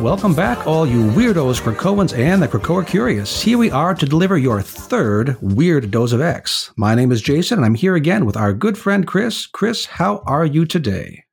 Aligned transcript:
Welcome 0.00 0.34
back, 0.36 0.68
all 0.68 0.86
you 0.86 1.00
weirdos, 1.10 1.60
Krakoans, 1.60 2.16
and 2.16 2.40
the 2.40 2.46
Krakoa 2.46 2.86
Curious. 2.86 3.42
Here 3.42 3.58
we 3.58 3.72
are 3.72 3.92
to 3.94 4.06
deliver 4.06 4.38
your 4.38 4.62
third 4.62 5.36
Weird 5.42 5.90
Dose 5.90 6.12
of 6.12 6.20
X. 6.20 6.70
My 6.76 6.94
name 6.94 7.10
is 7.10 7.20
Jason, 7.20 7.58
and 7.58 7.64
I'm 7.64 7.74
here 7.74 7.96
again 7.96 8.24
with 8.24 8.36
our 8.36 8.52
good 8.52 8.78
friend 8.78 9.04
Chris. 9.04 9.46
Chris, 9.46 9.86
how 9.86 10.18
are 10.26 10.46
you 10.46 10.64
today? 10.64 11.24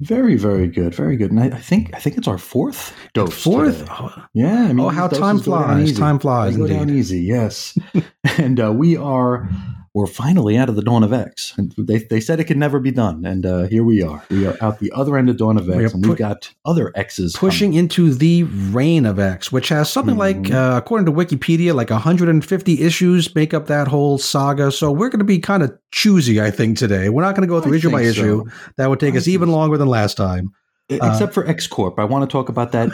Very, 0.00 0.36
very 0.36 0.66
good, 0.66 0.94
very 0.94 1.18
good. 1.18 1.30
And 1.30 1.40
I, 1.40 1.56
I 1.56 1.60
think 1.60 1.94
I 1.94 1.98
think 1.98 2.16
it's 2.16 2.28
our 2.28 2.38
fourth 2.38 2.94
dose. 3.12 3.42
Fourth? 3.42 3.86
Oh, 3.90 4.14
Yeah. 4.32 4.64
I 4.64 4.72
mean, 4.72 4.80
Oh, 4.80 4.88
how 4.88 5.08
time 5.08 5.36
doses 5.36 5.46
go 5.46 5.58
down 5.58 5.84
flies. 5.84 5.98
Time 5.98 6.18
flies, 6.18 6.56
They 6.56 6.60
go 6.60 6.66
down 6.68 6.88
easy. 6.88 7.20
Yes. 7.20 7.76
and 8.38 8.58
uh, 8.58 8.72
we 8.72 8.96
are 8.96 9.50
we're 9.94 10.06
finally 10.06 10.56
out 10.56 10.68
of 10.68 10.76
the 10.76 10.82
Dawn 10.82 11.02
of 11.02 11.12
X. 11.12 11.54
And 11.56 11.74
they 11.78 11.98
they 11.98 12.20
said 12.20 12.40
it 12.40 12.44
could 12.44 12.56
never 12.56 12.78
be 12.80 12.90
done, 12.90 13.24
and 13.24 13.44
uh, 13.46 13.62
here 13.64 13.82
we 13.84 14.02
are. 14.02 14.22
We 14.30 14.46
are 14.46 14.56
out 14.60 14.78
the 14.80 14.92
other 14.92 15.16
end 15.16 15.28
of 15.30 15.36
Dawn 15.36 15.56
of 15.56 15.66
We 15.68 15.84
X, 15.84 15.94
and 15.94 16.06
we've 16.06 16.16
got 16.16 16.52
other 16.64 16.92
X's 16.94 17.34
pushing 17.36 17.74
into 17.74 18.12
the 18.14 18.44
reign 18.44 19.06
of 19.06 19.18
X, 19.18 19.50
which 19.50 19.68
has 19.70 19.90
something 19.90 20.16
like, 20.16 20.36
Mhm. 20.38 20.54
uh, 20.54 20.76
according 20.76 21.06
to 21.06 21.12
Wikipedia, 21.12 21.74
like 21.74 21.90
150 21.90 22.80
issues 22.82 23.34
make 23.34 23.54
up 23.54 23.66
that 23.66 23.88
whole 23.88 24.18
saga. 24.18 24.70
So 24.70 24.90
we're 24.92 25.08
going 25.08 25.18
to 25.20 25.24
be 25.24 25.38
kind 25.38 25.62
of 25.62 25.76
choosy, 25.92 26.40
I 26.40 26.50
think, 26.50 26.78
today. 26.78 27.08
We're 27.08 27.22
not 27.22 27.34
going 27.34 27.48
to 27.48 27.52
go 27.52 27.60
through 27.60 27.74
I 27.74 27.76
issue 27.76 27.90
by 27.90 28.02
think 28.02 28.10
issue. 28.16 28.44
That 28.76 28.90
would 28.90 29.00
take 29.00 29.14
I 29.14 29.18
us 29.18 29.28
even 29.28 29.48
so. 29.48 29.52
longer 29.52 29.76
than 29.78 29.88
last 29.88 30.16
time. 30.16 30.52
Coming. 30.88 31.12
except 31.12 31.34
for 31.34 31.46
X 31.46 31.66
Corp. 31.66 31.98
I 31.98 32.04
want 32.04 32.28
to 32.28 32.32
talk 32.32 32.48
about 32.48 32.72
that 32.72 32.90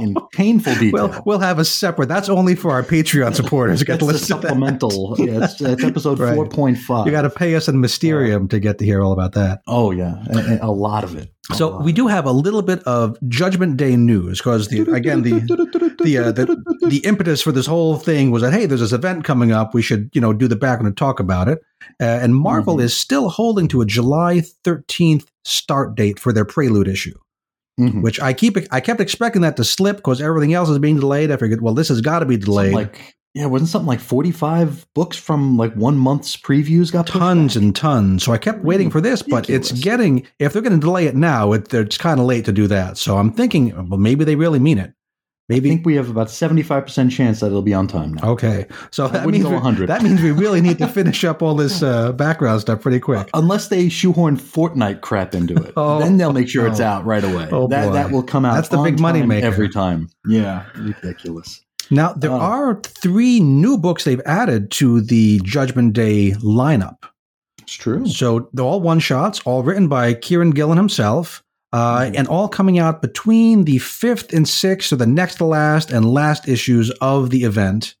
in 0.02 0.16
painful 0.32 0.74
detail. 0.74 1.08
Well, 1.08 1.22
we'll 1.26 1.38
have 1.40 1.58
a 1.58 1.64
separate. 1.64 2.08
That's 2.08 2.28
only 2.28 2.54
for 2.54 2.70
our 2.70 2.82
Patreon 2.82 3.34
supporters. 3.34 3.80
You 3.80 3.86
got 3.86 3.98
to 4.00 4.04
a 4.04 4.06
listen 4.06 4.36
to 4.40 4.42
supplemental. 4.48 5.16
yeah, 5.18 5.44
it's, 5.44 5.60
it's 5.60 5.84
episode 5.84 6.18
Right. 6.22 6.34
four 6.34 6.46
point 6.48 6.78
five. 6.78 7.06
You 7.06 7.12
got 7.12 7.22
to 7.22 7.30
pay 7.30 7.54
us 7.54 7.68
in 7.68 7.80
Mysterium 7.80 8.48
to 8.48 8.58
get 8.60 8.78
to 8.78 8.84
hear 8.84 9.02
all 9.02 9.12
about 9.12 9.32
that. 9.32 9.62
Oh 9.66 9.90
yeah, 9.90 10.22
a, 10.30 10.66
a 10.66 10.70
lot 10.72 11.04
of 11.04 11.16
it. 11.16 11.32
A 11.50 11.54
So 11.56 11.80
we 11.80 11.92
do 11.92 12.06
have 12.06 12.24
a 12.26 12.30
little 12.32 12.62
bit 12.62 12.80
of 12.84 13.18
Judgment 13.28 13.76
Day 13.76 13.96
news 13.96 14.38
because 14.38 14.68
the 14.68 14.82
again 14.92 15.22
the 15.22 15.40
the, 16.04 16.18
uh, 16.18 16.30
the 16.32 16.78
the 16.88 16.98
impetus 16.98 17.42
for 17.42 17.50
this 17.50 17.66
whole 17.66 17.96
thing 17.96 18.30
was 18.30 18.42
that 18.42 18.52
hey, 18.52 18.66
there's 18.66 18.80
this 18.80 18.92
event 18.92 19.24
coming 19.24 19.50
up. 19.50 19.74
We 19.74 19.82
should 19.82 20.10
you 20.14 20.20
know 20.20 20.32
do 20.32 20.46
the 20.46 20.54
background 20.56 20.86
and 20.88 20.96
talk 20.96 21.18
about 21.18 21.48
it. 21.48 21.58
Uh, 22.00 22.04
and 22.04 22.36
Marvel 22.36 22.76
Mhm. 22.76 22.84
is 22.84 22.96
still 22.96 23.28
holding 23.28 23.66
to 23.68 23.80
a 23.80 23.86
July 23.86 24.42
13th 24.64 25.26
start 25.44 25.96
date 25.96 26.20
for 26.20 26.32
their 26.32 26.44
Prelude 26.44 26.86
issue, 26.86 27.18
Mhm. 27.80 28.02
which 28.02 28.20
I 28.20 28.32
keep 28.32 28.56
I 28.70 28.80
kept 28.80 29.00
expecting 29.00 29.42
that 29.42 29.56
to 29.56 29.64
slip 29.64 29.96
because 29.96 30.20
everything 30.20 30.52
else 30.54 30.68
is 30.68 30.78
being 30.78 31.00
delayed. 31.00 31.30
I 31.30 31.36
figured, 31.36 31.62
well, 31.62 31.74
this 31.74 31.88
has 31.88 32.00
got 32.00 32.18
to 32.18 32.26
be 32.26 32.34
Something 32.34 32.44
delayed. 32.46 32.74
like 32.74 33.14
yeah, 33.34 33.46
wasn't 33.46 33.70
something 33.70 33.86
like 33.86 34.00
forty 34.00 34.30
five 34.30 34.86
books 34.94 35.16
from 35.16 35.56
like 35.56 35.72
one 35.74 35.96
month's 35.96 36.36
previews 36.36 36.92
got 36.92 37.06
tons 37.06 37.56
and 37.56 37.74
tons. 37.74 38.24
So 38.24 38.32
I 38.32 38.36
kept 38.36 38.62
waiting 38.62 38.90
for 38.90 39.00
this, 39.00 39.22
but 39.22 39.48
it's 39.48 39.72
getting 39.72 40.26
if 40.38 40.52
they're 40.52 40.60
going 40.60 40.78
to 40.78 40.86
delay 40.86 41.06
it 41.06 41.16
now, 41.16 41.52
it, 41.54 41.72
it's 41.72 41.96
kind 41.96 42.20
of 42.20 42.26
late 42.26 42.44
to 42.44 42.52
do 42.52 42.66
that. 42.66 42.98
So 42.98 43.16
I'm 43.16 43.32
thinking, 43.32 43.74
well, 43.88 43.98
maybe 43.98 44.24
they 44.26 44.34
really 44.36 44.58
mean 44.58 44.76
it. 44.76 44.92
I 45.50 45.60
think 45.60 45.84
we 45.84 45.96
have 45.96 46.08
about 46.08 46.30
seventy 46.30 46.62
five 46.62 46.84
percent 46.84 47.12
chance 47.12 47.40
that 47.40 47.46
it'll 47.48 47.60
be 47.62 47.74
on 47.74 47.86
time 47.86 48.14
now. 48.14 48.30
Okay, 48.30 48.66
so 48.90 49.06
that 49.08 49.26
means 49.26 49.44
we, 49.44 49.86
that 49.86 50.02
means 50.02 50.22
we 50.22 50.30
really 50.30 50.60
need 50.62 50.78
to 50.78 50.86
finish 50.88 51.24
up 51.24 51.42
all 51.42 51.54
this 51.54 51.82
uh, 51.82 52.12
background 52.12 52.60
stuff 52.62 52.80
pretty 52.80 53.00
quick. 53.00 53.28
Unless 53.34 53.68
they 53.68 53.88
shoehorn 53.90 54.36
Fortnite 54.38 55.02
crap 55.02 55.34
into 55.34 55.54
it, 55.62 55.72
Oh. 55.76 55.98
then 55.98 56.16
they'll 56.16 56.32
make 56.32 56.48
sure 56.48 56.66
it's 56.66 56.80
Oh. 56.80 56.84
out 56.84 57.04
right 57.04 57.22
away. 57.24 57.48
Oh, 57.52 57.66
that 57.68 57.88
boy. 57.88 57.92
that 57.92 58.10
will 58.12 58.22
come 58.22 58.44
out. 58.46 58.54
That's 58.54 58.68
the 58.68 58.82
big 58.82 58.98
money 58.98 59.22
maker. 59.26 59.46
every 59.46 59.68
time. 59.68 60.08
Yeah, 60.26 60.64
ridiculous. 60.76 61.60
Now 61.90 62.12
there 62.14 62.30
Oh. 62.30 62.38
are 62.40 62.80
three 62.82 63.40
new 63.40 63.76
books 63.76 64.04
they've 64.04 64.22
added 64.24 64.70
to 64.72 65.02
the 65.02 65.40
Judgment 65.44 65.92
Day 65.92 66.30
lineup. 66.40 66.98
It's 67.60 67.74
true. 67.74 68.06
So 68.06 68.48
they're 68.54 68.64
all 68.64 68.80
one 68.80 69.00
shots, 69.00 69.40
all 69.44 69.62
written 69.62 69.88
by 69.88 70.14
Kieron 70.14 70.54
Gillen 70.54 70.78
himself, 70.78 71.42
uh, 71.72 72.00
Mhm. 72.00 72.14
and 72.18 72.28
all 72.28 72.48
coming 72.48 72.78
out 72.78 73.00
between 73.02 73.64
the 73.64 73.78
fifth 73.78 74.32
and 74.32 74.46
sixth, 74.48 74.88
so 74.88 74.96
the 74.96 75.06
next 75.06 75.36
to 75.36 75.44
last 75.44 75.90
and 75.90 76.12
last 76.12 76.48
issues 76.48 76.90
of 77.00 77.30
the 77.30 77.44
event. 77.44 77.94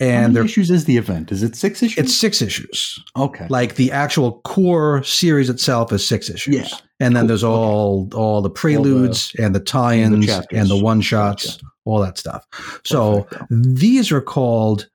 How 0.00 0.06
And 0.08 0.34
many 0.34 0.46
issues 0.46 0.70
is 0.72 0.86
the 0.86 0.96
event? 0.96 1.30
Is 1.30 1.44
it 1.44 1.54
six 1.54 1.80
issues? 1.82 1.98
it's 2.04 2.16
six 2.16 2.42
issues. 2.42 2.98
okay. 3.16 3.46
Like 3.48 3.76
the 3.76 3.92
actual 3.92 4.40
core 4.42 5.04
series 5.04 5.48
itself 5.48 5.92
is 5.92 6.04
six 6.04 6.28
issues. 6.28 6.54
Yeah. 6.56 6.66
And 6.98 7.14
then 7.14 7.22
Cool. 7.22 7.28
there's 7.28 7.44
all 7.44 8.08
all 8.14 8.42
the 8.42 8.50
preludes 8.50 9.30
and 9.38 9.54
the 9.54 9.60
tie-ins 9.60 10.12
and 10.14 10.22
the, 10.22 10.26
chapters. 10.26 10.72
one 10.82 11.00
shots, 11.02 11.44
Gotcha. 11.56 11.66
all 11.84 12.00
that 12.00 12.18
stuff. 12.18 12.44
So 12.84 13.22
Perfecto. 13.30 13.46
these 13.50 14.10
are 14.10 14.20
called 14.20 14.88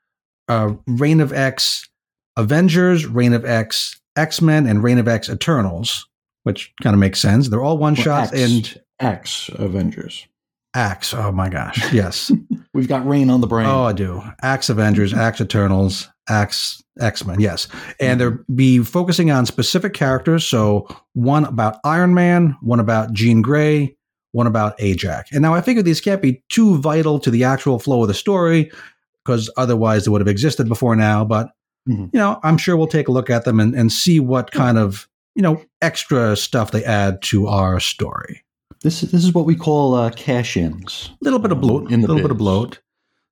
uh, 0.50 0.72
Reign 0.88 1.20
of 1.22 1.32
X 1.32 1.88
Avengers, 2.36 3.06
Reign 3.06 3.34
of 3.34 3.46
X 3.46 4.00
X 4.16 4.42
Men, 4.42 4.66
and 4.66 4.82
Reign 4.84 4.98
of 4.98 5.08
X 5.08 5.30
Eternals, 5.30 6.07
which 6.48 6.72
kind 6.82 6.94
of 6.94 7.00
makes 7.02 7.20
sense. 7.20 7.50
They're 7.50 7.62
all 7.62 7.78
one 7.78 7.94
Well, 7.96 8.04
shots 8.04 8.32
and 8.32 8.82
X 9.02 9.50
Avengers. 9.54 10.26
Axe. 10.74 11.14
Oh 11.14 11.32
my 11.32 11.50
gosh, 11.50 11.92
yes. 11.94 12.32
We've 12.74 12.88
got 12.88 13.06
rain 13.08 13.30
on 13.30 13.42
the 13.42 13.48
brain. 13.48 13.66
oh, 13.68 13.84
I 13.84 13.92
do. 13.94 14.24
Axe 14.42 14.70
Avengers, 14.70 15.14
Axe 15.14 15.42
Eternals, 15.42 16.08
Axe 16.30 16.82
X 17.00 17.26
Men. 17.26 17.40
Yes, 17.42 17.68
and 18.00 18.22
they'll 18.22 18.38
be 18.54 18.80
focusing 18.80 19.30
on 19.32 19.46
specific 19.46 19.94
characters. 19.94 20.46
So 20.46 20.88
one 21.14 21.44
about 21.46 21.80
Iron 21.84 22.14
Man, 22.14 22.56
one 22.62 22.80
about 22.80 23.12
Jean 23.14 23.42
Grey, 23.42 23.96
one 24.34 24.48
about 24.48 24.76
Ajax. 24.80 25.32
And 25.32 25.42
now 25.42 25.54
I 25.54 25.62
figure 25.62 25.82
these 25.84 26.00
can't 26.02 26.22
be 26.22 26.44
too 26.50 26.78
vital 26.78 27.20
to 27.20 27.32
the 27.32 27.44
actual 27.44 27.80
flow 27.80 28.04
of 28.04 28.08
the 28.08 28.14
story 28.14 28.72
because 29.26 29.50
otherwise 29.58 30.06
they 30.06 30.12
would 30.12 30.22
have 30.22 30.28
existed 30.28 30.68
before 30.70 30.96
now. 30.96 31.26
But 31.26 31.50
Mhm. 31.90 32.10
you 32.14 32.20
know, 32.20 32.40
I'm 32.44 32.58
sure 32.58 32.76
we'll 32.78 32.88
take 32.88 33.08
a 33.08 33.12
look 33.14 33.30
at 33.30 33.46
them 33.46 33.60
and, 33.60 33.74
and 33.74 33.92
see 33.92 34.20
what 34.20 34.52
kind 34.52 34.78
of 34.78 35.08
you 35.38 35.44
know 35.44 35.62
extra 35.82 36.36
stuff 36.36 36.72
they 36.72 36.84
add 36.84 37.22
to 37.22 37.48
our 37.48 37.80
story. 37.80 38.44
This 38.84 39.04
is 39.04 39.12
this 39.12 39.24
is 39.24 39.34
what 39.34 39.46
we 39.46 39.56
call 39.56 39.94
uh, 39.96 40.10
cash 40.10 40.58
ins. 40.58 41.10
A 41.14 41.18
little 41.24 41.40
bit 41.40 41.52
of 41.52 41.62
bloat, 41.62 41.92
a 41.92 41.96
little 41.98 42.18
bit 42.18 42.32
of 42.32 42.38
bloat. 42.38 42.80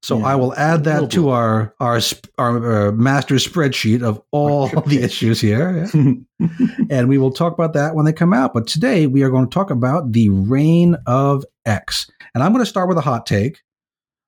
So 0.03 0.19
Yeah, 0.19 0.25
I 0.27 0.35
will 0.35 0.53
add 0.55 0.83
that 0.83 1.09
to 1.11 1.21
bloat. 1.23 1.33
our 1.33 1.75
our 1.79 1.99
our 2.37 2.87
uh, 2.87 2.91
master 2.91 3.35
spreadsheet 3.35 4.03
of 4.03 4.21
all 4.31 4.67
the 4.85 5.01
issues 5.01 5.41
here, 5.41 5.89
yeah. 5.93 6.47
and 6.91 7.09
we 7.09 7.17
will 7.17 7.31
talk 7.31 7.53
about 7.53 7.73
that 7.73 7.95
when 7.95 8.05
they 8.05 8.13
come 8.13 8.33
out. 8.33 8.53
But 8.53 8.67
today 8.67 9.07
we 9.07 9.23
are 9.23 9.31
going 9.31 9.49
to 9.49 9.53
talk 9.53 9.71
about 9.71 10.11
the 10.11 10.29
reign 10.29 10.95
of 11.07 11.43
X, 11.65 12.09
and 12.35 12.43
I'm 12.43 12.51
going 12.53 12.63
to 12.63 12.69
start 12.69 12.87
with 12.87 12.97
a 12.99 13.01
hot 13.01 13.25
take. 13.25 13.61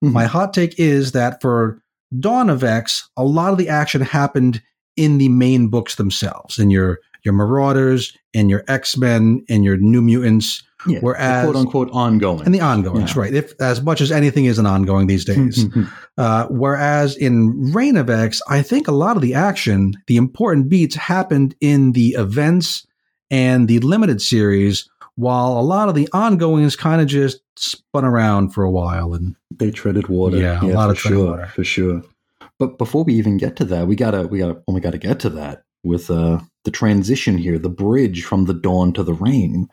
Mhm. 0.03 0.13
My 0.13 0.25
hot 0.25 0.53
take 0.53 0.79
is 0.79 1.11
that 1.11 1.41
for 1.41 1.81
Dawn 2.19 2.49
of 2.49 2.63
X, 2.63 3.07
a 3.17 3.23
lot 3.23 3.51
of 3.51 3.57
the 3.59 3.69
action 3.69 4.01
happened 4.01 4.61
in 4.95 5.19
the 5.19 5.29
main 5.29 5.67
books 5.67 5.95
themselves, 5.95 6.57
in 6.57 6.71
your 6.71 6.99
your 7.27 7.33
Marauders, 7.35 8.17
and 8.33 8.49
your 8.49 8.63
X 8.67 8.95
Men, 8.97 9.43
and 9.49 9.63
your 9.63 9.77
New 9.77 10.01
Mutants, 10.01 10.63
Yeah, 10.87 10.99
Whereas- 11.01 11.43
quote 11.43 11.55
unquote 11.57 11.89
ongoing. 11.91 12.45
and 12.45 12.55
the 12.55 12.61
ongoings, 12.61 13.13
Yeah. 13.15 13.21
right? 13.21 13.33
If 13.33 13.53
as 13.59 13.81
much 13.81 13.99
as 13.99 14.11
anything 14.11 14.45
is 14.45 14.57
an 14.59 14.65
ongoing 14.65 15.07
these 15.07 15.25
days. 15.25 15.65
Uh, 16.19 16.47
whereas 16.49 17.15
in 17.15 17.71
Reign 17.73 17.95
of 17.95 18.09
X, 18.09 18.41
I 18.49 18.63
think 18.63 18.87
a 18.87 18.91
lot 18.91 19.15
of 19.17 19.21
the 19.21 19.35
action, 19.35 19.93
the 20.07 20.17
important 20.17 20.67
beats 20.67 20.95
happened 20.95 21.53
in 21.61 21.91
the 21.91 22.15
events 22.17 22.87
and 23.29 23.67
the 23.67 23.77
limited 23.81 24.19
series, 24.19 24.89
while 25.15 25.59
a 25.59 25.61
lot 25.61 25.89
of 25.89 25.95
the 25.95 26.09
ongoings 26.13 26.75
kind 26.75 27.01
of 27.01 27.07
just 27.07 27.39
spun 27.55 28.03
around 28.03 28.49
for 28.49 28.63
a 28.63 28.71
while. 28.71 29.13
And 29.13 29.35
they 29.55 29.69
treaded 29.69 30.07
water. 30.07 30.37
Yeah, 30.37 30.63
a 30.63 30.65
lot 30.73 30.89
of 30.89 30.97
sure, 30.97 31.25
water. 31.31 31.45
for 31.53 31.63
sure. 31.63 32.01
But 32.57 32.79
before 32.79 33.03
we 33.03 33.13
even 33.13 33.37
get 33.37 33.55
to 33.57 33.65
that, 33.65 33.85
we 33.87 33.95
gotta 33.95 34.27
we 34.27 34.39
gotta 34.39 34.53
well, 34.65 34.73
we 34.75 34.81
gotta 34.81 34.97
get 34.97 35.19
to 35.19 35.29
that 35.31 35.63
with 35.87 36.11
uh, 36.11 36.39
the 36.65 36.71
transition 36.71 37.37
here, 37.37 37.57
the 37.57 37.69
bridge 37.69 38.23
from 38.23 38.45
the 38.45 38.53
dawn 38.53 38.93
to 38.93 39.03
the 39.03 39.13
rain, 39.13 39.67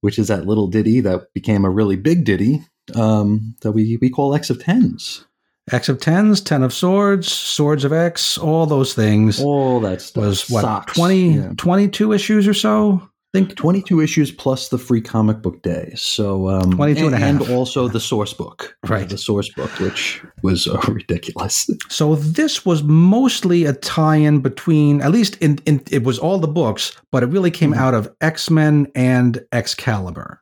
which 0.00 0.18
is 0.18 0.28
that 0.28 0.46
little 0.46 0.66
ditty 0.66 1.00
that 1.00 1.32
became 1.34 1.64
a 1.64 1.70
really 1.70 1.96
big 1.96 2.24
ditty 2.24 2.62
um, 2.94 3.54
that 3.60 3.72
we 3.72 3.98
we 4.00 4.10
call 4.10 4.34
X 4.34 4.50
of 4.50 4.62
tens. 4.62 5.24
X 5.70 5.88
of 5.90 6.00
Tens, 6.00 6.40
Ten 6.40 6.62
of 6.62 6.72
Swords, 6.72 7.30
Swords 7.30 7.84
of 7.84 7.92
X, 7.92 8.38
all 8.38 8.64
those 8.64 8.94
things 8.94 9.38
All 9.42 9.80
that 9.80 10.00
stuff 10.00 10.24
was 10.24 10.48
what, 10.48 10.62
Socks. 10.62 10.94
20, 10.94 11.30
Yeah. 11.34 11.52
22 11.58 12.12
issues 12.14 12.48
or 12.48 12.54
so? 12.54 13.02
I 13.34 13.38
think 13.40 13.56
22 13.56 14.00
issues 14.00 14.30
plus 14.30 14.70
the 14.70 14.78
free 14.78 15.02
comic 15.02 15.42
book 15.42 15.60
day. 15.62 15.92
So 15.96 16.48
um, 16.48 16.72
22 16.72 17.06
and 17.06 17.14
a 17.14 17.18
half. 17.18 17.28
and 17.42 17.50
also 17.50 17.86
the 17.86 18.00
source 18.00 18.32
book. 18.32 18.74
Right. 18.88 19.06
The 19.06 19.18
source 19.18 19.50
book, 19.52 19.70
which 19.80 20.22
was 20.42 20.66
uh, 20.66 20.80
ridiculous. 20.88 21.68
So 21.90 22.14
this 22.16 22.64
was 22.64 22.82
mostly 22.82 23.66
a 23.66 23.74
tie-in 23.74 24.40
between, 24.40 25.02
at 25.02 25.10
least 25.10 25.36
in, 25.42 25.58
in 25.66 25.82
it 25.90 26.04
was 26.04 26.18
all 26.18 26.38
the 26.38 26.48
books, 26.48 26.96
but 27.12 27.22
it 27.22 27.26
really 27.26 27.50
came 27.50 27.72
Mhm. 27.74 27.76
out 27.76 27.92
of 27.92 28.08
X 28.22 28.48
Men 28.48 28.86
and 28.94 29.44
Excalibur. 29.52 30.40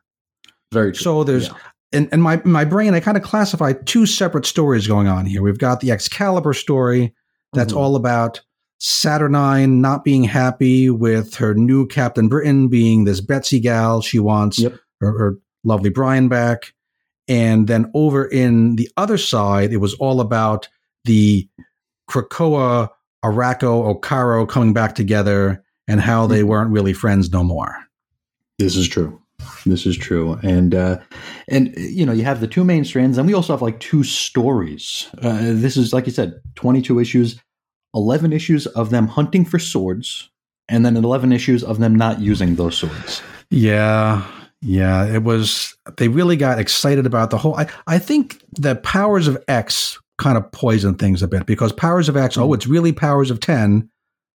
Very 0.71 0.93
true. 0.93 1.01
So 1.03 1.23
there's 1.25 1.49
Yeah. 1.93 2.15
my 2.15 2.41
my 2.45 2.63
brain, 2.63 2.93
I 2.93 3.01
kind 3.01 3.17
of 3.17 3.23
classify 3.23 3.73
two 3.85 4.05
separate 4.05 4.45
stories 4.45 4.87
going 4.87 5.07
on 5.07 5.25
here. 5.25 5.41
We've 5.41 5.57
got 5.59 5.81
the 5.81 5.91
Excalibur 5.91 6.53
story 6.53 7.13
that's 7.51 7.73
Mhm. 7.73 7.77
all 7.77 7.95
about 7.97 8.39
Saturnyne 8.79 9.79
not 9.81 10.03
being 10.03 10.23
happy 10.23 10.89
with 10.89 11.35
her 11.35 11.53
new 11.53 11.87
Captain 11.87 12.27
Britain 12.27 12.67
being 12.67 13.05
this 13.05 13.21
Betsy 13.21 13.59
gal. 13.59 14.01
She 14.01 14.19
wants 14.19 14.59
Yep. 14.59 14.73
her, 15.01 15.17
her 15.17 15.37
lovely 15.63 15.89
Brian 15.89 16.27
back. 16.27 16.73
And 17.27 17.67
then 17.67 17.91
over 17.93 18.25
in 18.25 18.75
the 18.75 18.89
other 18.95 19.17
side, 19.17 19.73
it 19.73 19.77
was 19.77 19.93
all 19.95 20.21
about 20.21 20.69
the 21.05 21.47
Krakoa, 22.09 22.89
Arakko, 23.23 23.99
Okaro 23.99 24.47
coming 24.47 24.73
back 24.73 24.95
together 24.95 25.63
and 25.87 25.99
how 25.99 26.27
they 26.27 26.43
weren't 26.43 26.71
really 26.71 26.93
friends 26.93 27.31
no 27.31 27.43
more. 27.43 27.75
This 28.59 28.75
is 28.75 28.87
true. 28.87 29.21
This 29.65 29.85
is 29.85 29.95
true, 29.97 30.33
and 30.41 30.73
uh, 30.73 30.97
and 31.47 31.73
you 31.77 32.05
know 32.05 32.11
you 32.11 32.23
have 32.23 32.41
the 32.41 32.47
two 32.47 32.63
main 32.63 32.83
strands, 32.83 33.17
and 33.17 33.27
we 33.27 33.33
also 33.33 33.53
have 33.53 33.61
like 33.61 33.79
two 33.79 34.03
stories. 34.03 35.07
Uh, 35.21 35.53
this 35.53 35.77
is 35.77 35.93
like 35.93 36.05
you 36.07 36.11
said, 36.11 36.39
twenty 36.55 36.81
two 36.81 36.99
issues, 36.99 37.39
eleven 37.93 38.33
issues 38.33 38.65
of 38.67 38.89
them 38.89 39.07
hunting 39.07 39.45
for 39.45 39.59
swords, 39.59 40.29
and 40.69 40.85
then 40.85 40.97
eleven 40.97 41.31
issues 41.31 41.63
of 41.63 41.79
them 41.79 41.95
not 41.95 42.19
using 42.19 42.55
those 42.55 42.77
swords. 42.77 43.21
Yeah, 43.49 44.25
yeah, 44.61 45.05
it 45.05 45.23
was. 45.23 45.75
They 45.97 46.07
really 46.07 46.35
got 46.35 46.59
excited 46.59 47.05
about 47.05 47.29
the 47.29 47.37
whole. 47.37 47.55
I, 47.55 47.67
I 47.87 47.99
think 47.99 48.41
the 48.53 48.75
powers 48.75 49.27
of 49.27 49.41
X 49.47 49.99
kind 50.17 50.37
of 50.37 50.51
poisoned 50.51 50.99
things 50.99 51.21
a 51.21 51.27
bit 51.27 51.45
because 51.45 51.71
powers 51.71 52.09
of 52.09 52.17
X. 52.17 52.37
Oh, 52.37 52.53
it's 52.53 52.67
really 52.67 52.91
powers 52.91 53.31
of 53.31 53.39
ten. 53.39 53.89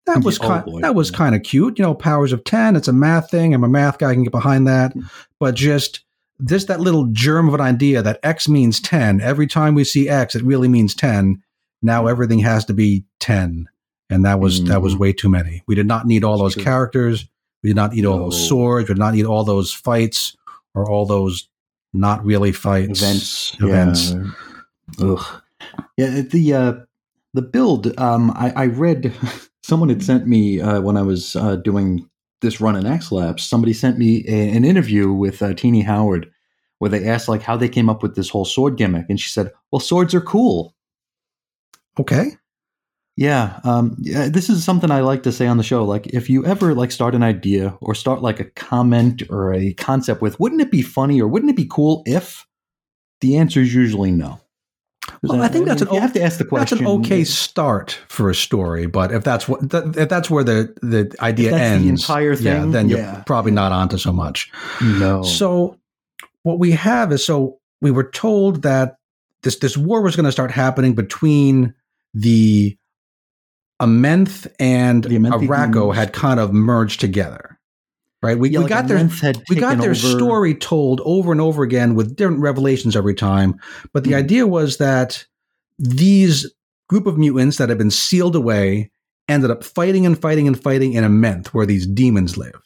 That 0.07 0.23
was 0.23 0.39
Oh, 0.39 0.47
kind. 0.47 0.65
boy. 0.65 0.81
that 0.81 0.95
was 0.95 1.11
kind 1.11 1.35
of 1.35 1.43
cute. 1.43 1.77
You 1.77 1.83
know, 1.85 1.93
powers 1.93 2.31
of 2.33 2.43
ten. 2.43 2.75
It's 2.75 2.87
a 2.87 2.93
math 2.93 3.29
thing. 3.29 3.53
I'm 3.53 3.63
a 3.63 3.67
math 3.67 3.97
guy. 3.99 4.09
I 4.09 4.13
can 4.13 4.23
get 4.23 4.31
behind 4.31 4.67
that. 4.67 4.91
Mm-hmm. 4.91 5.07
But 5.39 5.55
just 5.55 6.03
this 6.39 6.65
that 6.65 6.79
little 6.79 7.05
germ 7.11 7.47
of 7.47 7.53
an 7.53 7.61
idea 7.61 8.01
that 8.01 8.19
X 8.23 8.47
means 8.49 8.79
ten. 8.79 9.21
Every 9.21 9.45
time 9.47 9.75
we 9.75 9.83
see 9.83 10.07
X, 10.09 10.33
it 10.35 10.43
really 10.43 10.67
means 10.67 10.95
ten. 10.95 11.41
Now 11.81 12.07
everything 12.07 12.39
has 12.39 12.65
to 12.65 12.73
be 12.73 13.03
ten, 13.19 13.67
and 14.09 14.25
that 14.25 14.39
was 14.39 14.63
that 14.65 14.81
was 14.81 14.95
Mhm. 14.95 14.99
way 14.99 15.13
too 15.13 15.29
many. 15.29 15.63
We 15.67 15.75
did 15.75 15.87
not 15.87 16.05
need 16.05 16.23
all 16.23 16.37
those 16.37 16.55
characters. 16.55 17.27
We 17.63 17.69
did 17.69 17.75
not 17.75 17.93
need 17.93 18.05
all 18.05 18.17
those 18.17 18.47
swords. 18.47 18.89
We 18.89 18.95
did 18.95 18.99
not 18.99 19.13
need 19.13 19.25
all 19.25 19.43
those 19.43 19.71
fights 19.71 20.35
or 20.73 20.89
all 20.89 21.05
those 21.05 21.47
not 21.93 22.23
really 22.25 22.51
fights 22.51 23.01
events. 23.01 23.55
Events. 23.59 24.11
Yeah. 24.99 25.05
Ugh. 25.11 25.41
Yeah. 25.97 26.21
The 26.21 26.53
uh, 26.53 26.73
the 27.33 27.41
build. 27.41 27.97
Um, 27.99 28.31
I, 28.31 28.51
I 28.55 28.65
read. 28.67 29.13
Someone 29.63 29.89
had 29.89 30.03
sent 30.03 30.25
me 30.27 30.59
uh, 30.59 30.81
when 30.81 30.97
I 30.97 31.03
was 31.03 31.35
uh, 31.35 31.55
doing 31.57 32.07
this 32.41 32.59
run 32.59 32.75
in 32.75 32.85
X 32.87 33.11
Labs. 33.11 33.43
Somebody 33.43 33.73
sent 33.73 33.99
me 33.99 34.25
a, 34.27 34.49
an 34.49 34.65
interview 34.65 35.11
with 35.13 35.41
uh, 35.43 35.53
Tini 35.53 35.81
Howard, 35.81 36.31
where 36.79 36.89
they 36.89 37.07
asked 37.07 37.29
like 37.29 37.43
how 37.43 37.55
they 37.57 37.69
came 37.69 37.87
up 37.89 38.01
with 38.01 38.15
this 38.15 38.29
whole 38.29 38.43
sword 38.45 38.75
gimmick, 38.75 39.05
and 39.07 39.19
she 39.19 39.29
said, 39.29 39.51
"Well, 39.71 39.79
swords 39.79 40.15
are 40.15 40.21
cool." 40.21 40.73
Okay. 41.99 42.31
Yeah, 43.17 43.59
um, 43.65 43.97
yeah, 43.99 44.29
this 44.29 44.49
is 44.49 44.63
something 44.63 44.89
I 44.89 45.01
like 45.01 45.23
to 45.23 45.31
say 45.31 45.45
on 45.45 45.57
the 45.57 45.63
show. 45.63 45.83
Like, 45.83 46.07
if 46.07 46.29
you 46.29 46.45
ever 46.45 46.73
like 46.73 46.91
start 46.91 47.13
an 47.13 47.23
idea 47.23 47.77
or 47.81 47.93
start 47.93 48.21
like 48.21 48.39
a 48.39 48.45
comment 48.45 49.23
or 49.29 49.53
a 49.53 49.73
concept 49.73 50.21
with, 50.21 50.39
wouldn't 50.39 50.61
it 50.61 50.71
be 50.71 50.81
funny 50.81 51.21
or 51.21 51.27
wouldn't 51.27 51.51
it 51.51 51.57
be 51.57 51.67
cool 51.69 52.03
if? 52.05 52.47
The 53.19 53.37
answer 53.37 53.59
is 53.61 53.75
usually 53.75 54.11
no. 54.11 54.39
Well, 55.21 55.43
I 55.43 55.49
think 55.49 55.67
that's 55.67 55.81
mean, 55.81 55.89
an 55.89 55.95
you 55.95 56.01
have 56.01 56.13
to 56.13 56.21
ask 56.21 56.37
the 56.39 56.45
question. 56.45 56.79
That's 56.79 56.89
an 56.89 56.99
okay 56.99 57.23
start 57.23 57.99
for 58.07 58.29
a 58.29 58.35
story, 58.35 58.87
but 58.87 59.11
if 59.11 59.23
that's 59.23 59.47
what 59.47 59.69
that, 59.69 59.95
if 59.97 60.09
that's 60.09 60.29
where 60.29 60.43
the 60.43 60.73
the 60.81 61.13
idea 61.19 61.51
that's 61.51 61.81
the 61.81 61.87
ends, 61.87 62.01
entire 62.01 62.33
yeah, 62.33 62.61
thing, 62.61 62.71
then 62.71 62.89
you're 62.89 63.23
probably 63.27 63.51
not 63.51 63.71
onto 63.71 63.97
so 63.97 64.11
much. 64.11 64.51
No. 64.81 65.21
So 65.21 65.77
what 66.43 66.59
we 66.59 66.71
have 66.71 67.11
is 67.11 67.23
so 67.25 67.59
we 67.81 67.91
were 67.91 68.09
told 68.09 68.63
that 68.63 68.97
this 69.43 69.57
this 69.57 69.77
war 69.77 70.01
was 70.01 70.15
going 70.15 70.25
to 70.25 70.31
start 70.31 70.49
happening 70.49 70.95
between 70.95 71.75
the 72.13 72.77
Amenth 73.81 74.47
and 74.59 75.03
The 75.03 75.17
Amenthi 75.17 75.47
Arakko 75.47 75.93
had 75.93 76.13
kind 76.13 76.39
of 76.39 76.53
merged 76.53 76.99
together. 76.99 77.57
Right? 78.23 78.37
We, 78.37 78.49
Yeah, 78.49 78.59
we 78.59 78.63
like 78.65 78.69
got 78.69 78.87
their 78.87 78.99
Amenth 78.99 79.19
had 79.19 79.41
we 79.49 79.55
got 79.55 79.79
their 79.79 79.95
story 79.95 80.53
told 80.53 81.01
over 81.03 81.31
and 81.31 81.41
over 81.41 81.63
again 81.63 81.95
with 81.95 82.15
different 82.15 82.41
revelations 82.41 82.95
every 82.95 83.15
time. 83.15 83.59
But 83.93 84.03
the 84.03 84.11
Mhm. 84.11 84.17
idea 84.17 84.47
was 84.47 84.77
that 84.77 85.25
these 85.79 86.45
group 86.87 87.07
of 87.07 87.17
mutants 87.17 87.57
that 87.57 87.69
had 87.69 87.79
been 87.79 87.89
sealed 87.89 88.35
away 88.35 88.91
ended 89.27 89.49
up 89.49 89.63
fighting 89.63 90.05
and 90.05 90.19
fighting 90.19 90.45
and 90.45 90.61
fighting 90.61 90.93
in 90.93 91.03
Amenth, 91.03 91.47
where 91.47 91.65
these 91.65 91.87
demons 91.87 92.37
live. 92.37 92.59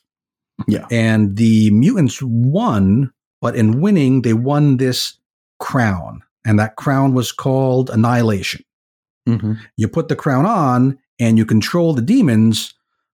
Yeah. 0.67 0.85
And 0.91 1.37
the 1.37 1.69
mutants 1.71 2.21
won, 2.21 3.11
but 3.41 3.55
in 3.55 3.79
winning, 3.79 4.23
they 4.23 4.33
won 4.33 4.77
this 4.77 5.17
crown. 5.59 6.21
And 6.43 6.59
that 6.59 6.75
crown 6.75 7.13
was 7.13 7.31
called 7.31 7.89
Annihilation. 7.89 8.61
Mhm. 9.27 9.57
You 9.77 9.87
put 9.87 10.07
the 10.07 10.15
crown 10.15 10.45
on 10.45 10.97
and 11.19 11.37
you 11.37 11.45
control 11.45 11.93
the 11.93 12.01
demons, 12.01 12.73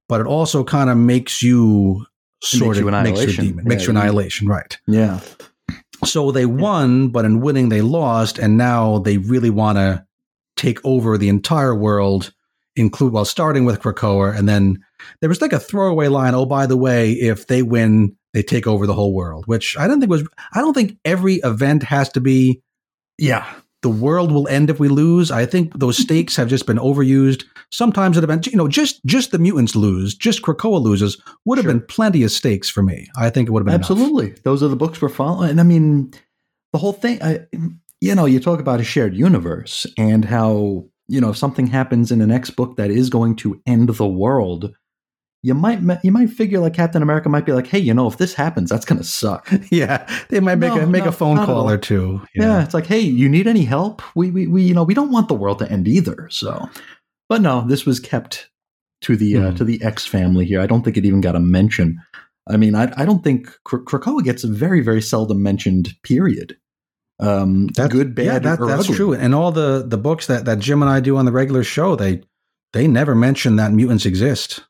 but 0.09 0.21
it 0.21 0.27
also 0.27 0.63
kind 0.63 0.89
of 0.89 0.97
makes 0.97 1.41
you 1.41 2.05
sort 2.43 2.77
of 2.77 2.85
makes 2.85 3.21
you 3.21 3.29
a 3.29 3.33
demon, 3.33 3.65
makes 3.67 3.83
you 3.85 3.91
annihilation, 3.91 4.47
right? 4.47 4.77
Yeah. 4.87 5.19
So 6.03 6.31
they 6.31 6.45
won, 6.45 7.09
but 7.09 7.25
in 7.25 7.41
winning 7.41 7.69
they 7.69 7.81
lost, 7.81 8.39
and 8.39 8.57
now 8.57 8.99
they 8.99 9.17
really 9.17 9.51
want 9.51 9.77
to 9.77 10.03
take 10.57 10.83
over 10.83 11.17
the 11.17 11.29
entire 11.29 11.75
world, 11.75 12.33
include 12.75 13.13
well, 13.13 13.25
starting 13.25 13.65
with 13.65 13.79
Krakoa, 13.79 14.35
and 14.35 14.49
then 14.49 14.83
there 15.19 15.29
was 15.29 15.41
like 15.41 15.53
a 15.53 15.59
throwaway 15.59 16.07
line. 16.07 16.33
Oh, 16.33 16.45
by 16.45 16.65
the 16.65 16.77
way, 16.77 17.11
if 17.11 17.47
they 17.47 17.61
win, 17.61 18.15
they 18.33 18.41
take 18.41 18.65
over 18.65 18.87
the 18.87 18.93
whole 18.93 19.13
world. 19.13 19.45
Which 19.45 19.77
I 19.77 19.87
don't 19.87 19.99
think 19.99 20.09
was. 20.09 20.27
I 20.53 20.61
don't 20.61 20.73
think 20.73 20.97
every 21.05 21.35
event 21.35 21.83
has 21.83 22.09
to 22.09 22.19
be. 22.21 22.61
Yeah. 23.19 23.45
The 23.81 23.89
world 23.89 24.31
will 24.31 24.47
end 24.47 24.69
if 24.69 24.79
we 24.79 24.89
lose. 24.89 25.31
I 25.31 25.45
think 25.45 25.77
those 25.77 25.97
stakes 26.05 26.35
have 26.35 26.47
just 26.49 26.65
been 26.65 26.77
overused. 26.77 27.45
Sometimes 27.71 28.17
at 28.17 28.23
event, 28.23 28.47
you 28.47 28.57
know, 28.57 28.67
just 28.67 29.03
just 29.05 29.31
the 29.31 29.39
mutants 29.39 29.75
lose, 29.75 30.13
just 30.13 30.41
Krakoa 30.41 30.81
loses 30.81 31.21
would 31.45 31.57
have 31.57 31.63
Sure. 31.63 31.73
been 31.73 31.85
plenty 31.87 32.23
of 32.23 32.31
stakes 32.31 32.69
for 32.69 32.83
me. 32.83 33.07
I 33.17 33.29
think 33.29 33.47
it 33.47 33.51
would 33.51 33.61
have 33.61 33.65
been 33.65 33.75
enough. 33.75 33.89
Absolutely. 33.89 34.35
Those 34.43 34.61
are 34.61 34.67
the 34.67 34.75
books 34.75 35.01
we're 35.01 35.09
following. 35.09 35.49
And 35.51 35.59
I 35.59 35.63
mean, 35.63 36.13
the 36.73 36.79
whole 36.79 36.93
thing, 36.93 37.21
I, 37.23 37.39
you 38.01 38.13
know, 38.15 38.25
you 38.25 38.39
talk 38.39 38.59
about 38.59 38.79
a 38.79 38.83
shared 38.83 39.15
universe 39.15 39.85
and 39.97 40.25
how, 40.25 40.85
you 41.07 41.21
know, 41.21 41.29
if 41.29 41.37
something 41.37 41.67
happens 41.67 42.11
in 42.11 42.21
an 42.21 42.31
X 42.31 42.49
book 42.49 42.75
that 42.77 42.91
is 42.91 43.09
going 43.09 43.35
to 43.37 43.61
end 43.65 43.89
the 43.89 44.07
world, 44.07 44.73
you 45.43 45.53
might 45.53 45.79
you 46.03 46.11
might 46.11 46.29
figure 46.29 46.59
like 46.59 46.73
Captain 46.73 47.01
America 47.01 47.27
might 47.29 47.45
be 47.45 47.51
like, 47.53 47.67
hey, 47.67 47.79
you 47.79 47.93
know, 47.93 48.07
if 48.07 48.17
this 48.17 48.33
happens, 48.33 48.69
that's 48.69 48.85
gonna 48.85 49.03
suck. 49.03 49.49
Yeah, 49.71 50.07
they 50.29 50.39
might 50.39 50.55
make 50.55 50.73
No, 50.73 50.81
a 50.81 50.85
make 50.87 51.03
no, 51.03 51.09
a 51.09 51.13
phone 51.13 51.37
call 51.45 51.69
or 51.69 51.77
two. 51.77 52.21
Yeah. 52.35 52.63
it's 52.63 52.73
like, 52.73 52.85
hey, 52.85 52.99
you 52.99 53.27
need 53.29 53.47
any 53.47 53.63
help? 53.63 54.01
We, 54.15 54.29
we 54.31 54.47
we 54.47 54.61
you 54.63 54.73
know 54.73 54.83
we 54.83 54.93
don't 54.93 55.11
want 55.11 55.27
the 55.27 55.33
world 55.33 55.59
to 55.59 55.71
end 55.71 55.87
either. 55.87 56.27
So, 56.29 56.69
but 57.29 57.41
no, 57.41 57.65
this 57.67 57.85
was 57.85 57.99
kept 57.99 58.49
to 59.01 59.15
the 59.15 59.37
uh, 59.37 59.41
Mhm. 59.51 59.57
to 59.57 59.63
the 59.63 59.81
X 59.83 60.05
family 60.05 60.45
here. 60.45 60.61
I 60.61 60.67
don't 60.67 60.83
think 60.83 60.97
it 60.97 61.05
even 61.05 61.21
got 61.21 61.35
a 61.35 61.39
mention. 61.39 61.97
I 62.47 62.57
mean, 62.57 62.75
I 62.75 62.91
I 62.97 63.05
don't 63.05 63.23
think 63.23 63.47
Kr- 63.63 63.77
Krakoa 63.77 64.23
gets 64.23 64.43
a 64.43 64.47
very 64.47 64.81
very 64.81 65.01
seldom 65.01 65.41
mentioned. 65.41 65.89
Period. 66.03 66.57
Um, 67.19 67.67
That's 67.75 67.93
good, 67.93 68.15
bad, 68.15 68.25
Yeah, 68.25 68.39
that, 68.39 68.59
that's 68.59 68.85
ugly. 68.85 68.95
true. 68.95 69.13
And 69.13 69.35
all 69.35 69.51
the 69.51 69.83
the 69.87 69.97
books 69.97 70.25
that 70.27 70.45
that 70.45 70.57
Jim 70.59 70.81
and 70.81 70.89
I 70.89 70.99
do 70.99 71.17
on 71.17 71.25
the 71.25 71.31
regular 71.31 71.63
show, 71.63 71.95
they 71.95 72.21
they 72.73 72.87
never 72.87 73.13
mention 73.15 73.57
that 73.57 73.71
mutants 73.71 74.05
exist. 74.07 74.63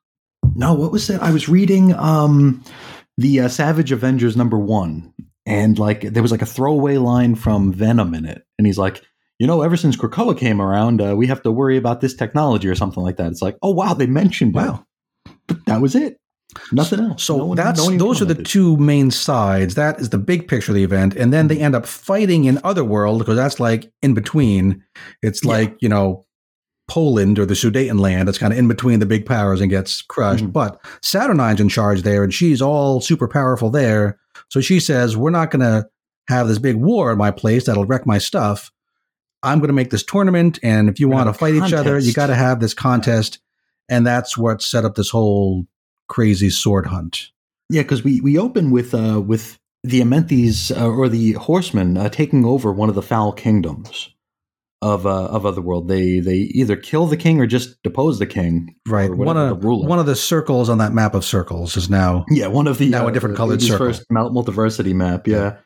No, 0.56 0.74
what 0.74 0.92
was 0.92 1.08
that? 1.08 1.22
I 1.22 1.32
was 1.32 1.48
reading 1.48 1.94
um, 1.94 2.64
the 3.18 3.42
uh, 3.42 3.48
Savage 3.48 3.92
Avengers 3.92 4.36
number 4.36 4.58
one, 4.58 5.14
and 5.46 5.78
like 5.80 6.02
there 6.02 6.22
was 6.22 6.32
like 6.32 6.42
a 6.42 6.46
throwaway 6.48 6.98
line 6.98 7.36
from 7.36 7.72
Venom 7.74 8.14
in 8.14 8.26
it, 8.26 8.44
and 8.58 8.68
he's 8.68 8.78
like, 8.78 9.02
you 9.40 9.48
know, 9.48 9.62
ever 9.62 9.78
since 9.78 9.96
Krakoa 9.96 10.38
came 10.38 10.62
around, 10.62 11.02
uh, 11.02 11.16
we 11.16 11.28
have 11.28 11.42
to 11.44 11.52
worry 11.52 11.78
about 11.78 12.02
this 12.02 12.14
technology 12.14 12.68
or 12.68 12.76
something 12.76 13.02
like 13.04 13.18
that. 13.18 13.32
It's 13.32 13.42
like, 13.42 13.58
oh 13.62 13.72
wow, 13.72 13.94
they 13.94 14.08
mentioned 14.08 14.54
Wow. 14.54 14.86
it, 15.26 15.32
but 15.48 15.66
that 15.68 15.82
was 15.82 15.96
it. 15.96 16.18
Nothing 16.74 17.00
else. 17.00 17.24
So 17.24 17.38
No 17.38 17.46
one- 17.46 17.56
that's 17.58 17.88
no 17.88 17.98
those 17.98 18.22
are 18.22 18.26
the 18.26 18.36
two 18.36 18.76
main 18.76 19.10
sides. 19.10 19.76
That 19.76 20.02
is 20.02 20.10
the 20.10 20.18
big 20.18 20.50
picture 20.50 20.72
of 20.74 20.76
the 20.76 20.84
event, 20.84 21.16
and 21.16 21.32
then 21.32 21.48
they 21.48 21.56
Mm-hmm. 21.56 21.64
end 21.64 21.76
up 21.76 21.86
fighting 21.86 22.44
in 22.46 22.60
Otherworld 22.64 23.20
because 23.20 23.38
that's 23.38 23.60
like 23.60 23.90
in 24.02 24.14
between. 24.14 24.84
It's 25.22 25.44
Yeah. 25.46 25.52
like 25.52 25.78
you 25.80 25.88
know 25.88 26.26
Poland 26.92 27.40
or 27.40 27.46
the 27.46 27.54
Sudetenland 27.54 28.26
that's 28.26 28.38
kind 28.38 28.52
of 28.52 28.60
in 28.60 28.68
between 28.68 29.00
the 29.00 29.06
big 29.06 29.26
powers 29.26 29.62
and 29.62 29.70
gets 29.70 30.02
crushed. 30.02 30.44
Mhm. 30.44 30.52
But 30.52 30.78
Saturnyne's 31.02 31.62
in 31.62 31.70
charge 31.70 32.02
there, 32.02 32.22
and 32.22 32.34
she's 32.34 32.62
all 32.62 33.00
super 33.00 33.30
powerful 33.30 33.70
there. 33.70 34.20
So 34.50 34.60
she 34.60 34.82
says, 34.82 35.16
"We're 35.16 35.30
not 35.30 35.52
going 35.52 35.62
to 35.62 35.88
have 36.28 36.50
this 36.50 36.60
big 36.60 36.76
war 36.76 37.10
in 37.14 37.18
my 37.18 37.32
place 37.32 37.66
that'll 37.66 37.86
wreck 37.86 38.06
my 38.06 38.18
stuff. 38.18 38.72
I'm 39.42 39.60
going 39.60 39.70
to 39.70 39.74
make 39.74 39.90
this 39.90 40.04
tournament, 40.04 40.60
and 40.64 40.90
if 40.90 41.00
you 41.00 41.08
We're 41.08 41.16
want 41.16 41.30
to 41.30 41.34
fight 41.34 41.54
a 41.54 41.66
each 41.66 41.72
other, 41.72 41.98
you 41.98 42.12
got 42.12 42.28
to 42.28 42.36
have 42.36 42.60
this 42.60 42.74
contest." 42.74 43.40
And 43.88 44.06
that's 44.06 44.38
what 44.38 44.62
set 44.62 44.84
up 44.84 44.96
this 44.96 45.12
whole 45.12 45.68
crazy 46.10 46.50
sword 46.50 46.88
hunt. 46.88 47.32
Yeah, 47.70 47.84
because 47.84 48.04
we 48.04 48.20
we 48.20 48.38
open 48.38 48.70
with 48.70 48.94
uh 48.94 49.22
with 49.26 49.60
the 49.82 50.02
Amenthis 50.02 50.78
uh, 50.78 50.90
or 50.90 51.08
the 51.08 51.34
Horsemen 51.34 51.98
uh, 51.98 52.10
taking 52.10 52.44
over 52.44 52.74
one 52.74 52.90
of 52.90 52.96
the 52.96 53.02
foul 53.02 53.32
kingdoms 53.32 54.10
of 54.82 55.06
uh, 55.06 55.26
of 55.26 55.46
Otherworld. 55.46 55.88
They 55.88 56.20
they 56.20 56.38
either 56.38 56.76
kill 56.76 57.08
the 57.08 57.18
king 57.18 57.40
or 57.40 57.46
just 57.46 57.82
depose 57.84 58.20
the 58.20 58.26
king. 58.26 58.76
Right. 58.88 59.14
One 59.14 59.38
of 59.38 59.50
the 59.50 59.68
ruler. 59.68 59.88
one 59.88 60.00
of 60.00 60.06
the 60.06 60.16
circles 60.16 60.70
on 60.70 60.80
that 60.80 60.94
map 60.94 61.14
of 61.14 61.24
circles 61.24 61.78
is 61.78 61.90
now 61.90 62.26
yeah, 62.30 62.48
one 62.48 62.68
of 62.68 62.78
the 62.78 62.90
Now 62.90 63.08
a 63.08 63.12
different 63.12 63.38
colored 63.38 63.62
circle. 63.62 63.88
first 63.88 64.08
multiversity 64.10 64.94
map. 64.94 65.28
Yeah. 65.28 65.58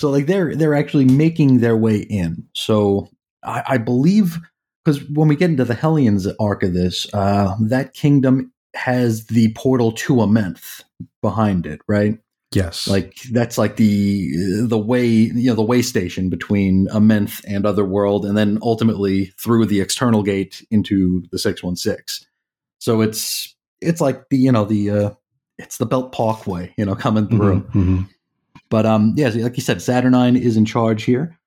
So 0.00 0.10
like 0.10 0.26
they're 0.26 0.54
they're 0.54 0.74
actually 0.74 1.06
making 1.06 1.60
their 1.60 1.76
way 1.76 1.98
in. 1.98 2.44
So 2.54 3.08
I, 3.44 3.62
I 3.66 3.78
believe 3.78 4.38
because 4.84 5.02
when 5.10 5.28
we 5.28 5.36
get 5.36 5.50
into 5.50 5.64
the 5.64 5.74
Hellions 5.74 6.26
arc 6.38 6.62
of 6.62 6.72
this, 6.72 7.12
uh, 7.12 7.56
that 7.60 7.92
kingdom 7.92 8.52
has 8.74 9.26
the 9.26 9.52
portal 9.54 9.90
to 9.90 10.14
Amenth 10.16 10.82
behind 11.22 11.66
it, 11.66 11.80
right? 11.88 12.18
Yes. 12.56 12.88
like 12.88 13.16
that's 13.32 13.58
like 13.58 13.76
the 13.76 14.30
the 14.66 14.78
way 14.78 15.06
you 15.06 15.50
know 15.50 15.54
the 15.54 15.62
way 15.62 15.82
station 15.82 16.30
between 16.30 16.86
Amenth 16.88 17.44
and 17.46 17.66
Otherworld, 17.66 18.24
and 18.24 18.36
then 18.36 18.58
ultimately 18.62 19.26
through 19.38 19.66
the 19.66 19.80
external 19.80 20.22
gate 20.22 20.66
into 20.70 21.22
the 21.30 21.38
six 21.38 21.62
one 21.62 21.76
six. 21.76 22.24
So 22.78 23.02
it's 23.02 23.54
it's 23.80 24.00
like 24.00 24.28
the 24.30 24.38
you 24.38 24.52
know 24.52 24.64
the 24.64 24.90
uh, 24.90 25.10
it's 25.58 25.76
the 25.78 25.86
Belt 25.86 26.12
Parkway, 26.12 26.72
you 26.76 26.84
know, 26.84 26.94
coming 26.94 27.28
through. 27.28 27.60
Mhm, 27.60 27.72
mhm. 27.72 28.08
But 28.70 28.86
um, 28.86 29.12
yeah, 29.16 29.28
like 29.28 29.56
you 29.56 29.62
said, 29.62 29.78
Saturnyne 29.78 30.40
is 30.40 30.56
in 30.56 30.64
charge 30.64 31.04
here, 31.04 31.38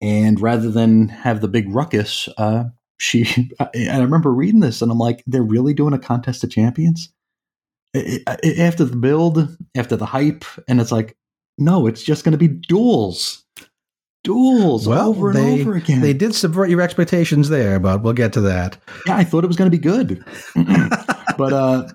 and 0.00 0.40
rather 0.40 0.70
than 0.70 1.08
have 1.08 1.40
the 1.40 1.48
big 1.48 1.68
ruckus, 1.74 2.28
uh, 2.36 2.64
she 2.98 3.24
and 3.74 3.90
I 3.90 4.02
remember 4.02 4.32
reading 4.32 4.60
this, 4.60 4.82
and 4.82 4.92
I'm 4.92 4.98
like, 4.98 5.24
they're 5.26 5.42
really 5.42 5.74
doing 5.74 5.94
a 5.94 5.98
contest 5.98 6.44
of 6.44 6.50
champions 6.50 7.10
I- 7.96 8.20
I- 8.26 8.38
after 8.58 8.84
the 8.84 8.96
build, 8.96 9.56
after 9.76 9.96
the 9.96 10.06
hype, 10.06 10.44
and 10.68 10.80
it's 10.80 10.92
like, 10.92 11.16
no, 11.58 11.86
it's 11.86 12.02
just 12.02 12.24
going 12.24 12.32
to 12.32 12.38
be 12.38 12.48
duels, 12.48 13.44
duels 14.24 14.86
Well, 14.86 15.08
over 15.08 15.30
and 15.30 15.38
they- 15.38 15.60
over 15.62 15.74
again. 15.76 16.00
They 16.00 16.12
did 16.12 16.34
subvert 16.34 16.70
your 16.70 16.80
expectations 16.80 17.48
there, 17.48 17.78
but 17.80 18.02
we'll 18.02 18.12
get 18.12 18.32
to 18.34 18.40
that. 18.42 18.76
yeah, 19.06 19.16
I 19.16 19.24
thought 19.24 19.44
it 19.44 19.48
was 19.48 19.56
going 19.56 19.70
to 19.70 19.76
be 19.76 19.82
good, 19.82 20.24
but 21.36 21.52
uh, 21.52 21.88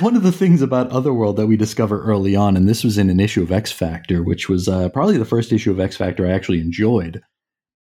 one 0.00 0.16
of 0.16 0.22
the 0.22 0.32
things 0.32 0.62
about 0.62 0.90
Otherworld 0.90 1.36
that 1.36 1.46
we 1.46 1.56
discover 1.56 2.02
early 2.02 2.34
on, 2.34 2.56
and 2.56 2.68
this 2.68 2.82
was 2.84 2.98
in 2.98 3.10
an 3.10 3.20
issue 3.20 3.42
of 3.42 3.52
X 3.52 3.70
Factor, 3.70 4.22
which 4.22 4.48
was 4.48 4.68
uh, 4.68 4.88
probably 4.90 5.18
the 5.18 5.24
first 5.24 5.52
issue 5.52 5.70
of 5.70 5.80
X 5.80 5.96
Factor 5.96 6.26
I 6.26 6.30
actually 6.30 6.60
enjoyed. 6.60 7.20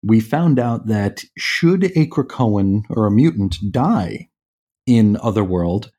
We 0.03 0.21
found 0.21 0.59
out 0.59 0.87
that 0.89 1.25
should 1.39 1.85
a 1.85 2.07
Krakoan 2.09 2.83
or 2.91 3.07
a 3.07 3.11
mutant 3.11 3.57
die 3.71 4.29
in 4.87 5.17
Otherworld, 5.23 5.91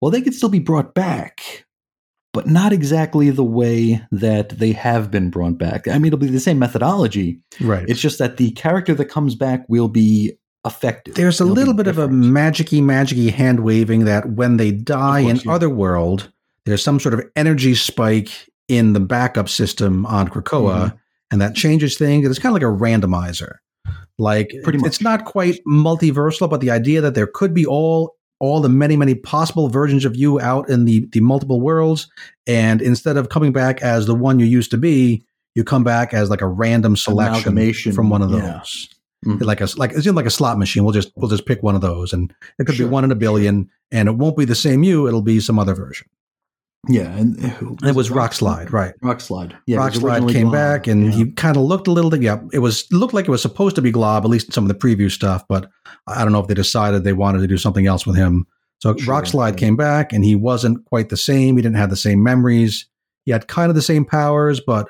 well, 0.00 0.10
they 0.10 0.20
could 0.22 0.34
still 0.34 0.48
be 0.48 0.58
brought 0.58 0.94
back, 0.94 1.64
but 2.32 2.46
not 2.46 2.72
exactly 2.72 3.30
the 3.30 3.44
way 3.44 4.00
that 4.12 4.50
they 4.50 4.72
have 4.72 5.10
been 5.10 5.30
brought 5.30 5.58
back. 5.58 5.88
I 5.88 5.94
mean, 5.98 6.06
it'll 6.06 6.18
be 6.18 6.26
the 6.26 6.40
same 6.40 6.58
methodology. 6.58 7.40
right. 7.60 7.88
It's 7.88 8.00
just 8.00 8.18
that 8.18 8.36
the 8.36 8.50
character 8.52 8.94
that 8.94 9.06
comes 9.06 9.34
back 9.34 9.64
will 9.68 9.88
be 9.88 10.32
affected. 10.64 11.14
There's 11.14 11.40
a 11.40 11.44
be 11.44 11.50
little 11.52 11.74
bit 11.74 11.86
of 11.86 11.98
a 11.98 12.02
different. 12.08 12.24
magicy, 12.24 12.82
magicy 12.82 13.30
hand 13.32 13.60
waving 13.60 14.04
that 14.04 14.30
when 14.32 14.56
they 14.56 14.72
die 14.72 15.22
course, 15.22 15.42
in 15.42 15.48
yeah. 15.48 15.54
Otherworld, 15.54 16.30
there's 16.64 16.82
some 16.82 16.98
sort 17.00 17.14
of 17.14 17.22
energy 17.36 17.74
spike 17.74 18.30
in 18.68 18.92
the 18.92 19.00
backup 19.00 19.48
system 19.48 20.04
on 20.06 20.28
Krakoa, 20.28 20.90
Mhm. 20.90 20.98
and 21.30 21.40
that 21.40 21.54
changes 21.54 21.96
things. 21.96 22.28
It's 22.28 22.40
kind 22.40 22.50
of 22.50 22.60
like 22.60 22.62
a 22.62 22.76
randomizer. 22.76 23.54
Like 24.18 24.50
Pretty 24.64 24.78
much. 24.78 24.88
it's 24.88 25.00
not 25.00 25.24
quite 25.24 25.60
multiversal, 25.68 26.50
but 26.50 26.60
the 26.60 26.70
idea 26.72 27.00
that 27.00 27.14
there 27.14 27.28
could 27.28 27.54
be 27.54 27.64
all 27.64 28.15
all 28.38 28.60
the 28.60 28.68
many 28.68 28.96
many 28.96 29.14
possible 29.14 29.68
versions 29.68 30.04
of 30.04 30.16
you 30.16 30.40
out 30.40 30.68
in 30.68 30.84
the 30.84 31.06
the 31.12 31.20
multiple 31.20 31.60
worlds, 31.60 32.08
and 32.46 32.82
instead 32.82 33.16
of 33.16 33.28
coming 33.28 33.52
back 33.52 33.82
as 33.82 34.06
the 34.06 34.14
one 34.14 34.38
you 34.38 34.46
used 34.46 34.70
to 34.72 34.76
be, 34.78 35.24
you 35.54 35.64
come 35.64 35.84
back 35.84 36.12
as 36.12 36.28
like 36.30 36.42
a 36.42 36.46
random 36.46 36.96
selection 36.96 37.92
from 37.92 38.10
one 38.10 38.22
of 38.22 38.30
those 38.30 38.40
yeah. 39.24 39.32
Mhm. 39.32 39.42
like 39.42 39.60
a 39.60 39.68
like 39.76 39.92
it's 39.92 40.06
like 40.06 40.26
a 40.26 40.30
slot 40.30 40.58
machine. 40.58 40.84
We'll 40.84 40.92
just 40.92 41.10
we'll 41.16 41.30
just 41.30 41.46
pick 41.46 41.62
one 41.62 41.74
of 41.74 41.80
those, 41.80 42.12
and 42.12 42.32
it 42.58 42.64
could 42.66 42.76
Sure. 42.76 42.86
be 42.86 42.92
one 42.92 43.04
in 43.04 43.10
a 43.10 43.16
billion, 43.16 43.70
and 43.90 44.08
it 44.08 44.12
won't 44.16 44.36
be 44.36 44.44
the 44.44 44.54
same 44.54 44.82
you. 44.82 45.08
It'll 45.08 45.22
be 45.22 45.40
some 45.40 45.58
other 45.58 45.74
version. 45.74 46.06
Yeah, 46.88 47.16
and 47.16 47.42
eh, 47.44 47.48
who- 47.48 47.76
it 47.82 47.94
was 47.96 48.10
Rock 48.10 48.32
Slide, 48.32 48.72
right? 48.72 48.94
Rock 49.02 49.20
Slide. 49.20 49.56
Yeah, 49.66 49.78
Rock 49.78 49.94
Slide 49.94 50.28
came 50.28 50.42
Glob. 50.48 50.52
back, 50.52 50.86
and 50.86 51.06
Yeah. 51.06 51.10
he 51.10 51.30
kind 51.32 51.56
of 51.56 51.64
looked 51.64 51.88
a 51.88 51.90
little. 51.92 52.14
Yeah, 52.16 52.38
it 52.52 52.60
was 52.60 52.86
looked 52.92 53.12
like 53.14 53.26
it 53.26 53.30
was 53.30 53.42
supposed 53.42 53.74
to 53.76 53.82
be 53.82 53.90
Glob, 53.90 54.24
at 54.24 54.30
least 54.30 54.46
in 54.46 54.52
some 54.52 54.64
of 54.64 54.68
the 54.68 54.74
preview 54.74 55.10
stuff. 55.10 55.44
But 55.48 55.68
I 56.06 56.22
don't 56.22 56.32
know 56.32 56.40
if 56.40 56.46
they 56.46 56.54
decided 56.54 57.02
they 57.02 57.12
wanted 57.12 57.40
to 57.40 57.48
do 57.48 57.58
something 57.58 57.86
else 57.86 58.06
with 58.06 58.16
him. 58.16 58.46
So 58.78 58.94
Sure, 58.96 59.14
Rock 59.14 59.26
Slide 59.26 59.56
came 59.56 59.74
back, 59.74 60.12
and 60.12 60.24
he 60.24 60.36
wasn't 60.36 60.84
quite 60.84 61.08
the 61.08 61.16
same. 61.16 61.56
He 61.56 61.62
didn't 61.62 61.76
have 61.78 61.90
the 61.90 61.96
same 61.96 62.22
memories. 62.22 62.86
He 63.24 63.32
had 63.32 63.48
kind 63.48 63.68
of 63.68 63.74
the 63.74 63.82
same 63.82 64.04
powers, 64.04 64.60
but 64.64 64.88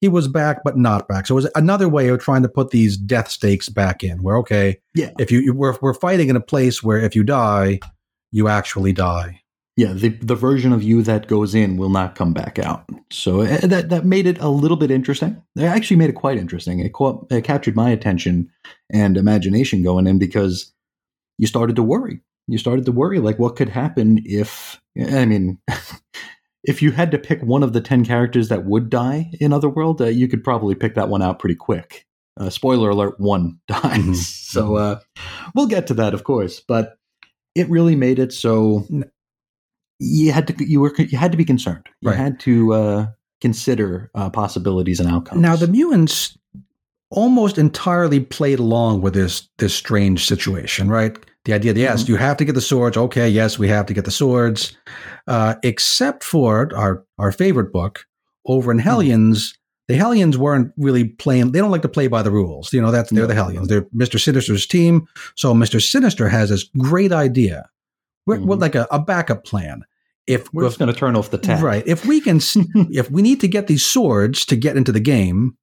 he 0.00 0.06
was 0.06 0.28
back, 0.28 0.62
but 0.64 0.76
not 0.76 1.08
back. 1.08 1.26
So 1.26 1.34
it 1.34 1.42
was 1.42 1.50
another 1.56 1.88
way 1.88 2.08
of 2.08 2.20
trying 2.20 2.42
to 2.42 2.48
put 2.48 2.70
these 2.70 2.96
death 2.96 3.28
stakes 3.30 3.68
back 3.68 4.04
in. 4.04 4.22
Where 4.22 4.36
okay, 4.38 4.78
Yeah. 4.94 5.10
if 5.18 5.32
you, 5.32 5.40
you 5.40 5.54
we're, 5.54 5.76
we're 5.82 5.94
fighting 5.94 6.28
in 6.28 6.36
a 6.36 6.40
place 6.40 6.82
where 6.84 6.98
if 7.00 7.16
you 7.16 7.24
die, 7.24 7.80
you 8.30 8.46
actually 8.48 8.92
die. 8.92 9.40
Yeah, 9.76 9.92
the 9.92 10.10
the 10.10 10.34
version 10.34 10.72
of 10.72 10.82
you 10.82 11.02
that 11.02 11.28
goes 11.28 11.54
in 11.54 11.76
will 11.76 11.88
not 11.88 12.14
come 12.14 12.32
back 12.34 12.58
out. 12.58 12.84
So 13.10 13.40
uh, 13.42 13.58
that 13.66 13.88
that 13.88 14.04
made 14.04 14.26
it 14.26 14.38
a 14.38 14.48
little 14.48 14.76
bit 14.76 14.90
interesting. 14.90 15.42
It 15.56 15.64
actually 15.64 15.96
made 15.96 16.10
it 16.10 16.14
quite 16.14 16.38
interesting. 16.38 16.80
It, 16.80 16.92
caught, 16.92 17.26
it 17.30 17.44
captured 17.44 17.74
my 17.74 17.90
attention 17.90 18.50
and 18.92 19.16
imagination 19.16 19.82
going 19.82 20.06
in 20.06 20.18
because 20.18 20.72
you 21.38 21.46
started 21.46 21.76
to 21.76 21.82
worry. 21.82 22.20
You 22.48 22.58
started 22.58 22.84
to 22.86 22.92
worry 22.92 23.18
like 23.18 23.38
what 23.38 23.56
could 23.56 23.70
happen 23.70 24.20
if 24.24 24.80
I 24.98 25.24
mean. 25.24 25.58
If 26.64 26.80
you 26.80 26.92
had 26.92 27.10
to 27.10 27.18
pick 27.18 27.42
one 27.42 27.64
of 27.64 27.72
the 27.72 27.80
10 27.80 28.04
characters 28.04 28.48
that 28.48 28.64
would 28.64 28.88
die 28.88 29.32
in 29.40 29.52
Otherworld, 29.52 30.00
uh, 30.00 30.04
you 30.04 30.28
could 30.28 30.44
probably 30.44 30.76
pick 30.76 30.94
that 30.94 31.08
one 31.08 31.20
out 31.20 31.40
pretty 31.40 31.56
quick. 31.56 32.06
Uh, 32.38 32.50
spoiler 32.50 32.90
alert, 32.90 33.18
one 33.18 33.58
dies. 33.66 33.82
Mhm. 33.82 34.14
So 34.14 34.76
uh, 34.76 35.00
we'll 35.56 35.66
get 35.66 35.88
to 35.88 35.94
that, 35.94 36.14
of 36.14 36.22
course. 36.22 36.60
But 36.60 36.96
it 37.56 37.68
really 37.68 37.96
made 37.96 38.20
it 38.20 38.32
so 38.32 38.86
you 40.02 40.32
had 40.32 40.46
to 40.48 40.64
you 40.64 40.80
were 40.80 40.92
you 40.98 41.16
had 41.18 41.30
to 41.32 41.38
be 41.38 41.44
concerned. 41.44 41.86
You 42.00 42.10
Right. 42.10 42.18
had 42.18 42.40
to 42.40 42.72
uh, 42.72 43.06
consider 43.40 44.10
uh, 44.14 44.30
possibilities 44.30 45.00
and 45.00 45.08
outcomes. 45.08 45.40
Now 45.40 45.56
the 45.56 45.68
mutants 45.68 46.36
almost 47.10 47.58
entirely 47.58 48.20
played 48.20 48.58
along 48.58 49.02
with 49.02 49.14
this 49.14 49.48
this 49.58 49.74
strange 49.74 50.26
situation, 50.26 50.88
right? 50.88 51.16
The 51.44 51.52
idea 51.54 51.72
that 51.72 51.80
yes, 51.80 52.02
Mm-hmm. 52.02 52.12
you 52.12 52.18
have 52.18 52.36
to 52.36 52.44
get 52.44 52.54
the 52.54 52.60
swords. 52.60 52.96
Okay, 52.96 53.28
yes, 53.28 53.58
we 53.58 53.68
have 53.68 53.86
to 53.86 53.94
get 53.94 54.04
the 54.04 54.10
swords, 54.10 54.76
uh, 55.26 55.54
except 55.62 56.24
for 56.24 56.74
our 56.74 57.04
our 57.18 57.32
favorite 57.32 57.72
book 57.72 58.06
over 58.46 58.70
Mm-hmm. 58.72 58.78
in 58.80 58.84
Hellions. 58.84 59.58
The 59.88 59.96
Hellions 59.96 60.38
weren't 60.38 60.72
really 60.78 61.04
playing. 61.04 61.52
They 61.52 61.58
don't 61.58 61.72
like 61.72 61.82
to 61.82 61.88
play 61.88 62.06
by 62.08 62.22
the 62.22 62.30
rules. 62.30 62.72
You 62.72 62.80
know, 62.80 62.92
that's 62.92 63.10
they're 63.10 63.26
the 63.26 63.34
Hellions. 63.34 63.68
They're 63.68 63.86
Mister 63.92 64.18
Sinister's 64.18 64.66
team. 64.66 65.06
So 65.34 65.52
Mister 65.54 65.80
Sinister 65.80 66.28
has 66.28 66.48
this 66.48 66.64
great 66.78 67.12
idea, 67.12 67.68
Mhm. 68.28 68.60
like 68.60 68.76
a, 68.76 68.86
a 68.90 68.98
backup 69.00 69.44
plan. 69.44 69.82
If 70.26 70.52
we're 70.54 70.64
if 70.64 70.70
just 70.70 70.78
going 70.78 70.92
to 70.92 70.98
turn 70.98 71.16
off 71.16 71.30
the 71.30 71.38
tap. 71.38 71.62
Right. 71.62 71.82
If 71.86 72.06
we 72.06 72.20
can, 72.20 72.36
if 72.92 73.10
we 73.10 73.22
need 73.22 73.40
to 73.40 73.48
get 73.48 73.66
these 73.66 73.84
swords 73.84 74.44
to 74.46 74.56
get 74.56 74.76
into 74.76 74.92
the 74.92 75.00
game, 75.00 75.56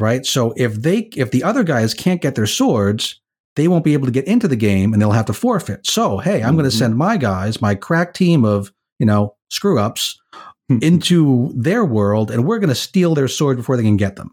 right? 0.00 0.26
So 0.26 0.52
if 0.56 0.74
they, 0.74 1.08
if 1.16 1.30
the 1.30 1.44
other 1.44 1.62
guys 1.62 1.94
can't 1.94 2.20
get 2.20 2.34
their 2.34 2.46
swords, 2.46 3.20
they 3.54 3.68
won't 3.68 3.84
be 3.84 3.92
able 3.94 4.06
to 4.06 4.12
get 4.12 4.26
into 4.26 4.48
the 4.48 4.56
game 4.56 4.92
and 4.92 5.00
they'll 5.00 5.12
have 5.12 5.26
to 5.26 5.32
forfeit. 5.32 5.86
So, 5.86 6.18
hey, 6.18 6.42
I'm 6.42 6.56
going 6.56 6.66
Mhm. 6.66 6.70
to 6.72 6.76
send 6.76 6.96
my 6.96 7.16
guys, 7.16 7.62
my 7.62 7.74
crack 7.74 8.12
team 8.12 8.44
of, 8.44 8.72
you 8.98 9.06
know, 9.06 9.34
screw 9.50 9.78
ups 9.78 10.18
into 10.82 11.52
their 11.54 11.84
world 11.84 12.30
and 12.30 12.44
we're 12.44 12.58
going 12.58 12.68
to 12.68 12.74
steal 12.74 13.14
their 13.14 13.28
sword 13.28 13.56
before 13.56 13.76
they 13.76 13.82
can 13.84 13.96
get 13.96 14.16
them. 14.16 14.32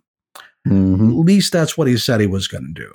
Mhm. 0.67 1.09
At 1.11 1.25
least 1.25 1.51
that's 1.53 1.77
what 1.77 1.87
he 1.87 1.95
said 1.97 2.19
he 2.21 2.27
was 2.27 2.47
going 2.47 2.73
to 2.73 2.81
do. 2.81 2.93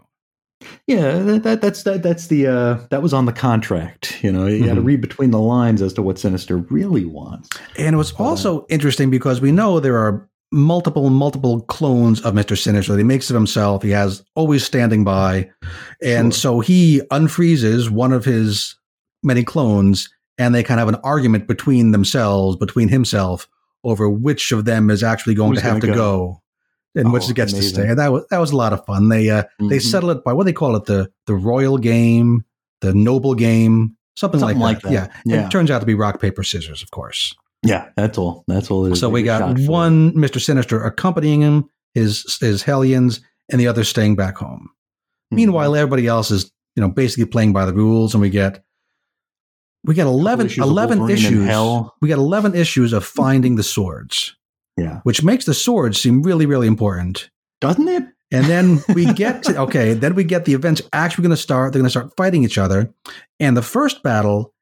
Yeah, 0.87 1.19
that, 1.19 1.43
that, 1.45 1.61
that's 1.61 1.83
that, 1.85 2.03
that's 2.03 2.27
the 2.29 2.47
uh, 2.47 2.79
that 2.91 3.03
was 3.03 3.13
on 3.15 3.27
the 3.27 3.33
contract. 3.33 4.23
You 4.25 4.33
know, 4.33 4.47
you 4.47 4.65
got 4.67 4.75
to 4.75 4.81
Mhm. 4.81 4.87
read 4.87 5.01
between 5.01 5.31
the 5.31 5.39
lines 5.41 5.83
as 5.83 5.93
to 5.95 6.03
what 6.03 6.19
Sinister 6.19 6.57
really 6.57 7.05
wants. 7.05 7.49
And 7.79 7.95
it 7.95 7.97
was 7.99 8.13
also 8.13 8.67
interesting 8.69 9.11
because 9.11 9.41
we 9.41 9.53
know 9.53 9.79
there 9.81 9.97
are 9.99 10.29
multiple, 10.51 11.11
multiple 11.11 11.61
clones 11.63 12.21
of 12.23 12.35
Mr. 12.35 12.57
Sinister 12.59 12.93
that 12.93 12.99
he 12.99 13.05
makes 13.05 13.29
of 13.31 13.35
himself. 13.35 13.83
He 13.83 13.91
has 13.91 14.25
always 14.35 14.65
standing 14.65 15.05
by. 15.05 15.51
And 16.03 16.33
Sure. 16.35 16.41
so 16.41 16.61
he 16.61 17.03
unfreezes 17.13 17.91
one 17.91 18.13
of 18.13 18.25
his 18.25 18.75
many 19.23 19.45
clones 19.45 20.09
and 20.39 20.55
they 20.55 20.63
kind 20.63 20.81
of 20.81 20.87
have 20.89 20.95
an 20.95 21.01
argument 21.05 21.47
between 21.49 21.91
themselves, 21.93 22.57
between 22.57 22.89
himself, 22.89 23.47
over 23.85 24.09
which 24.09 24.51
of 24.53 24.65
them 24.65 24.89
is 24.91 25.03
actually 25.03 25.35
going 25.35 25.51
Who's 25.51 25.61
to 25.61 25.65
have 25.69 25.81
to 25.81 25.87
go. 25.89 25.95
go. 25.95 26.43
And 26.95 27.13
which 27.13 27.25
Oh, 27.29 27.33
gets 27.33 27.53
to 27.53 27.63
stay. 27.63 27.89
And 27.89 27.99
that 27.99 28.13
was 28.13 28.25
that 28.31 28.39
was 28.39 28.51
a 28.53 28.57
lot 28.57 28.73
of 28.73 28.85
fun. 28.87 29.09
They 29.09 29.29
uh, 29.31 29.45
they 29.61 29.79
Mhm. 29.79 29.83
settle 29.83 30.11
it 30.11 30.25
by 30.25 30.33
what 30.33 30.45
they 30.45 30.53
call 30.53 30.77
it 30.77 30.85
the 30.87 31.11
the 31.27 31.35
royal 31.35 31.79
game, 31.79 32.45
the 32.81 32.93
noble 32.95 33.35
game, 33.35 33.97
something, 34.17 34.41
Something 34.41 34.59
like, 34.59 34.83
like 34.83 34.93
that. 34.93 35.11
that. 35.11 35.23
Yeah. 35.25 35.37
Yeah. 35.37 35.47
It 35.47 35.51
turns 35.51 35.71
out 35.71 35.81
to 35.81 35.87
be 35.87 35.95
rock 35.95 36.21
paper 36.21 36.43
scissors, 36.43 36.83
of 36.83 36.91
course. 36.91 37.35
Yeah, 37.65 37.89
that's 37.97 38.17
all. 38.19 38.45
That's 38.49 38.71
all. 38.71 38.87
It 38.87 38.93
is. 38.93 39.01
So 39.01 39.09
we 39.09 39.23
got 39.23 39.57
for 39.59 39.63
one 39.71 40.13
Mr. 40.13 40.41
Sinister 40.41 40.83
accompanying 40.85 41.41
him, 41.43 41.69
his 41.95 42.37
his 42.41 42.63
Hellions, 42.63 43.21
and 43.51 43.61
the 43.61 43.67
other 43.67 43.85
staying 43.85 44.15
back 44.17 44.37
home. 44.37 44.71
Mhm. 45.33 45.37
Meanwhile, 45.37 45.75
everybody 45.75 46.07
else 46.07 46.31
is, 46.31 46.51
you 46.77 46.81
know, 46.81 46.89
basically 46.89 47.25
playing 47.27 47.53
by 47.53 47.65
the 47.67 47.75
rules, 47.75 48.15
and 48.15 48.21
we 48.21 48.31
get 48.31 48.63
we 49.85 49.95
get 49.95 50.07
11, 50.07 50.47
issues 50.47 50.59
11 50.65 51.09
issues. 51.09 51.49
We 52.01 52.09
get 52.09 52.19
eleven 52.19 52.55
issues 52.55 52.93
of 52.93 53.05
finding 53.05 53.57
the 53.57 53.63
swords, 53.63 54.35
yeah, 54.79 55.01
which 55.03 55.23
makes 55.23 55.45
the 55.45 55.55
swords 55.55 56.01
seem 56.01 56.23
really, 56.23 56.47
really 56.47 56.67
important. 56.67 57.29
doesn't 57.61 57.89
it? 57.89 58.05
And 58.31 58.45
then 58.47 58.81
we 58.95 59.05
get 59.15 59.43
to 59.45 59.57
okay, 59.63 59.95
then 59.95 60.15
we 60.15 60.23
get 60.25 60.45
the 60.45 60.55
events 60.55 60.81
actually 60.93 61.23
going 61.23 61.37
to 61.37 61.43
start. 61.43 61.73
They're 61.73 61.81
going 61.81 61.87
to 61.87 61.99
start 61.99 62.13
fighting 62.17 62.45
each 62.45 62.59
other, 62.59 62.93
and 63.41 63.57
the 63.57 63.63
first 63.63 64.03
battle 64.03 64.53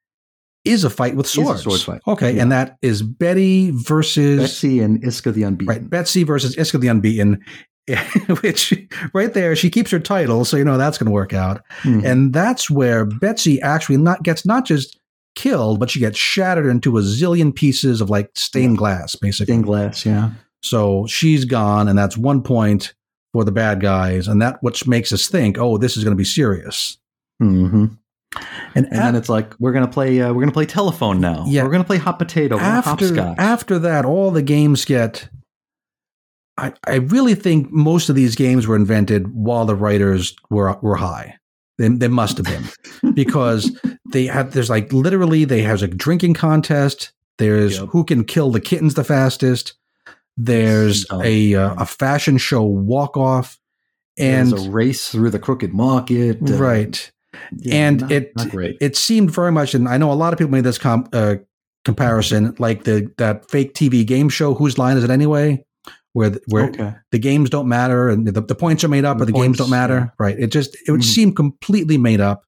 is 0.64 0.82
a 0.82 0.90
fight 0.90 1.14
with 1.14 1.26
a 1.26 1.28
swords. 1.28 1.62
sword 1.62 1.80
fight. 1.80 2.00
Okay, 2.08 2.32
Yeah. 2.32 2.42
and 2.42 2.52
that 2.52 2.76
is 2.82 3.02
Betty 3.02 3.70
versus 3.72 4.40
Betsy 4.40 4.80
and 4.80 5.00
Iska 5.02 5.32
the 5.32 5.44
Unbeaten. 5.44 5.66
Right, 5.74 5.88
Betsy 5.90 6.24
versus 6.24 6.56
Iska 6.56 6.80
the 6.80 6.88
Unbeaten, 6.88 7.40
which 8.40 8.72
right 9.14 9.32
there 9.32 9.54
she 9.54 9.70
keeps 9.70 9.90
her 9.92 10.00
title, 10.00 10.44
so 10.44 10.56
you 10.56 10.64
know 10.64 10.76
that's 10.78 10.98
going 10.98 11.06
to 11.06 11.12
work 11.12 11.32
out. 11.32 11.62
Mhm. 11.82 12.04
And 12.04 12.32
that's 12.32 12.68
where 12.70 13.04
Betsy 13.04 13.60
actually 13.62 13.98
not 13.98 14.22
gets 14.24 14.44
not 14.46 14.64
just 14.66 14.98
killed, 15.36 15.78
but 15.78 15.88
she 15.90 16.00
gets 16.00 16.18
shattered 16.18 16.66
into 16.66 16.98
a 16.98 17.02
zillion 17.02 17.54
pieces 17.54 18.00
of 18.00 18.10
like 18.10 18.30
stained 18.34 18.78
glass, 18.78 19.14
basically. 19.14 19.52
Stained 19.52 19.64
glass. 19.64 20.04
Yeah. 20.04 20.30
So 20.64 21.06
she's 21.06 21.44
gone, 21.44 21.86
and 21.86 21.96
that's 21.96 22.16
one 22.16 22.42
point 22.42 22.94
for 23.32 23.44
the 23.44 23.52
bad 23.52 23.80
guys, 23.80 24.26
and 24.26 24.42
that 24.42 24.56
which 24.62 24.86
makes 24.88 25.12
us 25.12 25.28
think, 25.28 25.58
oh, 25.58 25.78
this 25.78 25.96
is 25.96 26.02
going 26.02 26.12
to 26.12 26.16
be 26.16 26.24
serious. 26.24 26.98
hmm 27.38 27.86
And, 28.74 28.86
And 28.86 28.92
then 28.92 29.14
it's 29.14 29.28
like 29.28 29.54
we're 29.60 29.72
gonna 29.72 29.86
play 29.88 30.20
uh, 30.20 30.32
we're 30.32 30.40
gonna 30.42 30.52
play 30.52 30.66
telephone 30.66 31.20
now. 31.20 31.44
Yeah. 31.46 31.62
We're 31.62 31.70
gonna 31.70 31.84
play 31.84 31.98
hot 31.98 32.18
potato. 32.18 32.58
After 32.58 32.90
hopscotch. 32.90 33.38
after 33.38 33.78
that, 33.78 34.04
all 34.04 34.30
the 34.30 34.42
games 34.42 34.84
get. 34.84 35.28
I, 36.58 36.72
I 36.86 36.94
really 36.96 37.34
think 37.34 37.70
most 37.70 38.08
of 38.08 38.16
these 38.16 38.34
games 38.34 38.66
were 38.66 38.76
invented 38.76 39.28
while 39.34 39.66
the 39.66 39.74
writers 39.74 40.34
were 40.48 40.72
were 40.80 40.96
high. 40.96 41.36
They, 41.78 41.88
they 41.88 42.08
must 42.08 42.38
have 42.38 42.46
been 42.46 43.12
because 43.14 43.78
they 44.12 44.26
have 44.26 44.52
there's 44.52 44.70
like 44.70 44.92
literally 44.92 45.44
they 45.44 45.62
have 45.62 45.82
a 45.82 45.86
drinking 45.88 46.34
contest. 46.34 47.12
There's 47.38 47.78
Yep. 47.78 47.88
who 47.90 48.04
can 48.04 48.24
kill 48.24 48.50
the 48.50 48.60
kittens 48.60 48.94
the 48.94 49.04
fastest. 49.04 49.74
There's 50.36 51.06
Oh. 51.10 51.22
a 51.22 51.54
uh, 51.54 51.74
a 51.78 51.86
fashion 51.86 52.38
show 52.38 52.62
walk 52.62 53.16
off, 53.16 53.58
and 54.18 54.52
There's 54.52 54.66
a 54.66 54.70
race 54.70 55.08
through 55.08 55.30
the 55.30 55.38
crooked 55.38 55.72
market. 55.74 56.38
uh, 56.50 56.54
right. 56.56 57.10
yeah, 57.58 57.74
and 57.74 58.00
not- 58.02 58.12
it 58.12 58.32
not 58.36 58.48
it 58.54 58.96
seemed 58.96 59.30
very 59.30 59.52
much, 59.52 59.74
and 59.74 59.88
I 59.88 59.98
know 59.98 60.12
a 60.12 60.14
lot 60.14 60.32
of 60.32 60.38
people 60.38 60.52
made 60.52 60.64
this 60.64 60.78
com- 60.78 61.08
uh, 61.12 61.36
comparison, 61.84 62.54
like 62.58 62.84
the 62.84 63.10
that 63.18 63.50
fake 63.50 63.74
TV 63.74 64.04
game 64.06 64.28
show. 64.28 64.54
Whose 64.54 64.78
line 64.78 64.96
is 64.96 65.04
it 65.04 65.10
anyway? 65.10 65.64
Where 66.16 66.30
the, 66.30 66.40
where 66.48 66.64
okay. 66.70 66.94
the 67.12 67.18
games 67.18 67.50
don't 67.50 67.68
matter 67.68 68.08
and 68.08 68.26
the, 68.26 68.40
the 68.40 68.54
points 68.54 68.82
are 68.84 68.88
made 68.88 69.04
up, 69.04 69.18
The 69.18 69.24
but 69.24 69.26
the 69.26 69.32
games 69.32 69.58
points, 69.58 69.58
don't 69.58 69.68
matter. 69.70 69.94
yeah. 69.98 70.08
Right? 70.18 70.38
It 70.38 70.46
just 70.50 70.74
it 70.86 70.90
would 70.90 71.02
Mhm. 71.02 71.14
seem 71.14 71.34
completely 71.34 71.98
made 71.98 72.22
up, 72.22 72.44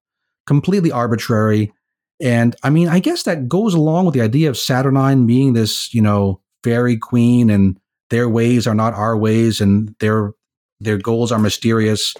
completely 0.46 0.90
arbitrary. 0.90 1.70
And 2.18 2.56
I 2.62 2.70
mean, 2.70 2.88
I 2.88 2.98
guess 2.98 3.24
that 3.24 3.46
goes 3.46 3.74
along 3.74 4.06
with 4.06 4.14
the 4.14 4.22
idea 4.22 4.48
of 4.48 4.56
Saturnyne 4.56 5.26
being 5.26 5.52
this, 5.52 5.92
you 5.92 6.00
know, 6.00 6.40
fairy 6.64 6.96
queen, 6.96 7.50
and 7.50 7.78
their 8.08 8.26
ways 8.26 8.66
are 8.66 8.74
not 8.74 8.94
our 8.94 9.18
ways, 9.18 9.60
and 9.60 9.94
their 10.00 10.32
their 10.80 10.96
goals 10.96 11.30
are 11.30 11.38
mysterious. 11.38 12.14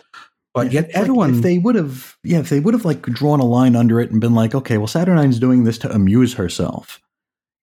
But 0.53 0.67
Yeah, 0.67 0.73
yet 0.81 0.85
it's 0.85 0.95
like 0.97 1.03
everyone, 1.03 1.35
if 1.37 1.43
they 1.43 1.57
would 1.59 1.77
have, 1.77 2.17
yeah, 2.25 2.41
if 2.41 2.51
they 2.51 2.61
would 2.61 2.75
have 2.75 2.85
like 2.85 3.01
drawn 3.03 3.41
a 3.41 3.45
line 3.47 3.75
under 3.75 4.01
it 4.01 4.11
and 4.11 4.21
been 4.21 4.35
like, 4.35 4.55
okay, 4.55 4.77
well, 4.77 4.87
Saturnyne's 4.89 5.39
doing 5.39 5.65
this 5.65 5.79
to 5.79 5.91
amuse 5.95 6.35
herself. 6.35 7.01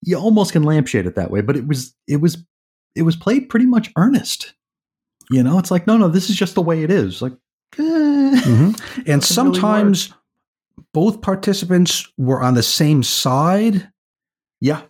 You 0.02 0.18
almost 0.18 0.54
can 0.54 0.64
lampshade 0.64 1.06
it 1.06 1.16
that 1.16 1.30
way, 1.30 1.42
but 1.42 1.56
it 1.56 1.68
was, 1.68 1.94
it 2.08 2.18
was, 2.22 2.38
it 2.96 3.04
was 3.04 3.16
played 3.16 3.50
pretty 3.50 3.66
much 3.66 3.92
earnest. 3.98 4.54
You 5.32 5.44
know, 5.44 5.58
it's 5.60 5.72
like, 5.72 5.88
no, 5.88 5.98
no, 5.98 6.08
this 6.08 6.30
is 6.30 6.36
just 6.36 6.56
the 6.56 6.62
way 6.62 6.84
it 6.84 6.92
is. 6.92 7.22
Like, 7.22 7.34
eh. 7.78 7.82
Mhm. 7.82 8.82
and 9.08 9.22
Doesn't 9.22 9.46
really 9.46 9.60
sometimes 9.60 10.14
both 10.94 11.22
participants 11.22 12.08
were 12.18 12.42
on 12.42 12.54
the 12.54 12.64
same 12.64 13.04
side, 13.04 13.92
yeah, 14.62 14.82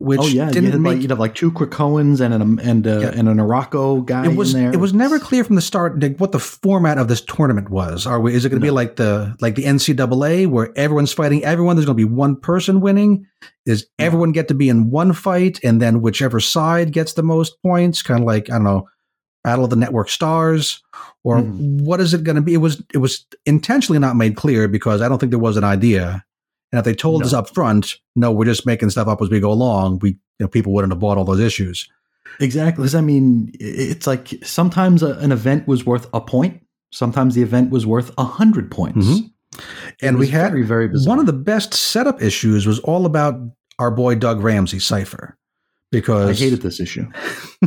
which 0.00 0.18
oh 0.20 0.26
yeah, 0.26 0.46
you 0.46 0.52
didn't 0.52 0.82
like, 0.82 0.94
make 0.94 1.02
you'd 1.02 1.10
have 1.10 1.20
like 1.20 1.34
two 1.34 1.52
Krakoans 1.52 2.20
and 2.22 2.32
an 2.32 2.58
and 2.58 2.86
uh, 2.86 2.98
Yeah. 3.00 3.08
and 3.14 3.28
an 3.28 3.36
Arakko 3.36 4.04
guy 4.04 4.24
it 4.24 4.34
was 4.34 4.54
in 4.54 4.62
there. 4.62 4.72
it 4.72 4.78
was 4.80 4.94
never 4.94 5.18
clear 5.18 5.44
from 5.44 5.56
the 5.56 5.62
start 5.62 6.00
like, 6.00 6.16
what 6.16 6.32
the 6.32 6.38
format 6.38 6.96
of 6.96 7.08
this 7.08 7.20
tournament 7.20 7.68
was. 7.68 8.06
Are 8.06 8.18
we? 8.18 8.34
Is 8.34 8.44
it 8.46 8.48
going 8.48 8.60
to 8.60 8.64
be 8.64 8.70
like 8.70 8.96
the 8.96 9.36
like 9.40 9.56
the 9.56 9.64
NCAA 9.64 10.46
where 10.46 10.72
everyone's 10.76 11.12
fighting 11.12 11.44
everyone? 11.44 11.76
There's 11.76 11.84
going 11.86 11.98
to 11.98 12.06
be 12.06 12.10
one 12.12 12.34
person 12.34 12.80
winning. 12.80 13.26
Does 13.66 13.82
No. 13.98 14.06
everyone 14.06 14.32
get 14.32 14.48
to 14.48 14.54
be 14.54 14.68
in 14.70 14.90
one 14.90 15.12
fight, 15.12 15.60
and 15.62 15.80
then 15.82 16.00
whichever 16.00 16.40
side 16.40 16.92
gets 16.92 17.12
the 17.12 17.22
most 17.22 17.60
points? 17.62 18.02
Kind 18.02 18.20
of 18.20 18.26
like 18.26 18.48
I 18.48 18.54
don't 18.54 18.64
know, 18.64 18.88
Battle 19.44 19.64
of 19.64 19.70
the 19.70 19.76
Network 19.76 20.08
Stars, 20.08 20.82
or 21.24 21.36
Mhm. 21.42 21.82
what 21.82 22.00
is 22.00 22.14
it 22.14 22.24
going 22.24 22.36
to 22.36 22.42
be? 22.42 22.54
It 22.54 22.58
was 22.58 22.82
it 22.94 22.98
was 22.98 23.26
intentionally 23.44 23.98
not 23.98 24.16
made 24.16 24.34
clear 24.34 24.66
because 24.66 25.02
I 25.02 25.08
don't 25.10 25.18
think 25.18 25.30
there 25.30 25.38
was 25.38 25.58
an 25.58 25.64
idea. 25.64 26.24
And 26.72 26.78
if 26.78 26.84
they 26.84 26.94
told 26.94 27.20
No. 27.22 27.26
us 27.26 27.32
up 27.32 27.52
front, 27.52 27.96
no, 28.14 28.30
we're 28.30 28.44
just 28.44 28.64
making 28.66 28.90
stuff 28.90 29.08
up 29.08 29.20
as 29.20 29.28
we 29.30 29.40
go 29.40 29.50
along, 29.52 29.98
we 30.00 30.10
you 30.10 30.16
know 30.40 30.48
people 30.48 30.72
wouldn't 30.72 30.92
have 30.92 31.00
bought 31.00 31.18
all 31.18 31.24
those 31.24 31.40
issues. 31.40 31.88
Exactly. 32.38 32.88
I 32.96 33.00
mean, 33.00 33.50
it's 33.58 34.06
like 34.06 34.28
sometimes 34.44 35.02
a, 35.02 35.14
an 35.18 35.32
event 35.32 35.66
was 35.66 35.84
worth 35.84 36.08
a 36.14 36.20
point. 36.20 36.64
Sometimes 36.92 37.34
the 37.34 37.42
event 37.42 37.70
was 37.70 37.86
worth 37.86 38.12
a 38.18 38.24
hundred 38.24 38.70
points. 38.70 39.06
Mhm. 39.06 39.30
And 40.00 40.18
we 40.18 40.28
had 40.28 40.52
very, 40.52 40.62
very 40.64 40.88
one 41.04 41.18
of 41.18 41.26
the 41.26 41.32
best 41.32 41.74
setup 41.74 42.22
issues 42.22 42.66
was 42.66 42.78
all 42.80 43.04
about 43.04 43.34
our 43.80 43.90
boy 43.90 44.14
Doug 44.14 44.40
Ramsey 44.40 44.78
Cypher 44.78 45.36
because 45.90 46.30
I 46.40 46.44
hated 46.44 46.62
this 46.62 46.78
issue. 46.80 47.06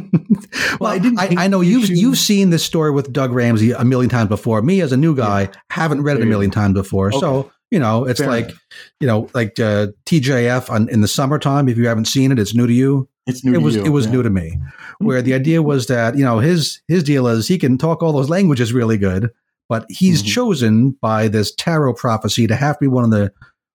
well, 0.80 0.92
I 0.92 0.96
I, 0.96 1.00
didn't 1.00 1.20
hate 1.20 1.38
I, 1.38 1.48
know 1.48 1.62
you've 1.62 1.84
issue. 1.86 1.94
you've 1.96 2.18
seen 2.18 2.50
this 2.50 2.64
story 2.64 2.92
with 2.92 3.12
Doug 3.12 3.32
Ramsey 3.34 3.72
a 3.72 3.84
million 3.84 4.10
times 4.10 4.30
before. 4.30 4.62
Me 4.62 4.82
as 4.82 4.92
a 4.92 4.98
new 4.98 5.16
guy 5.16 5.50
haven't 5.70 6.04
read 6.04 6.18
it 6.18 6.24
a 6.24 6.26
million 6.26 6.52
times 6.52 6.74
before, 6.74 7.12
so 7.12 7.36
Okay. 7.36 7.50
You 7.74 7.80
know 7.80 8.06
it's 8.06 8.20
Fair 8.20 8.30
like 8.30 8.46
enough. 8.46 8.62
you 9.02 9.08
know 9.08 9.30
like 9.34 9.60
uh, 9.60 9.88
TJF 10.06 10.70
on, 10.70 10.88
in 10.90 11.02
the 11.02 11.08
summertime. 11.08 11.68
If 11.68 11.78
you 11.78 11.88
haven't 11.88 12.06
seen 12.06 12.32
it, 12.32 12.40
it's 12.40 12.54
new 12.56 12.68
to 12.68 12.74
you. 12.74 13.10
it's 13.28 13.44
new. 13.44 13.52
it 13.52 13.56
to 13.56 13.60
was 13.62 13.76
you, 13.76 13.84
it 13.86 13.90
was 13.90 14.06
yeah. 14.06 14.12
new 14.14 14.24
to 14.24 14.30
me. 14.30 14.58
Where 15.00 15.22
the 15.22 15.34
idea 15.34 15.62
was 15.62 15.88
that 15.88 16.16
you 16.18 16.24
know 16.24 16.40
his 16.40 16.82
his 16.88 17.04
deal 17.04 17.28
is 17.28 17.48
he 17.48 17.58
can 17.58 17.78
talk 17.78 18.02
all 18.04 18.14
those 18.14 18.30
languages 18.30 18.72
really 18.74 18.98
good, 18.98 19.30
but 19.68 19.86
he's 19.90 20.22
Mhm. 20.24 20.28
chosen 20.28 20.92
by 21.02 21.28
this 21.28 21.54
tarot 21.56 21.96
prophecy 21.96 22.48
to 22.48 22.56
have 22.56 22.78
to 22.78 22.82
be 22.86 22.88
one 22.88 23.04
of 23.04 23.10
the 23.12 23.32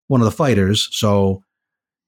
one 0.06 0.20
of 0.22 0.24
the 0.26 0.30
fighters. 0.30 0.88
So 0.92 1.42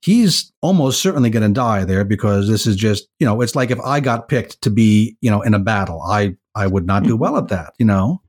he's 0.02 0.52
almost 0.62 1.02
certainly 1.02 1.28
going 1.30 1.46
to 1.46 1.52
die 1.52 1.84
there 1.84 2.04
because 2.04 2.48
this 2.48 2.66
is 2.66 2.76
just 2.76 3.06
you 3.18 3.26
know 3.26 3.40
it's 3.42 3.56
like 3.56 3.70
if 3.70 3.80
I 3.80 4.00
got 4.00 4.28
picked 4.28 4.62
to 4.62 4.70
be 4.70 5.16
you 5.20 5.30
know 5.30 5.42
in 5.42 5.54
a 5.54 5.58
battle, 5.58 6.02
I 6.02 6.36
I 6.54 6.66
would 6.66 6.86
not 6.86 7.02
do 7.04 7.16
well 7.16 7.36
at 7.36 7.48
that. 7.48 7.72
You 7.78 7.86
know, 7.86 8.22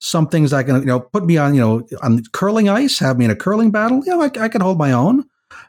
some 0.00 0.28
things 0.28 0.52
I 0.52 0.62
can 0.62 0.80
you 0.80 0.86
know 0.86 1.00
put 1.00 1.24
me 1.24 1.36
on 1.38 1.54
you 1.54 1.60
know 1.60 1.86
on 2.02 2.22
curling 2.32 2.68
ice, 2.68 2.98
have 2.98 3.18
me 3.18 3.24
in 3.24 3.30
a 3.30 3.36
curling 3.36 3.70
battle. 3.70 4.02
You 4.04 4.12
know, 4.12 4.22
I, 4.22 4.30
I 4.40 4.48
can 4.48 4.60
hold 4.60 4.78
my 4.78 4.92
own. 4.92 5.24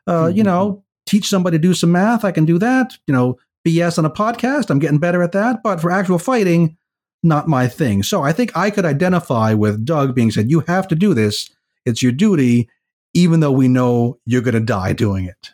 Uh, 0.07 0.27
You 0.33 0.43
Mhm. 0.43 0.45
know, 0.45 0.83
teach 1.05 1.27
somebody 1.29 1.57
to 1.57 1.61
do 1.61 1.73
some 1.73 1.91
math, 1.91 2.25
I 2.25 2.31
can 2.31 2.45
do 2.45 2.57
that. 2.59 2.97
You 3.07 3.13
know, 3.13 3.37
BS 3.65 3.97
on 3.97 4.05
a 4.05 4.09
podcast, 4.09 4.69
I'm 4.69 4.79
getting 4.79 4.97
better 4.99 5.21
at 5.23 5.31
that. 5.33 5.61
But 5.63 5.79
for 5.81 5.91
actual 5.91 6.19
fighting, 6.19 6.75
not 7.23 7.47
my 7.47 7.67
thing. 7.67 8.03
So 8.03 8.21
I 8.23 8.31
think 8.33 8.51
I 8.55 8.69
could 8.69 8.85
identify 8.85 9.53
with 9.53 9.85
Doug 9.85 10.13
being 10.15 10.31
said, 10.31 10.49
"You 10.49 10.61
have 10.67 10.87
to 10.89 10.95
do 10.95 11.13
this. 11.13 11.49
It's 11.85 12.01
your 12.03 12.11
duty." 12.11 12.69
Even 13.13 13.39
though 13.39 13.51
we 13.53 13.67
know 13.67 14.19
you're 14.25 14.41
going 14.43 14.53
to 14.53 14.59
die 14.59 14.93
doing 14.93 15.25
it. 15.25 15.51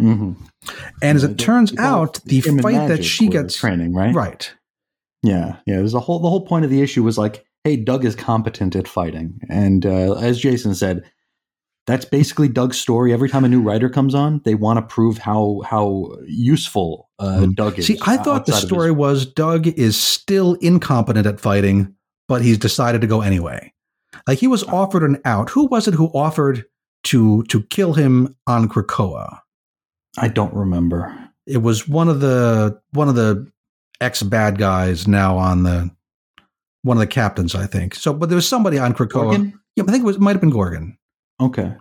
Mhm. 0.00 0.36
And 1.02 1.16
as 1.16 1.24
it 1.24 1.36
turns 1.38 1.76
out, 1.76 2.20
the 2.24 2.40
fight 2.40 2.88
that 2.88 3.04
she 3.04 3.28
gets 3.28 3.56
training 3.56 3.92
right. 3.94 4.14
right. 4.14 4.52
Yeah, 5.22 5.56
yeah. 5.66 5.76
There's 5.76 5.92
a 5.94 6.00
whole. 6.00 6.20
The 6.20 6.30
whole 6.30 6.46
point 6.46 6.64
of 6.64 6.70
the 6.70 6.80
issue 6.80 7.02
was 7.02 7.18
like, 7.18 7.44
hey, 7.68 7.76
Doug 7.76 8.04
is 8.04 8.14
competent 8.16 8.74
at 8.74 8.88
fighting, 8.88 9.38
and 9.50 9.84
uh, 9.84 10.14
as 10.14 10.38
Jason 10.40 10.74
said, 10.74 11.02
that's 11.86 12.04
basically 12.04 12.48
Doug's 12.48 12.78
story. 12.80 13.12
Every 13.12 13.28
time 13.28 13.44
a 13.44 13.48
new 13.48 13.60
writer 13.62 13.88
comes 13.88 14.14
on, 14.14 14.40
they 14.44 14.54
want 14.54 14.78
to 14.78 14.82
prove 14.94 15.18
how 15.18 15.60
how 15.66 16.10
useful 16.26 17.08
uh, 17.18 17.40
Mhm. 17.40 17.54
Doug 17.56 17.78
is. 17.78 17.86
See, 17.86 17.98
I 18.06 18.16
thought 18.16 18.46
the 18.46 18.52
of 18.52 18.58
his- 18.60 18.66
story 18.66 18.90
was 18.90 19.26
Doug 19.26 19.66
is 19.66 19.96
still 19.96 20.54
incompetent 20.54 21.26
at 21.26 21.40
fighting, 21.40 21.94
but 22.26 22.42
he's 22.42 22.58
decided 22.58 23.00
to 23.02 23.06
go 23.06 23.20
anyway. 23.20 23.72
Like 24.26 24.38
he 24.38 24.46
was 24.46 24.64
offered 24.64 25.02
an 25.02 25.18
out. 25.24 25.50
Who 25.50 25.66
was 25.66 25.86
it 25.88 25.94
who 25.94 26.06
offered 26.14 26.64
to 27.04 27.42
to 27.44 27.62
kill 27.64 27.94
him 27.94 28.34
on 28.46 28.68
Krakoa? 28.68 29.40
I 30.18 30.28
don't 30.28 30.54
remember. 30.54 31.14
It 31.46 31.58
was 31.62 31.88
one 31.88 32.08
of 32.08 32.20
the 32.20 32.78
one 32.92 33.08
of 33.08 33.14
the 33.14 33.46
ex 34.00 34.22
bad 34.22 34.58
guys 34.58 35.08
now 35.08 35.36
on 35.38 35.62
the 35.62 35.90
one 36.82 36.96
of 36.96 37.00
the 37.00 37.06
captains, 37.06 37.54
I 37.54 37.66
think. 37.66 37.94
So, 37.94 38.12
but 38.12 38.28
there 38.28 38.36
was 38.36 38.48
somebody 38.48 38.78
on 38.78 38.94
Krakoa. 38.94 39.10
Gorgon? 39.10 39.60
Yeah, 39.76 39.84
I 39.86 39.90
think 39.92 40.02
it 40.02 40.06
was 40.06 40.18
might 40.18 40.32
have 40.32 40.40
been 40.40 40.50
Gorgon 40.50 40.96
Okay. 41.40 41.74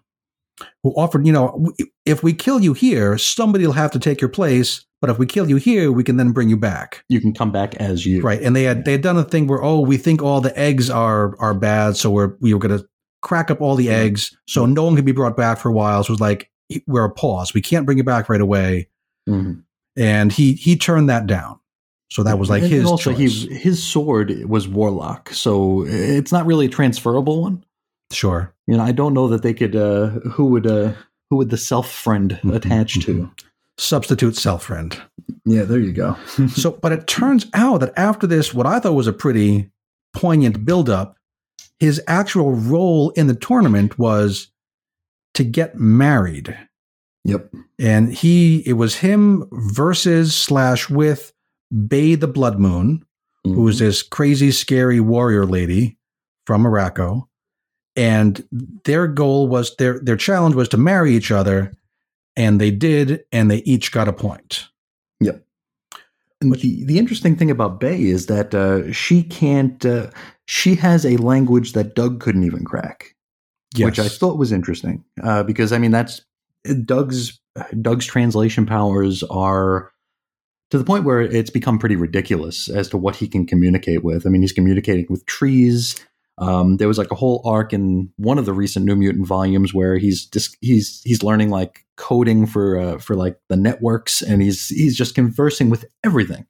who 0.84 0.92
offered. 0.96 1.26
You 1.26 1.34
know, 1.34 1.66
if 2.06 2.24
we 2.24 2.34
kill 2.34 2.60
you 2.62 2.74
here, 2.74 3.18
somebody 3.18 3.66
will 3.66 3.74
have 3.74 3.92
to 3.92 4.00
take 4.00 4.22
your 4.22 4.30
place. 4.30 4.84
But 5.00 5.12
if 5.12 5.20
we 5.20 5.28
kill 5.28 5.48
you 5.48 5.58
here, 5.58 5.92
we 5.92 6.04
can 6.04 6.18
then 6.18 6.32
bring 6.32 6.50
you 6.50 6.58
back. 6.58 7.04
You 7.08 7.22
can 7.22 7.32
come 7.32 7.52
back 7.52 7.76
as 7.76 8.04
you. 8.06 8.22
Right. 8.22 8.42
And 8.42 8.56
they 8.56 8.64
had 8.64 8.84
they 8.86 8.94
had 8.94 9.02
done 9.04 9.18
a 9.18 9.24
thing 9.24 9.46
where 9.48 9.64
oh 9.64 9.80
we 9.80 9.98
think 9.98 10.24
all 10.24 10.42
the 10.42 10.58
eggs 10.60 10.90
are 10.90 11.36
are 11.40 11.54
bad, 11.54 11.96
so 11.98 12.10
we're 12.10 12.34
we 12.40 12.54
were 12.54 12.60
gonna 12.60 12.82
crack 13.22 13.52
up 13.52 13.62
all 13.62 13.76
the 13.76 13.90
eggs 13.90 14.36
so 14.48 14.66
no 14.66 14.84
one 14.84 14.96
can 14.96 15.06
be 15.06 15.12
brought 15.12 15.38
back 15.38 15.60
for 15.60 15.70
a 15.70 15.74
while. 15.74 16.04
So 16.04 16.12
it 16.12 16.14
was 16.14 16.20
like 16.22 16.50
we're 16.88 17.06
a 17.06 17.12
pause. 17.12 17.54
We 17.54 17.62
can't 17.62 17.86
bring 17.86 17.98
you 18.00 18.04
back 18.04 18.28
right 18.30 18.42
away. 18.42 18.90
Mhm. 19.30 19.64
And 19.96 20.32
he 20.32 20.54
he 20.54 20.76
turned 20.76 21.10
that 21.10 21.28
down. 21.28 21.60
So 22.10 22.24
that 22.24 22.40
was 22.40 22.50
like 22.50 22.64
And- 22.64 22.72
his 22.72 22.80
and 22.82 22.90
also 22.90 23.12
choice. 23.14 23.44
he 23.48 23.54
his 23.56 23.84
sword 23.84 24.46
was 24.46 24.68
warlock, 24.68 25.30
so 25.32 25.84
it's 25.88 26.32
not 26.32 26.46
really 26.46 26.68
a 26.68 26.70
transferable 26.70 27.42
one. 27.42 27.64
sure. 28.12 28.54
You 28.68 28.78
know, 28.78 28.84
I 28.84 28.92
don't 28.94 29.14
know 29.14 29.28
that 29.30 29.44
they 29.44 29.54
could. 29.54 29.76
Uh, 29.76 30.08
who 30.32 30.46
would 30.48 30.66
uh, 30.68 30.94
who 31.30 31.36
would 31.38 31.50
the 31.50 31.58
self 31.58 31.92
friend 31.92 32.40
Mhm, 32.44 32.56
attach 32.56 33.00
to? 33.06 33.14
mhm. 33.14 33.32
Substitute 33.78 34.36
self 34.38 34.64
friend. 34.64 35.00
Yeah, 35.46 35.64
there 35.64 35.80
you 35.80 35.92
go. 35.94 36.16
so 36.50 36.72
but 36.72 36.92
it 36.92 37.08
turns 37.08 37.46
out 37.54 37.80
that 37.82 37.94
after 37.98 38.26
this, 38.28 38.54
what 38.54 38.66
I 38.66 38.80
thought 38.80 38.94
was 38.96 39.08
a 39.08 39.14
pretty 39.14 39.70
poignant 40.14 40.66
buildup, 40.66 41.18
his 41.80 42.02
actual 42.08 42.54
role 42.54 43.12
in 43.12 43.28
the 43.28 43.36
tournament 43.36 44.00
was 44.00 44.48
to 45.36 45.44
get 45.44 45.78
married. 45.80 46.58
Yep. 47.26 47.52
and 47.78 48.14
he 48.14 48.60
it 48.66 48.74
was 48.74 48.96
him 48.96 49.44
versus 49.52 50.34
slash 50.34 50.90
with 50.90 51.34
Bei 51.72 52.16
the 52.16 52.28
Blood 52.28 52.60
Moon, 52.60 53.04
who 53.44 53.52
Mm-hmm. 53.52 53.64
was 53.64 53.80
this 53.80 54.04
crazy, 54.04 54.52
scary 54.52 55.00
warrior 55.00 55.46
lady 55.46 55.98
from 56.46 56.64
Arakko, 56.64 57.28
and 57.96 58.44
their 58.84 59.08
goal 59.08 59.48
was 59.48 59.76
their 59.78 60.00
their 60.00 60.18
challenge 60.18 60.54
was 60.56 60.68
to 60.70 60.78
marry 60.78 61.16
each 61.16 61.32
other, 61.32 61.72
and 62.36 62.60
they 62.60 62.72
did, 62.72 63.24
and 63.32 63.50
they 63.50 63.58
each 63.60 63.92
got 63.92 64.08
a 64.10 64.14
point. 64.14 64.68
Yep. 65.22 65.44
And 66.42 66.54
the, 66.54 66.84
the 66.86 67.00
interesting 67.00 67.36
thing 67.36 67.50
about 67.50 67.80
Bei 67.80 67.96
is 67.98 68.26
that 68.28 68.54
uh, 68.54 68.92
she 68.92 69.24
can't. 69.24 69.86
Uh, 69.86 70.10
she 70.46 70.76
has 70.76 71.06
a 71.06 71.18
language 71.18 71.74
that 71.74 71.96
Doug 71.96 72.20
couldn't 72.20 72.44
even 72.44 72.64
crack. 72.66 73.16
which 73.80 74.00
I 74.00 74.08
thought 74.10 74.38
was 74.38 74.52
interesting 74.52 75.04
uh, 75.24 75.44
because 75.44 75.72
I 75.72 75.78
mean 75.78 75.92
that's 75.92 76.22
Doug's 76.86 77.40
Doug's 77.82 78.06
translation 78.06 78.66
powers 78.66 79.24
are 79.24 79.92
to 80.72 80.78
the 80.78 80.84
point 80.84 81.06
where 81.06 81.22
it's 81.22 81.50
become 81.50 81.80
pretty 81.80 81.96
ridiculous 81.96 82.70
as 82.70 82.90
to 82.90 82.98
what 82.98 83.16
he 83.16 83.28
can 83.28 83.46
communicate 83.46 84.04
with. 84.04 84.26
I 84.26 84.30
mean, 84.30 84.42
he's 84.42 84.52
communicating 84.52 85.06
with 85.10 85.26
trees. 85.26 85.96
Um, 86.40 86.78
there 86.78 86.88
was 86.88 86.98
like 86.98 87.10
a 87.12 87.16
whole 87.16 87.42
arc 87.46 87.74
in 87.74 88.12
one 88.18 88.38
of 88.38 88.46
the 88.46 88.54
recent 88.54 88.86
New 88.86 88.96
Mutant 88.96 89.26
volumes 89.28 89.74
where 89.74 89.98
he's 89.98 90.26
just 90.26 90.56
he's 90.62 91.02
he's 91.04 91.24
learning 91.24 91.50
like 91.50 91.86
coding 91.96 92.46
for 92.46 92.80
uh, 92.80 92.98
for 93.00 93.16
like 93.16 93.40
the 93.50 93.58
networks, 93.58 94.22
and 94.22 94.42
he's 94.42 94.68
he's 94.68 94.96
just 94.96 95.16
conversing 95.16 95.70
with 95.70 95.86
everything. 96.04 96.46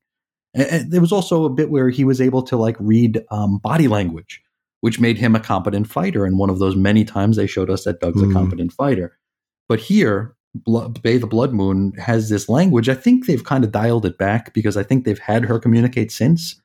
And, 0.54 0.68
and 0.68 0.92
there 0.92 1.02
was 1.02 1.12
also 1.12 1.46
a 1.46 1.50
bit 1.50 1.70
where 1.70 1.90
he 1.90 2.04
was 2.04 2.20
able 2.20 2.42
to 2.44 2.58
like 2.58 2.76
read 2.80 3.24
um, 3.32 3.60
body 3.60 3.88
language, 3.88 4.42
which 4.82 5.00
made 5.00 5.18
him 5.18 5.36
a 5.36 5.40
competent 5.40 5.88
fighter. 5.88 6.26
And 6.26 6.38
one 6.38 6.50
of 6.50 6.60
those 6.60 6.76
many 6.76 7.06
times 7.06 7.38
they 7.38 7.48
showed 7.48 7.70
us 7.70 7.84
that 7.86 8.00
Doug's 8.02 8.22
Hmm. 8.22 8.32
a 8.32 8.34
competent 8.34 8.74
fighter. 8.74 9.18
But 9.70 9.80
here, 9.80 10.36
Blo- 10.66 10.90
Bei 10.90 11.18
the 11.18 11.28
Blood 11.28 11.54
Moon 11.54 11.94
has 11.94 12.30
this 12.30 12.50
language. 12.50 12.90
I 12.90 12.96
think 12.96 13.26
they've 13.26 13.44
kind 13.44 13.64
of 13.64 13.72
dialed 13.72 14.06
it 14.06 14.18
back 14.18 14.54
because 14.54 14.78
I 14.78 14.84
think 14.84 15.06
they've 15.06 15.20
had 15.20 15.46
her 15.46 15.60
communicate 15.60 16.12
since. 16.12 16.62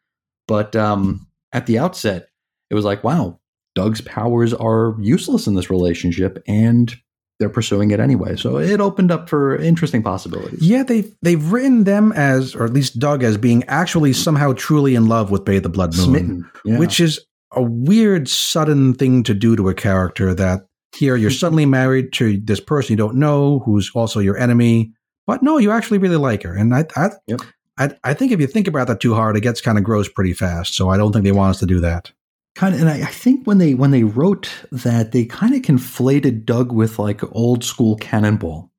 But 0.48 0.74
um, 0.76 1.26
at 1.52 1.66
the 1.66 1.78
outset, 1.78 2.28
it 2.70 2.74
was 2.74 2.84
like, 2.84 3.04
wow, 3.04 3.38
Doug's 3.74 4.00
powers 4.00 4.52
are 4.52 4.96
useless 5.00 5.46
in 5.46 5.54
this 5.54 5.70
relationship, 5.70 6.42
and 6.46 6.94
they're 7.38 7.48
pursuing 7.48 7.90
it 7.90 8.00
anyway. 8.00 8.36
So 8.36 8.58
it 8.58 8.80
opened 8.80 9.10
up 9.10 9.28
for 9.28 9.56
interesting 9.56 10.02
possibilities. 10.02 10.62
Yeah, 10.62 10.82
they've 10.82 11.12
they've 11.22 11.52
written 11.52 11.84
them 11.84 12.12
as, 12.12 12.54
or 12.54 12.64
at 12.64 12.72
least 12.72 12.98
Doug 12.98 13.22
as 13.22 13.36
being 13.36 13.64
actually 13.64 14.12
somehow 14.12 14.52
truly 14.52 14.94
in 14.94 15.06
love 15.06 15.30
with 15.30 15.44
Bei 15.44 15.58
the 15.58 15.68
Blood 15.68 15.96
Moon, 15.96 16.04
Smitten, 16.04 16.50
yeah. 16.64 16.78
which 16.78 17.00
is 17.00 17.20
a 17.52 17.62
weird, 17.62 18.28
sudden 18.28 18.94
thing 18.94 19.22
to 19.24 19.34
do 19.34 19.56
to 19.56 19.68
a 19.68 19.74
character. 19.74 20.34
That 20.34 20.66
here 20.94 21.16
you're 21.16 21.30
suddenly 21.30 21.66
married 21.66 22.12
to 22.14 22.38
this 22.38 22.60
person 22.60 22.92
you 22.92 22.96
don't 22.96 23.16
know, 23.16 23.60
who's 23.60 23.90
also 23.94 24.20
your 24.20 24.36
enemy, 24.38 24.92
but 25.26 25.42
no, 25.42 25.58
you 25.58 25.70
actually 25.70 25.98
really 25.98 26.16
like 26.16 26.42
her. 26.42 26.54
And 26.54 26.74
I, 26.74 26.86
I, 26.96 27.10
Yep. 27.26 27.40
I, 27.78 27.90
I 28.04 28.14
think 28.14 28.32
if 28.32 28.40
you 28.40 28.46
think 28.46 28.68
about 28.68 28.86
that 28.88 29.00
too 29.00 29.14
hard, 29.14 29.36
it 29.36 29.40
gets 29.40 29.60
kind 29.60 29.78
of 29.78 29.84
gross 29.84 30.08
pretty 30.08 30.34
fast. 30.34 30.74
So 30.74 30.90
I 30.90 30.96
don't 30.98 31.12
think 31.12 31.24
they 31.24 31.32
want 31.32 31.50
us 31.50 31.60
to 31.60 31.66
do 31.66 31.80
that. 31.80 32.12
kind 32.54 32.74
of 32.74 32.80
and 32.82 32.90
I, 32.90 33.02
I 33.02 33.10
think 33.10 33.46
when 33.46 33.56
they 33.58 33.72
when 33.74 33.92
they 33.92 34.04
wrote 34.04 34.50
that 34.70 35.12
they 35.12 35.24
kind 35.24 35.54
of 35.54 35.62
conflated 35.62 36.44
doug 36.44 36.70
with 36.70 36.98
like 36.98 37.22
old 37.34 37.64
school 37.64 37.96
cannonball 37.96 38.70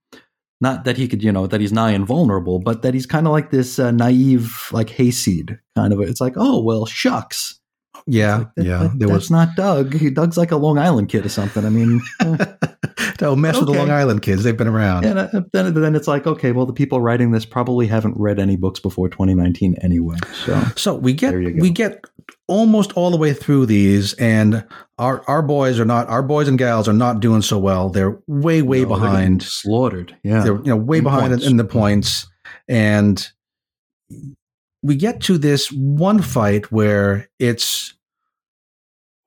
not 0.61 0.83
that 0.85 0.95
he 0.95 1.07
could 1.07 1.23
you 1.23 1.31
know 1.31 1.47
that 1.47 1.59
he's 1.59 1.73
nigh 1.73 1.91
invulnerable 1.91 2.59
but 2.59 2.83
that 2.83 2.93
he's 2.93 3.07
kind 3.07 3.25
of 3.25 3.31
like 3.33 3.49
this 3.49 3.79
uh, 3.79 3.89
naive 3.89 4.69
like 4.71 4.89
hayseed 4.91 5.57
kind 5.75 5.91
of 5.91 5.99
it's 6.01 6.21
like 6.21 6.33
oh 6.37 6.61
well 6.61 6.85
shucks 6.85 7.59
Yeah, 8.05 8.37
Like, 8.37 8.55
that- 8.55 8.65
yeah. 8.65 8.77
that- 8.83 8.99
there 8.99 9.07
that's 9.07 9.17
was 9.17 9.31
not 9.31 9.49
doug 9.55 9.93
He- 9.93 10.09
doug's 10.09 10.37
like 10.37 10.51
a 10.51 10.57
long 10.57 10.77
island 10.77 11.09
kid 11.09 11.25
or 11.25 11.29
something 11.29 11.65
i 11.65 11.69
mean 11.69 12.01
eh. 12.21 12.45
don't 13.17 13.39
mess 13.41 13.57
with 13.57 13.67
the 13.67 13.73
Long 13.73 13.91
Island 13.91 14.21
kids. 14.21 14.43
They've 14.43 14.57
been 14.57 14.67
around. 14.67 15.05
and 15.05 15.19
uh, 15.19 15.41
then, 15.53 15.73
then 15.73 15.95
it's 15.95 16.07
like 16.07 16.25
okay 16.27 16.51
well 16.51 16.65
the 16.65 16.73
people 16.73 16.99
writing 16.99 17.31
this 17.31 17.45
probably 17.45 17.87
haven't 17.87 18.15
read 18.17 18.39
any 18.39 18.55
books 18.57 18.79
before 18.79 19.07
2019 19.07 19.75
anyway 19.81 20.17
so 20.45 20.59
So 20.75 20.95
we 20.95 21.13
get 21.13 21.31
There 21.31 21.41
you 21.41 21.51
go. 21.51 21.61
we 21.61 21.69
get 21.69 22.03
almost 22.47 22.91
all 22.93 23.11
the 23.11 23.17
way 23.17 23.33
through 23.33 23.65
these, 23.67 24.13
and 24.15 24.65
our 24.97 25.23
our 25.27 25.41
boys 25.41 25.79
are 25.79 25.85
not 25.85 26.07
our 26.09 26.23
boys 26.23 26.47
and 26.47 26.57
gals 26.57 26.87
are 26.89 26.93
not 26.93 27.19
doing 27.19 27.41
so 27.41 27.57
well. 27.59 27.89
They're 27.89 28.19
way 28.27 28.61
way 28.61 28.81
No, 28.81 28.87
behind. 28.89 29.43
slaughtered 29.43 30.15
yeah 30.23 30.43
They're 30.43 30.55
you 30.57 30.63
know 30.65 30.75
way 30.77 30.97
In 30.97 31.03
behind 31.03 31.29
points. 31.31 31.45
in 31.47 31.57
the 31.57 31.63
points, 31.65 32.27
and 32.67 33.25
we 34.81 34.95
get 34.95 35.21
to 35.21 35.37
this 35.37 35.71
one 35.71 36.21
fight 36.21 36.71
where 36.71 37.29
it's 37.39 37.92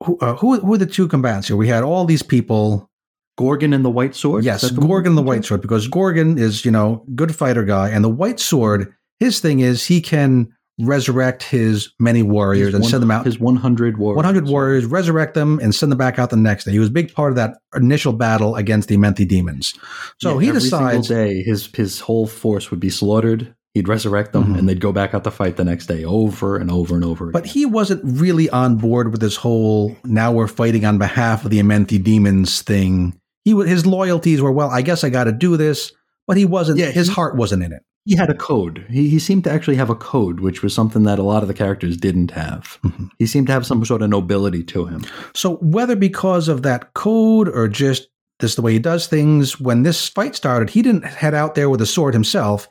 who 0.03 0.17
uh, 0.19 0.35
who 0.35 0.59
who 0.59 0.73
are 0.73 0.77
the 0.77 0.85
two 0.85 1.07
combatants 1.07 1.47
here? 1.47 1.57
We 1.57 1.67
had 1.67 1.83
all 1.83 2.05
these 2.05 2.23
people. 2.23 2.89
gorgon 3.37 3.73
and 3.73 3.83
the 3.85 3.89
white 3.89 4.15
sword 4.15 4.43
Yes, 4.43 4.63
Is 4.63 4.69
that 4.71 4.81
the 4.81 4.87
Gorgon 4.87 5.15
the? 5.15 5.21
White 5.21 5.45
Sword, 5.45 5.61
because 5.61 5.87
Gorgon 5.87 6.37
is, 6.37 6.65
you 6.65 6.71
know, 6.71 7.03
good 7.15 7.35
fighter 7.35 7.63
guy, 7.63 7.89
and 7.89 8.03
the 8.03 8.09
White 8.09 8.39
Sword, 8.39 8.93
his 9.19 9.39
thing 9.39 9.59
is 9.59 9.85
he 9.85 10.01
can 10.01 10.51
resurrect 10.79 11.41
his 11.41 11.89
many 11.99 12.21
warriors 12.21 12.67
His 12.67 12.75
and 12.75 12.81
one- 12.83 12.89
send 12.91 13.01
them 13.01 13.09
out. 13.11 13.25
his 13.25 13.39
100 13.39 13.97
warriors 13.97 14.15
100 14.15 14.47
warriors, 14.47 14.85
resurrect 14.85 15.33
them, 15.33 15.59
and 15.61 15.73
send 15.73 15.91
them 15.91 15.97
back 15.97 16.19
out 16.19 16.29
the 16.29 16.35
next 16.37 16.65
day. 16.65 16.71
He 16.71 16.77
was 16.79 16.89
a 16.89 16.91
big 16.91 17.11
part 17.13 17.31
of 17.31 17.35
that 17.35 17.57
initial 17.75 18.13
battle 18.13 18.55
against 18.55 18.87
the 18.87 18.97
Menthi 18.97 19.27
demons. 19.27 19.73
So 20.21 20.37
Yeah, 20.39 20.45
he 20.45 20.51
decides, 20.51 21.07
day 21.07 21.41
his 21.41 21.65
his 21.75 21.99
whole 21.99 22.27
force 22.27 22.69
would 22.69 22.79
be 22.79 22.89
slaughtered. 22.91 23.55
He'd 23.77 23.87
resurrect 23.87 24.33
them, 24.33 24.53
Mhm. 24.53 24.59
and 24.59 24.67
they'd 24.69 24.81
go 24.81 24.91
back 24.91 25.13
out 25.13 25.23
to 25.23 25.31
fight 25.31 25.55
the 25.57 25.63
next 25.63 25.85
day, 25.87 26.03
over 26.03 26.57
and 26.57 26.69
over 26.71 26.95
and 26.95 27.03
over. 27.05 27.31
but 27.31 27.45
he 27.45 27.65
wasn't 27.65 28.01
really 28.03 28.49
on 28.49 28.75
board 28.75 29.11
with 29.11 29.21
this 29.21 29.35
whole 29.37 29.95
now 30.03 30.31
we're 30.31 30.47
fighting 30.47 30.83
on 30.85 30.97
behalf 30.97 31.45
of 31.45 31.51
the 31.51 31.59
Menthi 31.59 32.03
demons 32.03 32.61
thing. 32.61 33.13
He 33.45 33.51
his 33.65 33.85
loyalties 33.85 34.41
were 34.41 34.51
well, 34.51 34.69
I 34.69 34.81
guess 34.81 35.03
I 35.03 35.09
got 35.09 35.25
to 35.25 35.31
do 35.31 35.55
this, 35.57 35.91
but 36.27 36.35
he 36.37 36.43
wasn't. 36.45 36.79
Yeah, 36.79 36.87
his 36.91 37.07
he- 37.07 37.13
heart 37.13 37.35
wasn't 37.37 37.63
in 37.63 37.71
it. 37.71 37.81
he 38.05 38.15
had 38.15 38.29
a 38.29 38.33
code. 38.33 38.85
He 38.89 39.09
he 39.09 39.19
seemed 39.19 39.43
to 39.45 39.51
actually 39.51 39.75
have 39.77 39.89
a 39.89 39.95
code, 39.95 40.39
which 40.39 40.63
was 40.63 40.73
something 40.73 41.03
that 41.03 41.19
a 41.19 41.23
lot 41.23 41.43
of 41.43 41.47
the 41.47 41.53
characters 41.53 41.95
didn't 41.97 42.31
have. 42.31 42.77
Mhm. 42.85 43.09
He 43.19 43.25
seemed 43.25 43.47
to 43.47 43.53
have 43.53 43.65
some 43.65 43.83
sort 43.85 44.01
of 44.01 44.09
nobility 44.09 44.63
to 44.63 44.85
him. 44.85 45.01
So 45.35 45.55
whether 45.61 45.95
because 45.95 46.47
of 46.47 46.61
that 46.63 46.93
code 46.93 47.47
or 47.49 47.67
just 47.67 48.07
this 48.39 48.55
the 48.55 48.61
way 48.61 48.73
he 48.73 48.79
does 48.79 49.07
things, 49.07 49.59
when 49.59 49.83
this 49.83 50.07
fight 50.09 50.35
started, 50.35 50.69
he 50.69 50.81
didn't 50.81 51.05
head 51.05 51.33
out 51.33 51.55
there 51.55 51.69
with 51.69 51.81
a 51.81 51.85
sword 51.85 52.13
himself. 52.13 52.67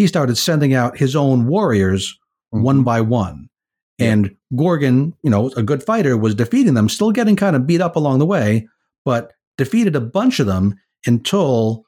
He 0.00 0.06
started 0.06 0.36
sending 0.38 0.72
out 0.72 0.96
his 0.96 1.14
own 1.14 1.46
warriors 1.46 2.18
one 2.48 2.84
by 2.84 3.02
one. 3.02 3.50
Yeah. 3.98 4.12
And 4.12 4.34
Gorgon, 4.56 5.12
you 5.22 5.28
know, 5.28 5.50
a 5.58 5.62
good 5.62 5.82
fighter, 5.82 6.16
was 6.16 6.34
defeating 6.34 6.72
them, 6.72 6.88
still 6.88 7.10
getting 7.12 7.36
kind 7.36 7.54
of 7.54 7.66
beat 7.66 7.82
up 7.82 7.96
along 7.96 8.18
the 8.18 8.24
way, 8.24 8.66
but 9.04 9.34
defeated 9.58 9.94
a 9.94 10.00
bunch 10.00 10.40
of 10.40 10.46
them 10.46 10.74
until 11.04 11.84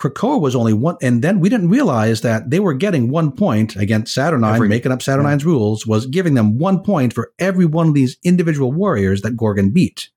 Krakoa 0.00 0.40
was 0.40 0.56
only 0.56 0.72
one. 0.72 0.96
And 1.02 1.20
then 1.20 1.40
we 1.40 1.50
didn't 1.50 1.68
realize 1.68 2.22
that 2.22 2.48
they 2.48 2.58
were 2.58 2.72
getting 2.72 3.10
one 3.10 3.32
point 3.32 3.76
against 3.76 4.16
Saturnyne, 4.16 4.54
Every- 4.54 4.68
making 4.68 4.92
up 4.92 5.00
Saturnyne's 5.00 5.44
rules, 5.44 5.86
was 5.86 6.06
giving 6.06 6.32
them 6.32 6.56
one 6.56 6.82
point 6.82 7.12
for 7.12 7.32
every 7.38 7.66
one 7.66 7.88
of 7.88 7.92
these 7.94 8.16
individual 8.24 8.72
warriors 8.72 9.20
that 9.20 9.36
Gorgon 9.36 9.72
beat. 9.72 10.08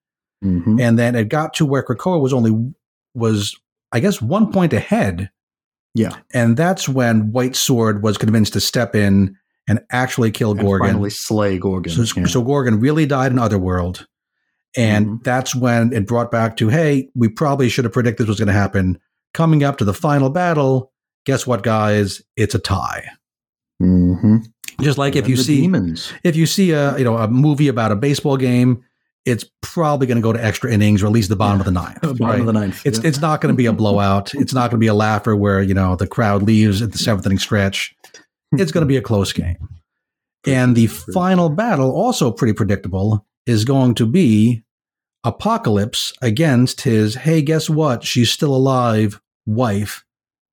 Mhm. 0.42 0.80
And 0.82 0.98
then 0.98 1.16
it 1.16 1.28
got 1.28 1.54
to 1.56 1.66
where 1.66 1.84
Krakoa 1.84 2.22
was 2.22 2.32
only, 2.32 2.72
was, 3.14 3.58
I 3.92 4.00
guess, 4.00 4.22
one 4.22 4.54
point 4.54 4.72
ahead. 4.72 5.32
Yeah, 5.96 6.16
And 6.34 6.58
that's 6.58 6.88
when 6.90 7.32
White 7.32 7.56
Sword 7.56 8.04
was 8.04 8.18
convinced 8.18 8.54
to 8.54 8.60
step 8.62 8.96
in 8.96 9.36
and 9.68 9.80
actually 9.92 10.30
kill 10.30 10.52
and 10.52 10.60
Gorgon. 10.60 10.90
finally 10.90 11.10
slay 11.10 11.58
Gorgon. 11.58 11.92
So, 12.06 12.20
yeah. 12.20 12.28
so 12.28 12.44
Gorgon 12.44 12.80
really 12.80 13.06
died 13.06 13.32
in 13.32 13.40
Otherworld. 13.40 14.06
And 14.78 15.08
Mhm. 15.08 15.24
that's 15.24 15.56
when 15.56 15.94
it 15.94 16.06
brought 16.06 16.32
back 16.32 16.58
to, 16.58 16.68
hey, 16.68 17.08
we 17.16 17.30
probably 17.30 17.70
should 17.70 17.86
have 17.86 17.94
predicted 17.94 18.26
this 18.26 18.30
was 18.30 18.40
going 18.40 18.48
to 18.48 18.54
happen. 18.54 19.00
Coming 19.34 19.64
up 19.64 19.78
to 19.78 19.86
the 19.86 19.94
final 19.94 20.30
battle, 20.30 20.92
guess 21.26 21.48
what, 21.48 21.64
guys? 21.64 22.22
It's 22.36 22.54
a 22.56 22.60
tie. 22.60 23.06
Mhm. 23.82 24.46
Just 24.82 24.98
like 24.98 25.16
if 25.16 25.28
you 25.30 25.38
see 25.38 25.62
demons, 25.62 26.12
if 26.26 26.36
you 26.36 26.46
see 26.46 26.72
a 26.72 26.98
you 26.98 27.04
know 27.06 27.18
a 27.18 27.28
movie 27.30 27.70
about 27.70 27.92
a 27.94 27.96
baseball 27.96 28.36
game, 28.38 28.82
it's 29.26 29.46
probably 29.62 30.08
going 30.08 30.18
to 30.18 30.22
go 30.22 30.32
to 30.32 30.44
extra 30.44 30.72
innings 30.72 31.02
or 31.02 31.08
at 31.08 31.12
least 31.12 31.30
the 31.30 31.36
bottom 31.36 31.60
of 31.60 31.66
the 31.66 31.72
ninth. 31.72 32.02
bottom 32.02 32.26
right? 32.26 32.40
of 32.40 32.46
the 32.46 32.54
ninth. 32.54 32.86
It's 32.86 33.00
yeah. 33.00 33.08
it's 33.08 33.20
not 33.20 33.42
going 33.42 33.54
to 33.54 33.58
be 33.58 33.66
a 33.66 33.74
blowout. 33.74 34.34
It's 34.36 34.54
not 34.54 34.70
going 34.70 34.80
to 34.80 34.84
be 34.84 34.88
a 34.88 34.94
laugher 34.94 35.36
where 35.36 35.62
you 35.62 35.74
know 35.74 35.96
the 35.96 36.08
crowd 36.08 36.44
leaves 36.44 36.82
at 36.82 36.92
the 36.92 36.98
seventh 36.98 37.26
inning 37.26 37.40
stretch. 37.40 37.96
It's 38.54 38.72
going 38.72 38.84
to 38.84 38.88
be 38.88 38.98
a 38.98 39.02
close 39.02 39.34
game. 39.34 39.58
And 40.48 40.76
the 40.76 40.88
final 40.88 41.50
battle, 41.50 41.92
also 41.92 42.32
pretty 42.32 42.54
predictable, 42.54 43.26
is 43.48 43.66
going 43.66 43.96
to 43.96 44.06
be 44.06 44.64
Apocalypse 45.24 46.14
against 46.22 46.82
his 46.82 47.16
hey, 47.16 47.42
guess 47.42 47.70
what? 47.70 48.04
She's 48.04 48.32
still 48.32 48.56
alive 48.56 49.20
wife, 49.48 50.06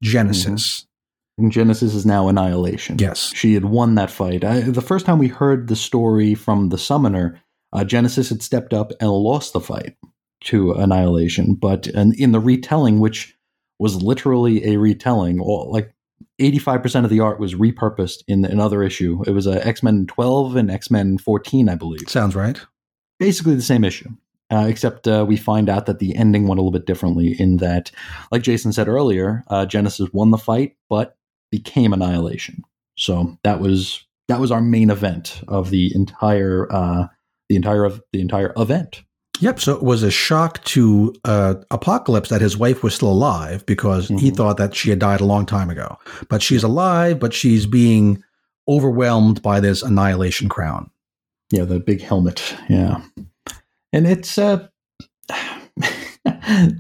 Genesis. 0.02 0.80
Mm-hmm. 0.80 1.44
And 1.44 1.52
Genesis 1.52 1.94
is 1.94 2.06
now 2.06 2.28
Annihilation. 2.28 2.98
Yes. 2.98 3.32
She 3.34 3.54
had 3.54 3.66
won 3.66 3.94
that 3.96 4.10
fight. 4.10 4.44
I, 4.44 4.60
the 4.60 4.82
first 4.82 5.06
time 5.06 5.18
we 5.18 5.28
heard 5.28 5.68
the 5.68 5.76
story 5.76 6.34
from 6.34 6.68
the 6.68 6.78
summoner, 6.78 7.41
uh, 7.72 7.84
Genesis 7.84 8.28
had 8.28 8.42
stepped 8.42 8.74
up 8.74 8.92
and 9.00 9.10
lost 9.10 9.52
the 9.52 9.60
fight 9.60 9.96
to 10.44 10.72
Annihilation. 10.72 11.54
But 11.54 11.86
and 11.88 12.14
in 12.14 12.32
the 12.32 12.40
retelling, 12.40 13.00
which 13.00 13.36
was 13.78 14.02
literally 14.02 14.72
a 14.72 14.78
retelling, 14.78 15.40
all, 15.40 15.70
like 15.72 15.92
85% 16.40 17.04
of 17.04 17.10
the 17.10 17.20
art 17.20 17.40
was 17.40 17.54
repurposed 17.54 18.22
in 18.28 18.44
another 18.44 18.82
issue. 18.82 19.22
It 19.26 19.32
was 19.32 19.46
uh, 19.46 19.60
X 19.62 19.82
Men 19.82 20.06
12 20.06 20.56
and 20.56 20.70
X 20.70 20.90
Men 20.90 21.18
14, 21.18 21.68
I 21.68 21.74
believe. 21.74 22.08
Sounds 22.08 22.34
right. 22.34 22.60
Basically 23.18 23.54
the 23.54 23.62
same 23.62 23.84
issue. 23.84 24.08
Uh, 24.50 24.66
except 24.68 25.08
uh, 25.08 25.24
we 25.26 25.36
find 25.36 25.70
out 25.70 25.86
that 25.86 25.98
the 25.98 26.14
ending 26.14 26.46
went 26.46 26.58
a 26.58 26.62
little 26.62 26.78
bit 26.78 26.84
differently 26.84 27.34
in 27.40 27.56
that, 27.56 27.90
like 28.30 28.42
Jason 28.42 28.70
said 28.70 28.86
earlier, 28.86 29.42
uh, 29.48 29.64
Genesis 29.64 30.10
won 30.12 30.30
the 30.30 30.36
fight, 30.36 30.76
but 30.90 31.16
became 31.50 31.94
Annihilation. 31.94 32.62
So 32.98 33.38
that 33.44 33.60
was 33.60 34.04
that 34.28 34.40
was 34.40 34.50
our 34.50 34.60
main 34.60 34.90
event 34.90 35.42
of 35.48 35.70
the 35.70 35.90
entire 35.94 36.70
uh, 36.70 37.06
the 37.52 37.56
entire 37.56 37.84
of 37.84 38.00
the 38.14 38.20
entire 38.22 38.54
event. 38.56 39.02
Yep. 39.40 39.60
So 39.60 39.74
it 39.74 39.82
was 39.82 40.02
a 40.02 40.10
shock 40.10 40.64
to 40.64 41.14
uh, 41.26 41.54
Apocalypse 41.70 42.30
that 42.30 42.40
his 42.40 42.56
wife 42.56 42.82
was 42.82 42.94
still 42.94 43.10
alive 43.12 43.66
because 43.66 44.08
he 44.08 44.30
Mhm. 44.30 44.36
thought 44.36 44.56
that 44.56 44.74
she 44.74 44.88
had 44.88 44.98
died 44.98 45.20
a 45.20 45.26
long 45.26 45.44
time 45.44 45.68
ago. 45.68 45.98
But 46.30 46.40
she's 46.42 46.62
alive, 46.62 47.18
but 47.20 47.34
she's 47.34 47.66
being 47.66 48.22
overwhelmed 48.68 49.42
by 49.42 49.60
this 49.60 49.82
annihilation 49.82 50.48
crown. 50.48 50.88
Yeah, 51.50 51.64
the 51.66 51.78
big 51.80 52.00
helmet. 52.00 52.54
Yeah, 52.70 53.02
and 53.92 54.06
it's 54.06 54.38
uh, 54.38 54.68
a, 56.24 56.70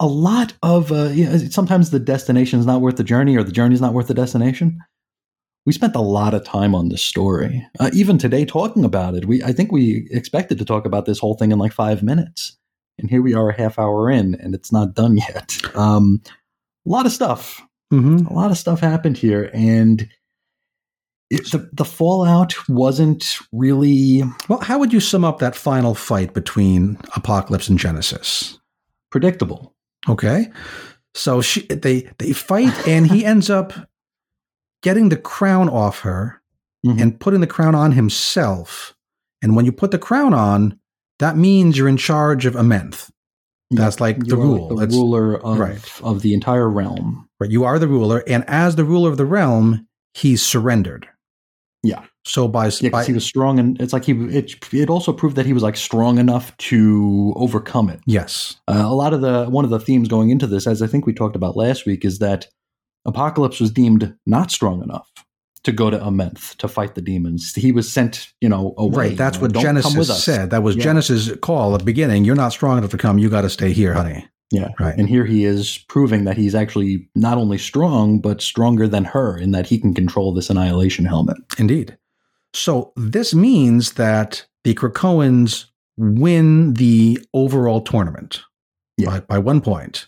a 0.00 0.06
lot 0.06 0.52
of 0.62 0.92
uh, 0.92 1.08
you 1.08 1.24
know, 1.24 1.36
sometimes 1.50 1.90
the 1.90 1.98
destination 1.98 2.60
is 2.60 2.66
not 2.66 2.80
worth 2.80 2.96
the 2.96 3.04
journey 3.04 3.36
or 3.36 3.42
the 3.42 3.52
journey 3.52 3.74
is 3.74 3.80
not 3.80 3.94
worth 3.94 4.06
the 4.08 4.14
destination 4.14 4.78
we 5.64 5.72
spent 5.72 5.94
a 5.94 6.00
lot 6.00 6.34
of 6.34 6.44
time 6.44 6.74
on 6.74 6.88
this 6.88 7.02
story. 7.02 7.66
Uh, 7.78 7.90
even 7.92 8.18
today 8.18 8.44
talking 8.44 8.84
about 8.84 9.14
it 9.14 9.24
we 9.26 9.42
i 9.44 9.52
think 9.52 9.70
we 9.72 10.08
expected 10.10 10.58
to 10.58 10.64
talk 10.64 10.84
about 10.86 11.06
this 11.06 11.18
whole 11.18 11.34
thing 11.34 11.52
in 11.52 11.58
like 11.58 11.72
five 11.72 12.02
minutes. 12.02 12.56
And 12.98 13.08
here 13.08 13.22
we 13.22 13.34
are 13.34 13.48
a 13.48 13.56
half 13.56 13.78
hour 13.78 14.10
in 14.10 14.34
and 14.36 14.54
it's 14.54 14.70
not 14.72 14.94
done 14.94 15.16
yet. 15.16 15.56
Um, 15.74 16.22
a 16.86 16.90
lot 16.90 17.06
of 17.06 17.12
stuff. 17.12 17.60
Hmm 17.90 18.26
a 18.26 18.32
lot 18.32 18.50
of 18.50 18.58
stuff 18.58 18.80
happened 18.80 19.18
here 19.18 19.50
and 19.52 20.08
it, 21.30 21.50
the, 21.50 21.70
the 21.72 21.84
fallout 21.86 22.54
wasn't 22.68 23.38
really 23.52 24.22
Well, 24.48 24.60
how 24.60 24.78
would 24.78 24.92
you 24.92 25.00
sum 25.00 25.24
up 25.24 25.38
that 25.38 25.56
final 25.56 25.94
fight 25.94 26.34
between 26.34 26.98
Apocalypse 27.16 27.68
and 27.68 27.78
Genesis? 27.78 28.58
predictable. 29.12 29.74
Okay, 30.08 30.50
so 31.14 31.40
she 31.40 31.62
they 31.66 32.10
they 32.18 32.32
fight, 32.32 32.74
and 32.88 33.06
he 33.06 33.24
ends 33.32 33.48
up 33.48 33.72
getting 34.82 35.08
the 35.08 35.16
crown 35.16 35.68
off 35.68 36.00
her 36.00 36.40
Mhm. 36.86 37.00
and 37.00 37.20
putting 37.20 37.40
the 37.40 37.46
crown 37.46 37.74
on 37.74 37.92
himself. 37.92 38.94
And 39.42 39.54
when 39.56 39.64
you 39.64 39.72
put 39.72 39.90
the 39.90 39.98
crown 39.98 40.34
on, 40.34 40.78
that 41.18 41.36
means 41.36 41.76
you're 41.78 41.88
in 41.88 41.96
charge 41.96 42.46
of 42.46 42.54
Amenth. 42.54 43.10
That's 43.70 44.00
like 44.00 44.18
the 44.18 44.36
You 44.36 44.42
are 44.42 44.44
rule. 44.44 44.68
the 44.68 44.82
It's- 44.82 44.92
ruler 44.94 45.36
of, 45.36 45.58
right. 45.58 45.80
of 46.02 46.22
the 46.22 46.34
entire 46.34 46.68
realm 46.68 47.28
Right, 47.40 47.50
you 47.50 47.64
are 47.64 47.78
the 47.80 47.88
ruler, 47.88 48.22
and 48.28 48.44
as 48.48 48.76
the 48.76 48.84
ruler 48.84 49.10
of 49.10 49.16
the 49.16 49.26
realm, 49.26 49.86
he's 50.14 50.42
surrendered. 50.42 51.08
Yeah. 51.82 52.02
So 52.24 52.46
by, 52.46 52.70
Yeah, 52.80 52.90
by 52.90 53.04
he 53.04 53.12
was 53.12 53.24
strong, 53.24 53.58
and 53.58 53.80
it's 53.80 53.92
like 53.92 54.04
he. 54.04 54.12
It, 54.12 54.54
it 54.72 54.88
also 54.88 55.12
proved 55.12 55.34
that 55.34 55.46
he 55.46 55.52
was 55.52 55.64
like 55.64 55.76
strong 55.76 56.18
enough 56.18 56.56
to 56.58 57.32
overcome 57.34 57.88
it. 57.90 57.98
yes, 58.06 58.58
Uh, 58.68 58.82
a 58.84 58.94
lot 58.94 59.12
of 59.12 59.22
the 59.22 59.46
one 59.46 59.64
of 59.64 59.70
the 59.72 59.80
themes 59.80 60.06
going 60.06 60.30
into 60.30 60.46
this, 60.46 60.68
as 60.68 60.82
I 60.82 60.86
think 60.86 61.04
we 61.04 61.12
talked 61.12 61.34
about 61.34 61.56
last 61.56 61.84
week, 61.84 62.04
is 62.04 62.20
that 62.20 62.46
Apocalypse 63.04 63.60
was 63.60 63.70
deemed 63.70 64.14
not 64.26 64.50
strong 64.50 64.82
enough 64.82 65.10
to 65.64 65.72
go 65.72 65.90
to 65.90 65.98
Amenth 65.98 66.56
to 66.56 66.66
fight 66.68 66.94
the 66.94 67.02
demons. 67.02 67.54
He 67.54 67.70
was 67.72 67.90
sent, 67.90 68.32
you 68.40 68.48
know, 68.48 68.74
away. 68.78 69.08
right. 69.08 69.16
That's 69.16 69.36
you 69.36 69.40
know, 69.40 69.42
what 69.44 69.52
"Don't 69.52 69.62
come 69.64 69.74
with 69.74 69.84
Genesis 69.84 70.10
us." 70.10 70.24
said. 70.24 70.50
That 70.50 70.62
was 70.62 70.76
Yeah. 70.76 70.84
Genesis' 70.84 71.30
call 71.40 71.74
at 71.74 71.78
the 71.80 71.84
beginning. 71.84 72.24
You're 72.24 72.34
not 72.36 72.52
strong 72.52 72.78
enough 72.78 72.90
to 72.90 72.98
come. 72.98 73.18
You 73.18 73.28
got 73.30 73.42
to 73.42 73.50
stay 73.50 73.72
here, 73.72 73.94
honey. 73.94 74.26
Yeah. 74.50 74.68
Right. 74.78 74.94
And 74.98 75.08
here 75.08 75.24
he 75.24 75.44
is 75.44 75.78
proving 75.88 76.24
that 76.24 76.36
he's 76.36 76.54
actually 76.54 77.08
not 77.14 77.38
only 77.38 77.56
strong, 77.58 78.20
but 78.20 78.42
stronger 78.42 78.86
than 78.86 79.04
her 79.04 79.36
in 79.38 79.52
that 79.52 79.66
he 79.66 79.78
can 79.78 79.94
control 79.94 80.34
this 80.34 80.50
annihilation 80.50 81.04
helmet. 81.06 81.38
Indeed. 81.58 81.96
So 82.52 82.92
this 82.96 83.32
means 83.34 83.92
that 83.92 84.44
the 84.64 84.74
Krakoans 84.74 85.66
win 85.96 86.74
the 86.74 87.18
overall 87.32 87.80
tournament 87.80 88.40
Yeah. 88.98 89.10
by, 89.10 89.20
by 89.20 89.38
one 89.38 89.60
point. 89.62 90.06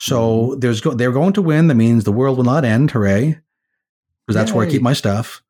So 0.00 0.56
there's 0.58 0.80
go- 0.80 0.94
they're 0.94 1.12
going 1.12 1.32
to 1.34 1.42
win. 1.42 1.68
That 1.68 1.74
means 1.74 2.04
the 2.04 2.12
world 2.12 2.36
will 2.36 2.44
not 2.44 2.64
end. 2.64 2.90
Hooray! 2.90 3.38
Because 4.26 4.34
that's 4.34 4.52
where 4.52 4.66
I 4.66 4.70
keep 4.70 4.82
my 4.82 4.92
stuff. 4.94 5.42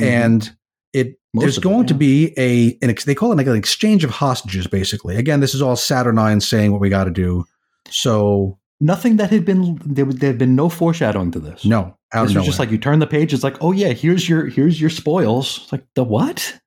Mhm. 0.00 0.06
And 0.06 0.56
it 0.92 1.18
Most 1.34 1.42
there's 1.42 1.58
it, 1.58 1.62
going 1.62 1.86
to 1.86 1.94
be 1.94 2.32
a 2.38 2.78
an 2.82 2.90
ex, 2.90 3.04
they 3.04 3.14
call 3.14 3.32
it 3.32 3.36
like 3.36 3.46
an 3.46 3.56
exchange 3.56 4.04
of 4.04 4.10
hostages. 4.10 4.66
Basically, 4.66 5.16
again, 5.16 5.40
this 5.40 5.54
is 5.54 5.62
all 5.62 5.76
Saturnyne 5.76 6.40
saying 6.42 6.72
what 6.72 6.80
we 6.80 6.88
got 6.88 7.04
to 7.04 7.10
do. 7.10 7.44
So 7.90 8.58
Nothing 8.80 9.16
that 9.18 9.30
had 9.30 9.44
been 9.44 9.78
there, 9.86 10.04
there 10.04 10.30
had 10.30 10.38
been 10.38 10.56
no 10.56 10.68
foreshadowing 10.68 11.30
to 11.30 11.38
this. 11.38 11.64
no, 11.64 11.96
out 12.12 12.26
this 12.26 12.34
was 12.36 12.44
just 12.46 12.58
like 12.58 12.72
you 12.72 12.78
turn 12.78 12.98
the 12.98 13.06
page. 13.06 13.32
It's 13.32 13.44
like, 13.44 13.56
oh 13.60 13.70
yeah, 13.70 13.92
here's 13.92 14.28
your 14.28 14.46
here's 14.46 14.80
your 14.80 14.90
spoils. 14.90 15.60
It's 15.62 15.72
like 15.72 15.84
the 15.94 16.02
what? 16.02 16.58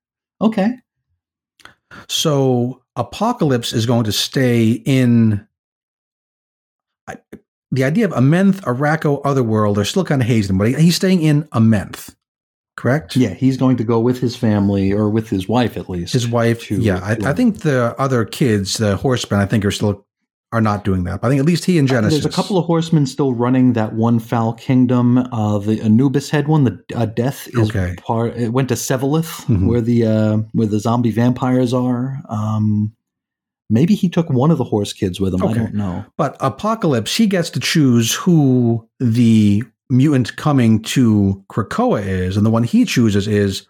Okay, 0.41 0.75
So 2.07 2.81
Apocalypse 2.95 3.73
is 3.73 3.85
going 3.85 4.05
to 4.05 4.11
stay 4.11 4.71
in. 4.71 5.44
I, 7.07 7.17
the 7.71 7.83
idea 7.83 8.05
of 8.05 8.11
Amenth, 8.11 8.61
Arakko, 8.61 9.21
Otherworld 9.25 9.77
are 9.77 9.85
still 9.85 10.05
kind 10.05 10.21
of 10.21 10.27
hazing, 10.27 10.57
but 10.57 10.67
he's 10.79 10.95
staying 10.95 11.21
in 11.21 11.43
Amenth, 11.45 12.15
correct? 12.77 13.15
yeah, 13.15 13.33
he's 13.33 13.57
going 13.57 13.77
to 13.77 13.83
go 13.83 13.99
with 13.99 14.19
his 14.19 14.35
family 14.35 14.91
or 14.93 15.09
with 15.09 15.29
his 15.29 15.47
wife 15.47 15.75
at 15.77 15.89
least. 15.89 16.13
His 16.13 16.27
wife, 16.27 16.67
to- 16.67 16.79
yeah. 16.81 16.99
I, 17.03 17.11
I 17.29 17.33
think 17.33 17.59
the 17.61 17.95
other 17.99 18.23
kids, 18.25 18.77
the 18.77 18.95
horsemen, 18.97 19.39
I 19.39 19.45
think 19.45 19.65
are 19.65 19.71
still 19.71 20.05
are 20.51 20.61
not 20.61 20.85
doing 20.85 21.03
that. 21.03 21.19
But 21.19 21.27
I 21.27 21.29
think 21.31 21.39
at 21.41 21.45
least 21.45 21.65
he 21.65 21.77
and 21.79 21.87
Genesis. 21.87 22.21
There's 22.23 22.33
a 22.33 22.35
couple 22.35 22.57
of 22.57 22.63
horsemen 22.65 23.05
still 23.07 23.33
running 23.33 23.73
that 23.73 23.93
one 23.93 24.19
foul 24.19 24.53
kingdom. 24.53 25.17
Uh, 25.17 25.57
the 25.57 25.81
Anubis 25.81 26.29
head 26.29 26.47
one, 26.47 26.63
the 26.63 26.81
uh, 26.95 27.07
death 27.07 27.49
is 27.57 27.69
Okay. 27.69 27.95
part. 27.97 28.37
It 28.37 28.53
went 28.53 28.69
to 28.69 28.75
Sevalith, 28.75 29.43
Mhm. 29.47 29.67
where 29.67 29.81
the 29.81 30.05
uh, 30.05 30.37
where 30.53 30.67
the 30.67 30.79
zombie 30.79 31.11
vampires 31.11 31.73
are. 31.73 32.21
Um, 32.29 32.93
maybe 33.69 33.95
he 33.95 34.09
took 34.09 34.29
one 34.29 34.51
of 34.51 34.57
the 34.57 34.63
horse 34.63 34.93
kids 34.93 35.19
with 35.19 35.33
him. 35.33 35.43
I 35.43 35.53
don't 35.53 35.73
know. 35.73 36.05
But 36.17 36.37
Apocalypse, 36.39 37.15
he 37.15 37.27
gets 37.27 37.49
to 37.51 37.59
choose 37.59 38.13
who 38.13 38.87
the 38.99 39.63
mutant 39.89 40.35
coming 40.35 40.81
to 40.83 41.43
Krakoa 41.51 42.05
is, 42.05 42.37
and 42.37 42.45
the 42.45 42.49
one 42.51 42.63
he 42.63 42.85
chooses 42.85 43.27
is 43.27 43.67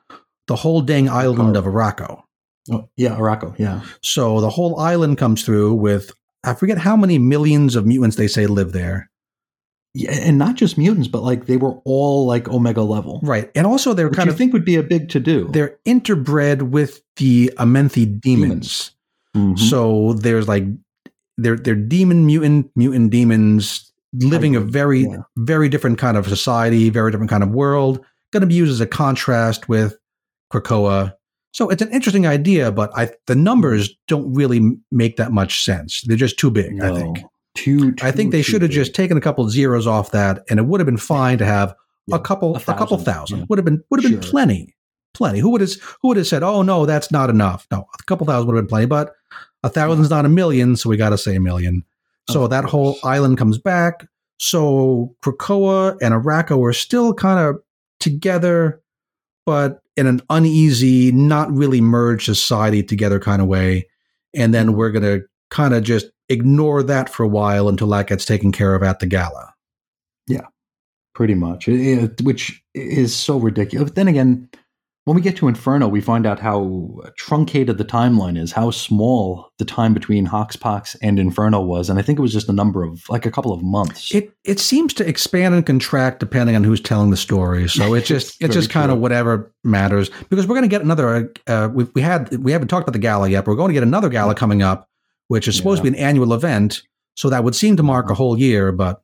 the 0.48 0.56
whole 0.56 0.82
dang 0.82 1.10
island 1.10 1.56
of 1.58 1.66
Arakko. 1.66 2.22
Oh, 2.72 2.90
yeah, 2.98 3.16
Arakko. 3.16 3.54
Yeah, 3.60 3.82
So 4.02 4.42
the 4.42 4.50
whole 4.50 4.80
island 4.80 5.18
comes 5.18 5.44
through 5.44 5.74
with 5.76 6.12
I 6.44 6.54
forget 6.54 6.78
how 6.78 6.96
many 6.96 7.18
millions 7.18 7.76
of 7.76 7.86
mutants 7.86 8.16
they 8.18 8.28
say 8.28 8.46
live 8.48 8.72
there. 8.72 9.10
yeah, 9.94 10.12
and 10.14 10.38
not 10.38 10.56
just 10.56 10.78
mutants, 10.78 11.08
but 11.08 11.22
like 11.24 11.46
they 11.48 11.58
were 11.58 11.76
all 11.86 12.26
like 12.26 12.48
Omega 12.50 12.82
level. 12.84 13.20
Right. 13.24 13.50
And 13.56 13.66
also 13.68 13.94
they're 13.94 14.08
Which 14.10 14.18
kind 14.18 14.30
of 14.30 14.38
think 14.38 14.52
would 14.54 14.66
be 14.66 14.76
a 14.76 14.84
big 14.84 15.10
to 15.10 15.20
do. 15.20 15.48
they're 15.52 15.78
interbred 15.86 16.64
with 16.64 17.02
the 17.18 17.52
Amenthi 17.58 18.20
demons. 18.20 18.92
Mhm. 19.36 19.60
So 19.60 20.14
there's 20.14 20.48
like 20.48 20.64
they're 21.38 21.58
they're 21.58 21.76
demon 21.76 22.26
mutant 22.26 22.72
mutant 22.76 23.12
demons 23.12 23.92
living 24.14 24.56
a 24.56 24.60
very 24.60 25.02
yeah. 25.02 25.18
very 25.38 25.70
different 25.70 25.98
kind 25.98 26.18
of 26.18 26.28
society, 26.28 26.90
very 26.90 27.12
different 27.12 27.30
kind 27.30 27.44
of 27.44 27.50
world. 27.50 28.04
Going 28.32 28.42
to 28.42 28.48
be 28.48 28.56
used 28.56 28.72
as 28.72 28.82
a 28.82 28.88
contrast 28.88 29.70
with 29.70 29.98
Krakoa. 30.52 31.14
So 31.54 31.70
it's 31.70 31.82
an 31.82 31.92
interesting 31.92 32.28
idea, 32.28 32.72
but 32.72 32.96
I 32.98 33.12
the 33.28 33.36
numbers 33.36 33.96
don't 34.08 34.34
really 34.34 34.78
make 34.92 35.18
that 35.18 35.32
much 35.32 35.64
sense. 35.64 36.02
They're 36.06 36.18
just 36.18 36.38
too 36.38 36.52
big. 36.52 36.82
I 36.82 36.94
think. 36.94 37.20
Too, 37.56 37.96
I 38.02 38.12
think 38.12 38.34
they 38.34 38.42
should 38.42 38.62
have 38.64 38.72
just 38.72 38.94
taken 38.94 39.16
a 39.16 39.22
couple 39.22 39.48
zeros 39.50 39.88
off 39.88 40.12
that, 40.12 40.44
and 40.50 40.60
it 40.60 40.64
would 40.64 40.82
have 40.82 40.86
been 40.86 40.98
fine 40.98 41.38
to 41.38 41.46
have 41.46 41.74
Yeah, 42.06 42.18
a 42.18 42.20
couple 42.20 42.54
a 42.54 42.60
a, 42.60 42.76
couple 42.76 42.98
thousand, 42.98 43.40
yeah. 43.40 43.46
Would 43.48 43.58
have 43.58 43.64
been 43.64 43.82
would 43.90 44.04
have 44.04 44.12
been 44.12 44.20
plenty, 44.20 44.76
plenty. 45.16 45.40
Who 45.40 45.50
would 45.50 45.62
have 45.62 45.74
who 46.02 46.10
would 46.10 46.18
have 46.18 46.28
said, 46.28 46.44
"Oh 46.44 46.62
no, 46.62 46.86
that's 46.86 47.12
not 47.12 47.30
enough"? 47.30 47.66
No, 47.72 47.88
a 48.00 48.04
couple 48.04 48.28
thousand 48.28 48.48
would 48.48 48.56
have 48.56 48.64
been 48.66 48.70
plenty, 48.70 48.86
but 48.86 49.14
a 49.64 49.70
thousand's 49.70 50.10
not 50.12 50.26
a 50.26 50.30
million, 50.30 50.76
so 50.76 50.90
we 50.90 50.98
got 50.98 51.10
to 51.10 51.18
say 51.18 51.36
a 51.36 51.40
million. 51.40 51.84
So 52.30 52.48
that 52.48 52.66
whole 52.66 52.98
island 53.04 53.38
comes 53.38 53.58
back. 53.60 54.08
So 54.40 55.16
Krakoa 55.24 55.96
and 56.02 56.14
Arakko 56.14 56.60
are 56.68 56.74
still 56.74 57.14
kind 57.14 57.40
of 57.40 57.58
together, 58.00 58.82
but 59.46 59.82
in 59.96 60.08
an 60.08 60.22
uneasy, 60.30 61.12
not 61.12 61.52
really 61.52 61.82
merged 61.82 62.26
society 62.26 62.84
together 62.84 63.20
kind 63.20 63.42
of 63.42 63.48
way. 63.48 63.88
And 64.34 64.54
then 64.54 64.74
we're 64.74 64.92
gonna 64.92 65.20
kind 65.52 65.74
of 65.74 65.84
just 65.84 66.08
ignore 66.30 66.82
that 66.84 67.10
for 67.10 67.24
a 67.24 67.28
while 67.28 67.70
until 67.70 67.88
that 67.90 68.08
gets 68.08 68.26
taken 68.26 68.52
care 68.52 68.74
of 68.76 68.82
at 68.84 69.00
the 69.00 69.06
gala. 69.06 69.54
Yeah, 70.28 70.48
pretty 71.14 71.36
much, 71.36 71.68
It- 71.68 71.80
it- 72.04 72.22
which 72.24 72.64
is 72.74 73.16
so 73.16 73.38
ridiculous. 73.38 73.90
But 73.92 73.96
then 73.96 74.08
again, 74.08 74.50
when 75.06 75.14
we 75.14 75.22
get 75.22 75.38
to 75.38 75.48
Inferno, 75.48 75.88
we 75.88 76.02
find 76.02 76.26
out 76.26 76.40
how 76.40 77.00
truncated 77.16 77.78
the 77.78 77.86
timeline 77.86 78.40
is, 78.40 78.52
how 78.52 78.72
small 78.72 79.52
the 79.60 79.66
time 79.66 79.94
between 79.94 80.26
Hoxpox 80.26 80.96
and 81.00 81.20
Inferno 81.20 81.62
was, 81.62 81.92
and 81.92 82.00
I 82.00 82.02
think 82.02 82.18
it 82.18 82.24
was 82.24 82.34
just 82.34 82.50
a 82.50 82.54
number 82.54 82.84
of 82.84 83.08
like 83.08 83.24
a 83.24 83.30
couple 83.32 83.54
of 83.54 83.62
months. 83.62 84.14
It 84.14 84.36
it 84.44 84.60
seems 84.60 84.96
to 84.96 85.08
expand 85.08 85.54
and 85.54 85.64
contract 85.64 86.20
depending 86.20 86.56
on 86.56 86.64
who's 86.64 86.82
telling 86.82 87.12
the 87.12 87.18
story. 87.18 87.70
So 87.70 87.94
it's 87.96 88.08
just 88.08 88.30
It's 88.42 88.46
it's 88.46 88.54
just 88.56 88.70
kind 88.72 88.92
of 88.92 88.98
whatever 88.98 89.54
matters 89.64 90.10
because 90.30 90.48
we're 90.48 90.56
going 90.56 90.68
to 90.68 90.76
get 90.76 90.82
another. 90.82 91.32
Uh, 91.46 91.70
we 91.72 91.84
we 91.94 92.02
had 92.02 92.36
we 92.38 92.52
haven't 92.52 92.70
talked 92.70 92.88
about 92.88 92.94
the 92.94 93.00
gala 93.00 93.30
yet. 93.30 93.46
But 93.46 93.52
we're 93.52 93.58
going 93.58 93.70
to 93.70 93.76
get 93.76 93.84
another 93.84 94.10
gala 94.10 94.34
coming 94.34 94.64
up, 94.64 94.90
which 95.28 95.48
is 95.48 95.56
supposed 95.56 95.84
to 95.84 95.92
be 95.92 95.96
an 95.96 96.04
annual 96.04 96.34
event. 96.34 96.82
So 97.14 97.30
that 97.30 97.44
would 97.44 97.56
seem 97.56 97.78
to 97.78 97.84
mark 97.84 98.10
a 98.10 98.16
whole 98.16 98.40
year, 98.40 98.72
but 98.72 99.04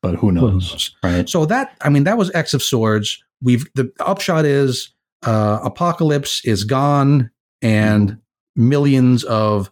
but 0.00 0.14
who 0.14 0.28
who 0.28 0.32
knows, 0.32 0.72
knows? 0.72 0.96
right? 1.04 1.28
So 1.28 1.44
that 1.44 1.76
I 1.82 1.90
mean 1.90 2.04
that 2.04 2.16
was 2.16 2.30
X 2.34 2.54
of 2.54 2.62
Swords. 2.62 3.22
We've 3.42 3.66
the 3.74 3.92
upshot 4.00 4.46
is 4.46 4.92
uh, 5.22 5.60
Apocalypse 5.62 6.44
is 6.44 6.64
gone 6.64 7.30
and 7.60 8.18
millions 8.56 9.24
of 9.24 9.70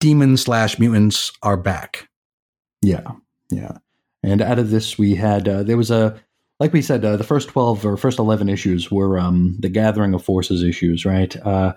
demons 0.00 0.42
slash 0.42 0.78
mutants 0.78 1.32
are 1.42 1.56
back. 1.56 2.08
Yeah, 2.82 3.12
yeah. 3.50 3.78
And 4.22 4.42
out 4.42 4.58
of 4.58 4.70
this, 4.70 4.98
we 4.98 5.14
had 5.14 5.48
uh, 5.48 5.62
there 5.62 5.76
was 5.76 5.90
a 5.90 6.20
like 6.60 6.72
we 6.72 6.82
said, 6.82 7.04
uh, 7.04 7.16
the 7.16 7.24
first 7.24 7.48
twelve 7.48 7.84
or 7.84 7.96
first 7.96 8.18
eleven 8.18 8.48
issues 8.48 8.90
were 8.90 9.18
um, 9.18 9.56
the 9.58 9.68
gathering 9.68 10.14
of 10.14 10.24
forces 10.24 10.62
issues, 10.62 11.04
right? 11.04 11.34
Uh, 11.44 11.74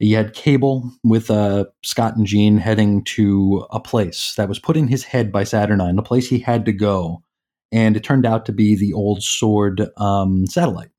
you 0.00 0.16
had 0.16 0.34
Cable 0.34 0.92
with 1.02 1.30
uh, 1.30 1.64
Scott 1.82 2.16
and 2.16 2.26
Jean 2.26 2.58
heading 2.58 3.02
to 3.04 3.66
a 3.70 3.80
place 3.80 4.34
that 4.36 4.48
was 4.48 4.58
put 4.58 4.76
in 4.76 4.86
his 4.86 5.02
head 5.02 5.32
by 5.32 5.42
Saturnyne, 5.42 5.98
a 5.98 6.02
place 6.02 6.28
he 6.28 6.38
had 6.38 6.64
to 6.66 6.72
go, 6.72 7.22
and 7.72 7.96
it 7.96 8.04
turned 8.04 8.26
out 8.26 8.46
to 8.46 8.52
be 8.52 8.76
the 8.76 8.92
old 8.92 9.22
Sword 9.22 9.88
um, 9.96 10.46
satellite. 10.46 10.90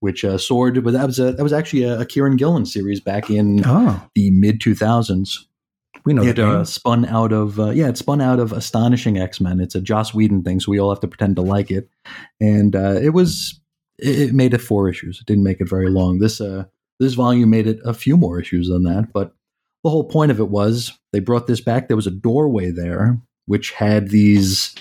Which 0.00 0.24
uh, 0.24 0.38
Sword, 0.38 0.82
but 0.84 0.92
that 0.92 1.06
was 1.06 1.18
a, 1.18 1.32
that 1.32 1.42
was 1.42 1.52
actually 1.52 1.84
a, 1.84 2.00
a 2.00 2.04
Kieron 2.06 2.36
Gillen 2.36 2.66
series 2.66 3.00
back 3.00 3.30
in 3.30 3.62
Oh, 3.64 4.06
the 4.14 4.30
mid 4.30 4.60
two 4.60 4.74
thousands. 4.74 5.48
We 6.04 6.12
know 6.12 6.22
it 6.22 6.38
uh, 6.38 6.64
spun 6.64 7.06
out 7.06 7.32
of 7.32 7.58
uh, 7.58 7.70
yeah, 7.70 7.88
it 7.88 7.96
spun 7.96 8.20
out 8.20 8.38
of 8.38 8.52
Astonishing 8.52 9.18
X 9.18 9.40
Men. 9.40 9.58
It's 9.60 9.74
a 9.74 9.80
Joss 9.80 10.12
Whedon 10.14 10.42
thing, 10.42 10.60
so 10.60 10.70
we 10.70 10.78
all 10.78 10.90
have 10.90 11.00
to 11.00 11.08
pretend 11.08 11.36
to 11.36 11.42
like 11.42 11.70
it. 11.70 11.88
And 12.40 12.76
uh, 12.76 13.00
it 13.02 13.10
was 13.10 13.58
it, 13.98 14.20
it 14.20 14.34
made 14.34 14.54
it 14.54 14.58
four 14.58 14.88
issues. 14.88 15.18
It 15.20 15.26
didn't 15.26 15.44
make 15.44 15.60
it 15.60 15.68
very 15.68 15.90
long. 15.90 16.18
This 16.18 16.40
uh 16.40 16.64
this 17.00 17.14
volume 17.14 17.50
made 17.50 17.66
it 17.66 17.78
a 17.84 17.94
few 17.94 18.16
more 18.16 18.38
issues 18.40 18.68
than 18.68 18.84
that. 18.84 19.12
But 19.12 19.34
the 19.82 19.90
whole 19.90 20.04
point 20.04 20.30
of 20.30 20.38
it 20.40 20.48
was 20.48 20.92
they 21.12 21.20
brought 21.20 21.46
this 21.46 21.60
back. 21.60 21.88
There 21.88 21.96
was 21.96 22.06
a 22.06 22.10
doorway 22.12 22.70
there 22.70 23.18
which 23.46 23.70
had 23.72 24.10
these. 24.10 24.74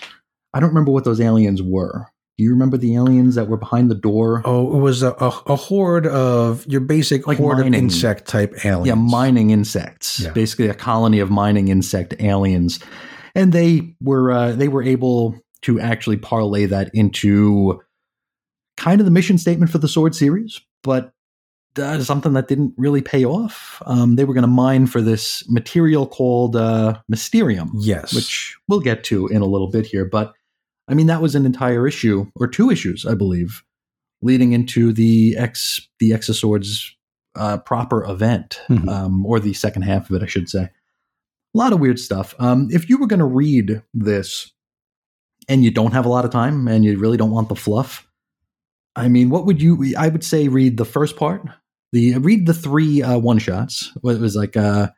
I 0.54 0.60
don't 0.60 0.70
remember 0.70 0.92
what 0.92 1.06
those 1.06 1.22
aliens 1.22 1.62
were. 1.62 2.08
Do 2.38 2.44
you 2.44 2.50
remember 2.52 2.76
the 2.78 2.96
aliens 2.96 3.36
that 3.36 3.48
were 3.48 3.56
behind 3.58 3.90
the 3.90 3.96
door? 3.96 4.42
Oh, 4.44 4.76
it 4.76 4.80
was 4.82 5.04
a, 5.04 5.12
a, 5.20 5.28
a 5.46 5.56
horde 5.56 6.06
of 6.08 6.66
your 6.68 6.82
basic 6.82 7.28
Like 7.28 7.38
horde 7.38 7.66
of 7.66 7.74
insect 7.74 8.28
type 8.28 8.54
aliens. 8.66 8.88
Yeah, 8.88 8.96
mining 8.96 9.52
insects. 9.52 10.20
Yeah. 10.20 10.32
Basically, 10.34 10.68
a 10.68 10.74
colony 10.74 11.20
of 11.20 11.30
mining 11.32 11.70
insect 11.70 12.14
aliens, 12.20 12.80
and 13.36 13.54
they 13.54 13.96
were 14.02 14.32
uh, 14.32 14.52
they 14.52 14.68
were 14.68 14.84
able 14.84 15.40
to 15.62 15.80
actually 15.80 16.18
parlay 16.18 16.66
that 16.66 16.92
into 16.94 17.82
kind 18.78 19.00
of 19.00 19.06
the 19.06 19.12
mission 19.12 19.38
statement 19.38 19.72
for 19.72 19.78
the 19.78 19.88
Sword 19.88 20.14
series, 20.14 20.60
but 20.84 21.14
uh, 21.80 22.00
something 22.04 22.34
that 22.34 22.50
didn't 22.50 22.74
really 22.78 23.02
pay 23.02 23.24
off. 23.26 23.82
Um, 23.86 24.18
they 24.18 24.26
were 24.26 24.34
going 24.34 24.44
to 24.44 24.48
mine 24.48 24.88
for 24.88 25.02
this 25.02 25.50
material 25.50 26.06
called 26.06 26.56
uh, 26.58 27.00
Mysterium, 27.08 27.72
Yes. 27.76 28.14
which 28.14 28.56
we'll 28.68 28.82
get 28.82 29.06
to 29.06 29.28
in 29.28 29.42
a 29.42 29.46
little 29.46 29.70
bit 29.72 29.86
here. 29.86 30.04
But 30.06 30.34
I 30.88 30.94
mean, 30.94 31.08
that 31.08 31.22
was 31.22 31.36
an 31.36 31.46
entire 31.46 31.88
issue 31.88 32.28
or 32.36 32.48
two 32.48 32.70
issues, 32.70 33.06
I 33.06 33.16
believe, 33.16 33.64
leading 34.22 34.54
into 34.54 34.94
the 34.94 35.36
X 35.38 35.88
the 36.00 36.14
X 36.14 36.30
of 36.30 36.36
Swords 36.36 36.96
uh, 37.36 37.58
proper 37.58 38.04
event, 38.06 38.62
Mhm. 38.70 38.88
um, 38.88 39.26
or 39.26 39.40
the 39.40 39.54
second 39.54 39.82
half 39.82 40.10
of 40.10 40.16
it, 40.16 40.24
I 40.24 40.28
should 40.28 40.50
say. 40.50 40.64
A 40.64 41.58
lot 41.58 41.74
of 41.74 41.80
weird 41.80 42.00
stuff. 42.00 42.34
Um, 42.40 42.68
if 42.72 42.90
you 42.90 42.98
were 42.98 43.08
going 43.08 43.20
to 43.20 43.26
read 43.26 43.82
this 43.94 44.52
and 45.50 45.64
you 45.64 45.72
don't 45.72 45.94
have 45.94 46.06
a 46.06 46.10
lot 46.10 46.26
of 46.26 46.32
time 46.32 46.68
and 46.68 46.84
you 46.86 46.98
really 47.00 47.18
don't 47.18 47.32
want 47.32 47.50
the 47.50 47.56
fluff, 47.56 48.08
I 48.96 49.08
mean, 49.10 49.30
what 49.30 49.46
would 49.46 49.62
you? 49.62 49.94
I 49.98 50.08
would 50.08 50.24
say 50.24 50.48
read 50.48 50.78
the 50.78 50.86
first 50.86 51.18
part. 51.18 51.42
The 51.92 52.18
read 52.18 52.46
the 52.46 52.54
three 52.54 53.02
uh, 53.02 53.18
one 53.18 53.40
shots. 53.40 53.92
It 53.96 54.04
was 54.04 54.36
like 54.36 54.56
uh, 54.56 54.90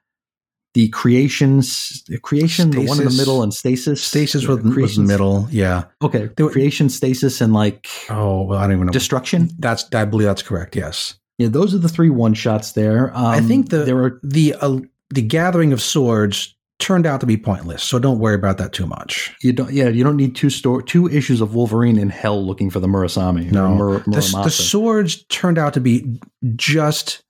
the 0.74 0.90
creations, 0.90 2.04
the 2.08 2.20
creation, 2.20 2.70
the 2.72 2.86
one 2.86 3.00
in 3.00 3.06
the 3.06 3.14
middle, 3.18 3.42
and 3.44 3.54
stasis. 3.54 4.04
Stasis 4.04 4.44
Yeah, 4.44 4.50
was, 4.50 4.58
was 4.58 4.64
in 4.64 4.70
the 4.70 4.74
creations- 4.76 5.08
middle. 5.08 5.48
Yeah. 5.52 5.86
Okay, 6.02 6.30
were- 6.38 6.50
creation, 6.52 6.90
stasis, 6.90 7.42
and 7.42 7.54
like 7.54 7.88
Oh, 8.10 8.44
well, 8.44 8.60
I 8.60 8.64
don't 8.64 8.74
even 8.74 8.86
know. 8.88 8.92
destruction. 8.92 9.50
that's 9.60 9.86
I 9.94 10.06
believe 10.06 10.28
that's 10.28 10.44
correct. 10.44 10.76
Yes. 10.76 11.16
Yeah, 11.38 11.50
those 11.50 11.74
are 11.76 11.80
the 11.80 11.90
three 11.90 12.10
one 12.10 12.34
shots 12.34 12.72
there. 12.74 13.16
Um, 13.16 13.26
I 13.26 13.42
think 13.42 13.70
the- 13.70 13.84
there 13.86 13.98
are 14.04 14.20
The 14.24 14.56
uh, 14.62 14.80
the 15.14 15.22
gathering 15.22 15.72
of 15.74 15.82
swords 15.82 16.54
turned 16.80 17.08
out 17.08 17.20
to 17.22 17.26
be 17.26 17.38
pointless, 17.38 17.82
so 17.82 17.98
don't 17.98 18.20
worry 18.20 18.36
about 18.36 18.60
that 18.60 18.72
too 18.72 18.86
much. 18.86 19.34
you 19.42 19.52
don't 19.52 19.72
yeah 19.72 19.88
you 19.90 20.04
don't 20.04 20.16
need 20.18 20.36
two 20.36 20.50
store 20.52 20.82
two 20.82 21.08
issues 21.10 21.42
of 21.42 21.56
Wolverine 21.56 21.98
in 21.98 22.10
hell 22.10 22.46
looking 22.46 22.70
for 22.70 22.80
the 22.80 22.88
Murasami. 22.88 23.52
No. 23.52 23.74
Mur- 23.74 24.04
The, 24.06 24.42
the 24.44 24.50
swords 24.52 25.24
turned 25.30 25.58
out 25.58 25.74
to 25.74 25.80
be 25.82 26.20
just 26.56 27.24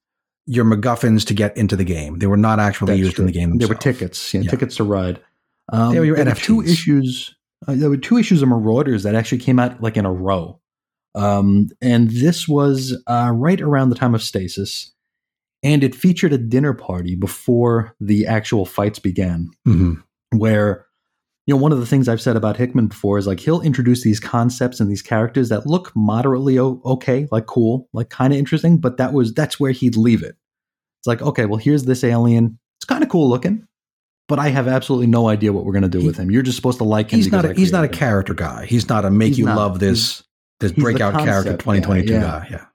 your 0.48 0.66
MacGuffins 0.66 1.26
to 1.28 1.34
get 1.34 1.56
into 1.58 1.76
the 1.76 1.84
game. 1.84 2.20
They 2.20 2.28
were 2.28 2.38
not 2.38 2.60
actually 2.60 2.94
That's 2.94 3.00
used 3.00 3.16
true. 3.18 3.24
in 3.24 3.28
the 3.28 3.34
game. 3.34 3.58
They 3.58 3.66
were 3.66 3.76
tickets, 3.76 4.34
yeah, 4.34 4.42
Yeah. 4.42 4.50
tickets 4.50 4.78
to 4.78 4.84
ride. 4.84 5.20
Um, 5.72 5.94
They 5.94 6.00
were 6.10 6.16
there 6.16 6.34
two 6.34 6.62
issues. 6.64 7.36
Uh, 7.68 7.76
there 7.76 7.90
were 7.90 7.98
two 7.98 8.18
issues 8.18 8.42
of 8.42 8.50
Marauders 8.50 9.04
that 9.04 9.14
actually 9.16 9.40
came 9.40 9.60
out 9.60 9.82
like 9.84 9.98
in 9.98 10.06
a 10.06 10.12
row, 10.12 10.60
um, 11.16 11.68
and 11.82 12.10
this 12.10 12.48
was 12.48 12.96
uh, 13.08 13.32
right 13.34 13.60
around 13.62 13.90
the 13.90 13.96
time 13.96 14.16
of 14.16 14.24
Stasis, 14.24 14.94
and 15.64 15.84
it 15.84 15.94
featured 15.96 16.32
a 16.34 16.38
dinner 16.38 16.74
party 16.74 17.16
before 17.16 17.94
the 18.00 18.26
actual 18.26 18.66
fights 18.66 19.00
began, 19.00 19.50
Mhm. 19.68 20.02
where. 20.32 20.87
You 21.48 21.56
know, 21.56 21.62
one 21.62 21.72
of 21.72 21.80
the 21.80 21.86
things 21.86 22.08
I've 22.10 22.22
said 22.22 22.36
about 22.36 22.58
Hickman 22.58 22.88
before 22.88 23.18
is 23.18 23.26
like 23.26 23.40
he'll 23.40 23.62
introduce 23.62 24.04
these 24.04 24.20
concepts 24.20 24.80
and 24.82 24.92
these 24.92 25.02
characters 25.02 25.48
that 25.50 25.66
look 25.66 25.94
moderately 25.96 26.60
o- 26.60 26.82
okay, 26.86 27.28
like 27.32 27.46
cool, 27.46 27.88
like 27.94 28.10
kind 28.10 28.34
of 28.34 28.38
interesting, 28.40 28.78
but 28.78 28.98
that 28.98 29.14
was 29.14 29.34
that's 29.34 29.60
where 29.60 29.72
he'd 29.72 29.96
leave 29.96 30.24
it. 30.24 30.36
It's 31.00 31.08
like, 31.08 31.22
okay, 31.22 31.46
well, 31.46 31.58
here's 31.58 31.86
this 31.86 32.04
alien. 32.04 32.60
It's 32.78 32.86
kind 32.86 33.02
of 33.02 33.10
cool 33.10 33.30
looking, 33.30 33.66
but 34.28 34.40
I 34.40 34.50
have 34.50 34.68
absolutely 34.68 35.08
no 35.08 35.30
idea 35.30 35.54
what 35.54 35.64
we're 35.64 35.72
going 35.72 35.84
to 35.84 35.90
do 35.90 36.00
He- 36.00 36.08
with 36.08 36.18
him. 36.18 36.30
You're 36.30 36.44
just 36.44 36.58
supposed 36.58 36.80
to 36.80 36.84
like 36.84 37.12
him. 37.12 37.18
He's 37.18 37.32
not. 37.32 37.46
A, 37.46 37.54
he's 37.54 37.72
not 37.72 37.86
a 37.86 37.90
character 37.90 38.34
guy. 38.34 38.66
He's 38.66 38.90
not 38.90 39.06
a 39.06 39.10
make 39.10 39.30
He's 39.30 39.40
you 39.40 39.46
not. 39.46 39.56
love 39.58 39.80
this 39.80 40.24
this 40.60 40.74
breakout 40.74 41.14
character 41.14 41.52
concept 41.52 41.66
guy, 41.66 41.80
2022 41.80 42.14
yeah. 42.14 42.22
guy. 42.22 42.48
Yeah. 42.52 42.66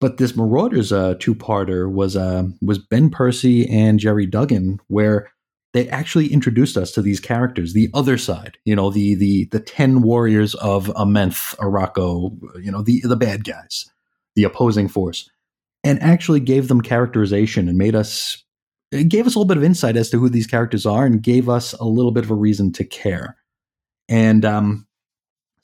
But 0.00 0.18
this 0.18 0.36
Marauders 0.36 0.92
uh, 0.92 1.14
two-parter 1.18 1.90
was 1.90 2.16
uh, 2.16 2.44
was 2.60 2.78
Ben 2.78 3.08
Percy 3.08 3.66
and 3.66 3.98
Gerry 3.98 4.26
Duggan, 4.26 4.80
where 4.88 5.30
they 5.74 5.88
actually 5.88 6.32
introduced 6.32 6.76
us 6.76 6.92
to 6.92 7.02
these 7.02 7.18
characters, 7.18 7.72
the 7.72 7.90
other 7.92 8.16
side, 8.16 8.56
you 8.64 8.74
know, 8.76 8.90
the 8.90 9.16
the 9.16 9.46
the 9.46 9.60
ten 9.60 10.02
warriors 10.02 10.54
of 10.54 10.86
Amenth, 10.86 11.56
Arakko, 11.56 12.38
you 12.62 12.70
know, 12.70 12.80
the 12.80 13.02
the 13.02 13.16
bad 13.16 13.44
guys, 13.44 13.90
the 14.36 14.44
opposing 14.44 14.88
force, 14.88 15.28
and 15.82 16.00
actually 16.00 16.40
gave 16.40 16.68
them 16.68 16.80
characterization 16.80 17.68
and 17.68 17.76
made 17.76 17.96
us 17.96 18.44
it 18.92 19.08
gave 19.08 19.26
us 19.26 19.34
a 19.34 19.38
little 19.38 19.48
bit 19.48 19.56
of 19.56 19.64
insight 19.64 19.96
as 19.96 20.10
to 20.10 20.18
who 20.18 20.28
these 20.28 20.46
characters 20.46 20.86
are 20.86 21.04
and 21.04 21.22
gave 21.22 21.48
us 21.48 21.72
a 21.74 21.84
little 21.84 22.12
bit 22.12 22.24
of 22.24 22.30
a 22.30 22.36
reason 22.36 22.70
to 22.72 22.84
care. 22.84 23.36
And 24.08 24.44
um, 24.44 24.86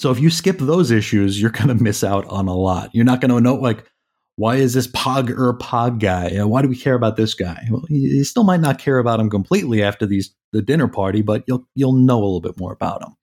so 0.00 0.10
if 0.10 0.18
you 0.18 0.30
skip 0.30 0.58
those 0.58 0.90
issues, 0.90 1.40
you're 1.40 1.50
going 1.50 1.68
to 1.68 1.80
miss 1.80 2.02
out 2.02 2.26
on 2.26 2.48
a 2.48 2.56
lot. 2.56 2.90
You're 2.92 3.04
not 3.04 3.20
going 3.20 3.30
to 3.30 3.40
know 3.40 3.54
like 3.54 3.88
why 4.36 4.56
is 4.56 4.72
this 4.72 4.86
Pogg 4.86 5.30
Ur-Pogg 5.30 6.00
guy? 6.00 6.36
Uh, 6.36 6.46
why 6.46 6.62
do 6.62 6.68
we 6.68 6.76
care 6.76 6.94
about 6.94 7.16
this 7.16 7.34
guy? 7.34 7.66
Well, 7.70 7.84
you 7.88 8.24
still 8.24 8.44
might 8.44 8.60
not 8.60 8.78
care 8.78 8.98
about 8.98 9.20
him 9.20 9.28
completely 9.28 9.82
after 9.82 10.06
these 10.06 10.34
the 10.52 10.62
dinner 10.62 10.88
party, 10.88 11.22
but 11.22 11.44
you'll 11.46 11.66
you'll 11.74 11.92
know 11.92 12.18
a 12.18 12.24
little 12.24 12.40
bit 12.40 12.58
more 12.58 12.72
about 12.72 13.02
him. 13.02 13.14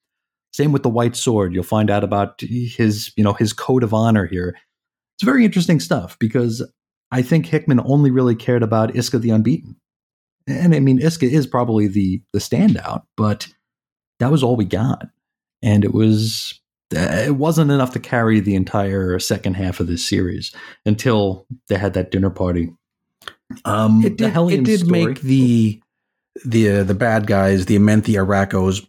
Same 0.53 0.71
with 0.71 0.83
the 0.83 0.89
White 0.89 1.15
Sword. 1.15 1.53
You'll 1.53 1.63
find 1.63 1.89
out 1.89 2.03
about 2.03 2.39
his 2.41 3.11
you 3.17 3.23
know 3.23 3.33
his 3.33 3.53
code 3.53 3.83
of 3.83 3.93
honor 3.93 4.25
here. 4.25 4.55
It's 5.15 5.23
very 5.23 5.43
interesting 5.43 5.79
stuff 5.79 6.17
because 6.19 6.65
I 7.11 7.21
think 7.21 7.45
Hickman 7.45 7.81
only 7.85 8.11
really 8.11 8.35
cared 8.35 8.63
about 8.63 8.95
Isca 8.95 9.19
the 9.19 9.31
Unbeaten, 9.31 9.75
and 10.47 10.75
I 10.75 10.79
mean 10.79 10.99
Isca 11.01 11.25
is 11.25 11.47
probably 11.47 11.87
the 11.87 12.21
the 12.33 12.39
standout, 12.39 13.03
but 13.15 13.47
that 14.19 14.31
was 14.31 14.43
all 14.43 14.55
we 14.55 14.65
got, 14.65 15.07
and 15.61 15.83
it 15.83 15.93
was 15.93 16.59
it 16.91 17.35
wasn't 17.35 17.71
enough 17.71 17.91
to 17.93 17.99
carry 17.99 18.39
the 18.39 18.55
entire 18.55 19.19
second 19.19 19.55
half 19.55 19.79
of 19.79 19.87
this 19.87 20.07
series 20.07 20.53
until 20.85 21.45
they 21.67 21.75
had 21.77 21.93
that 21.93 22.11
dinner 22.11 22.29
party. 22.29 22.71
Um, 23.65 24.03
It 24.05 24.17
did. 24.17 24.35
It 24.35 24.63
did 24.63 24.79
story- 24.81 25.05
make 25.05 25.21
the 25.21 25.81
the 26.45 26.69
uh, 26.69 26.83
the 26.83 26.93
bad 26.93 27.27
guys, 27.27 27.65
the 27.65 27.77
Amenthi 27.77 28.13
Arakkos. 28.15 28.85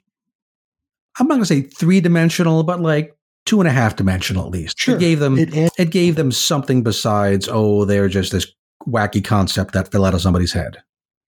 I'm 1.19 1.27
not 1.27 1.35
going 1.35 1.43
to 1.43 1.47
say 1.47 1.63
three 1.63 2.01
dimensional, 2.01 2.63
but 2.63 2.81
like 2.81 3.17
two 3.47 3.61
and 3.61 3.69
a 3.69 3.73
half 3.73 3.97
dimensional 3.97 4.45
at 4.45 4.51
least. 4.51 4.79
Sure. 4.79 4.97
It 4.97 5.01
gave 5.01 5.19
them 5.19 5.39
It 5.39 5.51
it, 5.79 5.91
gave 5.91 6.17
them 6.17 6.31
something 6.31 6.83
besides 6.83 7.49
oh 7.51 7.85
they're 7.85 8.09
just 8.09 8.31
this 8.33 8.47
wacky 8.87 9.25
concept 9.25 9.73
that 9.75 9.91
fell 9.91 10.05
out 10.05 10.15
of 10.15 10.21
somebody's 10.21 10.53
head. 10.53 10.79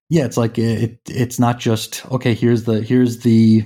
yeah, 0.09 0.25
it's 0.25 0.37
like 0.37 0.59
it. 0.59 1.01
It's 1.09 1.39
not 1.39 1.59
just 1.59 2.05
okay. 2.13 2.35
Here's 2.35 2.65
the 2.65 2.83
here's 2.83 3.21
the 3.21 3.65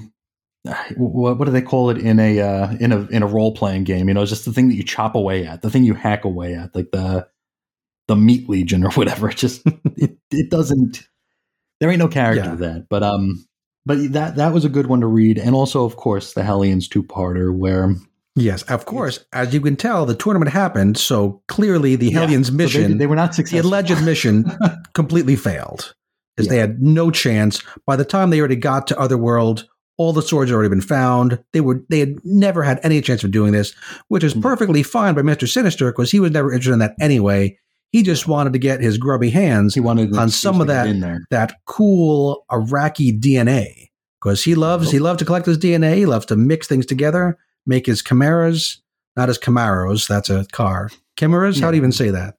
what, 0.97 1.39
what 1.39 1.45
do 1.45 1.51
they 1.51 1.63
call 1.63 1.91
it 1.91 1.99
in 1.99 2.19
a 2.19 2.41
uh, 2.41 2.73
in 2.81 2.93
a 2.93 3.07
in 3.09 3.23
a 3.23 3.27
role 3.27 3.55
playing 3.55 3.85
game? 3.85 4.09
You 4.09 4.15
know, 4.15 4.23
it's 4.23 4.31
just 4.31 4.45
the 4.45 4.53
thing 4.53 4.69
that 4.69 4.75
you 4.75 4.83
chop 4.85 5.15
away 5.15 5.47
at, 5.47 5.63
the 5.63 5.71
thing 5.71 5.85
you 5.85 5.95
hack 5.95 6.25
away 6.25 6.55
at, 6.55 6.75
like 6.75 6.91
the 6.91 7.29
the 8.09 8.17
meat 8.17 8.49
legion 8.49 8.85
or 8.85 8.91
whatever. 8.93 9.29
It 9.31 9.37
just 9.37 9.63
it, 9.67 10.17
it 10.31 10.51
doesn't. 10.51 11.07
There 11.81 11.91
ain't 11.91 11.99
no 11.99 12.09
character 12.09 12.45
Yeah. 12.45 12.51
to 12.53 12.57
that, 12.57 12.87
but 12.89 13.03
um, 13.03 13.47
but 13.85 14.13
that 14.13 14.37
that 14.37 14.53
was 14.53 14.65
a 14.65 14.69
good 14.71 14.87
one 14.87 15.01
to 15.01 15.07
read, 15.07 15.39
and 15.39 15.55
also 15.55 15.85
of 15.85 15.97
course 15.97 16.33
the 16.33 16.43
Hellions 16.43 16.89
two 16.89 17.03
parter 17.03 17.55
where 17.55 17.95
Yes, 18.37 18.63
of 18.65 18.85
course. 18.85 19.25
As 19.33 19.55
you 19.55 19.61
can 19.61 19.77
tell, 19.77 20.07
the 20.07 20.15
tournament 20.17 20.51
happened, 20.51 20.99
so 20.99 21.41
clearly 21.47 21.95
the 21.95 22.07
Yeah, 22.09 22.21
Hellions 22.21 22.49
so 22.49 22.53
they- 22.55 22.65
mission, 22.65 22.99
they, 22.99 23.07
were 23.07 23.15
not 23.15 23.33
successful. 23.33 23.63
the 23.63 23.77
alleged 23.77 24.03
mission, 24.05 24.45
completely 24.93 25.37
failed. 25.37 25.95
As 26.37 26.49
they 26.49 26.57
had 26.59 26.83
no 26.83 27.13
chance. 27.13 27.63
By 27.87 27.95
the 27.95 28.05
time 28.05 28.31
they 28.31 28.41
already 28.41 28.57
got 28.57 28.89
to 28.89 28.99
Otherworld, 28.99 29.69
all 29.97 30.13
the 30.13 30.23
swords 30.23 30.51
had 30.51 30.55
already 30.57 30.69
been 30.71 30.81
found. 30.81 31.39
They 31.53 31.61
were 31.61 31.83
they 31.89 32.01
had 32.01 32.17
never 32.25 32.63
had 32.63 32.81
any 32.83 33.01
chance 33.01 33.23
of 33.25 33.31
doing 33.31 33.53
this, 33.53 33.75
which 34.09 34.25
is 34.25 34.35
Mm. 34.35 34.43
perfectly 34.43 34.83
fine 34.83 35.15
by 35.15 35.23
Mister 35.23 35.47
Sinister 35.47 35.91
because 35.93 36.11
he 36.11 36.21
was 36.21 36.31
never 36.33 36.53
interested 36.53 36.73
in 36.73 36.79
that 36.81 36.95
anyway. 37.01 37.59
He 37.93 38.03
just 38.03 38.27
wanted 38.27 38.53
to 38.55 38.59
get 38.59 38.81
his 38.81 38.99
grubby 38.99 39.31
hands 39.31 39.73
he 39.75 39.81
wanted 39.81 40.17
on 40.17 40.29
some 40.31 40.61
of 40.61 40.67
that- 40.67 41.21
that 41.31 41.55
cool 41.67 42.45
Arakkii 42.51 43.21
DNA 43.21 43.91
because 44.21 44.43
he 44.43 44.55
loves 44.57 44.91
he 44.91 44.99
loves 44.99 45.19
to 45.21 45.25
collect 45.25 45.47
his 45.47 45.59
DNA. 45.59 45.95
He 45.97 46.07
loves 46.07 46.27
to 46.27 46.37
mix 46.37 46.67
things 46.67 46.87
together, 46.87 47.39
make 47.67 47.87
his 47.87 48.03
chimeras, 48.03 48.83
not 49.17 49.29
his 49.29 49.39
Camaros. 49.39 50.09
That's 50.09 50.29
a 50.29 50.45
car. 50.51 50.91
Chimeras. 51.17 51.61
How 51.61 51.71
do 51.71 51.77
you 51.77 51.81
even 51.83 51.93
say 51.93 52.11
that? 52.11 52.35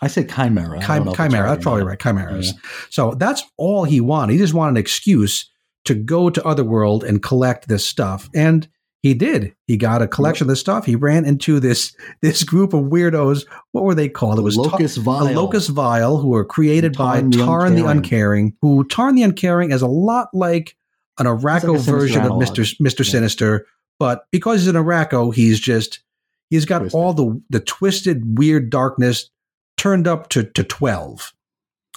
I 0.00 0.06
said 0.06 0.28
chimera. 0.28 0.78
I 0.78 0.80
Chim- 0.80 0.86
don't 0.96 1.04
know 1.06 1.12
if 1.12 1.18
it's 1.20 1.32
chimera. 1.32 1.48
That's 1.50 1.62
probably 1.64 1.82
right. 1.82 1.98
Chimeras. 1.98 2.54
So 2.90 3.14
that's 3.18 3.42
all 3.56 3.82
he 3.84 4.00
wanted. 4.00 4.34
He 4.34 4.38
just 4.38 4.54
wanted 4.54 4.72
an 4.72 4.76
excuse 4.76 5.50
to 5.84 5.94
go 5.94 6.30
to 6.30 6.44
Otherworld 6.44 7.04
and 7.04 7.22
collect 7.22 7.68
this 7.68 7.86
stuff. 7.86 8.28
And 8.34 8.66
He 9.02 9.12
did. 9.14 9.54
He 9.66 9.76
got 9.76 10.00
a 10.00 10.08
collection 10.08 10.46
of 10.46 10.48
this 10.48 10.60
stuff. 10.60 10.86
He 10.86 10.96
ran 10.96 11.24
into 11.26 11.60
this 11.60 11.94
this 12.22 12.42
group 12.42 12.72
of 12.72 12.84
weirdos. 12.84 13.44
What 13.72 13.84
were 13.84 13.94
they 13.94 14.08
called? 14.08 14.38
It 14.38 14.42
was 14.42 14.56
Ta- 14.56 14.62
Locus 14.62 14.96
Vile. 14.96 15.28
a 15.28 15.32
Locus 15.34 15.68
Vile, 15.68 16.16
who 16.16 16.28
were 16.28 16.44
created 16.44 16.96
by 16.96 17.20
Tarn 17.20 17.30
the 17.30 17.36
Tarn 17.44 17.74
the 17.74 17.86
Uncaring. 17.86 17.98
Uncaring, 17.98 18.56
who 18.62 18.84
Tarn 18.84 19.14
the 19.14 19.22
Uncaring 19.22 19.72
is 19.72 19.82
a 19.82 19.86
lot 19.86 20.28
like 20.32 20.76
an 21.18 21.26
Arakko 21.26 21.60
Sinister 21.78 21.92
version 21.92 22.22
of. 22.22 22.38
Mister 22.38 22.64
Mister 22.80 23.02
Yeah. 23.04 23.10
Sinister, 23.10 23.66
but 23.98 24.26
because 24.32 24.60
he's 24.60 24.68
an 24.68 24.76
Arakko, 24.76 25.34
he's 25.34 25.60
just 25.60 26.00
he's 26.48 26.64
got 26.64 26.78
Twisted. 26.78 26.98
all 26.98 27.12
the 27.12 27.42
the 27.50 27.60
twisted, 27.60 28.38
weird 28.38 28.70
darkness 28.70 29.28
turned 29.76 30.08
up 30.08 30.30
to 30.30 30.44
to 30.44 30.64
twelve. 30.64 31.34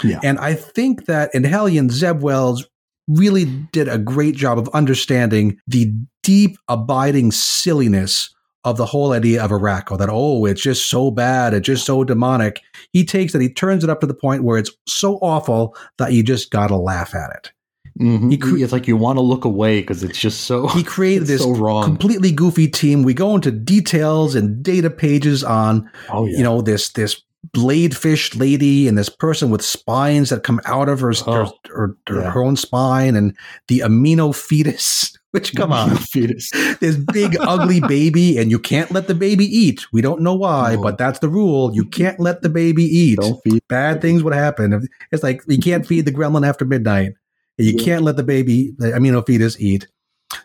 Yeah. 0.03 0.19
And 0.23 0.37
I 0.39 0.53
think 0.55 1.05
that 1.05 1.33
in 1.33 1.43
Hellion, 1.45 1.89
Zeb 1.89 2.21
Wells 2.21 2.67
really 3.07 3.45
did 3.71 3.87
a 3.87 3.97
great 3.97 4.35
job 4.35 4.57
of 4.57 4.67
understanding 4.69 5.57
the 5.67 5.93
deep, 6.23 6.57
abiding 6.67 7.31
silliness 7.31 8.33
of 8.63 8.75
the 8.77 8.85
whole 8.85 9.13
idea 9.13 9.41
of 9.43 9.51
Arakko. 9.51 9.97
That, 9.97 10.09
oh, 10.11 10.45
it's 10.45 10.61
just 10.61 10.89
so 10.89 11.09
bad, 11.11 11.53
it's 11.53 11.65
just 11.67 11.85
so 11.85 12.03
demonic. 12.03 12.61
He 12.91 13.05
takes 13.05 13.33
it, 13.33 13.41
he 13.41 13.49
turns 13.53 13.83
it 13.83 13.89
up 13.89 14.01
to 14.01 14.07
the 14.07 14.13
point 14.13 14.43
where 14.43 14.57
it's 14.57 14.71
so 14.87 15.15
awful 15.21 15.75
that 15.97 16.11
you 16.11 16.23
just 16.23 16.51
gotta 16.51 16.75
laugh 16.75 17.15
at 17.15 17.31
it. 17.35 17.51
Mhm. 17.99 18.29
He 18.29 18.37
cre- 18.37 18.57
it's 18.57 18.71
like 18.73 18.87
you 18.87 18.95
want 18.97 19.17
to 19.17 19.21
look 19.21 19.43
away 19.45 19.79
because 19.81 20.03
it's 20.03 20.19
just 20.19 20.41
so 20.41 20.67
He 20.67 20.83
created 20.95 21.27
this 21.27 21.41
so 21.41 21.51
wrong. 21.55 21.83
completely 21.83 22.31
goofy 22.31 22.67
team. 22.67 23.01
We 23.03 23.13
go 23.15 23.33
into 23.33 23.51
details 23.51 24.35
and 24.35 24.61
data 24.61 24.89
pages 24.89 25.43
on 25.43 25.89
oh 26.11 26.25
yeah. 26.25 26.37
you 26.37 26.43
know 26.43 26.61
this 26.61 26.89
this 26.89 27.19
blade 27.53 27.95
fish 27.95 28.35
lady 28.35 28.87
and 28.87 28.97
this 28.97 29.09
person 29.09 29.49
with 29.49 29.61
spines 29.61 30.29
that 30.29 30.43
come 30.43 30.59
out 30.65 30.89
of 30.89 30.99
her 30.99 31.13
Oh, 31.25 31.53
her, 31.69 31.95
her, 32.07 32.21
yeah. 32.21 32.31
her 32.31 32.43
own 32.43 32.55
spine 32.55 33.15
and 33.15 33.35
the 33.67 33.79
amino 33.79 34.35
fetus 34.35 35.17
which 35.31 35.55
come 35.55 35.71
on 35.71 35.95
fetus. 35.97 36.49
this 36.79 36.95
big 36.97 37.37
ugly 37.39 37.79
baby 37.81 38.37
and 38.37 38.49
you 38.49 38.59
can't 38.59 38.91
let 38.91 39.07
the 39.07 39.15
baby 39.15 39.45
eat 39.45 39.85
we 39.93 40.01
don't 40.01 40.21
know 40.21 40.33
why 40.33 40.75
No. 40.75 40.81
but 40.83 40.97
that's 40.97 41.19
the 41.19 41.29
rule 41.29 41.73
you 41.73 41.85
can't 41.85 42.19
let 42.19 42.41
the 42.41 42.49
baby 42.49 42.83
eat 42.83 43.19
Don't 43.19 43.39
feed. 43.43 43.61
bad 43.69 44.01
things 44.01 44.23
would 44.23 44.33
happen 44.33 44.87
it's 45.11 45.23
like 45.23 45.41
you 45.47 45.59
can't 45.59 45.85
feed 45.85 46.05
the 46.05 46.11
gremlin 46.13 46.45
after 46.47 46.65
midnight 46.65 47.13
and 47.57 47.67
you 47.67 47.73
Yeah. 47.77 47.85
can't 47.85 48.03
let 48.03 48.17
the 48.17 48.23
baby 48.23 48.73
the 48.77 48.87
amino 48.91 49.25
fetus 49.25 49.59
eat 49.61 49.87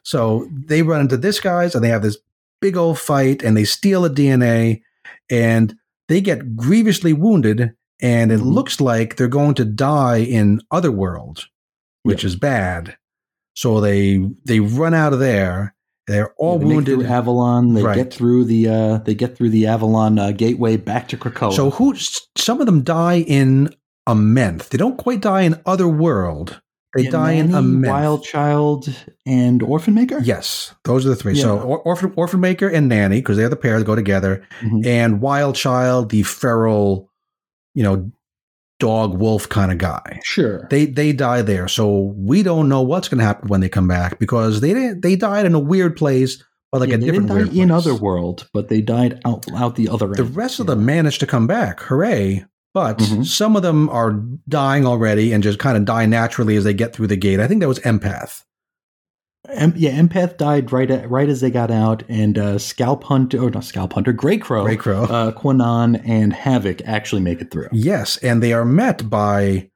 so 0.04 0.46
they 0.52 0.82
run 0.82 1.00
into 1.00 1.16
this 1.16 1.40
guys 1.40 1.74
and 1.74 1.82
they 1.82 1.88
have 1.88 2.02
this 2.02 2.18
big 2.60 2.76
old 2.76 2.98
fight 2.98 3.42
and 3.42 3.56
they 3.56 3.64
steal 3.64 4.02
the 4.02 4.10
dna 4.10 4.80
and 5.30 5.74
they 6.12 6.20
get 6.20 6.54
grievously 6.56 7.12
wounded 7.14 7.72
and 8.00 8.30
it 8.30 8.40
Mhm. 8.40 8.54
looks 8.56 8.80
like 8.80 9.16
they're 9.16 9.28
going 9.40 9.54
to 9.54 9.64
die 9.64 10.18
in 10.38 10.60
otherworld 10.70 11.36
which 12.02 12.22
is 12.28 12.36
bad 12.36 12.96
so 13.62 13.80
they 13.80 14.04
they 14.44 14.60
run 14.60 14.94
out 14.94 15.12
of 15.14 15.18
there 15.18 15.74
they're 16.08 16.32
all 16.36 16.58
They 16.58 16.64
wounded 16.66 17.00
Avalon. 17.06 17.74
They 17.74 17.82
Right. 17.84 17.94
get 18.02 18.12
through 18.12 18.44
the 18.52 18.62
uh, 18.68 18.98
they 19.06 19.14
get 19.14 19.36
through 19.36 19.50
the 19.50 19.66
Avalon 19.68 20.18
uh, 20.18 20.32
gateway 20.32 20.76
back 20.76 21.06
to 21.10 21.16
Krakoa. 21.16 21.52
so 21.54 21.70
who 21.70 21.94
some 22.36 22.58
of 22.60 22.66
them 22.66 22.82
die 22.82 23.20
in 23.40 23.70
Amenth 24.08 24.68
they 24.70 24.78
don't 24.78 24.98
quite 24.98 25.20
die 25.20 25.42
in 25.42 25.54
otherworld 25.64 26.60
they 26.94 27.04
Yeah, 27.04 27.10
die 27.10 27.32
in 27.32 27.48
Amenth 27.48 27.88
Wild 27.88 28.22
Child 28.24 28.88
and 29.26 29.62
Orphan 29.62 29.94
Maker. 29.94 30.18
Yes, 30.22 30.74
those 30.84 31.06
are 31.06 31.10
the 31.10 31.16
three. 31.16 31.34
So 31.34 31.58
or- 31.58 31.78
orphan, 31.80 32.12
orphan 32.16 32.40
maker 32.40 32.68
and 32.68 32.88
nanny 32.88 33.18
because 33.20 33.36
they're 33.36 33.48
the 33.48 33.56
pair 33.56 33.78
that 33.78 33.84
go 33.86 33.94
together, 33.94 34.42
Mhm. 34.62 34.84
and 34.86 35.20
wild 35.20 35.54
child, 35.54 36.10
the 36.10 36.22
feral, 36.22 37.08
you 37.74 37.82
know, 37.82 38.10
dog 38.78 39.16
wolf 39.18 39.48
kind 39.48 39.70
of 39.72 39.78
guy. 39.78 40.20
Sure. 40.24 40.66
They 40.70 40.86
they 40.86 41.12
die 41.12 41.42
there, 41.42 41.68
so 41.68 42.12
we 42.16 42.42
don't 42.42 42.68
know 42.68 42.82
what's 42.82 43.08
going 43.08 43.20
to 43.20 43.24
happen 43.24 43.48
when 43.48 43.60
they 43.60 43.68
come 43.68 43.86
back 43.88 44.18
because 44.18 44.60
they 44.60 44.74
didn't. 44.74 45.02
They 45.02 45.16
died 45.16 45.46
in 45.46 45.54
a 45.54 45.60
weird 45.60 45.96
place, 45.96 46.42
but 46.72 46.80
like 46.80 46.90
Yeah, 46.90 46.96
a 46.96 46.98
they 46.98 47.06
different 47.06 47.28
didn't 47.28 47.54
die 47.54 47.62
in 47.62 47.68
place. 47.68 47.86
Otherworld, 47.86 48.48
but 48.52 48.68
they 48.68 48.80
died 48.80 49.20
out 49.24 49.46
out 49.54 49.76
the 49.76 49.88
other 49.88 50.06
end. 50.06 50.16
The 50.16 50.24
rest 50.24 50.58
of 50.58 50.66
them 50.66 50.84
managed 50.84 51.20
to 51.20 51.26
come 51.26 51.46
back. 51.46 51.80
Hooray! 51.80 52.44
But 52.74 52.98
Mhm. 52.98 53.26
some 53.26 53.54
of 53.56 53.62
them 53.62 53.88
are 53.90 54.22
dying 54.48 54.86
already 54.86 55.32
and 55.32 55.42
just 55.42 55.58
kind 55.58 55.76
of 55.76 55.84
die 55.84 56.06
naturally 56.06 56.56
as 56.56 56.64
they 56.64 56.72
get 56.74 56.94
through 56.94 57.08
the 57.08 57.16
gate. 57.16 57.38
I 57.40 57.46
think 57.46 57.60
that 57.60 57.68
was 57.68 57.80
empath. 57.80 58.44
Em- 59.48 59.74
yeah, 59.76 59.90
Empath 60.00 60.36
died 60.38 60.70
right 60.72 60.88
at, 60.90 61.10
right 61.10 61.28
as 61.28 61.40
they 61.40 61.50
got 61.50 61.70
out, 61.70 62.04
and 62.08 62.38
uh, 62.38 62.58
Scalp 62.58 63.02
Hunter, 63.04 63.38
or 63.42 63.50
not 63.50 63.64
Scalp 63.64 63.92
Hunter, 63.92 64.12
Grey 64.12 64.38
Crow, 64.38 64.62
Grey 64.64 64.76
Crow. 64.76 65.02
uh, 65.02 65.32
Kwannon, 65.32 66.00
and 66.08 66.32
Havoc 66.32 66.80
actually 66.86 67.22
make 67.22 67.40
it 67.40 67.50
through. 67.50 67.66
Yes, 67.72 68.18
and 68.18 68.40
they 68.40 68.52
are 68.52 68.64
met 68.64 69.10
by 69.10 69.68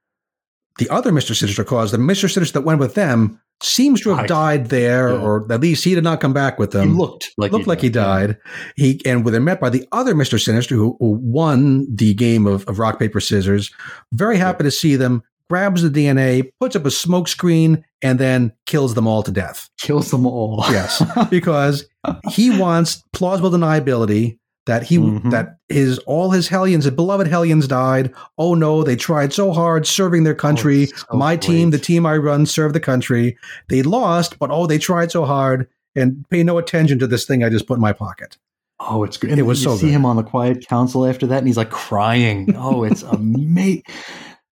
the 0.77 0.89
other 0.89 1.11
Mr. 1.11 1.35
Sinister 1.35 1.63
cause 1.63 1.91
the 1.91 1.97
Mr. 1.97 2.31
Sinister 2.31 2.59
that 2.59 2.65
went 2.65 2.79
with 2.79 2.93
them 2.93 3.39
seems 3.63 4.01
to 4.01 4.09
have 4.09 4.27
Died. 4.27 4.27
died 4.61 4.69
there, 4.69 5.09
Yeah. 5.09 5.19
or 5.21 5.51
at 5.51 5.59
least 5.61 5.83
he 5.83 5.95
did 5.95 6.03
not 6.03 6.21
come 6.21 6.33
back 6.33 6.59
with 6.59 6.73
He 6.73 6.79
them. 6.79 6.97
looked 6.97 7.31
like 7.37 7.51
looked 7.51 7.65
like 7.67 7.81
he 7.81 7.89
died. 7.89 8.37
He 8.75 9.01
and 9.05 9.25
when 9.25 9.31
they're 9.31 9.41
met 9.41 9.59
by 9.59 9.69
the 9.71 9.87
other 9.91 10.13
Mr. 10.13 10.39
Sinister 10.39 10.75
who, 10.75 10.95
who 10.99 11.17
won 11.21 11.87
the 11.93 12.13
game 12.13 12.45
of, 12.45 12.63
of 12.67 12.77
rock 12.79 12.99
paper 12.99 13.19
scissors. 13.19 13.71
Very 14.13 14.37
happy 14.37 14.63
to 14.63 14.71
see 14.71 14.95
them. 14.95 15.23
Grabs 15.49 15.81
the 15.81 15.89
DNA, 15.89 16.49
puts 16.59 16.75
up 16.75 16.85
a 16.85 16.91
smoke 16.91 17.29
screen, 17.29 17.83
and 18.01 18.19
then 18.19 18.51
kills 18.65 18.95
them 18.95 19.07
all 19.07 19.23
to 19.23 19.31
death. 19.31 19.69
kills 19.79 20.11
them 20.11 20.25
all. 20.27 20.63
Yes, 20.69 21.01
because 21.29 21.87
he 22.31 22.49
wants 22.59 23.01
plausible 23.13 23.49
deniability 23.49 24.39
that 24.67 24.83
he 24.83 24.97
Mhm. 24.99 25.31
that 25.31 25.57
his 25.69 25.97
all 25.99 26.31
his 26.31 26.47
hellions, 26.47 26.85
his 26.85 26.93
beloved 26.93 27.27
hellions 27.27 27.67
died. 27.67 28.13
Oh 28.37 28.53
no, 28.53 28.83
they 28.83 28.95
tried 28.95 29.33
so 29.33 29.51
hard 29.51 29.87
serving 29.87 30.23
their 30.23 30.35
country. 30.35 30.83
it's 30.83 31.01
so 31.09 31.17
My 31.17 31.35
team, 31.35 31.71
the 31.71 31.79
team 31.79 32.05
I 32.05 32.17
run, 32.17 32.45
served 32.45 32.75
the 32.75 32.79
country. 32.79 33.37
They 33.69 33.81
lost, 33.81 34.37
but 34.39 34.51
oh, 34.51 34.67
they 34.67 34.77
tried 34.77 35.11
so 35.11 35.25
hard 35.25 35.67
and 35.95 36.23
pay 36.29 36.43
no 36.43 36.57
attention 36.59 36.99
to 36.99 37.07
this 37.07 37.25
thing 37.25 37.43
I 37.43 37.49
just 37.49 37.65
put 37.67 37.75
in 37.75 37.81
my 37.81 37.93
pocket. 37.93 38.37
Oh, 38.79 39.03
it's 39.03 39.17
good. 39.17 39.31
And 39.31 39.39
It 39.39 39.43
was 39.43 39.59
you 39.63 39.71
so 39.71 39.75
see 39.77 39.87
good. 39.87 39.93
him 39.93 40.05
on 40.05 40.15
the 40.17 40.23
Quiet 40.23 40.67
Council 40.67 41.05
after 41.07 41.25
that, 41.27 41.39
and 41.39 41.47
he's 41.47 41.57
like 41.57 41.71
crying. 41.71 42.53
Oh, 42.55 42.83
it's 42.83 43.01
amazing. 43.03 43.81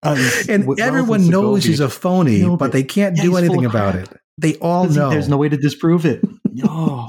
Uh, 0.06 0.16
And 0.50 0.66
Wells 0.66 0.80
everyone 0.80 1.30
knows 1.30 1.62
Segovia 1.62 1.70
he's 1.70 1.80
a 1.80 1.88
phony, 1.88 2.56
but 2.58 2.72
they 2.72 2.82
can't 2.82 3.16
Yeah, 3.16 3.22
do 3.22 3.36
anything 3.38 3.64
about 3.64 3.94
crap. 3.94 4.12
it. 4.12 4.20
They 4.36 4.54
all 4.56 4.86
know. 4.86 5.08
There's 5.08 5.30
no 5.30 5.38
way 5.38 5.48
to 5.48 5.56
disprove 5.56 6.04
it. 6.04 6.22
Oh. 6.68 7.08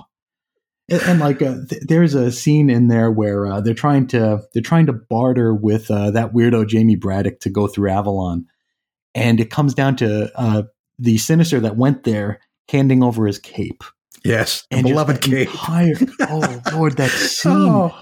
And, 0.90 1.02
and 1.04 1.20
like 1.20 1.42
uh, 1.42 1.56
th- 1.70 1.82
there's 1.88 2.14
a 2.14 2.32
scene 2.32 2.70
in 2.70 2.88
there 2.90 3.10
where 3.12 3.48
uh, 3.48 3.62
they're 3.62 3.74
trying 3.74 4.08
to 4.08 4.42
they're 4.54 4.62
trying 4.62 4.86
to 4.86 4.94
barter 4.94 5.54
with 5.54 5.90
uh, 5.90 6.12
that 6.12 6.34
weirdo 6.34 6.68
Jamie 6.68 6.96
Braddock 6.96 7.40
to 7.42 7.50
go 7.50 7.68
through 7.68 7.90
Avalon, 7.90 8.46
and 9.16 9.40
it 9.40 9.50
comes 9.50 9.74
down 9.74 9.96
to 9.98 10.32
uh, 10.40 10.64
the 11.00 11.18
sinister 11.18 11.60
that 11.60 11.76
went 11.78 12.04
there 12.04 12.40
handing 12.70 13.02
over 13.04 13.26
his 13.28 13.40
cape 13.40 13.84
yes, 14.24 14.66
and 14.72 14.84
beloved 14.86 15.22
Kate. 15.22 15.48
entire- 15.50 15.96
oh 16.22 16.62
Lord, 16.74 16.98
that 16.98 17.10
scene! 17.12 17.52
Oh, 17.54 17.96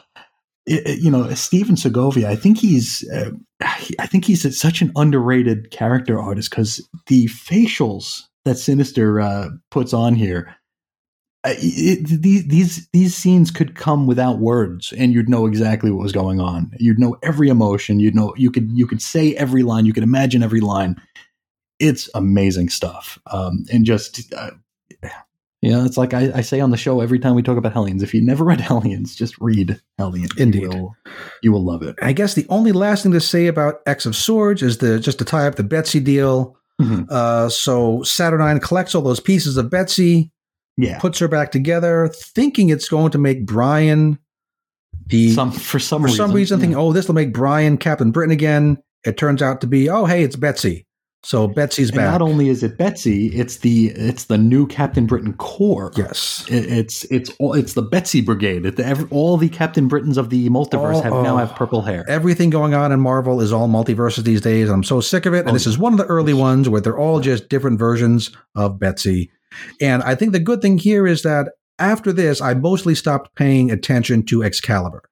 it- 0.65 0.86
it- 0.88 0.99
you 0.99 1.09
know, 1.11 1.29
Stephen 1.36 1.77
Segovia. 1.77 2.29
I 2.29 2.36
think 2.36 2.57
he's 2.57 3.09
uh, 3.13 3.31
he- 3.77 3.95
I 3.99 4.07
think 4.07 4.25
he's 4.25 4.57
such 4.59 4.81
an 4.81 4.91
underrated 4.97 5.71
character 5.71 6.19
artist 6.19 6.49
because 6.49 6.86
the 7.07 7.27
facials 7.27 8.23
that 8.45 8.57
Sinister 8.57 9.21
uh, 9.21 9.49
puts 9.71 9.93
on 9.93 10.15
here. 10.15 10.55
It, 11.45 12.21
these 12.21 12.45
these 12.47 12.87
these 12.93 13.15
scenes 13.15 13.51
could 13.51 13.75
come 13.75 14.07
without 14.07 14.39
words, 14.39 14.93
and 14.93 15.13
you'd 15.13 15.27
know 15.27 15.45
exactly 15.45 15.91
what 15.91 16.01
was 16.03 16.13
going 16.13 16.39
on. 16.39 16.71
You'd 16.79 16.99
know 16.99 17.17
every 17.21 17.49
emotion. 17.49 17.99
You'd 17.99 18.15
know 18.15 18.33
you 18.37 18.49
could 18.49 18.71
you 18.71 18.87
could 18.87 19.01
say 19.01 19.35
every 19.35 19.61
line. 19.63 19.85
You 19.85 19.91
could 19.93 20.03
imagine 20.03 20.41
every 20.41 20.61
line. 20.61 20.95
It's 21.79 22.09
amazing 22.15 22.69
stuff, 22.69 23.19
um, 23.27 23.65
and 23.73 23.83
just 23.85 24.33
uh, 24.33 24.51
yeah, 25.61 25.85
it's 25.85 25.97
like 25.97 26.13
I, 26.13 26.31
I 26.35 26.41
say 26.41 26.59
on 26.59 26.71
the 26.71 26.77
show 26.77 26.99
every 27.01 27.19
time 27.19 27.35
we 27.35 27.43
talk 27.43 27.57
about 27.57 27.73
Hellions. 27.73 28.03
If 28.03 28.13
you 28.13 28.21
never 28.21 28.43
read 28.43 28.61
Hellions, 28.69 29.15
just 29.15 29.37
read 29.39 29.81
Hellions. 29.97 30.31
Indeed. 30.37 30.61
you 30.63 30.69
will, 30.69 30.95
you 31.41 31.51
will 31.51 31.63
love 31.63 31.83
it. 31.83 31.95
I 32.01 32.13
guess 32.13 32.33
the 32.35 32.45
only 32.49 32.71
last 32.71 33.03
thing 33.03 33.11
to 33.13 33.21
say 33.21 33.47
about 33.47 33.81
X 33.85 34.05
of 34.05 34.15
Swords 34.15 34.61
is 34.61 34.77
the 34.77 34.99
just 34.99 35.19
to 35.19 35.25
tie 35.25 35.47
up 35.47 35.55
the 35.55 35.63
Betsy 35.63 35.99
deal. 35.99 36.57
Mhm. 36.81 37.09
Uh, 37.09 37.49
so 37.49 37.99
Saturnyne 37.99 38.61
collects 38.61 38.95
all 38.95 39.01
those 39.01 39.19
pieces 39.19 39.57
of 39.57 39.69
Betsy, 39.69 40.31
Yeah, 40.78 40.99
puts 40.99 41.19
her 41.19 41.28
back 41.28 41.51
together, 41.51 42.09
thinking 42.13 42.69
it's 42.69 42.89
going 42.89 43.11
to 43.11 43.17
make 43.17 43.45
Brian 43.45 44.17
the 45.07 45.32
some 45.34 45.51
for 45.51 45.80
some 45.80 46.01
for 46.01 46.05
reason, 46.07 46.17
some 46.17 46.34
reason 46.34 46.57
yeah. 46.59 46.61
thinking, 46.61 46.78
oh, 46.78 46.93
this 46.93 47.07
will 47.07 47.15
make 47.15 47.34
Brian 47.34 47.78
Captain 47.78 48.11
Britain 48.11 48.32
again. 48.32 48.78
It 49.05 49.17
turns 49.17 49.41
out 49.41 49.61
to 49.61 49.67
be, 49.67 49.89
oh, 49.89 50.05
hey, 50.05 50.24
it's 50.24 50.36
Betsy. 50.38 50.88
So 51.26 51.47
Betsy's 51.47 51.89
And 51.89 51.97
back. 51.97 52.11
not 52.11 52.21
only 52.21 52.49
is 52.49 52.63
it 52.63 52.78
Betsy, 52.78 53.28
it's 53.28 53.57
the 53.59 53.88
it's 53.95 54.26
the 54.26 54.38
new 54.38 54.67
Captain 54.67 55.05
Britain 55.05 55.32
Corps. 55.34 55.91
yes. 55.95 56.45
It- 56.49 56.65
it's 56.65 57.05
it's 57.05 57.30
all 57.39 57.53
it's 57.53 57.74
the 57.76 57.82
Betsy 57.82 58.19
Brigade. 58.19 58.65
It, 58.65 58.76
the, 58.76 58.86
every, 58.86 59.07
all 59.09 59.38
the 59.38 59.47
Captain 59.47 59.88
Britains 59.88 60.17
of 60.17 60.30
the 60.30 60.49
multiverse 60.49 60.95
Oh, 60.95 61.01
have 61.01 61.13
now 61.13 61.36
oh. 61.36 61.38
have 61.38 61.55
purple 61.55 61.82
hair. 61.82 62.03
Everything 62.09 62.49
going 62.49 62.74
on 62.74 62.91
in 62.91 62.99
Marvel 62.99 63.39
is 63.39 63.53
all 63.53 63.69
multiverses 63.69 64.24
these 64.26 64.41
days. 64.41 64.69
I'm 64.69 64.84
so 64.84 64.99
sick 64.99 65.26
of 65.26 65.34
it. 65.34 65.41
And 65.41 65.49
Oh, 65.49 65.53
this 65.53 65.65
is 65.67 65.78
one 65.78 65.93
of 65.93 65.97
the 65.97 66.05
early 66.07 66.34
ones 66.34 66.67
where 66.67 66.82
they're 66.82 66.97
all 66.99 67.21
just 67.21 67.47
different 67.47 67.80
versions 67.80 68.32
of 68.55 68.78
Betsy. 68.80 69.32
And 69.82 70.04
I 70.04 70.16
think 70.16 70.32
the 70.32 70.39
good 70.39 70.62
thing 70.62 70.78
here 70.78 71.08
is 71.08 71.24
that 71.24 71.49
after 71.80 72.12
this, 72.14 72.41
I 72.41 72.54
mostly 72.54 72.95
stopped 72.95 73.36
paying 73.36 73.72
attention 73.72 74.26
to 74.28 74.43
Excalibur 74.43 75.04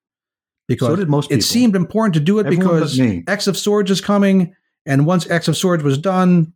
because 0.67 0.87
So 0.87 0.95
did 0.95 1.09
most 1.09 1.29
people. 1.29 1.39
it 1.39 1.43
seemed 1.43 1.75
important 1.75 2.13
to 2.13 2.19
do 2.19 2.39
it 2.39 2.45
Everyone 2.45 2.79
because. 2.79 2.99
X 3.27 3.47
of 3.47 3.57
Swords 3.57 3.91
is 3.91 4.01
coming. 4.01 4.55
And 4.85 5.05
once 5.05 5.29
X 5.29 5.47
of 5.47 5.57
Swords 5.57 5.83
was 5.83 5.97
done, 5.97 6.53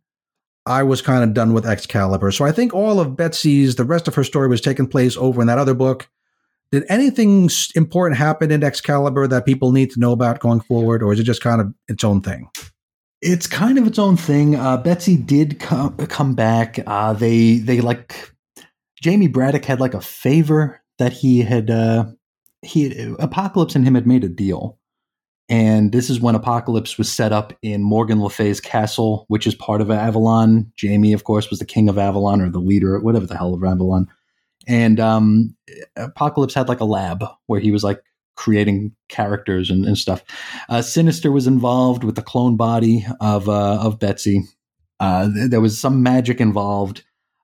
I 0.66 0.82
was 0.82 1.00
kind 1.00 1.22
of 1.22 1.32
done 1.32 1.52
with 1.52 1.64
Excalibur. 1.64 2.32
So 2.32 2.44
I 2.44 2.52
think 2.52 2.74
all 2.74 2.98
of 2.98 3.16
Betsy's, 3.16 3.76
the 3.76 3.84
rest 3.84 4.08
of 4.08 4.14
her 4.16 4.24
story 4.24 4.48
was 4.48 4.60
taking 4.60 4.88
place 4.88 5.16
over 5.16 5.40
in 5.40 5.46
that 5.46 5.58
other 5.58 5.74
book. 5.74 6.08
Did 6.72 6.84
anything 6.88 7.48
important 7.76 8.18
happen 8.18 8.50
in 8.50 8.64
Excalibur 8.64 9.28
that 9.28 9.46
people 9.46 9.70
need 9.70 9.92
to 9.92 10.00
know 10.00 10.10
about 10.10 10.40
going 10.40 10.60
forward, 10.60 11.02
or 11.02 11.12
is 11.12 11.20
it 11.20 11.22
just 11.22 11.40
kind 11.40 11.60
of 11.60 11.72
its 11.86 12.02
own 12.02 12.20
thing? 12.20 12.48
It's 13.28 13.48
kind 13.48 13.76
of 13.76 13.88
its 13.88 13.98
own 13.98 14.16
thing. 14.16 14.54
Uh, 14.54 14.76
Betsy 14.76 15.16
did 15.16 15.58
come 15.58 15.96
come 15.96 16.34
back. 16.34 16.78
Uh, 16.86 17.12
they 17.12 17.56
they 17.56 17.80
like 17.80 18.30
Jamie 19.02 19.26
Braddock 19.26 19.64
had 19.64 19.80
like 19.80 19.94
a 19.94 20.00
favor 20.00 20.80
that 20.98 21.12
he 21.12 21.40
had. 21.40 21.68
Uh, 21.68 22.04
he 22.62 23.14
Apocalypse 23.18 23.74
and 23.74 23.84
him 23.84 23.96
had 23.96 24.06
made 24.06 24.22
a 24.22 24.28
deal, 24.28 24.78
and 25.48 25.90
this 25.90 26.08
is 26.08 26.20
when 26.20 26.36
Apocalypse 26.36 26.98
was 26.98 27.10
set 27.10 27.32
up 27.32 27.52
in 27.62 27.82
Morgan 27.82 28.22
Le 28.22 28.30
Fay's 28.30 28.60
castle, 28.60 29.24
which 29.26 29.44
is 29.44 29.56
part 29.56 29.80
of 29.80 29.90
Avalon. 29.90 30.70
Jamie, 30.76 31.12
of 31.12 31.24
course, 31.24 31.50
was 31.50 31.58
the 31.58 31.64
king 31.64 31.88
of 31.88 31.98
Avalon 31.98 32.40
or 32.40 32.48
the 32.48 32.60
leader, 32.60 33.00
whatever 33.00 33.26
the 33.26 33.36
hell 33.36 33.54
of 33.54 33.64
Avalon. 33.64 34.06
And 34.68 35.00
um, 35.00 35.56
Apocalypse 35.96 36.54
had 36.54 36.68
like 36.68 36.80
a 36.80 36.84
lab 36.84 37.24
where 37.46 37.60
he 37.60 37.72
was 37.72 37.82
like 37.82 38.02
creating 38.36 38.94
characters 39.08 39.70
and, 39.70 39.84
and 39.84 39.98
stuff. 39.98 40.22
Uh, 40.68 40.82
Sinister 40.82 41.32
was 41.32 41.46
involved 41.46 42.04
with 42.04 42.14
the 42.14 42.22
clone 42.22 42.56
body 42.56 43.04
of 43.20 43.48
uh, 43.48 43.78
of 43.80 43.98
Betsy. 43.98 44.42
Uh, 45.00 45.32
th- 45.32 45.50
there 45.50 45.60
was 45.60 45.80
some 45.80 46.02
magic 46.02 46.40
involved. 46.40 47.02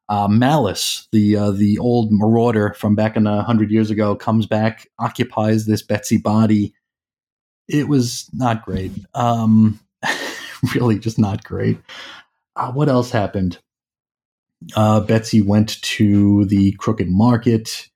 Uh, 0.09 0.29
Malice, 0.29 1.09
the 1.13 1.37
uh, 1.37 1.51
the 1.51 1.79
old 1.79 2.13
marauder 2.13 2.75
from 2.75 2.95
back 2.95 3.17
in 3.17 3.27
a 3.27 3.43
hundred 3.43 3.71
years 3.71 3.91
ago, 3.91 4.15
comes 4.15 4.47
back, 4.47 4.87
occupies 4.99 5.67
this 5.67 5.83
Betsy 5.83 6.19
body. 6.19 6.75
It 7.69 7.89
was 7.89 8.29
not 8.33 8.65
great. 8.65 8.93
Um, 9.15 9.81
really, 10.75 10.99
just 10.99 11.19
not 11.19 11.43
great. 11.45 11.79
Uh, 12.55 12.73
what 12.73 12.89
else 12.89 13.11
happened? 13.11 13.59
Betsy 14.77 15.41
went 15.41 15.81
to 15.83 16.45
the 16.45 16.73
Crooked 16.73 17.09
Market. 17.11 17.89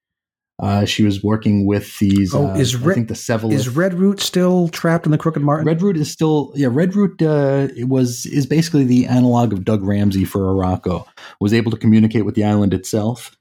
Uh, 0.58 0.86
she 0.86 1.02
was 1.02 1.22
working 1.22 1.66
with 1.66 1.98
these. 1.98 2.34
Oh, 2.34 2.48
uh, 2.48 2.54
is 2.54 2.74
I 2.74 2.94
think 2.94 3.08
the 3.08 3.14
Sevalith. 3.14 3.52
Is 3.52 3.68
Redroot 3.68 4.20
still 4.20 4.68
trapped 4.68 5.04
in 5.04 5.12
the 5.12 5.18
Crooked 5.18 5.42
Market? 5.42 5.66
Redroot 5.66 5.96
is 5.96 6.10
still 6.10 6.52
yeah. 6.54 6.68
Redroot 6.68 7.20
uh, 7.20 7.72
it 7.76 7.88
was 7.88 8.24
is 8.24 8.46
basically 8.46 8.84
the 8.84 9.06
analog 9.06 9.52
of 9.52 9.64
Doug 9.64 9.82
Ramsey 9.82 10.24
for 10.24 10.40
Arakko. 10.40 11.06
Was 11.40 11.52
able 11.52 11.70
to 11.72 11.76
communicate 11.76 12.24
with 12.24 12.36
the 12.36 12.44
island 12.44 12.72
itself, 12.72 13.36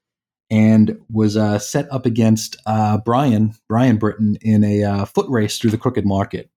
and 0.49 0.99
was 1.09 1.37
uh, 1.37 1.57
set 1.57 1.89
up 1.89 2.05
against 2.05 2.57
uh, 2.65 2.97
Brian 2.97 3.53
Brian 3.69 3.95
Britton 3.95 4.37
in 4.41 4.65
a 4.65 4.83
uh, 4.83 5.05
foot 5.05 5.29
race 5.29 5.57
through 5.57 5.71
the 5.71 5.77
Crooked 5.77 6.05
Market, 6.05 6.49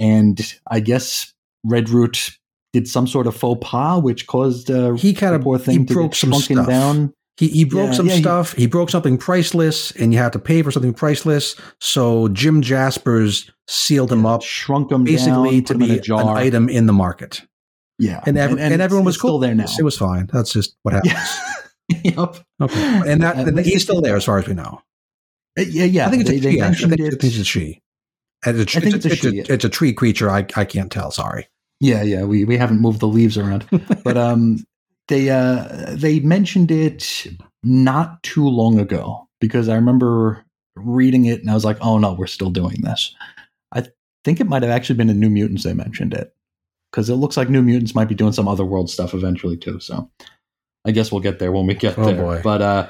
and 0.00 0.54
I 0.68 0.80
guess 0.80 1.32
Redroot 1.64 2.36
did 2.72 2.88
some 2.88 3.06
sort 3.06 3.28
of 3.28 3.36
faux 3.36 3.64
pas, 3.64 4.02
which 4.02 4.26
caused 4.26 4.72
uh, 4.72 4.94
he 4.94 5.14
kind 5.14 5.36
of 5.36 5.42
poor 5.42 5.58
he 5.58 5.64
thing 5.64 5.86
to 5.86 5.94
broke 5.94 6.12
get 6.12 6.18
some 6.18 6.66
down. 6.66 7.14
He, 7.36 7.48
he 7.48 7.64
broke 7.64 7.88
Yeah, 7.90 7.92
some 7.94 8.06
yeah, 8.06 8.16
stuff. 8.16 8.52
He, 8.52 8.66
broke 8.66 8.90
something 8.90 9.18
priceless, 9.18 9.90
and 9.92 10.12
you 10.12 10.18
had 10.20 10.32
to 10.34 10.38
pay 10.38 10.62
for 10.62 10.70
something 10.70 10.94
priceless. 10.94 11.56
So 11.80 12.28
Jim 12.28 12.62
Jaspers 12.62 13.50
sealed 13.66 14.12
him 14.12 14.24
up, 14.24 14.42
shrunk 14.42 14.92
him 14.92 15.02
basically 15.04 15.60
down, 15.60 15.64
to 15.64 15.74
put 15.74 15.76
him 15.76 15.82
in 15.82 16.00
be 16.00 16.10
a 16.10 16.16
an 16.16 16.28
item 16.28 16.68
in 16.68 16.86
the 16.86 16.92
market. 16.92 17.42
Yeah, 17.98 18.20
And, 18.26 18.36
ev- 18.38 18.58
and, 18.58 18.80
everyone 18.82 19.04
was 19.04 19.16
cool. 19.16 19.30
still 19.30 19.38
there 19.38 19.54
now. 19.54 19.66
It 19.78 19.82
was 19.82 19.96
fine. 19.96 20.28
That's 20.32 20.52
just 20.52 20.76
what 20.82 20.94
happens. 21.06 21.38
yep. 22.04 22.36
Okay, 22.60 23.02
and 23.10 23.22
that 23.22 23.36
At 23.36 23.48
and 23.48 23.58
he's 23.60 23.82
still 23.82 24.00
there 24.00 24.16
as 24.16 24.24
far 24.24 24.38
as 24.38 24.46
we 24.46 24.54
know. 24.54 24.80
Uh, 25.58 25.62
Yeah, 25.62 25.84
yeah. 25.84 26.06
I 26.06 26.10
think 26.10 26.22
it's 26.22 26.30
they, 26.30 26.36
a 26.38 26.40
she. 26.40 26.60
I 26.60 26.72
think, 26.74 27.00
it. 27.00 27.24
it's 27.24 27.38
a 27.38 27.44
she. 27.44 27.80
And 28.46 28.58
It's 28.60 28.74
a, 28.76 28.78
it's, 28.78 28.94
it's 28.94 29.06
a 29.06 29.16
she. 29.16 29.38
a, 29.40 29.44
it's 29.48 29.64
a 29.64 29.68
tree 29.68 29.92
creature. 29.92 30.28
I, 30.30 30.46
I 30.56 30.64
can't 30.64 30.90
tell. 30.90 31.10
Sorry. 31.10 31.48
Yeah, 31.80 32.02
yeah, 32.02 32.24
we, 32.24 32.44
we 32.44 32.56
haven't 32.56 32.80
moved 32.80 33.00
the 33.00 33.08
leaves 33.08 33.36
around, 33.36 33.66
but 34.04 34.16
um, 34.16 34.64
they 35.08 35.30
uh 35.30 35.66
they 35.90 36.20
mentioned 36.20 36.70
it 36.70 37.26
not 37.62 38.22
too 38.22 38.46
long 38.48 38.78
ago 38.78 39.28
because 39.40 39.68
I 39.68 39.74
remember 39.74 40.44
reading 40.76 41.26
it 41.26 41.40
and 41.40 41.50
I 41.50 41.54
was 41.54 41.64
like, 41.64 41.78
oh 41.80 41.98
no, 41.98 42.12
we're 42.14 42.26
still 42.26 42.50
doing 42.50 42.76
this. 42.82 43.14
I 43.72 43.86
think 44.24 44.40
it 44.40 44.48
might 44.48 44.62
have 44.62 44.70
actually 44.72 44.96
been 44.96 45.10
in 45.10 45.20
New 45.20 45.30
Mutants 45.30 45.64
they 45.64 45.74
mentioned 45.74 46.14
it 46.14 46.34
because 46.90 47.10
it 47.10 47.14
looks 47.16 47.36
like 47.36 47.48
New 47.50 47.62
Mutants 47.62 47.94
might 47.94 48.08
be 48.08 48.14
doing 48.14 48.32
some 48.32 48.48
other 48.48 48.64
world 48.64 48.88
stuff 48.90 49.14
eventually 49.14 49.56
too. 49.56 49.80
So 49.80 50.10
I 50.84 50.90
guess 50.90 51.10
we'll 51.12 51.20
get 51.20 51.38
there 51.38 51.52
when 51.52 51.66
we 51.66 51.74
get 51.74 51.98
Oh, 51.98 52.04
there. 52.06 52.16
boy. 52.16 52.40
But 52.42 52.62
uh, 52.62 52.88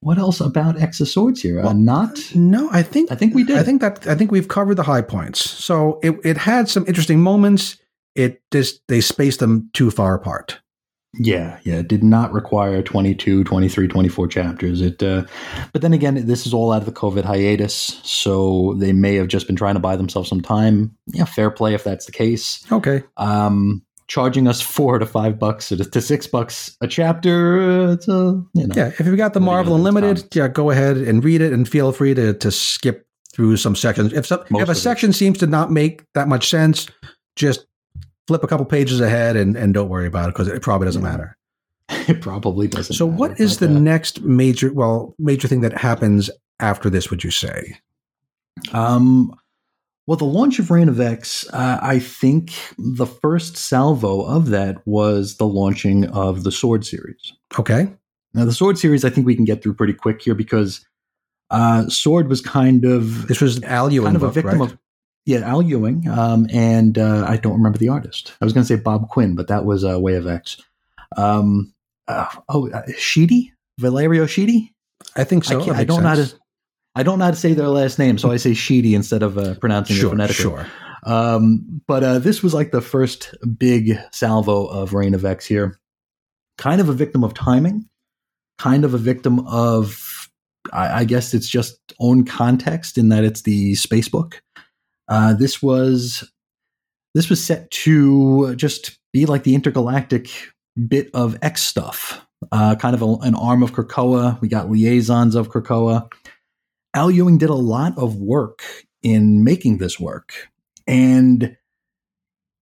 what 0.00 0.16
else 0.18 0.40
about 0.40 0.80
X 0.80 1.00
of 1.00 1.08
Swords 1.08 1.42
here? 1.42 1.60
uh, 1.60 1.72
not. 1.74 2.18
No, 2.34 2.70
I 2.72 2.82
think 2.82 3.12
I 3.12 3.14
think 3.14 3.34
we 3.34 3.44
did. 3.44 3.58
I 3.58 3.62
think 3.62 3.80
that 3.82 4.06
I 4.06 4.14
think 4.14 4.30
we've 4.30 4.48
covered 4.48 4.76
the 4.76 4.82
high 4.82 5.02
points. 5.02 5.40
So 5.50 5.98
it, 6.02 6.18
it 6.24 6.36
had 6.38 6.68
some 6.70 6.86
interesting 6.86 7.20
moments. 7.20 7.76
It 8.14 8.42
just 8.50 8.80
they 8.88 9.00
spaced 9.02 9.40
them 9.40 9.70
too 9.74 9.90
far 9.90 10.14
apart. 10.14 10.58
Yeah, 11.18 11.58
yeah, 11.64 11.76
it 11.80 11.88
did 11.88 12.04
not 12.04 12.32
require 12.32 12.82
22, 12.82 13.42
23, 13.42 13.88
24 13.88 14.28
chapters. 14.28 14.80
It 14.80 15.02
uh 15.02 15.24
but 15.72 15.82
then 15.82 15.92
again, 15.92 16.26
this 16.26 16.46
is 16.46 16.54
all 16.54 16.72
out 16.72 16.82
of 16.82 16.86
the 16.86 16.92
COVID 16.92 17.24
hiatus, 17.24 18.00
so 18.04 18.74
they 18.78 18.92
may 18.92 19.16
have 19.16 19.28
just 19.28 19.46
been 19.46 19.56
trying 19.56 19.74
to 19.74 19.80
buy 19.80 19.96
themselves 19.96 20.28
some 20.28 20.40
time. 20.40 20.96
Yeah, 21.08 21.24
fair 21.24 21.50
play 21.50 21.74
if 21.74 21.82
that's 21.82 22.06
the 22.06 22.12
case. 22.12 22.64
Okay. 22.70 23.02
Um 23.16 23.82
charging 24.06 24.48
us 24.48 24.60
4 24.60 24.98
to 24.98 25.06
5 25.06 25.38
bucks 25.38 25.68
to, 25.68 25.76
to 25.76 26.00
6 26.00 26.26
bucks 26.28 26.76
a 26.80 26.88
chapter, 26.88 27.60
uh, 27.60 27.92
it's 27.92 28.08
a, 28.08 28.42
you 28.54 28.66
know. 28.66 28.74
Yeah, 28.76 28.88
if 28.98 29.06
you've 29.06 29.16
got 29.16 29.34
the 29.34 29.40
What 29.40 29.46
are 29.46 29.62
you 29.62 29.70
Marvel? 29.70 29.76
Unlimited, 29.76 30.34
yeah, 30.34 30.48
go 30.48 30.70
ahead 30.70 30.96
and 30.96 31.22
read 31.24 31.40
it, 31.40 31.52
and 31.52 31.68
feel 31.68 31.92
free 31.92 32.14
to 32.14 32.34
to 32.34 32.50
skip 32.50 33.06
through 33.32 33.56
some 33.56 33.76
sections. 33.76 34.12
If 34.12 34.26
some, 34.26 34.44
Most 34.50 34.62
if 34.62 34.68
a 34.68 34.72
it. 34.72 34.74
section 34.76 35.12
seems 35.12 35.38
to 35.38 35.46
not 35.46 35.70
make 35.70 36.04
that 36.14 36.26
much 36.28 36.48
sense, 36.50 36.86
just 37.36 37.66
flip 38.30 38.44
a 38.44 38.46
couple 38.46 38.64
pages 38.64 39.00
ahead 39.00 39.34
and 39.36 39.56
and 39.56 39.74
don't 39.74 39.88
worry 39.88 40.06
about 40.06 40.28
it 40.28 40.34
because 40.34 40.46
it 40.46 40.62
probably 40.62 40.84
doesn't 40.86 41.02
Yeah. 41.02 41.10
matter. 41.10 41.36
It 42.08 42.20
probably 42.20 42.68
doesn't. 42.68 42.94
So, 42.94 43.04
what 43.04 43.40
is 43.40 43.58
the 43.58 43.66
uh, 43.66 43.78
next 43.92 44.20
major 44.22 44.72
well 44.72 45.16
major 45.18 45.48
thing 45.48 45.62
that 45.62 45.76
happens 45.76 46.30
after 46.60 46.88
this? 46.88 47.10
Would 47.10 47.24
you 47.24 47.32
say? 47.32 47.76
Um, 48.72 49.34
well, 50.06 50.16
the 50.16 50.24
launch 50.24 50.58
of 50.60 50.70
Reign 50.70 50.88
of 50.88 51.00
X, 51.00 51.44
uh, 51.52 51.78
I 51.82 51.98
think 51.98 52.52
the 52.78 53.06
first 53.06 53.56
salvo 53.56 54.22
of 54.22 54.48
that 54.50 54.86
was 54.86 55.36
the 55.38 55.46
launching 55.46 56.06
of 56.06 56.44
the 56.44 56.52
Sword 56.52 56.84
series. 56.86 57.32
Okay. 57.58 57.92
Now, 58.34 58.44
the 58.44 58.52
Sword 58.52 58.78
series, 58.78 59.04
I 59.04 59.10
think 59.10 59.26
we 59.26 59.34
can 59.36 59.44
get 59.44 59.60
through 59.62 59.74
pretty 59.74 59.92
quick 59.92 60.22
here 60.22 60.34
because 60.36 60.86
uh, 61.50 61.88
Sword 61.88 62.28
was 62.28 62.40
kind 62.40 62.84
of 62.84 63.26
This 63.28 63.40
was 63.40 63.62
Al 63.64 63.90
kind 63.90 64.14
of 64.16 64.22
a 64.22 64.30
victim 64.30 64.60
right? 64.60 64.70
of 64.72 64.78
yeah 65.30 65.38
Al 65.48 65.62
Ewing, 65.62 66.08
um, 66.08 66.46
and 66.52 66.98
uh, 66.98 67.24
I 67.28 67.36
don't 67.36 67.54
remember 67.54 67.78
the 67.78 67.88
artist. 67.88 68.34
I 68.40 68.44
was 68.44 68.52
going 68.52 68.64
to 68.64 68.68
say 68.76 68.80
Bob 68.80 69.08
Quinn, 69.08 69.34
but 69.34 69.48
that 69.48 69.64
was 69.64 69.84
uh, 69.84 69.98
Way 69.98 70.14
of 70.14 70.26
X. 70.26 70.56
Um, 71.16 71.72
uh, 72.08 72.26
oh, 72.48 72.70
uh, 72.70 72.82
Sheedy, 72.98 73.52
Valerio 73.78 74.26
Sheedy. 74.26 74.74
I 75.16 75.24
think 75.24 75.44
so. 75.44 75.64
can't- 75.64 75.76
I 75.76 75.84
don't 75.84 76.02
know 76.02 76.08
how 76.08 76.14
to. 76.16 76.32
I 76.96 77.02
don't 77.04 77.18
know 77.20 77.26
how 77.26 77.30
to 77.30 77.36
say 77.36 77.54
their 77.54 77.68
last 77.68 77.98
name, 78.00 78.18
so 78.18 78.30
I 78.32 78.36
say 78.36 78.52
Sheedy 78.52 78.94
instead 78.96 79.22
of 79.22 79.38
uh, 79.38 79.54
pronouncing 79.54 79.96
it 79.96 80.00
Sure, 80.00 80.10
phonetically. 80.10 80.42
sure. 80.42 80.66
Um, 81.06 81.80
but 81.86 82.02
uh, 82.02 82.18
this 82.18 82.42
was 82.42 82.52
like 82.52 82.72
the 82.72 82.80
first 82.80 83.34
big 83.56 83.96
salvo 84.12 84.66
of 84.66 84.92
Reign 84.92 85.14
of 85.14 85.24
X 85.24 85.46
here. 85.46 85.78
Kind 86.58 86.80
of 86.80 86.88
a 86.88 86.92
victim 86.92 87.22
of 87.24 87.32
timing, 87.32 87.88
kind 88.58 88.84
of 88.84 88.92
a 88.92 88.98
victim 88.98 89.38
of, 89.46 90.28
I, 90.72 91.00
I 91.00 91.04
guess 91.04 91.32
it's 91.32 91.48
just 91.48 91.78
own 92.00 92.24
context 92.24 92.98
in 92.98 93.08
that 93.10 93.24
it's 93.24 93.42
the 93.42 93.76
space 93.76 94.08
book. 94.08 94.42
Uh, 95.10 95.34
this 95.34 95.60
was 95.60 96.32
this 97.14 97.28
was 97.28 97.44
set 97.44 97.70
to 97.72 98.54
just 98.54 98.98
be 99.12 99.26
like 99.26 99.42
the 99.42 99.56
intergalactic 99.56 100.30
bit 100.88 101.10
of 101.12 101.36
X 101.42 101.62
stuff, 101.62 102.24
uh, 102.52 102.76
kind 102.76 102.94
of 102.94 103.02
a, 103.02 103.14
an 103.22 103.34
arm 103.34 103.64
of 103.64 103.72
Krakoa. 103.72 104.40
We 104.40 104.48
got 104.48 104.70
liaisons 104.70 105.34
of 105.34 105.50
Krakoa. 105.50 106.10
Al 106.94 107.10
Ewing 107.10 107.38
did 107.38 107.50
a 107.50 107.54
lot 107.54 107.98
of 107.98 108.16
work 108.16 108.62
in 109.02 109.42
making 109.42 109.78
this 109.78 109.98
work, 109.98 110.48
and 110.86 111.56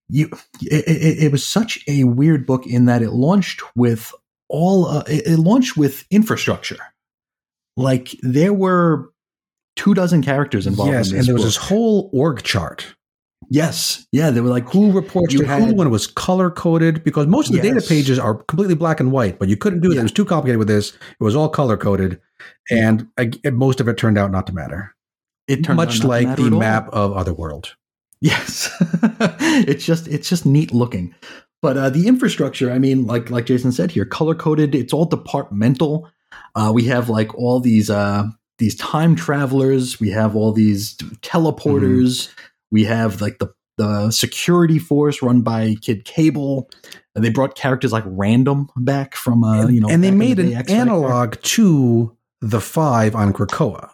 you 0.09 0.31
it, 0.63 0.89
it, 0.89 1.25
it 1.25 1.33
was 1.33 1.47
such 1.47 1.85
a 1.87 2.05
weird 2.05 2.47
book 2.47 2.67
in 2.67 2.87
that 2.87 3.03
it 3.03 3.11
launched 3.11 3.61
with 3.77 4.15
all 4.49 4.87
uh, 4.87 5.05
it, 5.07 5.27
it 5.27 5.39
launched 5.39 5.77
with 5.77 6.07
infrastructure. 6.11 6.79
Like 7.77 8.17
there 8.23 8.55
were 8.55 9.13
two 9.79 9.95
dozen 9.95 10.23
characters 10.23 10.67
involved. 10.67 10.93
Yes, 10.93 11.11
in 11.13 11.19
and 11.19 11.27
there 11.27 11.35
was 11.35 11.45
this 11.45 11.57
whole 11.57 12.11
org 12.13 12.43
chart. 12.43 12.95
Yes, 13.49 14.07
yeah, 14.13 14.29
they 14.31 14.43
were 14.43 14.51
like 14.51 14.69
Who 14.71 14.93
reports 14.93 15.33
You 15.33 15.41
to 15.41 15.47
who 15.47 15.75
when 15.75 15.87
it 15.87 15.91
was 15.91 16.07
color 16.07 16.51
coded? 16.51 17.03
Because 17.05 17.27
most 17.27 17.49
of 17.49 17.57
the 17.57 17.63
data 17.63 17.81
pages 17.81 18.19
are 18.19 18.35
completely 18.35 18.75
black 18.75 19.01
and 19.01 19.11
white, 19.13 19.39
but 19.39 19.49
you 19.49 19.57
couldn't 19.57 19.81
do 19.81 19.89
that. 19.89 19.95
Yeah. 19.95 20.01
It 20.01 20.05
was 20.05 20.13
too 20.13 20.27
complicated 20.27 20.59
with 20.59 20.69
this. 20.69 20.91
It 20.91 21.25
was 21.25 21.35
all 21.35 21.49
color 21.49 21.79
coded, 21.79 22.21
and 22.71 23.09
most 23.53 23.81
of 23.81 23.89
it 23.89 23.97
turned 23.97 24.19
out 24.19 24.31
not 24.31 24.47
to 24.49 24.53
matter. 24.53 24.95
it 25.47 25.65
turned 25.65 25.81
out 25.81 25.87
Much 25.87 26.01
not 26.01 26.09
like 26.09 26.37
the 26.37 26.51
map 26.51 26.89
of 26.93 27.13
Otherworld. 27.13 27.75
Yes, 28.21 28.69
it's 29.41 29.87
just 29.87 30.09
it's 30.09 30.29
just 30.29 30.45
neat 30.45 30.75
looking. 30.75 31.15
But 31.63 31.77
uh, 31.77 31.91
the 31.91 32.07
infrastructure, 32.07 32.71
I 32.71 32.79
mean, 32.79 33.07
like 33.07 33.31
like 33.31 33.47
Jason 33.47 33.73
said 33.73 33.93
here, 33.93 34.05
color 34.05 34.35
coded. 34.35 34.75
It's 34.75 34.93
all 34.93 35.07
departmental. 35.07 36.11
Uh, 36.55 36.73
we 36.75 36.85
have 36.85 37.09
like 37.09 37.35
all 37.35 37.61
these 37.61 37.89
uh, 37.89 38.25
these 38.59 38.75
time 38.77 39.17
travelers. 39.17 39.99
We 39.99 40.11
have 40.11 40.37
all 40.37 40.53
these 40.53 40.97
teleporters. 40.97 42.33
We 42.71 42.85
have 42.85 43.21
like 43.21 43.39
the 43.39 43.49
the 43.79 44.11
security 44.11 44.79
force 44.79 45.23
run 45.23 45.43
by 45.43 45.77
Kid 45.81 46.05
Cable. 46.05 46.69
And 47.15 47.25
they 47.25 47.31
brought 47.31 47.55
characters 47.55 47.93
like 47.93 48.05
Random 48.07 48.69
back 48.77 49.15
from 49.15 49.43
uh, 49.43 49.69
you 49.69 49.81
know, 49.81 49.89
and 49.89 50.05
they 50.05 50.11
made 50.11 50.37
the 50.37 50.53
an 50.53 50.55
X 50.55 50.71
Factor. 50.71 50.81
analog 50.81 51.41
to 51.43 52.17
the 52.41 52.61
five 52.61 53.17
on 53.17 53.33
Krakoa. 53.33 53.91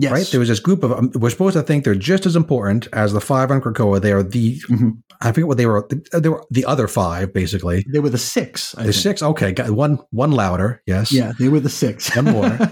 Yes, 0.00 0.12
Right? 0.12 0.26
There 0.30 0.40
was 0.40 0.48
this 0.48 0.60
group 0.60 0.82
of. 0.82 0.92
Um, 0.92 1.10
we're 1.14 1.30
supposed 1.30 1.54
to 1.56 1.62
think 1.62 1.84
they're 1.84 1.94
just 1.94 2.24
as 2.26 2.34
important 2.36 2.88
as 2.92 3.12
the 3.12 3.20
five 3.20 3.50
on 3.50 3.60
Krakoa. 3.60 4.00
They 4.00 4.12
are 4.12 4.22
the. 4.22 4.58
Mhm. 4.68 4.98
I 5.20 5.32
forget 5.32 5.46
what 5.46 5.58
they 5.58 5.66
were. 5.66 5.86
They 6.14 6.28
were 6.28 6.42
the 6.50 6.64
other 6.64 6.88
five, 6.88 7.32
basically. 7.34 7.84
they 7.92 7.98
were 8.00 8.08
the 8.08 8.16
six. 8.18 8.74
I 8.78 8.84
The 8.84 8.92
think. 8.92 9.02
six. 9.02 9.22
Okay, 9.22 9.52
got 9.52 9.70
one. 9.70 9.98
One 10.10 10.30
louder. 10.32 10.82
Yes. 10.86 11.12
Yeah, 11.12 11.32
they 11.38 11.48
were 11.48 11.60
the 11.60 11.68
six. 11.68 12.14
One 12.16 12.24
more. 12.26 12.58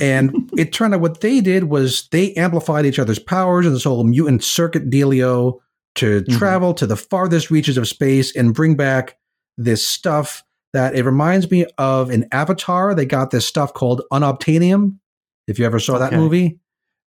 And 0.00 0.50
it 0.58 0.72
turned 0.72 0.94
out 0.94 1.00
what 1.00 1.20
they 1.20 1.40
did 1.40 1.64
was 1.64 2.08
they 2.10 2.32
amplified 2.34 2.84
each 2.86 2.98
other's 2.98 3.20
powers 3.20 3.66
and 3.66 3.74
this 3.74 3.84
whole 3.84 4.02
mutant 4.02 4.42
circuit 4.42 4.90
dealio 4.90 5.58
to 5.96 6.22
Mhm. 6.22 6.38
travel 6.38 6.74
to 6.74 6.86
the 6.86 6.96
farthest 6.96 7.50
reaches 7.52 7.76
of 7.76 7.86
space 7.86 8.34
and 8.34 8.52
bring 8.54 8.74
back 8.74 9.16
this 9.56 9.86
stuff 9.86 10.42
that 10.72 10.96
it 10.96 11.04
reminds 11.04 11.50
me 11.52 11.66
of 11.78 12.10
an 12.10 12.24
Avatar. 12.32 12.94
They 12.96 13.04
got 13.06 13.30
this 13.30 13.46
stuff 13.46 13.74
called 13.74 14.02
unobtainium. 14.12 14.96
If 15.46 15.58
you 15.58 15.66
ever 15.66 15.78
saw 15.78 15.98
that 15.98 16.12
movie, 16.14 16.58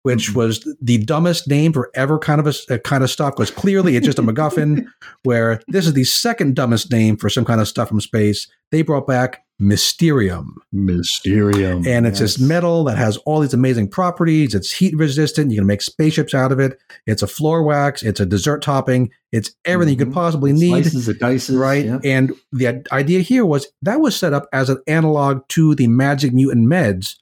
which 0.05 0.31
Mhm. 0.31 0.35
was 0.37 0.77
the 0.81 0.99
dumbest 0.99 1.49
name 1.49 1.73
for 1.73 1.91
ever 1.95 2.19
kind 2.19 2.39
of 2.41 2.47
a, 2.47 2.75
a 2.75 2.79
kind 2.79 3.03
of 3.03 3.11
stuff, 3.11 3.35
because 3.35 3.51
clearly 3.51 3.97
it's 3.97 4.07
just 4.07 4.19
a 4.19 4.23
MacGuffin. 4.23 4.87
where 5.25 5.61
this 5.69 5.87
is 5.87 5.93
the 5.95 6.05
second 6.05 6.55
dumbest 6.55 6.91
name 6.93 7.17
for 7.17 7.29
some 7.29 7.45
kind 7.45 7.61
of 7.61 7.67
stuff 7.69 7.89
from 7.89 8.01
space. 8.01 8.47
They 8.71 8.83
brought 8.83 9.07
back 9.07 9.41
Mysterium. 9.59 10.57
Mysterium, 10.73 11.87
And 11.87 12.07
it's 12.07 12.19
this 12.21 12.39
metal 12.39 12.85
that 12.85 12.99
has 12.99 13.17
all 13.19 13.41
these 13.41 13.55
amazing 13.55 13.89
properties. 13.89 14.55
It's 14.55 14.73
heat 14.73 14.97
resistant. 14.97 15.51
You 15.53 15.59
can 15.59 15.67
make 15.67 15.81
spaceships 15.83 16.35
out 16.35 16.51
of 16.53 16.59
it. 16.59 16.79
It's 17.07 17.23
a 17.23 17.27
floor 17.27 17.63
wax. 17.63 18.03
It's 18.03 18.19
a 18.21 18.27
dessert 18.27 18.63
topping. 18.63 19.11
It's 19.33 19.53
everything 19.65 19.95
you 19.99 20.05
Mhm. 20.05 20.09
could 20.09 20.15
possibly 20.15 20.53
need. 20.53 20.69
Slices, 20.87 21.09
it 21.09 21.19
dices, 21.21 21.57
Right. 21.57 21.89
And 22.05 22.33
the 22.53 22.83
idea 22.93 23.21
here 23.21 23.45
was 23.47 23.67
that 23.83 24.01
was 24.01 24.17
set 24.17 24.33
up 24.33 24.47
as 24.53 24.69
an 24.71 24.79
analog 24.87 25.41
to 25.51 25.75
the 25.75 25.87
magic 25.87 26.33
mutant 26.35 26.67
meds, 26.69 27.15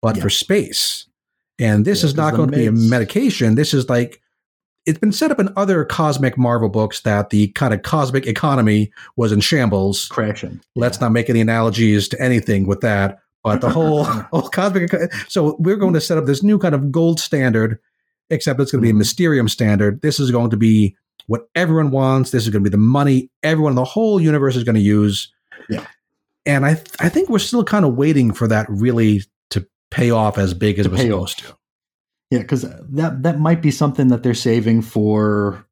but 0.00 0.16
for 0.18 0.30
space. 0.30 1.06
And 1.58 1.84
this 1.84 2.02
Yeah, 2.02 2.06
is 2.08 2.14
not 2.16 2.34
going 2.34 2.50
to 2.50 2.56
be 2.56 2.66
a 2.66 2.72
medication. 2.72 3.54
This 3.54 3.74
is 3.74 3.88
like, 3.88 4.20
it's 4.86 4.98
been 4.98 5.12
set 5.12 5.30
up 5.30 5.38
in 5.38 5.48
other 5.56 5.84
cosmic 5.84 6.36
Marvel 6.36 6.68
books 6.68 7.00
that 7.02 7.30
the 7.30 7.48
kind 7.48 7.72
of 7.72 7.82
cosmic 7.82 8.26
economy 8.26 8.90
was 9.16 9.30
in 9.30 9.40
shambles. 9.40 10.06
crashing. 10.06 10.60
Let's 10.74 11.00
not 11.00 11.12
make 11.12 11.30
any 11.30 11.40
analogies 11.40 12.08
to 12.08 12.20
anything 12.20 12.66
with 12.66 12.80
that. 12.80 13.18
But 13.44 13.60
the 13.60 13.70
whole, 13.70 14.04
whole 14.32 14.48
cosmic. 14.48 14.90
So 15.28 15.56
we're 15.58 15.76
going 15.76 15.94
to 15.94 16.00
set 16.00 16.18
up 16.18 16.26
this 16.26 16.42
new 16.42 16.58
kind 16.58 16.74
of 16.74 16.90
gold 16.90 17.20
standard, 17.20 17.78
except 18.30 18.58
it's 18.60 18.72
going 18.72 18.80
to 18.82 18.86
be 18.86 18.90
a 18.90 18.94
Mhm. 18.94 18.98
Mysterium 18.98 19.48
standard. 19.48 20.00
This 20.02 20.18
is 20.18 20.30
going 20.30 20.50
to 20.50 20.56
be 20.56 20.96
what 21.26 21.48
everyone 21.54 21.90
wants. 21.92 22.30
This 22.30 22.42
is 22.44 22.48
going 22.50 22.64
to 22.64 22.68
be 22.68 22.74
the 22.74 22.76
money 22.82 23.30
everyone 23.44 23.72
in 23.72 23.76
the 23.76 23.84
whole 23.84 24.20
universe 24.20 24.56
is 24.56 24.64
going 24.64 24.74
to 24.74 24.80
use. 24.80 25.32
Yeah. 25.68 25.86
And 26.44 26.66
I, 26.66 26.70
I 26.98 27.08
think 27.08 27.28
we're 27.28 27.38
still 27.38 27.62
kind 27.62 27.84
of 27.84 27.94
waiting 27.94 28.32
for 28.32 28.48
that 28.48 28.66
really 28.68 29.22
pay 29.92 30.10
off 30.10 30.38
as 30.38 30.54
big 30.54 30.78
as 30.78 30.86
it 30.86 30.92
was 30.92 31.00
supposed 31.00 31.38
to. 31.40 31.56
Yeah, 32.30 32.38
because 32.40 32.62
that 32.62 33.22
that 33.22 33.38
might 33.38 33.60
be 33.62 33.70
something 33.70 34.08
that 34.08 34.22
they're 34.22 34.34
saving 34.34 34.82
for 34.82 35.66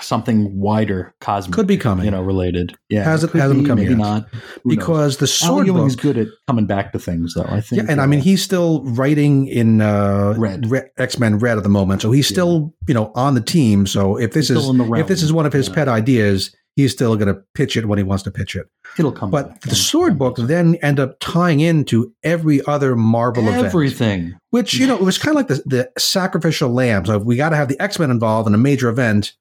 something 0.00 0.58
wider, 0.60 1.12
cosmic. 1.20 1.54
Could 1.54 1.66
be 1.66 1.76
coming. 1.76 2.04
you 2.04 2.10
know, 2.12 2.22
related. 2.22 2.76
Yeah, 2.88 3.02
Hasn't- 3.04 3.34
it 3.34 3.38
hasn't 3.38 3.62
be, 3.62 3.66
come 3.66 3.76
maybe 3.78 3.90
yet. 3.90 3.98
not. 3.98 4.28
Who 4.30 4.36
knows? 4.38 4.76
Because 4.76 5.16
the 5.16 5.44
Alan 5.44 5.54
sword 5.56 5.66
Ewing's 5.66 5.96
book, 5.96 6.02
good 6.02 6.18
at 6.18 6.28
coming 6.46 6.66
back 6.66 6.92
to 6.92 6.98
things, 7.00 7.34
though. 7.34 7.46
I 7.48 7.60
think. 7.60 7.82
Yeah, 7.82 7.90
and 7.90 8.00
I 8.00 8.06
mean 8.06 8.20
uh, 8.20 8.22
he's 8.24 8.42
still 8.42 8.84
writing 8.84 9.46
in 9.48 9.80
uh, 9.80 10.34
Red. 10.36 10.66
X 10.98 11.18
Men 11.18 11.38
Red 11.38 11.56
at 11.56 11.62
the 11.64 11.68
moment, 11.68 12.02
so 12.02 12.12
he's 12.12 12.28
still 12.28 12.74
you 12.86 12.94
know 12.94 13.10
on 13.14 13.34
the 13.34 13.40
team. 13.40 13.86
So 13.86 14.16
if 14.16 14.32
this 14.32 14.48
he's 14.48 14.58
is 14.58 14.66
the 14.66 14.92
if 14.94 15.06
this 15.08 15.22
is 15.22 15.32
one 15.32 15.46
of 15.46 15.52
his 15.52 15.68
Yeah. 15.68 15.74
pet 15.74 15.88
ideas, 15.88 16.54
he's 16.76 16.92
still 16.92 17.16
going 17.16 17.34
to 17.34 17.42
pitch 17.54 17.76
it 17.76 17.86
when 17.86 17.98
he 17.98 18.02
wants 18.02 18.22
to 18.24 18.30
pitch 18.30 18.56
it. 18.56 18.66
it'll 18.98 19.12
come. 19.12 19.30
But 19.30 19.48
back. 19.50 19.60
the 19.62 19.74
sword 19.74 20.18
book 20.18 20.36
then 20.38 20.76
end 20.76 20.98
up 21.00 21.16
tying 21.20 21.60
into 21.60 22.12
every 22.22 22.64
other 22.66 22.96
Marvel 22.96 23.46
event, 23.48 23.66
everything. 23.66 24.34
which 24.50 24.74
you 24.74 24.86
know 24.86 24.96
it 24.96 25.02
was 25.02 25.18
kind 25.18 25.36
of 25.36 25.36
like 25.36 25.48
the, 25.48 25.62
the 25.66 25.90
sacrificial 25.98 26.70
lamb. 26.70 27.04
So 27.06 27.16
if 27.16 27.24
we 27.24 27.36
got 27.36 27.50
to 27.50 27.56
have 27.56 27.68
the 27.68 27.80
X 27.80 27.98
Men 27.98 28.10
involved 28.10 28.48
in 28.48 28.54
a 28.54 28.58
major 28.58 28.88
event, 28.88 29.34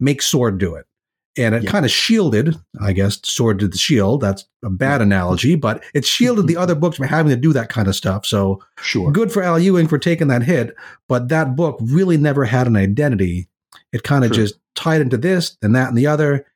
make 0.00 0.20
Sword 0.22 0.58
do 0.58 0.74
it. 0.74 0.86
And 1.38 1.54
it 1.54 1.64
Yeah. 1.64 1.70
kind 1.70 1.84
of 1.84 1.90
shielded, 1.90 2.56
I 2.80 2.92
guess, 2.94 3.18
Sword 3.22 3.58
did 3.58 3.72
the 3.72 3.76
shield. 3.78 4.22
That's 4.22 4.46
a 4.64 4.70
bad 4.70 5.02
analogy, 5.02 5.54
but 5.54 5.84
it 5.92 6.06
shielded 6.06 6.46
the 6.46 6.56
other 6.56 6.74
books 6.74 6.96
from 6.96 7.08
having 7.08 7.28
to 7.28 7.36
do 7.36 7.52
that 7.52 7.68
kind 7.68 7.88
of 7.88 7.94
stuff. 7.94 8.24
So 8.24 8.62
Sure. 8.80 9.12
good 9.12 9.30
for 9.30 9.42
Al 9.42 9.58
Ewing 9.58 9.86
for 9.86 9.98
taking 9.98 10.28
that 10.28 10.42
hit, 10.44 10.74
but 11.10 11.28
that 11.28 11.54
book 11.54 11.76
really 11.82 12.16
never 12.16 12.46
had 12.46 12.66
an 12.66 12.76
identity. 12.76 13.48
It 13.92 14.02
kind 14.02 14.24
of 14.24 14.32
just 14.32 14.54
tied 14.74 15.02
into 15.02 15.18
this, 15.18 15.58
then 15.60 15.72
that, 15.72 15.88
and 15.88 15.96
the 15.98 16.06
other. 16.06 16.46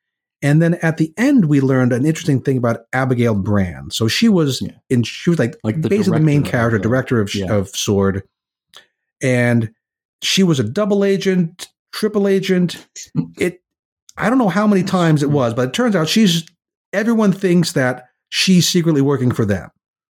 And 0.42 0.62
then 0.62 0.74
at 0.76 0.96
the 0.96 1.12
end, 1.18 1.46
we 1.46 1.60
learned 1.60 1.92
an 1.92 2.06
interesting 2.06 2.40
thing 2.40 2.56
about 2.56 2.80
Abigail 2.92 3.34
Brand. 3.34 3.92
So 3.92 4.08
she 4.08 4.28
was 4.28 4.62
Yeah. 4.62 4.72
in, 4.88 5.02
she 5.02 5.28
was 5.30 5.38
like, 5.38 5.56
Like 5.62 5.82
the 5.82 5.88
basically 5.88 6.18
the 6.18 6.24
main 6.24 6.42
character, 6.42 6.76
of, 6.76 6.82
director 6.82 7.20
of, 7.20 7.34
yeah. 7.34 7.52
of 7.52 7.68
Sword. 7.68 8.22
And 9.22 9.74
she 10.22 10.42
was 10.42 10.58
a 10.58 10.64
double 10.64 11.04
agent, 11.04 11.68
triple 11.92 12.26
agent. 12.26 12.86
It, 13.38 13.62
I 14.16 14.28
don't 14.30 14.38
know 14.38 14.48
how 14.48 14.66
many 14.66 14.82
times 14.82 15.22
it 15.22 15.30
was, 15.30 15.52
but 15.54 15.68
it 15.68 15.74
turns 15.74 15.94
out 15.94 16.08
she's, 16.08 16.46
everyone 16.92 17.32
thinks 17.32 17.72
that 17.72 18.08
she's 18.30 18.68
secretly 18.68 19.02
working 19.02 19.30
for 19.32 19.44
them, 19.44 19.70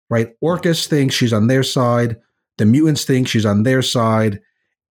right? 0.09 0.34
Orchis 0.43 0.88
thinks 0.88 1.15
she's 1.15 1.34
on 1.34 1.47
their 1.47 1.63
side. 1.63 2.17
The 2.57 2.65
mutants 2.65 3.03
think 3.05 3.27
she's 3.27 3.45
on 3.45 3.63
their 3.63 3.82
side. 3.82 4.41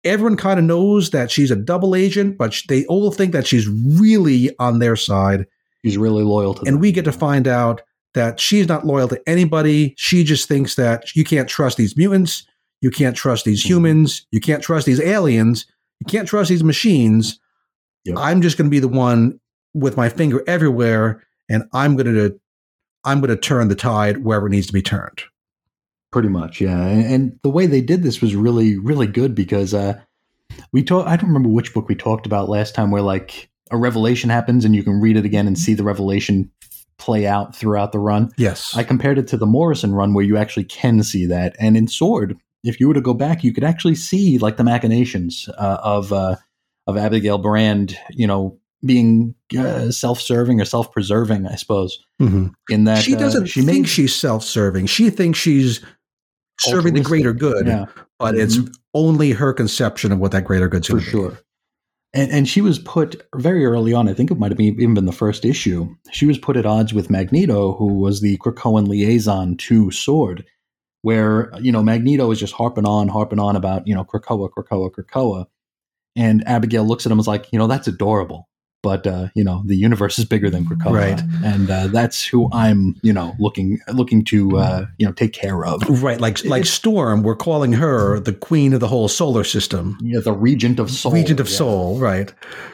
Everyone 0.09 0.37
kind 0.37 0.59
of 0.59 0.65
knows 0.65 1.11
that 1.11 1.31
she's 1.31 1.51
a 1.51 1.57
double 1.57 1.95
agent, 1.95 2.39
but 2.39 2.61
they 2.69 2.85
all 2.87 3.11
think 3.11 3.33
that 3.33 3.47
she's 3.47 3.69
really 3.69 4.55
on 4.59 4.79
their 4.79 4.97
side. 4.97 5.47
She's 5.85 5.97
really 5.99 6.25
loyal 6.25 6.55
to 6.55 6.61
them. 6.65 6.75
And 6.75 6.81
we 6.81 6.93
get 6.93 7.05
to 7.05 7.13
find 7.13 7.47
out 7.47 7.83
that 8.15 8.41
she's 8.41 8.67
not 8.67 8.87
loyal 8.87 9.09
to 9.09 9.21
anybody. 9.29 9.95
She 9.97 10.25
just 10.25 10.49
thinks 10.49 10.75
that 10.77 11.15
you 11.15 11.25
can't 11.25 11.49
trust 11.49 11.77
these 11.77 11.97
mutants. 11.97 12.45
You 12.81 12.91
can't 12.91 13.17
trust 13.17 13.45
these 13.45 13.63
Mhm. 13.63 13.69
humans. 13.69 14.27
You 14.33 14.41
can't 14.41 14.63
trust 14.63 14.87
these 14.87 15.01
aliens. 15.01 15.67
You 16.01 16.07
can't 16.07 16.27
trust 16.29 16.49
these 16.49 16.65
machines. 16.65 17.39
Yep. 18.05 18.17
I'm 18.19 18.41
just 18.43 18.57
going 18.57 18.67
to 18.67 18.71
be 18.71 18.79
the 18.81 18.89
one 18.89 19.39
with 19.75 19.97
my 19.97 20.09
finger 20.09 20.43
everywhere, 20.47 21.23
and 21.49 21.65
I'm 21.73 21.97
going 21.97 22.13
to 22.15 22.39
I'm 23.05 23.21
going 23.21 23.31
to 23.31 23.37
turn 23.37 23.69
the 23.69 23.75
tide 23.77 24.25
wherever 24.25 24.49
it 24.49 24.51
needs 24.51 24.67
to 24.67 24.73
be 24.73 24.83
turned. 24.83 25.23
Pretty 26.11 26.29
much, 26.29 26.61
yeah. 26.61 26.87
And, 26.87 27.13
and 27.13 27.39
the 27.43 27.51
way 27.51 27.67
they 27.67 27.83
did 27.83 28.03
this 28.03 28.21
was 28.21 28.35
really, 28.35 28.79
really 28.79 29.07
good 29.07 29.35
because 29.35 29.75
uh, 29.75 30.01
we 30.73 30.83
talked. 30.83 31.09
I 31.09 31.17
don't 31.17 31.29
remember 31.29 31.51
which 31.51 31.75
book 31.75 31.89
we 31.89 31.95
talked 31.95 32.27
about 32.27 32.49
last 32.49 32.75
time, 32.75 32.91
where 32.91 33.03
like 33.03 33.51
a 33.71 33.77
revelation 33.77 34.31
happens 34.31 34.65
and 34.65 34.75
you 34.75 34.83
can 34.83 35.01
read 35.01 35.17
it 35.17 35.27
again 35.27 35.47
and 35.47 35.59
see 35.59 35.75
the 35.75 35.85
revelation 35.85 36.51
play 36.97 37.27
out 37.27 37.55
throughout 37.55 37.93
the 37.93 37.99
run. 37.99 38.31
Yes. 38.39 38.77
I 38.77 38.83
compared 38.83 39.19
it 39.19 39.29
to 39.29 39.37
the 39.37 39.47
Morrison 39.47 39.95
run, 39.95 40.15
where 40.15 40.25
you 40.25 40.37
actually 40.37 40.65
can 40.65 41.03
see 41.03 41.27
that. 41.27 41.55
And 41.61 41.77
in 41.77 41.89
Sword, 41.89 42.37
if 42.65 42.81
you 42.81 42.89
were 42.89 42.95
to 42.95 43.01
go 43.01 43.15
back, 43.15 43.45
you 43.45 43.53
could 43.53 43.65
actually 43.65 43.95
see 43.95 44.39
like 44.39 44.57
the 44.57 44.65
machinations 44.65 45.49
uh, 45.59 45.79
of 45.83 46.13
uh, 46.13 46.37
of 46.87 46.97
Abigail 46.97 47.39
Brand, 47.39 47.97
you 48.11 48.27
know, 48.27 48.59
being 48.85 49.35
uh, 49.59 49.91
self-serving 49.91 50.61
or 50.61 50.65
self-preserving, 50.65 51.47
I 51.47 51.57
suppose. 51.57 51.99
Mhm. 52.21 52.53
In 52.69 52.85
that 52.85 53.03
she 53.03 53.15
uh, 53.15 53.19
doesn't 53.19 53.47
she 53.47 53.63
think 53.63 53.87
she's 53.87 54.15
self-serving. 54.15 54.87
She 54.87 55.11
thinks 55.11 55.39
she's 55.39 55.85
serving 56.61 56.95
the 56.95 57.01
greater 57.01 57.33
good, 57.33 57.67
yeah. 57.67 57.87
but 58.19 58.35
it's 58.37 58.59
Mhm. 58.59 58.75
only 58.95 59.31
her 59.33 59.53
conception 59.53 60.13
of 60.13 60.19
what 60.19 60.33
that 60.33 60.45
greater 60.45 60.69
good's 60.69 60.87
for 60.89 60.99
to 60.99 61.05
be. 61.05 61.11
sure. 61.11 61.39
And 62.15 62.31
and 62.33 62.49
she 62.49 62.61
was 62.61 62.79
put 62.79 63.23
very 63.37 63.65
early 63.67 63.93
on. 63.93 64.09
I 64.09 64.15
think 64.15 64.31
it 64.31 64.39
might 64.39 64.51
have 64.51 64.61
even 64.61 64.95
been 64.95 65.05
the 65.05 65.13
first 65.13 65.45
issue. 65.45 65.95
She 66.11 66.25
was 66.27 66.39
put 66.39 66.57
at 66.57 66.65
odds 66.67 66.95
with 66.95 67.11
Magneto, 67.11 67.75
who 67.75 67.95
was 67.99 68.21
the 68.23 68.39
Krakoan 68.39 68.89
liaison 68.89 69.57
to 69.59 69.91
Sword, 69.91 70.45
where 71.03 71.53
you 71.61 71.71
know 71.71 71.83
Magneto 71.83 72.31
is 72.31 72.41
just 72.41 72.55
harping 72.55 72.87
on, 72.87 73.09
harping 73.09 73.39
on 73.39 73.57
about 73.57 73.87
you 73.87 73.95
know 73.95 74.05
Krakoa, 74.05 74.49
Krakoa, 74.51 74.91
Krakoa, 74.91 75.47
and 76.17 76.43
Abigail 76.49 76.85
looks 76.85 77.05
at 77.05 77.13
him 77.13 77.19
and 77.19 77.21
is 77.25 77.29
like, 77.29 77.47
you 77.53 77.59
know, 77.59 77.67
that's 77.67 77.87
adorable, 77.89 78.48
but 78.83 79.07
uh, 79.07 79.29
you 79.35 79.43
know 79.45 79.63
the 79.67 79.77
universe 79.77 80.19
is 80.19 80.25
bigger 80.25 80.51
than 80.51 80.65
Krakoa, 80.65 80.93
Right. 80.93 81.23
And 81.45 81.71
uh, 81.71 81.87
that's 81.89 82.25
who 82.27 82.49
I'm, 82.53 82.95
you 83.03 83.13
know, 83.13 83.35
looking 83.39 83.79
looking 83.93 84.25
to 84.27 84.57
uh, 84.59 84.87
you 84.99 85.07
know 85.07 85.13
take 85.13 85.33
care 85.33 85.65
of. 85.65 85.83
Right, 86.03 86.21
like 86.21 86.45
like 86.45 86.61
It's- 86.63 86.71
Storm, 86.75 87.23
we're 87.23 87.37
calling 87.37 87.73
her 87.75 88.21
the 88.21 88.33
queen 88.33 88.73
of 88.73 88.81
the 88.81 88.89
whole 88.89 89.09
solar 89.09 89.45
system, 89.45 89.99
Yeah, 90.01 90.21
the 90.21 90.33
Regent 90.33 90.79
of 90.79 90.91
Sol, 90.91 91.13
regent 91.13 91.41
of 91.41 91.49
yeah. 91.49 91.57
Sol, 91.57 91.99
right? 91.99 92.33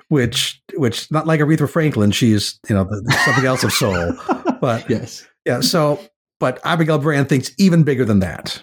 Which 0.08 0.60
which 0.76 1.10
not 1.10 1.26
like 1.26 1.40
Aretha 1.40 1.68
Franklin, 1.68 2.10
she's 2.10 2.58
you 2.68 2.74
know 2.74 2.84
the, 2.84 3.16
something 3.24 3.46
else 3.46 3.64
of 3.64 3.72
soul, 3.72 4.12
but 4.60 4.88
Yes, 4.90 5.26
yeah. 5.46 5.60
So, 5.60 5.98
but 6.40 6.60
Abigail 6.64 6.98
Brand 6.98 7.28
thinks 7.28 7.50
even 7.58 7.82
bigger 7.84 8.04
than 8.04 8.20
that, 8.20 8.62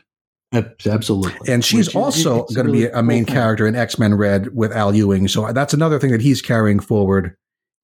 absolutely. 0.53 1.53
and 1.53 1.63
she's 1.63 1.87
Which 1.87 1.95
also 1.95 2.45
going 2.45 2.67
to 2.67 2.71
really 2.71 2.85
be 2.87 2.91
a 2.91 3.03
main 3.03 3.25
cool 3.25 3.35
character 3.35 3.67
in 3.67 3.75
X 3.75 3.97
Men 3.97 4.15
Red 4.15 4.55
with 4.55 4.71
Al 4.71 4.93
Ewing. 4.93 5.27
So 5.27 5.51
that's 5.51 5.73
another 5.73 5.99
thing 5.99 6.11
that 6.11 6.21
he's 6.21 6.41
carrying 6.41 6.79
forward 6.79 7.35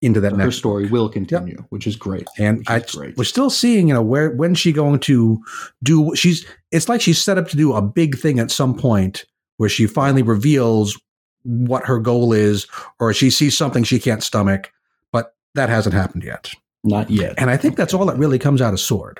into 0.01 0.19
that 0.19 0.33
her 0.33 0.37
next 0.37 0.57
story 0.57 0.87
will 0.87 1.09
continue, 1.09 1.63
which 1.69 1.87
is 1.87 1.95
great. 1.95 2.27
and 2.37 2.59
which 2.59 2.69
I, 2.69 2.79
great. 2.79 3.17
we're 3.17 3.23
still 3.23 3.49
seeing, 3.49 3.87
you 3.87 3.93
know, 3.93 4.01
where 4.01 4.31
when's 4.31 4.59
she 4.59 4.71
going 4.71 4.99
to 5.01 5.41
do? 5.83 6.15
She's 6.15 6.45
it's 6.71 6.89
like 6.89 7.01
she's 7.01 7.21
set 7.21 7.37
up 7.37 7.47
to 7.49 7.57
do 7.57 7.73
a 7.73 7.81
big 7.81 8.17
thing 8.17 8.39
at 8.39 8.51
some 8.51 8.77
point 8.77 9.25
where 9.57 9.69
she 9.69 9.87
finally 9.87 10.21
reveals 10.21 10.99
what 11.43 11.85
her 11.85 11.99
goal 11.99 12.33
is, 12.33 12.67
or 12.99 13.13
she 13.13 13.29
sees 13.29 13.57
something 13.57 13.83
she 13.83 13.99
can't 13.99 14.21
stomach. 14.21 14.71
But 15.11 15.33
that 15.55 15.69
hasn't 15.69 15.95
happened 15.95 16.23
yet. 16.23 16.51
Not 16.83 17.09
yet. 17.09 17.33
And 17.37 17.49
I 17.49 17.57
think 17.57 17.75
that's 17.75 17.93
all 17.93 18.05
that 18.05 18.17
really 18.17 18.39
comes 18.39 18.61
out 18.61 18.73
of 18.73 18.79
Sword. 18.79 19.19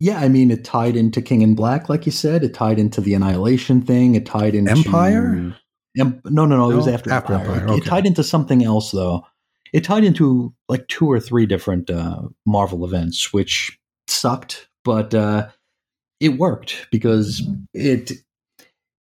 Yeah, 0.00 0.20
I 0.20 0.28
mean, 0.28 0.50
it 0.50 0.64
tied 0.64 0.94
into 0.96 1.20
King 1.20 1.42
in 1.42 1.54
Black, 1.54 1.88
like 1.88 2.06
you 2.06 2.12
said. 2.12 2.44
It 2.44 2.54
tied 2.54 2.78
into 2.78 3.00
the 3.00 3.14
Annihilation 3.14 3.82
thing. 3.82 4.14
It 4.14 4.26
tied 4.26 4.54
into 4.54 4.70
Empire? 4.70 5.54
Em- 5.98 6.20
no, 6.24 6.46
no, 6.46 6.56
no. 6.56 6.70
It 6.70 6.76
was 6.76 6.86
No? 6.86 6.92
after, 6.94 7.10
After 7.10 7.32
Empire. 7.34 7.50
Empire, 7.54 7.66
It- 7.66 7.70
okay. 7.70 7.78
It 7.78 7.84
tied 7.84 8.06
into 8.06 8.22
something 8.22 8.64
else, 8.64 8.92
though. 8.92 9.24
It 9.72 9.84
tied 9.84 10.04
into 10.04 10.54
like 10.68 10.86
two 10.88 11.10
or 11.10 11.18
three 11.20 11.46
different 11.46 11.90
uh, 11.90 12.22
Marvel 12.46 12.84
events, 12.84 13.32
which 13.32 13.78
sucked, 14.06 14.68
but 14.84 15.12
uh, 15.14 15.48
it 16.20 16.38
worked 16.38 16.86
because 16.90 17.42
it 17.74 18.12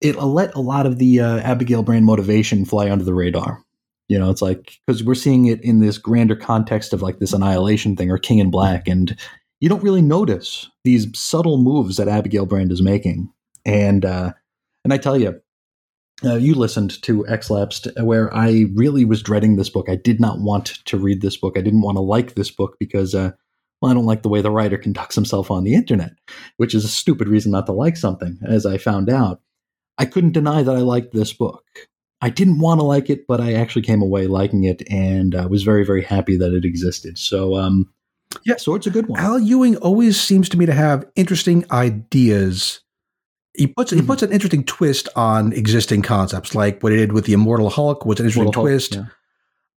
it 0.00 0.16
let 0.16 0.54
a 0.54 0.60
lot 0.60 0.86
of 0.86 0.98
the 0.98 1.20
uh, 1.20 1.38
Abigail 1.38 1.82
Brand 1.82 2.04
motivation 2.04 2.64
fly 2.64 2.90
under 2.90 3.04
the 3.04 3.14
radar. 3.14 3.62
You 4.08 4.18
know, 4.18 4.30
it's 4.30 4.42
like 4.42 4.78
because 4.86 5.04
we're 5.04 5.14
seeing 5.14 5.46
it 5.46 5.62
in 5.62 5.80
this 5.80 5.98
grander 5.98 6.36
context 6.36 6.92
of 6.92 7.00
like 7.02 7.18
this 7.20 7.32
annihilation 7.32 7.94
thing 7.96 8.10
or 8.10 8.18
King 8.18 8.38
in 8.38 8.50
Black, 8.50 8.88
and 8.88 9.16
you 9.60 9.68
don't 9.68 9.82
really 9.82 10.02
notice 10.02 10.70
these 10.84 11.06
subtle 11.18 11.58
moves 11.58 11.96
that 11.96 12.08
Abigail 12.08 12.46
Brand 12.46 12.72
is 12.72 12.82
making. 12.82 13.32
And 13.64 14.04
uh, 14.04 14.32
and 14.84 14.92
I 14.92 14.98
tell 14.98 15.18
you, 15.18 15.40
uh, 16.24 16.36
you 16.36 16.54
listened 16.54 17.02
to 17.02 17.26
X 17.26 17.50
Lapsed, 17.50 17.88
where 18.00 18.32
I 18.34 18.66
really 18.74 19.04
was 19.04 19.22
dreading 19.22 19.56
this 19.56 19.68
book. 19.70 19.88
I 19.88 19.96
did 19.96 20.20
not 20.20 20.40
want 20.40 20.66
to 20.86 20.98
read 20.98 21.20
this 21.20 21.36
book. 21.36 21.58
I 21.58 21.62
didn't 21.62 21.82
want 21.82 21.96
to 21.96 22.02
like 22.02 22.34
this 22.34 22.50
book 22.50 22.76
because, 22.78 23.14
uh, 23.14 23.32
well, 23.80 23.90
I 23.90 23.94
don't 23.94 24.06
like 24.06 24.22
the 24.22 24.28
way 24.28 24.40
the 24.40 24.50
writer 24.50 24.78
conducts 24.78 25.14
himself 25.14 25.50
on 25.50 25.64
the 25.64 25.74
internet, 25.74 26.12
which 26.56 26.74
is 26.74 26.84
a 26.84 26.88
stupid 26.88 27.28
reason 27.28 27.52
not 27.52 27.66
to 27.66 27.72
like 27.72 27.96
something, 27.96 28.38
as 28.46 28.64
I 28.64 28.78
found 28.78 29.10
out. 29.10 29.40
I 29.98 30.04
couldn't 30.04 30.32
deny 30.32 30.62
that 30.62 30.76
I 30.76 30.80
liked 30.80 31.12
this 31.12 31.32
book. 31.32 31.64
I 32.20 32.30
didn't 32.30 32.60
want 32.60 32.80
to 32.80 32.84
like 32.84 33.10
it, 33.10 33.26
but 33.26 33.40
I 33.40 33.54
actually 33.54 33.82
came 33.82 34.00
away 34.00 34.26
liking 34.26 34.64
it 34.64 34.82
and 34.90 35.34
uh, 35.34 35.48
was 35.50 35.64
very, 35.64 35.84
very 35.84 36.02
happy 36.02 36.36
that 36.38 36.54
it 36.54 36.64
existed. 36.64 37.18
So, 37.18 37.56
um, 37.56 37.92
yeah, 38.44 38.56
Sword's 38.56 38.86
a 38.86 38.90
good 38.90 39.06
one. 39.08 39.20
Al 39.20 39.38
Ewing 39.38 39.76
always 39.76 40.20
seems 40.20 40.48
to 40.50 40.56
me 40.58 40.66
to 40.66 40.72
have 40.72 41.04
interesting 41.16 41.64
ideas. 41.70 42.80
He 43.56 43.66
puts 43.66 43.90
he 43.90 44.00
Mhm. 44.00 44.06
puts 44.06 44.22
an 44.22 44.32
interesting 44.32 44.64
twist 44.64 45.08
on 45.16 45.52
existing 45.52 46.02
concepts, 46.02 46.54
like 46.54 46.82
what 46.82 46.92
he 46.92 46.98
did 46.98 47.12
with 47.12 47.24
the 47.24 47.32
Immortal 47.32 47.70
Hulk 47.70 48.04
was 48.04 48.20
an 48.20 48.26
interesting 48.26 48.44
Mortal 48.44 48.62
Hulk, 48.62 48.70
twist. 48.70 48.94
yeah. 48.96 49.04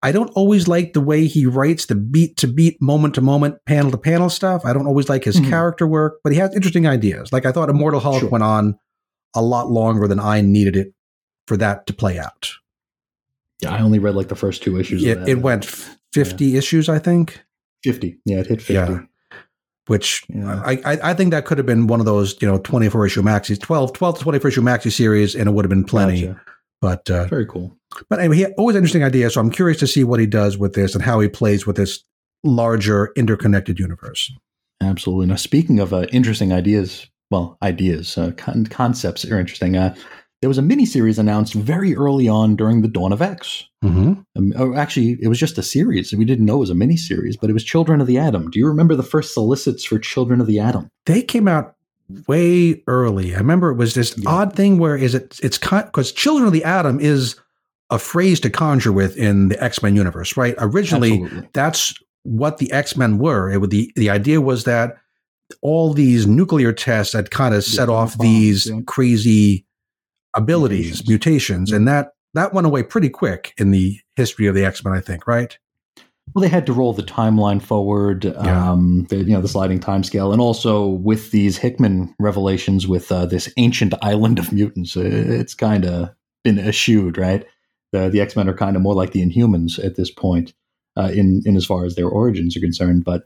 I 0.01 0.11
don't 0.13 0.29
always 0.33 0.67
like 0.67 0.93
the 0.93 1.01
way 1.01 1.25
he 1.27 1.45
writes 1.45 1.85
the 1.85 1.95
beat 1.95 2.37
to 2.37 2.47
beat, 2.47 2.81
moment 2.81 3.15
to 3.15 3.21
moment, 3.21 3.55
panel 3.65 3.91
to 3.91 3.97
panel 3.97 4.29
stuff. 4.29 4.65
I 4.65 4.71
don't 4.73 4.87
always 4.87 5.09
like 5.09 5.25
his 5.25 5.37
Mhm. 5.37 5.49
character 5.49 5.85
work, 5.87 6.19
but 6.23 6.31
he 6.33 6.39
has 6.39 6.53
interesting 6.55 6.87
ideas. 6.87 7.33
Like 7.33 7.45
I 7.45 7.51
thought 7.51 7.69
Immortal 7.69 7.99
Hulk 7.99 8.21
Sure. 8.21 8.29
went 8.29 8.43
on 8.43 8.75
a 9.35 9.41
lot 9.41 9.69
longer 9.69 10.07
than 10.07 10.19
I 10.19 10.41
needed 10.41 10.75
it 10.77 10.93
for 11.47 11.57
that 11.57 11.85
to 11.87 11.93
play 11.93 12.17
out. 12.17 12.49
Yeah, 13.61 13.73
I 13.73 13.81
only 13.81 13.99
read 13.99 14.15
like 14.15 14.29
the 14.29 14.35
first 14.35 14.63
two 14.63 14.79
issues. 14.79 15.03
It, 15.03 15.27
it 15.27 15.41
went 15.41 15.65
f- 15.65 15.97
50 16.13 16.55
issues, 16.55 16.87
I 16.87 16.97
think. 16.99 17.41
50. 17.83 18.19
Yeah, 18.25 18.39
it 18.39 18.47
hit 18.47 18.61
50. 18.61 18.73
Yeah. 18.73 18.99
which 19.87 20.23
Yeah. 20.29 20.61
I, 20.65 20.73
I 20.85 21.11
I 21.11 21.13
think 21.13 21.31
that 21.31 21.45
could 21.45 21.57
have 21.57 21.65
been 21.67 21.87
one 21.87 21.99
of 21.99 22.05
those 22.05 22.39
you 22.41 22.47
know 22.47 22.57
24 22.59 23.05
issue 23.07 23.21
maxi 23.21 23.59
12 23.59 23.93
12 23.93 24.17
to 24.17 24.23
24 24.23 24.49
issue 24.49 24.61
maxi 24.61 24.91
series 24.91 25.35
and 25.35 25.47
it 25.49 25.51
would 25.53 25.65
have 25.65 25.69
been 25.69 25.83
plenty 25.83 26.27
Gotcha. 26.27 26.41
but 26.81 27.09
uh, 27.09 27.25
Very 27.25 27.45
cool. 27.47 27.75
but 28.09 28.19
anyway 28.19 28.35
he 28.35 28.41
had 28.43 28.53
always 28.57 28.75
interesting 28.75 29.03
ideas 29.03 29.33
so 29.33 29.41
I'm 29.41 29.49
curious 29.49 29.79
to 29.79 29.87
see 29.87 30.03
what 30.03 30.19
he 30.19 30.27
does 30.27 30.57
with 30.57 30.73
this 30.73 30.93
and 30.93 31.03
how 31.03 31.19
he 31.19 31.27
plays 31.27 31.65
with 31.65 31.75
this 31.77 32.03
larger 32.43 33.11
interconnected 33.15 33.79
universe 33.79 34.31
Absolutely. 34.81 35.25
Now, 35.25 35.35
speaking 35.35 35.81
of 35.81 35.91
uh, 35.93 36.05
interesting 36.13 36.53
ideas, 36.53 37.05
well, 37.31 37.57
ideas, 37.61 38.17
uh, 38.17 38.31
con- 38.37 38.65
concepts 38.67 39.25
are 39.25 39.37
interesting. 39.37 39.75
Uh, 39.75 39.93
there 40.41 40.47
was 40.49 40.57
a 40.57 40.61
miniseries 40.61 41.19
announced 41.19 41.53
very 41.53 41.95
early 41.95 42.27
on 42.29 42.55
during 42.55 42.81
the 42.81 42.87
Dawn 42.87 43.11
of 43.11 43.21
X. 43.21 43.65
mm-hmm. 43.83 44.13
Um, 44.61 44.77
actually, 44.77 45.17
it 45.21 45.27
was 45.27 45.37
just 45.39 45.57
a 45.57 45.63
series. 45.63 46.13
We 46.13 46.23
didn't 46.25 46.45
know 46.45 46.55
it 46.57 46.59
was 46.59 46.69
a 46.69 46.73
miniseries, 46.75 47.35
but 47.39 47.49
it 47.49 47.53
was 47.53 47.63
Children 47.63 47.99
of 47.99 48.07
the 48.07 48.17
Atom. 48.17 48.49
Do 48.49 48.57
you 48.59 48.67
remember 48.67 48.95
the 48.95 49.03
first 49.03 49.33
solicits 49.33 49.83
for 49.83 49.99
Children 49.99 50.39
of 50.41 50.47
the 50.47 50.59
Atom? 50.59 50.89
they 51.05 51.21
came 51.21 51.47
out 51.47 51.75
way 52.27 52.81
early 52.87 53.35
I 53.35 53.37
remember 53.37 53.69
it 53.69 53.75
was 53.75 53.93
this 53.93 54.15
Yeah. 54.17 54.29
odd 54.31 54.55
thing 54.55 54.79
where 54.79 54.97
is 54.97 55.13
it 55.13 55.39
it's 55.43 55.57
because 55.59 56.11
Children 56.11 56.47
of 56.47 56.53
the 56.53 56.63
Atom 56.63 56.99
is 56.99 57.35
a 57.91 57.99
phrase 57.99 58.39
to 58.39 58.49
conjure 58.49 58.91
with 58.91 59.15
in 59.17 59.49
the 59.49 59.63
X 59.63 59.83
Men 59.83 59.95
universe 59.95 60.35
right 60.35 60.55
originally 60.57 61.21
Absolutely. 61.21 61.49
that's 61.53 61.93
what 62.23 62.57
the 62.57 62.71
X-Men 62.71 63.17
were. 63.19 63.49
It 63.51 63.57
would 63.61 63.69
the 63.69 63.91
the 63.95 64.09
idea 64.09 64.41
was 64.41 64.63
that 64.65 64.97
all 65.61 65.93
these 65.93 66.25
nuclear 66.27 66.73
tests 66.73 67.13
had 67.13 67.29
kind 67.31 67.53
of 67.55 67.63
set 67.63 67.87
Yeah, 67.89 67.93
off 67.95 68.17
these 68.17 68.65
yeah. 68.67 68.79
crazy 68.87 69.65
abilities, 70.35 71.07
Mutations. 71.07 71.09
mutations, 71.09 71.71
and 71.71 71.87
that 71.87 72.11
that 72.33 72.53
went 72.53 72.67
away 72.67 72.83
pretty 72.83 73.09
quick 73.09 73.53
in 73.57 73.71
the 73.71 73.97
history 74.15 74.45
of 74.47 74.53
the 74.55 74.63
X-Men, 74.63 74.93
I 74.93 75.01
think, 75.01 75.25
right? 75.25 75.57
Well, 76.35 76.43
they 76.43 76.47
had 76.47 76.67
to 76.67 76.73
roll 76.73 76.93
the 76.93 77.01
timeline 77.01 77.59
forward, 77.59 78.23
Yeah. 78.25 78.71
um, 78.71 79.07
the, 79.09 79.17
you 79.17 79.33
know, 79.33 79.41
the 79.41 79.47
sliding 79.47 79.79
time 79.79 80.03
scale, 80.03 80.31
and 80.31 80.39
also 80.39 80.85
with 80.87 81.31
these 81.31 81.57
Hickman 81.57 82.13
revelations 82.19 82.87
with 82.87 83.11
uh, 83.11 83.25
this 83.25 83.51
ancient 83.57 83.95
island 84.03 84.37
of 84.37 84.51
mutants, 84.51 84.95
it's 84.95 85.55
kind 85.55 85.85
of 85.85 86.11
been 86.43 86.59
eschewed, 86.59 87.17
right? 87.17 87.43
The, 87.93 88.09
the 88.09 88.21
X 88.21 88.35
Men 88.35 88.47
are 88.47 88.53
kind 88.53 88.75
of 88.75 88.83
more 88.83 88.93
like 88.93 89.11
the 89.11 89.23
Inhumans 89.25 89.83
at 89.83 89.95
this 89.95 90.11
point, 90.11 90.53
uh, 90.95 91.09
in 91.11 91.41
in 91.45 91.55
as 91.57 91.65
far 91.65 91.83
as 91.85 91.95
their 91.95 92.07
origins 92.07 92.55
are 92.55 92.59
concerned. 92.59 93.03
But 93.03 93.23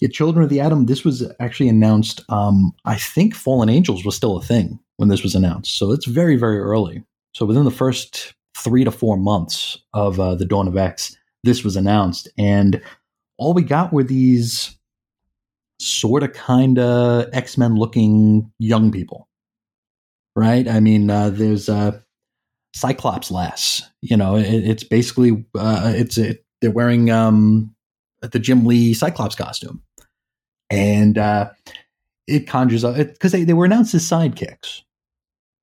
yeah, 0.00 0.08
Children 0.08 0.42
of 0.42 0.50
the 0.50 0.58
Atom, 0.58 0.86
this 0.86 1.04
was 1.04 1.22
actually 1.38 1.68
announced. 1.68 2.22
Um, 2.28 2.72
I 2.84 2.96
think 2.96 3.36
Fallen 3.36 3.68
Angels 3.68 4.04
was 4.04 4.16
still 4.16 4.36
a 4.36 4.42
thing 4.42 4.80
when 4.96 5.08
this 5.08 5.22
was 5.22 5.34
announced, 5.34 5.78
so 5.78 5.92
it's 5.92 6.06
very 6.06 6.36
very 6.36 6.58
early. 6.58 7.04
So 7.34 7.46
within 7.46 7.64
the 7.64 7.70
first 7.70 8.34
three 8.56 8.84
to 8.84 8.90
four 8.90 9.16
months 9.16 9.78
of 9.94 10.20
uh, 10.20 10.34
the 10.34 10.44
Dawn 10.44 10.68
of 10.68 10.76
X, 10.76 11.16
this 11.44 11.64
was 11.64 11.76
announced, 11.76 12.28
and 12.38 12.80
all 13.38 13.54
we 13.54 13.62
got 13.62 13.92
were 13.92 14.04
these 14.04 14.76
sort 15.80 16.22
of 16.22 16.32
kind 16.32 16.78
of 16.78 17.26
X 17.32 17.58
Men 17.58 17.74
looking 17.76 18.52
young 18.58 18.92
people, 18.92 19.28
right? 20.36 20.68
I 20.68 20.80
mean, 20.80 21.10
uh, 21.10 21.30
there's 21.30 21.68
uh, 21.68 21.98
Cyclops 22.74 23.30
lass. 23.30 23.82
You 24.00 24.16
know, 24.16 24.36
it, 24.36 24.46
it's 24.46 24.84
basically 24.84 25.44
uh, 25.58 25.92
it's 25.94 26.18
it, 26.18 26.44
they're 26.60 26.70
wearing 26.70 27.10
um, 27.10 27.74
the 28.20 28.38
Jim 28.38 28.64
Lee 28.64 28.94
Cyclops 28.94 29.34
costume, 29.34 29.82
and 30.70 31.18
uh, 31.18 31.50
it 32.26 32.46
conjures 32.46 32.84
up 32.84 32.96
because 32.96 33.32
they, 33.32 33.44
they 33.44 33.52
were 33.52 33.64
announced 33.64 33.94
as 33.94 34.02
sidekicks. 34.08 34.82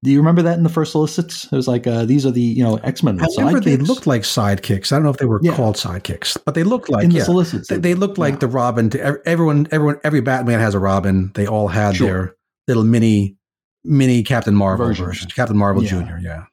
Do 0.01 0.12
you 0.12 0.18
remember 0.20 0.41
that 0.43 0.57
in 0.57 0.64
the 0.64 0.70
first 0.70 0.93
solicits? 0.93 1.43
It 1.45 1.51
was 1.51 1.68
like 1.68 1.86
uh, 1.86 2.05
these 2.05 2.26
are 2.26 2.32
the 2.32 2.41
you 2.41 2.64
know 2.64 2.78
X 2.78 3.03
Men. 3.03 3.20
I 3.20 3.28
remember 3.38 3.60
they 3.60 3.76
looked 3.76 4.07
like 4.07 4.22
sidekicks. 4.22 4.91
I 4.93 4.95
don't 4.95 5.03
know 5.03 5.10
if 5.10 5.18
they 5.18 5.26
were 5.26 5.41
Yeah. 5.43 5.55
called 5.55 5.76
sidekicks, 5.76 6.38
but 6.45 6.55
they 6.55 6.64
looked 6.64 6.89
like 6.89 7.03
in 7.03 7.10
the 7.10 7.18
yeah. 7.18 7.24
solicits. 7.24 7.68
They, 7.68 7.78
they 7.78 7.95
looked 7.95 8.18
like 8.18 8.36
Yeah. 8.36 8.39
the 8.39 8.47
Robin. 8.47 8.89
To 8.91 9.20
everyone, 9.26 9.68
everyone, 9.72 9.99
every 10.05 10.22
Batman 10.22 10.62
has 10.62 10.74
a 10.74 10.80
Robin. 10.80 11.32
They 11.36 11.45
all 11.47 11.68
had 11.68 11.97
Sure. 11.97 12.07
their 12.07 12.36
little 12.70 12.86
mini, 12.86 13.36
mini 13.84 14.24
Captain 14.24 14.55
Marvel 14.55 14.86
Versions. 14.86 15.05
versions. 15.05 15.34
Captain 15.34 15.57
Marvel. 15.57 15.84
Junior. 15.84 16.18
Yeah. 16.24 16.43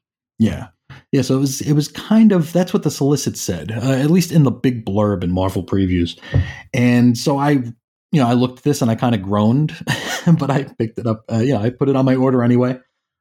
Yeah. 0.40 0.68
Yeah, 1.12 1.22
so 1.22 1.36
it 1.36 1.40
was 1.40 1.61
it 1.61 1.72
was 1.74 1.86
kind 1.88 2.32
of 2.32 2.52
that's 2.52 2.72
what 2.74 2.82
the 2.82 2.90
solicit 2.90 3.36
said, 3.36 3.70
uh, 3.70 3.92
at 3.92 4.11
least 4.11 4.32
in 4.32 4.42
the 4.42 4.50
big 4.50 4.84
blurb 4.84 5.22
in 5.22 5.30
Marvel 5.30 5.64
previews. 5.64 6.18
And 6.74 7.16
so 7.16 7.38
I, 7.38 7.62
you 8.12 8.20
know, 8.20 8.28
I 8.28 8.34
looked 8.34 8.59
at 8.59 8.64
this 8.64 8.82
and 8.82 8.90
I 8.90 8.94
kind 8.94 9.14
of 9.14 9.22
groaned, 9.22 9.76
but 10.38 10.50
I 10.50 10.64
picked 10.64 10.98
it 10.98 11.07
up. 11.07 11.24
Uh, 11.30 11.38
yeah, 11.38 11.59
I 11.59 11.70
put 11.70 11.88
it 11.88 11.96
on 11.96 12.04
my 12.04 12.14
order 12.14 12.42
anyway. 12.42 12.78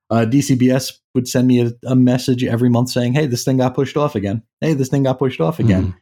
Uh, 0.10 0.26
DCBS 0.26 1.00
would 1.16 1.28
send 1.28 1.48
me 1.48 1.62
a, 1.62 1.72
a 1.86 1.96
message 1.96 2.44
every 2.44 2.70
month 2.70 2.90
saying, 2.90 3.14
"Hey, 3.14 3.26
this 3.26 3.44
thing 3.44 3.58
got 3.58 3.74
pushed 3.74 3.98
off 3.98 4.16
again. 4.16 4.44
Hey, 4.62 4.74
this 4.74 4.90
thing 4.90 5.04
got 5.04 5.20
pushed 5.20 5.42
off 5.42 5.60
again." 5.60 5.96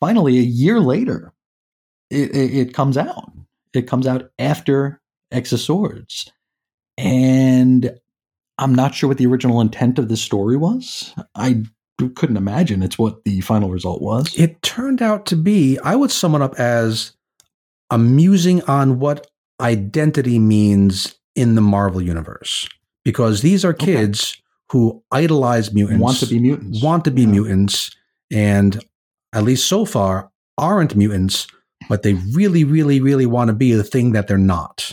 Finally, 0.00 0.38
a 0.38 0.42
year 0.42 0.80
later, 0.80 1.32
it, 2.10 2.34
it, 2.34 2.54
it 2.54 2.74
comes 2.74 2.96
out. 2.96 3.32
It 3.72 3.86
comes 3.86 4.06
out 4.06 4.30
after 4.38 5.00
X 5.30 5.52
of 5.52 5.60
Swords, 5.60 6.32
and 6.96 7.98
I'm 8.58 8.74
not 8.74 8.94
sure 8.94 9.08
what 9.08 9.18
the 9.18 9.26
original 9.26 9.60
intent 9.60 9.98
of 9.98 10.08
this 10.08 10.22
story 10.22 10.56
was. 10.56 11.14
I 11.36 11.62
couldn't 12.16 12.36
imagine 12.36 12.82
it's 12.82 12.98
what 12.98 13.24
the 13.24 13.40
final 13.40 13.70
result 13.70 14.02
was. 14.02 14.36
It 14.36 14.60
turned 14.62 15.02
out 15.02 15.26
to 15.26 15.36
be, 15.36 15.78
I 15.82 15.96
would 15.96 16.10
sum 16.10 16.34
it 16.34 16.42
up 16.42 16.54
as 16.58 17.12
a 17.90 17.98
musing 17.98 18.62
on 18.64 18.98
what 18.98 19.26
identity 19.60 20.38
means 20.38 21.14
in 21.34 21.54
the 21.54 21.60
Marvel 21.60 22.00
universe. 22.02 22.68
Because 23.04 23.42
these 23.42 23.64
are 23.64 23.70
Okay. 23.70 23.86
kids 23.86 24.36
who 24.70 25.02
idolize 25.12 25.72
mutants, 25.72 26.02
Want 26.02 26.18
to 26.18 26.26
be 26.26 26.38
mutants. 26.38 26.82
want 26.82 27.04
to 27.04 27.10
be 27.10 27.22
Yeah. 27.22 27.28
mutants, 27.28 27.90
and 28.30 28.84
at 29.32 29.44
least 29.44 29.66
so 29.66 29.84
far 29.84 30.30
aren't 30.58 30.94
mutants, 30.96 31.46
but 31.88 32.02
they 32.02 32.14
really, 32.34 32.64
really, 32.64 33.00
really 33.00 33.24
want 33.26 33.48
to 33.48 33.54
be 33.54 33.72
the 33.72 33.84
thing 33.84 34.12
that 34.12 34.26
they're 34.28 34.36
not. 34.36 34.92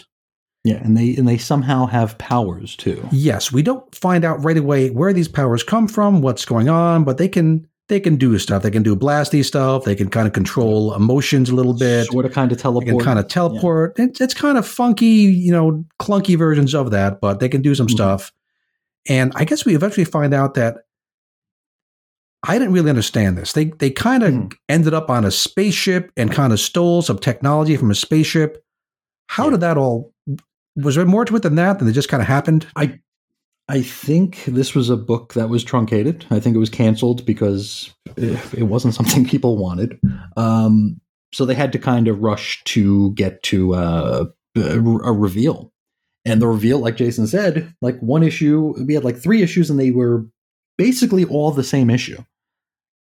Yeah, 0.64 0.76
and 0.84 0.98
they 0.98 1.16
and 1.16 1.28
they 1.28 1.38
somehow 1.38 1.86
have 1.88 2.18
powers 2.18 2.76
too. 2.76 3.08
Yes, 3.12 3.52
we 3.52 3.62
don't 3.62 3.94
find 3.94 4.24
out 4.26 4.44
right 4.44 4.58
away 4.58 4.90
where 4.90 5.14
these 5.14 5.28
powers 5.28 5.62
come 5.64 5.88
from, 5.88 6.22
what's 6.22 6.46
going 6.46 6.70
on, 6.70 7.04
but 7.04 7.18
they 7.18 7.28
can 7.28 7.68
they 7.88 8.00
can 8.00 8.16
do 8.16 8.38
stuff. 8.40 8.64
They 8.64 8.72
can 8.72 8.82
do 8.84 8.96
blasty 8.96 9.46
stuff. 9.46 9.84
They 9.84 9.96
can 9.96 10.10
kind 10.10 10.26
of 10.28 10.34
control 10.34 10.94
emotions 10.96 11.50
a 11.50 11.56
little 11.56 11.74
bit. 11.78 12.08
Sort 12.08 12.26
of 12.26 12.32
kind 12.32 12.52
of 12.52 12.58
They 12.58 12.62
teleport. 12.64 12.88
can 12.88 13.00
kind 13.00 13.20
of 13.20 13.28
teleport. 13.28 14.00
It's, 14.00 14.20
it's 14.22 14.34
kind 14.34 14.58
of 14.58 14.68
funky, 14.68 15.06
you 15.06 15.52
know, 15.52 15.86
clunky 16.02 16.38
versions 16.38 16.74
of 16.74 16.92
that, 16.92 17.22
but 17.22 17.40
they 17.40 17.48
can 17.50 17.62
do 17.62 17.76
some 17.76 17.88
Mhm. 17.88 17.92
stuff. 17.92 18.32
And 19.08 19.32
I 19.36 19.46
guess 19.46 19.66
we 19.66 19.76
eventually 19.76 20.06
find 20.06 20.34
out 20.34 20.56
that 20.56 20.78
I 22.48 22.58
didn't 22.60 22.74
really 22.74 22.90
understand 22.90 23.38
this. 23.38 23.54
They 23.54 23.66
they 23.66 23.90
kind 23.90 24.24
of 24.24 24.34
Hmm. 24.34 24.48
ended 24.70 24.94
up 24.94 25.10
on 25.10 25.26
a 25.26 25.32
spaceship 25.32 26.12
and 26.18 26.32
kind 26.32 26.54
of 26.54 26.60
stole 26.60 27.02
some 27.02 27.18
technology 27.18 27.76
from 27.78 27.90
a 27.92 27.96
spaceship. 27.96 28.64
How 29.28 29.46
Yeah. 29.46 29.52
did 29.52 29.60
that 29.62 29.78
all? 29.78 30.12
Was 30.76 30.96
there 30.96 31.06
more 31.06 31.26
to 31.26 31.36
it 31.36 31.42
than 31.44 31.56
that? 31.56 31.80
Than 31.80 31.88
it 31.88 31.94
just 31.94 32.10
kind 32.10 32.22
of 32.22 32.28
happened? 32.28 32.68
I 32.76 33.00
think 33.82 34.46
this 34.46 34.76
was 34.76 34.90
a 34.90 34.98
book 34.98 35.34
that 35.34 35.50
was 35.50 35.64
truncated. 35.64 36.26
I 36.30 36.40
think 36.40 36.56
it 36.56 36.60
was 36.60 36.70
canceled 36.70 37.26
because 37.26 37.94
it, 38.16 38.64
wasn't 38.64 38.94
something 38.94 39.26
people 39.30 39.58
wanted. 39.58 40.00
Um, 40.38 41.02
so 41.34 41.46
they 41.46 41.56
had 41.56 41.72
to 41.74 41.80
kind 41.80 42.08
of 42.08 42.20
rush 42.22 42.64
to 42.66 43.12
get 43.14 43.42
to 43.44 43.74
uh, 43.74 44.26
a, 44.56 44.80
a 44.80 45.12
reveal. 45.12 45.72
And 46.26 46.42
the 46.42 46.48
reveal, 46.48 46.80
like 46.80 46.96
Jason 46.96 47.28
said, 47.28 47.74
like 47.82 48.00
one 48.00 48.24
issue, 48.24 48.74
we 48.86 48.94
had 48.94 49.04
like 49.04 49.18
three 49.18 49.42
issues, 49.42 49.70
and 49.70 49.80
they 49.80 49.92
were 49.92 50.26
basically 50.78 51.26
all 51.26 51.52
the 51.52 51.64
same 51.64 51.90
issue. 51.90 52.24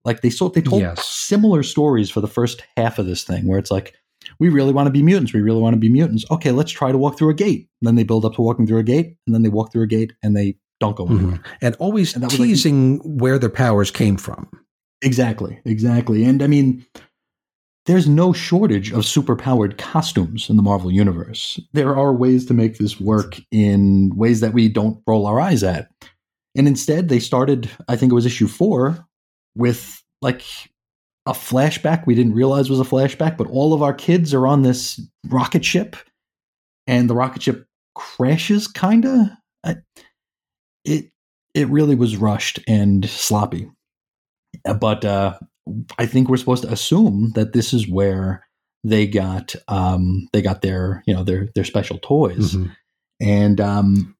Like 0.04 0.20
they 0.20 0.30
sold, 0.30 0.54
they 0.54 0.60
told 0.60 0.82
Yes. 0.82 1.06
similar 1.06 1.62
stories 1.62 2.10
for 2.10 2.20
the 2.20 2.26
first 2.26 2.62
half 2.76 2.98
of 2.98 3.06
this 3.06 3.24
thing, 3.24 3.46
where 3.46 3.58
it's 3.58 3.70
like, 3.70 3.94
we 4.38 4.48
really 4.48 4.72
want 4.72 4.86
to 4.86 4.90
be 4.90 5.02
mutants. 5.02 5.32
We 5.32 5.40
really 5.40 5.60
want 5.60 5.74
to 5.74 5.80
be 5.80 5.88
mutants. 5.88 6.24
Okay, 6.30 6.50
let's 6.50 6.72
try 6.72 6.92
to 6.92 6.98
walk 6.98 7.18
through 7.18 7.30
a 7.30 7.34
gate. 7.34 7.68
And 7.80 7.86
then 7.88 7.94
they 7.94 8.04
build 8.04 8.24
up 8.24 8.34
to 8.34 8.42
walking 8.42 8.66
through 8.66 8.78
a 8.78 8.84
gate, 8.84 9.16
and 9.26 9.34
then 9.34 9.42
they 9.42 9.48
walk 9.48 9.72
through 9.72 9.84
a 9.84 9.88
gate, 9.88 10.12
and 10.22 10.36
they 10.36 10.56
don't 10.80 10.96
go 10.96 11.06
mm-hmm. 11.06 11.18
anywhere. 11.18 11.40
And 11.62 11.76
always 11.76 12.14
And 12.14 12.24
was 12.24 12.38
like- 12.38 12.48
teasing 12.48 12.98
where 13.18 13.38
their 13.38 13.50
powers 13.50 13.90
came 13.90 14.16
from. 14.16 14.48
Exactly, 15.02 15.60
exactly. 15.64 16.24
And 16.24 16.42
I 16.42 16.46
mean, 16.46 16.84
there's 17.86 18.08
no 18.08 18.32
shortage 18.32 18.90
of 18.92 19.00
superpowered 19.00 19.76
costumes 19.76 20.48
in 20.48 20.56
the 20.56 20.62
Marvel 20.62 20.90
Universe. 20.90 21.60
There 21.74 21.94
are 21.94 22.14
ways 22.14 22.46
to 22.46 22.54
make 22.54 22.78
this 22.78 22.98
work 22.98 23.38
in 23.50 24.10
ways 24.16 24.40
that 24.40 24.54
we 24.54 24.68
don't 24.68 25.02
roll 25.06 25.26
our 25.26 25.38
eyes 25.38 25.62
at. 25.62 25.90
And 26.56 26.66
instead, 26.66 27.08
they 27.08 27.18
started, 27.18 27.68
I 27.88 27.96
think 27.96 28.12
it 28.12 28.14
was 28.14 28.24
issue 28.24 28.48
four, 28.48 29.04
with 29.54 30.02
like 30.22 30.42
a 31.26 31.32
flashback 31.32 32.06
we 32.06 32.14
didn't 32.14 32.34
realize 32.34 32.68
was 32.68 32.80
a 32.80 32.84
flashback, 32.84 33.36
but 33.36 33.46
all 33.48 33.72
of 33.72 33.82
our 33.82 33.94
kids 33.94 34.34
are 34.34 34.46
on 34.46 34.62
this 34.62 35.00
rocket 35.28 35.64
ship, 35.64 35.96
and 36.86 37.08
the 37.08 37.14
rocket 37.14 37.42
ship 37.42 37.66
crashes, 37.94 38.68
kinda. 38.68 39.38
I, 39.64 39.76
it 40.84 41.10
it 41.54 41.68
really 41.68 41.94
was 41.94 42.16
rushed 42.16 42.58
and 42.68 43.08
sloppy. 43.08 43.70
Uh, 44.66 44.74
But 44.74 45.04
uh, 45.04 45.38
I 45.98 46.04
think 46.06 46.28
we're 46.28 46.36
supposed 46.36 46.64
to 46.64 46.72
assume 46.72 47.32
that 47.36 47.52
this 47.54 47.72
is 47.72 47.88
where 47.88 48.44
they 48.82 49.06
got 49.06 49.54
um, 49.68 50.28
they 50.34 50.42
got 50.42 50.60
their 50.60 51.02
you 51.06 51.14
know 51.14 51.24
their 51.24 51.48
their 51.54 51.64
special 51.64 51.98
toys, 52.02 52.52
Mhm. 52.54 52.76
and 53.20 53.60
um, 53.62 54.14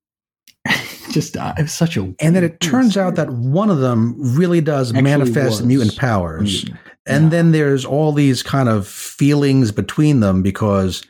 just 1.11 1.37
uh, 1.37 1.53
it's 1.59 1.73
such 1.75 1.99
a 1.99 2.01
And 2.21 2.35
then 2.35 2.45
it 2.45 2.61
turns 2.61 2.97
out 2.97 3.17
that 3.17 3.29
one 3.31 3.69
of 3.69 3.81
them 3.81 4.15
really 4.35 4.63
does 4.63 4.89
Actually 4.91 5.03
manifest 5.03 5.61
was. 5.61 5.65
mutant 5.67 5.97
powers. 5.99 6.65
And 7.07 7.25
Yeah. 7.25 7.31
then 7.31 7.53
there's 7.53 7.85
all 7.85 8.13
these 8.13 8.43
kind 8.43 8.69
of 8.69 8.87
feelings 8.89 9.73
between 9.73 10.21
them 10.21 10.43
because 10.43 11.03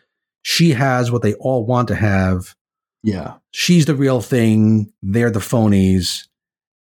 she 0.42 0.70
has 0.72 1.11
what 1.11 1.22
they 1.22 1.34
all 1.34 1.64
want 1.64 1.88
to 1.88 1.95
have. 1.95 2.55
yeah, 3.03 3.34
She's 3.53 3.86
the 3.86 3.95
real 3.95 4.20
thing. 4.20 4.92
They're 5.03 5.30
the 5.30 5.38
phonies. 5.40 6.26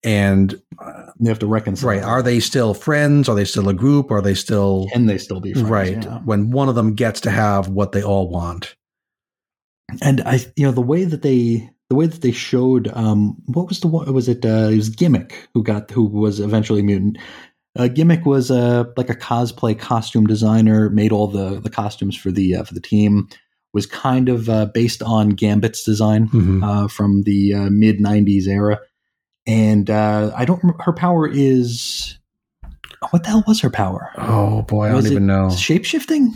And 0.05 0.53
you 1.21 1.29
have 1.29 1.39
to 1.41 1.47
reconcile. 1.47 1.91
right, 1.91 2.03
are 2.03 2.23
they 2.23 2.41
still 2.41 2.75
friends? 2.75 3.29
Are 3.29 3.37
they 3.37 3.45
still 3.45 3.69
a 3.69 3.75
group? 3.75 4.11
Are 4.11 4.21
they 4.23 4.35
still 4.35 4.89
Can 4.93 5.07
they 5.07 5.19
still 5.19 5.41
be 5.41 5.53
friends? 5.53 5.69
right? 5.71 6.03
Yeah. 6.05 6.19
When 6.25 6.51
one 6.51 6.69
of 6.69 6.75
them 6.75 6.95
gets 6.95 7.21
to 7.21 7.31
have 7.31 7.69
what 7.69 7.93
they 7.93 8.03
all 8.03 8.29
want. 8.29 8.75
and 10.01 10.21
I, 10.23 10.41
you 10.57 10.65
know, 10.65 10.73
the 10.73 10.81
way 10.81 11.05
that 11.05 11.23
they, 11.23 11.69
the 11.89 11.95
way 11.95 12.07
that 12.07 12.23
they 12.23 12.33
showed, 12.33 12.89
um, 12.95 13.37
what 13.47 13.69
was 13.69 13.81
the 13.81 13.87
one? 13.89 14.13
Was 14.13 14.29
it? 14.29 14.45
Uh, 14.45 14.71
it 14.73 14.77
was 14.77 14.89
Gimmick 14.89 15.49
who 15.55 15.63
got, 15.63 15.91
who 15.91 16.05
was 16.07 16.41
eventually 16.41 16.83
mutant. 16.83 17.19
Uh, 17.77 17.89
Gimmick 17.89 18.27
was 18.27 18.51
uh, 18.51 18.85
like 18.97 19.09
a 19.09 19.14
cosplay 19.14 19.79
costume 19.79 20.27
designer, 20.27 20.91
made 20.91 21.11
all 21.12 21.27
the 21.27 21.61
the 21.61 21.70
costumes 21.70 22.16
for 22.16 22.31
the 22.31 22.57
uh, 22.57 22.64
for 22.64 22.75
the 22.75 22.81
team. 22.81 23.29
Was 23.75 23.87
kind 23.87 24.29
of 24.29 24.51
uh, 24.51 24.66
based 24.66 25.03
on 25.03 25.31
Gambit's 25.31 25.83
design 25.83 26.29
Mhm. 26.29 26.62
uh, 26.62 26.89
from 26.89 27.23
the 27.23 27.55
uh, 27.55 27.68
mid 27.70 28.01
'90s 28.01 28.47
era, 28.47 28.79
and 29.47 29.89
uh, 29.89 30.31
I 30.37 30.45
don't. 30.45 30.61
Her 30.83 30.93
power 30.93 31.27
is 31.27 32.18
what 33.11 33.23
the 33.23 33.31
hell 33.31 33.45
was 33.47 33.61
her 33.62 33.70
power? 33.70 34.11
Oh 34.18 34.61
boy, 34.62 34.89
I 34.89 34.95
Was 34.95 35.05
don't 35.07 35.12
even 35.12 35.27
know. 35.27 35.49
Shape 35.51 35.87
shifting? 35.87 36.35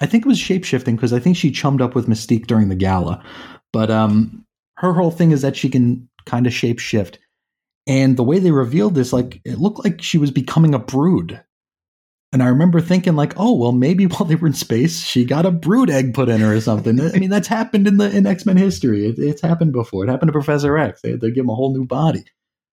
I 0.00 0.06
think 0.06 0.24
it 0.24 0.28
was 0.28 0.38
shape 0.38 0.64
shifting 0.64 0.96
because 0.96 1.12
I 1.12 1.18
think 1.20 1.36
she 1.36 1.50
chummed 1.52 1.80
up 1.82 1.94
with 1.94 2.06
Mystique 2.08 2.46
during 2.48 2.68
the 2.68 2.74
gala. 2.76 3.22
But 3.72 3.90
um, 3.90 4.44
her 4.76 4.92
whole 4.92 5.10
thing 5.10 5.30
is 5.32 5.42
that 5.42 5.56
she 5.56 5.68
can 5.68 6.08
kind 6.26 6.46
of 6.46 6.52
shape 6.52 6.78
shift. 6.80 7.18
And 7.88 8.18
the 8.18 8.22
way 8.22 8.38
they 8.38 8.50
revealed 8.50 8.94
this, 8.94 9.12
like 9.14 9.40
it 9.44 9.58
looked 9.58 9.82
like 9.82 10.02
she 10.02 10.18
was 10.18 10.30
becoming 10.30 10.74
a 10.74 10.78
brood. 10.78 11.42
And 12.30 12.42
I 12.42 12.48
remember 12.48 12.82
thinking, 12.82 13.16
like, 13.16 13.32
oh 13.38 13.56
well, 13.56 13.72
maybe 13.72 14.04
while 14.06 14.26
they 14.26 14.34
were 14.34 14.46
in 14.46 14.52
space, 14.52 15.00
she 15.02 15.24
got 15.24 15.46
a 15.46 15.50
brood 15.50 15.88
egg 15.88 16.12
put 16.12 16.28
in 16.28 16.40
her 16.42 16.54
or 16.54 16.60
something. 16.60 17.00
I 17.00 17.18
mean, 17.18 17.30
that's 17.30 17.48
happened 17.48 17.88
in 17.88 17.96
the 17.96 18.14
in 18.14 18.26
X 18.26 18.44
Men 18.44 18.58
history. 18.58 19.06
It, 19.08 19.18
it's 19.18 19.40
happened 19.40 19.72
before. 19.72 20.04
It 20.04 20.10
happened 20.10 20.28
to 20.28 20.32
Professor 20.32 20.76
X. 20.76 21.00
They 21.00 21.12
had 21.12 21.22
to 21.22 21.30
give 21.30 21.44
him 21.44 21.50
a 21.50 21.54
whole 21.54 21.72
new 21.72 21.86
body. 21.86 22.24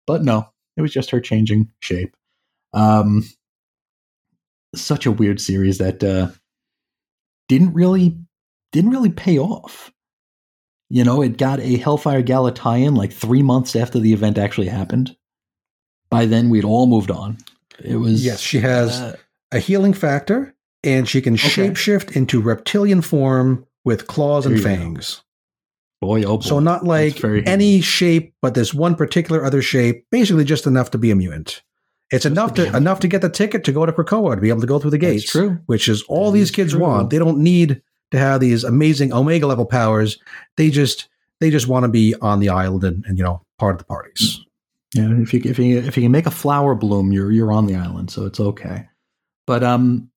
But 0.07 0.23
no, 0.23 0.49
it 0.77 0.83
was 0.83 0.93
just 0.93 1.11
her 1.11 1.21
changing 1.21 1.71
shape. 1.81 2.15
Um, 2.73 3.25
such 4.77 5.07
a 5.07 5.13
weird 5.13 5.41
series 5.41 5.79
that 5.79 6.05
uh, 6.05 6.29
didn't 7.49 7.75
really 7.75 8.17
didn't 8.71 8.91
really 8.91 9.11
pay 9.11 9.39
off. 9.39 9.91
You 10.93 11.05
know, 11.05 11.23
it 11.23 11.37
got 11.39 11.61
a 11.61 11.77
Hellfire 11.77 12.21
Gala 12.23 12.53
tie-in 12.53 12.95
like 12.97 13.13
three 13.13 13.43
months 13.43 13.77
after 13.77 13.99
the 14.01 14.13
event 14.13 14.39
actually 14.39 14.67
happened. 14.67 15.17
By 16.11 16.27
then, 16.27 16.51
we'd 16.51 16.65
all 16.65 16.87
moved 16.87 17.11
on. 17.13 17.39
It 17.83 17.97
was 17.97 18.25
Yes, 18.25 18.41
she 18.41 18.59
has 18.59 19.01
uh, 19.01 19.17
a 19.53 19.61
healing 19.61 19.93
factor, 19.95 20.55
and 20.83 21.09
she 21.09 21.23
can 21.23 21.35
Okay. 21.35 21.69
shapeshift 21.69 22.17
into 22.17 22.41
reptilian 22.43 23.03
form 23.03 23.65
with 23.85 24.09
claws 24.09 24.47
and 24.47 24.57
There 24.57 24.63
go. 24.65 24.69
fangs. 24.83 25.23
boy, 26.01 26.25
oh 26.25 26.39
boy. 26.39 26.43
So 26.43 26.59
not 26.59 26.85
like 26.85 27.19
That's 27.21 27.47
any 27.49 27.81
shape, 27.81 28.35
but 28.43 28.55
this 28.55 28.75
one 28.75 28.97
particular 28.97 29.45
other 29.45 29.63
shape, 29.63 30.07
basically 30.11 30.45
just 30.45 30.67
enough 30.67 30.91
to 30.91 30.99
be 30.99 31.11
a 31.13 31.15
mutant. 31.15 31.63
It's 32.11 32.27
enough 32.27 32.55
to 32.55 32.77
enough 32.77 32.99
to 33.01 33.09
get 33.09 33.23
the 33.23 33.29
ticket 33.31 33.63
to 33.65 33.73
go 33.73 33.87
to 33.87 33.93
Krakoa 33.93 34.35
to 34.35 34.41
be 34.41 34.49
able 34.49 34.63
to 34.63 34.67
go 34.67 34.81
through 34.81 34.91
the 34.91 34.99
That's 34.99 35.13
gates. 35.23 35.31
true. 35.31 35.61
Which 35.67 35.89
is 35.89 36.03
all 36.09 36.33
That 36.33 36.39
these 36.39 36.49
is 36.49 36.57
kids 36.57 36.73
true. 36.73 36.81
want. 36.81 37.11
They 37.11 37.19
don't 37.21 37.39
need 37.39 37.83
to 38.11 38.19
have 38.19 38.41
these 38.41 38.65
amazing 38.65 39.13
Omega 39.13 39.47
level 39.47 39.67
powers. 39.67 40.19
They 40.57 40.71
just 40.71 41.09
they 41.41 41.51
just 41.51 41.69
want 41.69 41.85
to 41.85 41.89
be 41.89 42.15
on 42.21 42.41
the 42.41 42.49
island 42.49 42.85
and, 42.85 43.05
and 43.07 43.19
you 43.19 43.25
know 43.25 43.43
part 43.59 43.75
of 43.75 43.79
the 43.79 43.85
parties. 43.85 44.41
Yeah, 44.95 45.09
if 45.21 45.33
you 45.33 45.41
if 45.45 45.59
you 45.59 45.79
if 45.79 45.97
you 45.97 46.03
can 46.03 46.13
make 46.13 46.27
a 46.27 46.31
flower 46.31 46.75
bloom, 46.75 47.13
you're 47.13 47.31
you're 47.31 47.53
on 47.53 47.67
the 47.67 47.77
island, 47.77 48.11
so 48.11 48.27
it's 48.27 48.41
okay. 48.41 48.89
But 49.47 49.63
um, 49.63 50.11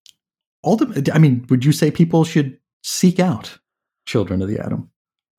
ultimately, 0.64 1.12
I 1.14 1.20
mean, 1.20 1.46
would 1.50 1.64
you 1.66 1.72
say 1.72 1.92
people 1.92 2.24
should 2.24 2.58
seek 2.84 3.20
out 3.20 3.58
Children 4.06 4.42
of 4.42 4.48
the 4.48 4.60
Atom? 4.60 4.90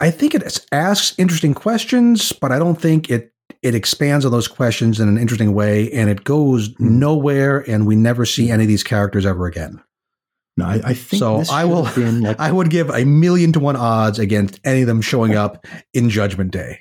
I 0.00 0.10
think 0.10 0.34
it 0.34 0.66
asks 0.72 1.14
interesting 1.18 1.54
questions, 1.54 2.32
but 2.32 2.52
I 2.52 2.58
don't 2.58 2.80
think 2.80 3.10
it 3.10 3.32
it 3.62 3.74
expands 3.74 4.24
on 4.24 4.32
those 4.32 4.48
questions 4.48 5.00
in 5.00 5.08
an 5.08 5.18
interesting 5.18 5.54
way, 5.54 5.90
and 5.92 6.08
it 6.10 6.24
goes 6.24 6.68
Hmm. 6.76 6.98
nowhere, 6.98 7.68
and 7.68 7.86
we 7.86 7.96
never 7.96 8.24
see 8.24 8.50
any 8.50 8.64
of 8.64 8.68
these 8.68 8.82
characters 8.84 9.26
ever 9.26 9.46
again. 9.46 9.80
No, 10.56 10.66
I, 10.66 10.80
I 10.84 10.94
think 10.94 11.18
So 11.20 11.42
I 11.50 11.64
will- 11.64 11.82
like 11.96 12.38
I 12.38 12.52
would 12.52 12.70
give 12.70 12.88
a 12.90 13.04
million 13.04 13.52
to 13.52 13.60
one 13.60 13.76
odds 13.76 14.18
against 14.18 14.60
any 14.64 14.82
of 14.82 14.86
them 14.86 15.00
showing 15.02 15.34
up 15.34 15.66
in 15.92 16.08
Judgment 16.10 16.52
Day. 16.52 16.80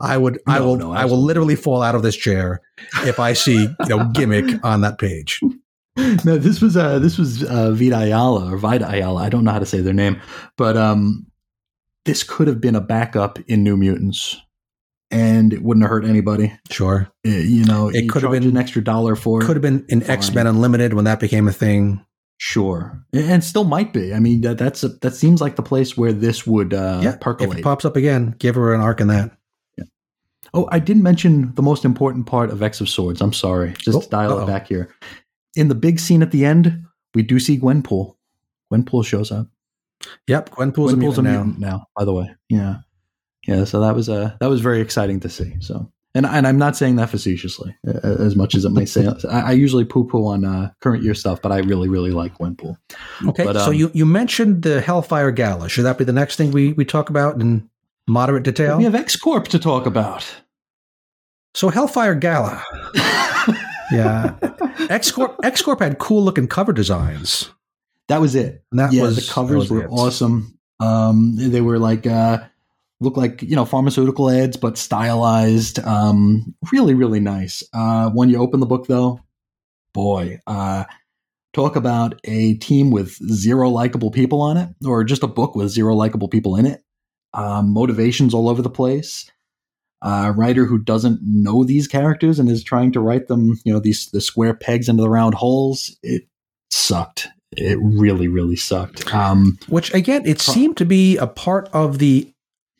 I 0.00 0.16
would, 0.16 0.40
I 0.46 0.60
will, 0.60 0.76
no, 0.76 0.92
I 0.92 1.04
will 1.04 1.20
literally 1.20 1.56
fall 1.56 1.82
out 1.82 1.94
of 1.94 2.02
this 2.02 2.16
chair 2.16 2.60
if 3.04 3.18
I 3.20 3.34
see 3.34 3.64
you 3.64 3.88
know 3.88 4.04
gimmick 4.14 4.64
on 4.64 4.80
that 4.80 4.98
page. 4.98 5.40
no, 6.24 6.38
this 6.38 6.62
was 6.62 6.74
uh 6.76 6.98
this 7.00 7.18
was 7.18 7.44
uh 7.44 7.72
Vita 7.72 7.98
Ayala 7.98 8.50
or 8.50 8.56
Vita 8.56 8.88
Ayala. 8.88 9.22
I 9.22 9.28
don't 9.28 9.44
know 9.44 9.50
how 9.52 9.58
to 9.58 9.66
say 9.66 9.80
their 9.82 9.92
name, 9.92 10.18
but 10.56 10.76
um 10.78 11.26
this 12.06 12.22
could 12.22 12.46
have 12.48 12.62
been 12.62 12.76
a 12.76 12.80
backup 12.80 13.38
in 13.46 13.62
New 13.62 13.76
Mutants, 13.76 14.40
and 15.10 15.52
it 15.52 15.62
wouldn't 15.62 15.84
have 15.84 15.90
hurt 15.90 16.06
anybody. 16.06 16.50
Sure, 16.70 17.10
Uh, 17.26 17.30
you 17.30 17.64
know, 17.66 17.88
It 17.88 18.04
you 18.04 18.10
could 18.10 18.22
have 18.22 18.32
been- 18.32 18.44
an 18.44 18.56
extra 18.56 18.82
dollar 18.82 19.16
for 19.16 19.42
it. 19.42 19.46
could 19.46 19.56
have 19.56 19.62
been 19.62 19.84
in 19.90 20.02
X 20.04 20.32
Men 20.32 20.46
Unlimited 20.46 20.94
when 20.94 21.04
that 21.04 21.20
became 21.20 21.46
a 21.46 21.52
thing. 21.52 22.02
Sure, 22.42 23.04
and 23.12 23.44
still 23.44 23.64
might 23.64 23.92
be. 23.92 24.14
I 24.14 24.18
mean, 24.18 24.40
that, 24.40 24.56
that's 24.56 24.82
a, 24.82 24.88
that 24.88 25.14
seems 25.14 25.42
like 25.42 25.56
the 25.56 25.62
place 25.62 25.94
where 25.94 26.10
this 26.10 26.46
would 26.46 26.72
uh, 26.72 26.98
yeah, 27.02 27.18
if 27.38 27.54
it 27.54 27.62
pops 27.62 27.84
up 27.84 27.96
again, 27.96 28.34
give 28.38 28.54
her 28.54 28.72
an 28.72 28.80
arc 28.80 29.02
in 29.02 29.08
that. 29.08 29.36
oh, 30.54 30.66
I 30.72 30.78
didn't 30.78 31.02
mention 31.02 31.54
the 31.54 31.60
most 31.60 31.84
important 31.84 32.24
part 32.26 32.48
of 32.48 32.62
X 32.62 32.80
of 32.80 32.88
Swords. 32.88 33.20
I'm 33.20 33.34
sorry. 33.34 33.74
Just 33.78 34.06
Oh, 34.06 34.08
dial 34.08 34.32
uh-oh. 34.32 34.44
it 34.44 34.46
back 34.46 34.66
here. 34.66 34.88
In 35.54 35.68
the 35.68 35.74
big 35.74 36.00
scene 36.00 36.22
at 36.22 36.30
the 36.30 36.46
end, 36.46 36.82
we 37.14 37.22
do 37.22 37.38
see 37.38 37.58
Gwenpool. 37.58 38.16
Gwenpool 38.72 39.04
shows 39.04 39.30
up. 39.30 39.48
Yep, 40.26 40.48
Gwenpool's, 40.48 40.94
Gwenpool's 40.94 41.18
a 41.18 41.22
mutant 41.22 41.58
now. 41.58 41.68
now. 41.68 41.86
By 41.94 42.06
the 42.06 42.14
way, 42.14 42.34
yeah, 42.48 42.76
yeah. 43.46 43.64
So 43.64 43.80
that 43.82 43.94
was 43.94 44.08
uh, 44.08 44.34
that 44.40 44.48
was 44.48 44.62
very 44.62 44.80
exciting 44.80 45.20
to 45.20 45.28
see. 45.28 45.56
So. 45.60 45.92
And, 46.14 46.26
and 46.26 46.46
I'm 46.46 46.58
not 46.58 46.76
saying 46.76 46.96
that 46.96 47.08
facetiously, 47.08 47.76
as 48.02 48.34
much 48.34 48.56
as 48.56 48.64
it 48.64 48.70
may 48.70 48.84
say. 48.84 49.06
I, 49.30 49.40
I 49.40 49.52
usually 49.52 49.84
poo-poo 49.84 50.26
on 50.26 50.44
uh, 50.44 50.70
current 50.80 51.04
year 51.04 51.14
stuff, 51.14 51.40
but 51.40 51.52
I 51.52 51.58
really, 51.58 51.88
really 51.88 52.10
like 52.10 52.36
Gwenpool. 52.36 52.76
Okay, 53.28 53.44
But, 53.44 53.54
so 53.60 53.66
um, 53.70 53.74
you, 53.74 53.90
you 53.94 54.04
mentioned 54.04 54.62
the 54.62 54.80
Hellfire 54.80 55.30
Gala. 55.30 55.68
Should 55.68 55.84
that 55.84 55.98
be 55.98 56.04
the 56.04 56.12
next 56.12 56.34
thing 56.34 56.50
we, 56.50 56.72
we 56.72 56.84
talk 56.84 57.10
about 57.10 57.40
in 57.40 57.68
moderate 58.08 58.42
detail? 58.42 58.76
We 58.76 58.84
have 58.84 58.96
X 58.96 59.14
Corp 59.14 59.46
to 59.48 59.58
talk 59.60 59.86
about. 59.86 60.26
So 61.54 61.68
Hellfire 61.68 62.14
Gala. 62.16 62.64
Yeah. 63.92 64.36
X 64.88 65.10
Corp 65.10 65.36
X 65.42 65.62
Corp 65.62 65.80
had 65.80 65.98
cool 65.98 66.22
looking 66.22 66.46
cover 66.46 66.72
designs. 66.72 67.50
that 68.06 68.20
was 68.20 68.36
it. 68.36 68.62
And 68.70 68.78
that 68.78 68.92
yeah, 68.92 69.02
was 69.02 69.16
the 69.16 69.32
covers 69.32 69.68
were 69.68 69.82
it. 69.82 69.90
awesome. 69.90 70.56
Um, 70.78 71.32
they 71.36 71.60
were 71.60 71.78
like 71.78 72.06
uh, 72.06 72.38
look 73.00 73.16
like 73.16 73.42
you 73.42 73.56
know 73.56 73.64
pharmaceutical 73.64 74.30
ads, 74.30 74.56
but 74.56 74.78
stylized. 74.78 75.78
Um, 75.80 76.54
really, 76.72 76.94
really 76.94 77.20
nice. 77.20 77.62
Uh, 77.72 78.10
when 78.10 78.30
you 78.30 78.38
open 78.38 78.60
the 78.60 78.66
book, 78.66 78.86
though, 78.86 79.20
boy, 79.92 80.38
uh, 80.46 80.84
talk 81.52 81.76
about 81.76 82.20
a 82.24 82.54
team 82.54 82.90
with 82.90 83.12
zero 83.32 83.68
likable 83.70 84.10
people 84.10 84.40
on 84.40 84.56
it, 84.56 84.68
or 84.84 85.04
just 85.04 85.22
a 85.22 85.28
book 85.28 85.54
with 85.54 85.70
zero 85.70 85.94
likable 85.94 86.28
people 86.28 86.56
in 86.56 86.66
it. 86.66 86.82
Um, 87.32 87.72
motivations 87.72 88.34
all 88.34 88.48
over 88.48 88.62
the 88.62 88.70
place. 88.70 89.30
A 90.02 90.32
writer 90.32 90.64
who 90.64 90.78
doesn't 90.78 91.20
know 91.22 91.62
these 91.62 91.86
characters 91.86 92.38
and 92.38 92.48
is 92.48 92.64
trying 92.64 92.90
to 92.92 93.00
write 93.00 93.28
them, 93.28 93.60
you 93.64 93.72
know, 93.72 93.80
these 93.80 94.10
the 94.10 94.20
square 94.20 94.54
pegs 94.54 94.88
into 94.88 95.02
the 95.02 95.10
round 95.10 95.34
holes. 95.34 95.96
It 96.02 96.22
sucked. 96.70 97.28
It 97.52 97.78
really, 97.82 98.28
really 98.28 98.56
sucked. 98.56 99.12
Um, 99.12 99.58
Which 99.68 99.92
again, 99.92 100.22
it 100.24 100.40
seemed 100.40 100.76
to 100.78 100.84
be 100.84 101.16
a 101.18 101.26
part 101.26 101.68
of 101.72 101.98
the 101.98 102.32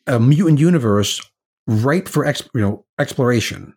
uh, 0.07 0.19
mutant 0.19 0.59
universe 0.59 1.21
ripe 1.67 2.07
for 2.07 2.25
you 2.27 2.61
know 2.61 2.85
exploration. 2.99 3.73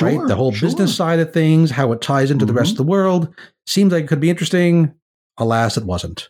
right? 0.00 0.20
The 0.28 0.36
whole 0.36 0.52
sure. 0.52 0.68
business 0.68 0.94
side 0.94 1.18
of 1.18 1.32
things, 1.32 1.70
how 1.72 1.90
it 1.92 2.00
ties 2.00 2.30
into 2.30 2.44
the 2.46 2.52
rest 2.52 2.68
Mhm. 2.70 2.72
of 2.72 2.76
the 2.78 2.90
world, 2.90 3.34
seems 3.66 3.92
like 3.92 4.04
it 4.04 4.06
could 4.08 4.20
be 4.20 4.30
interesting. 4.30 4.92
Alas, 5.38 5.76
it 5.76 5.84
wasn't. 5.84 6.28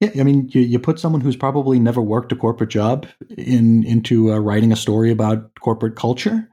Yeah, 0.00 0.10
I 0.18 0.22
mean, 0.24 0.48
you, 0.52 0.60
you 0.62 0.78
put 0.78 0.98
someone 0.98 1.20
who's 1.20 1.36
probably 1.36 1.78
never 1.78 2.00
worked 2.02 2.32
a 2.32 2.36
corporate 2.36 2.70
job 2.70 3.06
in 3.36 3.82
into 3.84 4.32
uh, 4.32 4.38
writing 4.38 4.72
a 4.72 4.76
story 4.76 5.10
about 5.10 5.50
corporate 5.60 5.96
culture. 5.96 6.48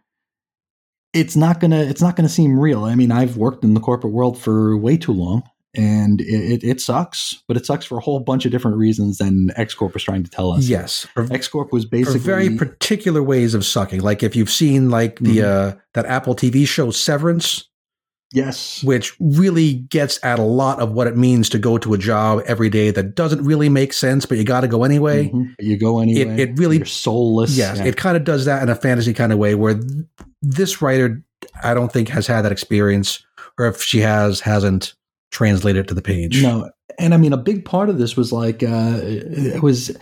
It's 1.14 1.36
not 1.36 1.60
gonna 1.60 1.82
it's 1.82 2.02
not 2.02 2.16
gonna 2.16 2.30
seem 2.30 2.60
real. 2.60 2.84
I 2.84 2.95
mean, 2.95 3.12
I've 3.12 3.38
worked 3.38 3.64
in 3.64 3.74
the 3.74 3.80
corporate 3.80 4.14
world 4.14 4.38
for 4.38 4.78
way 4.78 4.98
too 4.98 5.14
long, 5.14 5.43
and 5.76 6.22
it, 6.22 6.26
it, 6.26 6.63
it 6.63 6.82
sucks. 6.82 7.43
But 7.47 7.57
it 7.57 7.65
sucks 7.65 7.86
for 7.86 7.97
a 7.97 8.01
whole 8.01 8.20
bunch 8.20 8.45
of 8.45 8.51
different 8.51 8.78
reasons 8.78 9.18
than 9.18 9.51
X 9.55 9.74
Corp 9.74 9.93
was 9.93 10.03
trying 10.03 10.24
to 10.24 10.30
tell 10.30 10.51
us. 10.51 10.68
Yes, 10.68 11.05
X 11.32 11.47
Corp 11.47 11.72
was 11.74 11.86
basically 11.86 12.20
very 12.20 12.55
particular 12.55 13.22
ways 13.24 13.53
of 13.53 13.65
sucking. 13.65 14.01
Like 14.01 14.24
if 14.24 14.36
you've 14.36 14.49
seen 14.49 14.89
like 14.89 15.20
the 15.20 15.41
uh, 15.43 15.74
that 15.93 16.05
Apple 16.05 16.36
TV 16.36 16.68
show 16.68 16.89
Severance, 16.91 17.70
yes, 18.34 18.84
which 18.84 19.13
really 19.20 19.74
gets 19.76 20.24
at 20.24 20.39
a 20.39 20.43
lot 20.43 20.80
of 20.80 20.91
what 20.91 21.07
it 21.07 21.15
means 21.18 21.49
to 21.49 21.59
go 21.59 21.78
to 21.78 21.93
a 21.93 21.97
job 21.97 22.41
every 22.45 22.70
day 22.70 22.91
that 22.91 23.15
doesn't 23.15 23.43
really 23.43 23.70
make 23.70 23.93
sense, 23.93 24.26
but 24.26 24.38
you 24.38 24.43
got 24.43 24.61
to 24.61 24.68
go 24.68 24.84
anyway. 24.84 25.30
Mhm. 25.30 25.53
you 25.59 25.78
go 25.78 25.99
anyway. 25.99 26.41
it 26.41 26.57
really- 26.57 26.78
You're 26.78 26.86
soulless. 26.86 27.55
Yes, 27.57 27.78
Yeah. 27.78 27.86
it 27.86 27.97
kind 27.97 28.18
of 28.18 28.24
does 28.24 28.45
that 28.45 28.63
in 28.63 28.70
a 28.70 28.76
fantasy 28.76 29.13
kind 29.13 29.32
of 29.32 29.38
way 29.39 29.55
where 29.55 29.76
th- 29.76 30.05
this 30.41 30.82
writer, 30.82 31.24
I 31.63 31.74
don't 31.74 31.91
think, 31.91 32.09
has 32.09 32.28
had 32.28 32.41
that 32.43 32.51
experience, 32.51 33.24
or 33.59 33.68
if 33.68 33.82
she 33.82 33.99
has, 34.01 34.39
hasn't 34.41 34.93
translated 35.32 35.86
it 35.86 35.88
to 35.89 35.93
the 35.93 36.01
page. 36.01 36.41
No, 36.41 36.69
and 36.99 37.13
I 37.13 37.17
mean 37.17 37.34
a 37.34 37.38
big 37.38 37.65
part 37.65 37.89
of 37.89 37.97
this 37.97 38.15
was 38.15 38.32
like 38.32 38.63
uh, 38.63 38.99
it 39.03 39.61
was. 39.61 39.95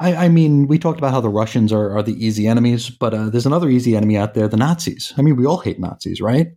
I, 0.00 0.26
I 0.26 0.28
mean, 0.28 0.68
we 0.68 0.78
talked 0.78 0.98
about 0.98 1.10
how 1.10 1.20
the 1.20 1.28
Russians 1.28 1.72
are, 1.72 1.90
are 1.96 2.04
the 2.04 2.24
easy 2.24 2.46
enemies, 2.46 2.88
but 2.88 3.12
uh, 3.12 3.30
there's 3.30 3.46
another 3.46 3.68
easy 3.68 3.96
enemy 3.96 4.16
out 4.16 4.34
there: 4.34 4.46
the 4.46 4.56
Nazis. 4.56 5.12
I 5.18 5.22
mean, 5.22 5.36
we 5.36 5.44
all 5.44 5.58
hate 5.58 5.80
Nazis, 5.80 6.20
right? 6.20 6.48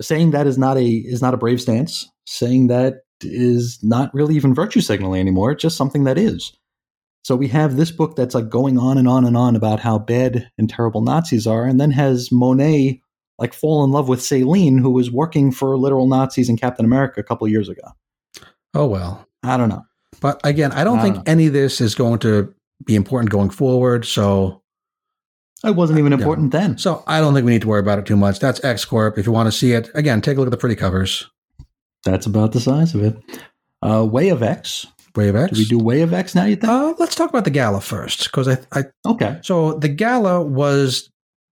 Saying 0.00 0.30
that 0.30 0.46
is 0.46 0.56
not 0.56 0.78
a 0.78 0.86
is 0.86 1.20
not 1.20 1.34
a 1.34 1.38
brave 1.38 1.60
stance. 1.60 2.10
Saying 2.26 2.68
that 2.68 3.02
is 3.20 3.78
not 3.82 4.12
really 4.14 4.34
even 4.34 4.54
virtue 4.54 4.80
signaling 4.80 5.20
anymore. 5.20 5.52
It's 5.52 5.62
just 5.62 5.76
something 5.76 6.04
that 6.04 6.18
is. 6.18 6.56
So 7.22 7.36
we 7.36 7.48
have 7.48 7.76
this 7.76 7.90
book 7.90 8.16
that's 8.16 8.34
like 8.34 8.50
going 8.50 8.78
on 8.78 8.98
and 8.98 9.08
on 9.08 9.24
and 9.24 9.36
on 9.36 9.56
about 9.56 9.80
how 9.80 9.98
bad 9.98 10.50
and 10.58 10.68
terrible 10.68 11.00
Nazis 11.00 11.46
are, 11.46 11.64
and 11.64 11.80
then 11.80 11.90
has 11.90 12.30
Monet 12.32 13.00
like 13.38 13.52
fall 13.54 13.84
in 13.84 13.90
love 13.90 14.08
with 14.08 14.22
Celine, 14.22 14.78
who 14.78 14.90
was 14.90 15.10
working 15.10 15.50
for 15.50 15.76
literal 15.76 16.06
Nazis 16.06 16.48
in 16.48 16.56
Captain 16.56 16.84
America 16.84 17.20
a 17.20 17.24
couple 17.24 17.46
years 17.48 17.68
ago. 17.68 17.82
Oh 18.74 18.86
well. 18.86 19.26
I 19.42 19.56
don't 19.56 19.68
know. 19.68 19.84
But 20.20 20.40
again, 20.44 20.72
I 20.72 20.84
don't 20.84 20.98
I 20.98 21.02
think 21.02 21.14
don't 21.16 21.28
any 21.28 21.46
of 21.48 21.52
this 21.52 21.80
is 21.80 21.94
going 21.94 22.18
to 22.20 22.54
be 22.84 22.94
important 22.96 23.30
going 23.30 23.50
forward. 23.50 24.04
So, 24.04 24.62
It 25.64 25.74
wasn't 25.76 25.98
even 25.98 26.12
Yeah. 26.12 26.18
important 26.18 26.52
then. 26.52 26.76
so 26.78 27.02
I 27.06 27.20
don't 27.20 27.34
think 27.34 27.44
we 27.46 27.52
need 27.52 27.62
to 27.62 27.68
worry 27.68 27.80
about 27.80 27.98
it 27.98 28.06
too 28.06 28.16
much. 28.16 28.38
That's 28.38 28.62
X 28.64 28.84
Corp. 28.84 29.18
If 29.18 29.26
you 29.26 29.32
want 29.32 29.46
to 29.48 29.52
see 29.52 29.72
it, 29.72 29.90
again, 29.94 30.20
take 30.20 30.36
a 30.36 30.40
look 30.40 30.46
at 30.48 30.50
the 30.50 30.56
pretty 30.56 30.76
covers. 30.76 31.28
That's 32.04 32.26
about 32.26 32.52
the 32.52 32.60
size 32.60 32.94
of 32.94 33.02
it. 33.02 33.16
Uh, 33.82 34.04
Way 34.04 34.28
of 34.28 34.42
X. 34.42 34.86
Way 35.16 35.28
of 35.28 35.36
X. 35.36 35.52
Do 35.52 35.58
we 35.58 35.64
do 35.64 35.78
Way 35.78 36.02
of 36.02 36.12
X 36.12 36.34
now? 36.34 36.44
You 36.44 36.56
think? 36.56 36.70
Uh, 36.70 36.92
let's 36.98 37.14
talk 37.14 37.30
about 37.30 37.44
the 37.44 37.50
gala 37.50 37.80
first, 37.80 38.24
because 38.24 38.48
I, 38.48 38.58
I 38.72 38.84
okay. 39.06 39.38
So 39.42 39.74
the 39.74 39.88
gala 39.88 40.42
was 40.42 41.08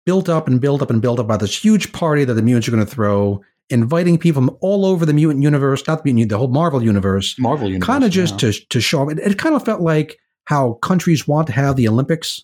built 0.07 0.29
up 0.29 0.47
and 0.47 0.61
built 0.61 0.83
up 0.83 0.91
and 0.91 1.01
built 1.01 1.19
up 1.19 1.27
by 1.27 1.37
this 1.37 1.57
huge 1.57 1.93
party 1.93 2.25
that 2.25 2.35
the 2.35 2.43
mutants 2.43 2.69
are 2.69 2.71
going 2.71 2.85
to 2.85 2.91
throw, 2.91 3.43
inviting 3.71 4.19
people 4.19 4.43
from 4.43 4.57
all 4.61 4.85
over 4.85 5.07
the 5.07 5.15
mutant 5.15 5.43
universe, 5.43 5.87
not 5.87 6.05
the 6.05 6.13
mutant, 6.13 6.31
the 6.31 6.39
whole 6.39 6.49
Marvel 6.49 6.83
universe, 6.83 7.35
Marvel 7.39 7.69
Universe. 7.69 7.87
kind 7.87 8.05
of 8.05 8.11
just 8.11 8.35
yeah. 8.43 8.51
to 8.51 8.67
to 8.69 8.81
show. 8.81 9.09
It, 9.09 9.19
it 9.19 9.39
kind 9.39 9.55
of 9.55 9.65
felt 9.65 9.81
like 9.81 10.19
how 10.47 10.75
countries 10.75 11.27
want 11.27 11.47
to 11.47 11.53
have 11.53 11.77
the 11.77 11.89
Olympics. 11.89 12.43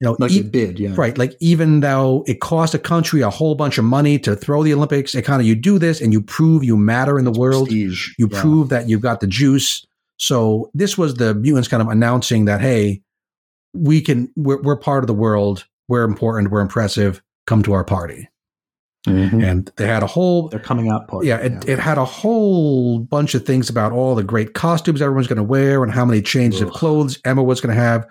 You 0.00 0.08
know, 0.08 0.16
like 0.18 0.32
e- 0.32 0.40
a 0.40 0.44
bid, 0.44 0.80
yeah. 0.80 0.94
right? 0.96 1.16
Like 1.16 1.36
even 1.38 1.78
though 1.78 2.24
it 2.26 2.40
cost 2.40 2.74
a 2.74 2.78
country 2.78 3.20
a 3.20 3.30
whole 3.30 3.54
bunch 3.54 3.78
of 3.78 3.84
money 3.84 4.18
to 4.20 4.34
throw 4.34 4.64
the 4.64 4.74
Olympics, 4.74 5.14
it 5.14 5.22
kind 5.22 5.40
of 5.40 5.46
you 5.46 5.54
do 5.54 5.78
this 5.78 6.00
and 6.00 6.12
you 6.12 6.20
prove 6.20 6.64
you 6.64 6.76
matter 6.76 7.20
in 7.20 7.24
the 7.24 7.30
world 7.30 7.68
Prestige. 7.68 8.08
you 8.18 8.28
yeah. 8.32 8.40
prove 8.40 8.68
that 8.70 8.88
you've 8.88 9.00
got 9.00 9.20
the 9.20 9.28
juice. 9.28 9.86
So 10.16 10.70
this 10.74 10.98
was 10.98 11.14
the 11.14 11.34
mutants 11.34 11.68
kind 11.68 11.80
of 11.80 11.88
announcing 11.88 12.46
that, 12.46 12.60
hey, 12.60 13.02
we 13.74 14.00
can, 14.00 14.32
we're, 14.34 14.60
we're 14.62 14.76
part 14.76 15.04
of 15.04 15.06
the 15.06 15.14
world. 15.14 15.66
We're 15.92 16.04
important. 16.04 16.50
We're 16.50 16.62
impressive. 16.62 17.22
Come 17.46 17.62
to 17.64 17.74
our 17.74 17.84
party. 17.84 18.30
Mhm. 19.06 19.44
And 19.44 19.70
they 19.76 19.86
had 19.86 20.02
a 20.02 20.06
whole, 20.06 20.48
They're 20.48 20.58
coming 20.58 20.88
out 20.88 21.06
party. 21.06 21.28
yeah, 21.28 21.36
it, 21.36 21.68
it 21.68 21.78
had 21.78 21.98
a 21.98 22.04
whole 22.06 23.00
bunch 23.00 23.34
of 23.34 23.44
things 23.44 23.68
about 23.68 23.92
all 23.92 24.14
the 24.14 24.22
great 24.22 24.54
costumes 24.54 25.02
everyone's 25.02 25.26
going 25.26 25.36
to 25.36 25.42
wear 25.42 25.82
and 25.82 25.92
how 25.92 26.06
many 26.06 26.22
changes 26.22 26.62
of 26.62 26.70
clothes 26.70 27.18
Emma 27.26 27.42
was 27.42 27.60
going 27.60 27.74
to 27.76 27.80
have. 27.82 28.06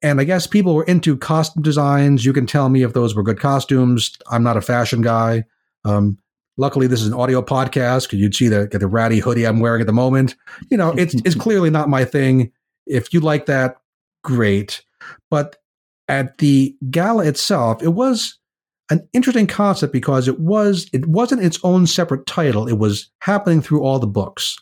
And 0.00 0.18
I 0.18 0.24
guess 0.24 0.46
people 0.46 0.74
were 0.74 0.84
into 0.84 1.14
costume 1.14 1.62
designs. 1.62 2.24
You 2.24 2.32
can 2.32 2.46
tell 2.46 2.70
me 2.70 2.84
if 2.84 2.94
those 2.94 3.14
were 3.14 3.22
good 3.22 3.38
costumes. 3.38 4.16
I'm 4.30 4.42
not 4.42 4.56
a 4.56 4.62
fashion 4.62 5.02
guy. 5.02 5.44
Um, 5.84 6.16
luckily, 6.56 6.86
this 6.86 7.02
is 7.02 7.08
an 7.08 7.12
audio 7.12 7.42
podcast 7.42 8.04
because 8.06 8.18
you'd 8.18 8.34
see 8.34 8.48
the, 8.48 8.66
the 8.66 8.86
ratty 8.86 9.18
hoodie 9.18 9.44
I'm 9.46 9.60
wearing 9.60 9.82
at 9.82 9.86
the 9.86 9.92
moment. 9.92 10.36
You 10.70 10.78
know, 10.78 10.92
it's 10.92 11.14
it's 11.26 11.34
clearly 11.44 11.68
not 11.68 11.90
my 11.90 12.06
thing. 12.06 12.50
If 12.86 13.12
you 13.12 13.20
like 13.20 13.44
that, 13.44 13.76
great. 14.24 14.82
But 15.28 15.56
at 16.10 16.38
the 16.38 16.76
gala 16.90 17.24
itself, 17.24 17.82
it 17.82 17.94
was 17.94 18.38
an 18.90 19.08
interesting 19.12 19.46
concept 19.46 19.92
because 19.92 20.26
it 20.28 20.40
was 20.40 20.88
it 20.92 21.06
wasn't 21.06 21.42
its 21.42 21.58
own 21.62 21.86
separate 21.86 22.26
title. 22.26 22.66
It 22.68 22.78
was 22.78 23.10
happening 23.20 23.62
through 23.62 23.82
all 23.82 23.98
the 23.98 24.06
books. 24.06 24.56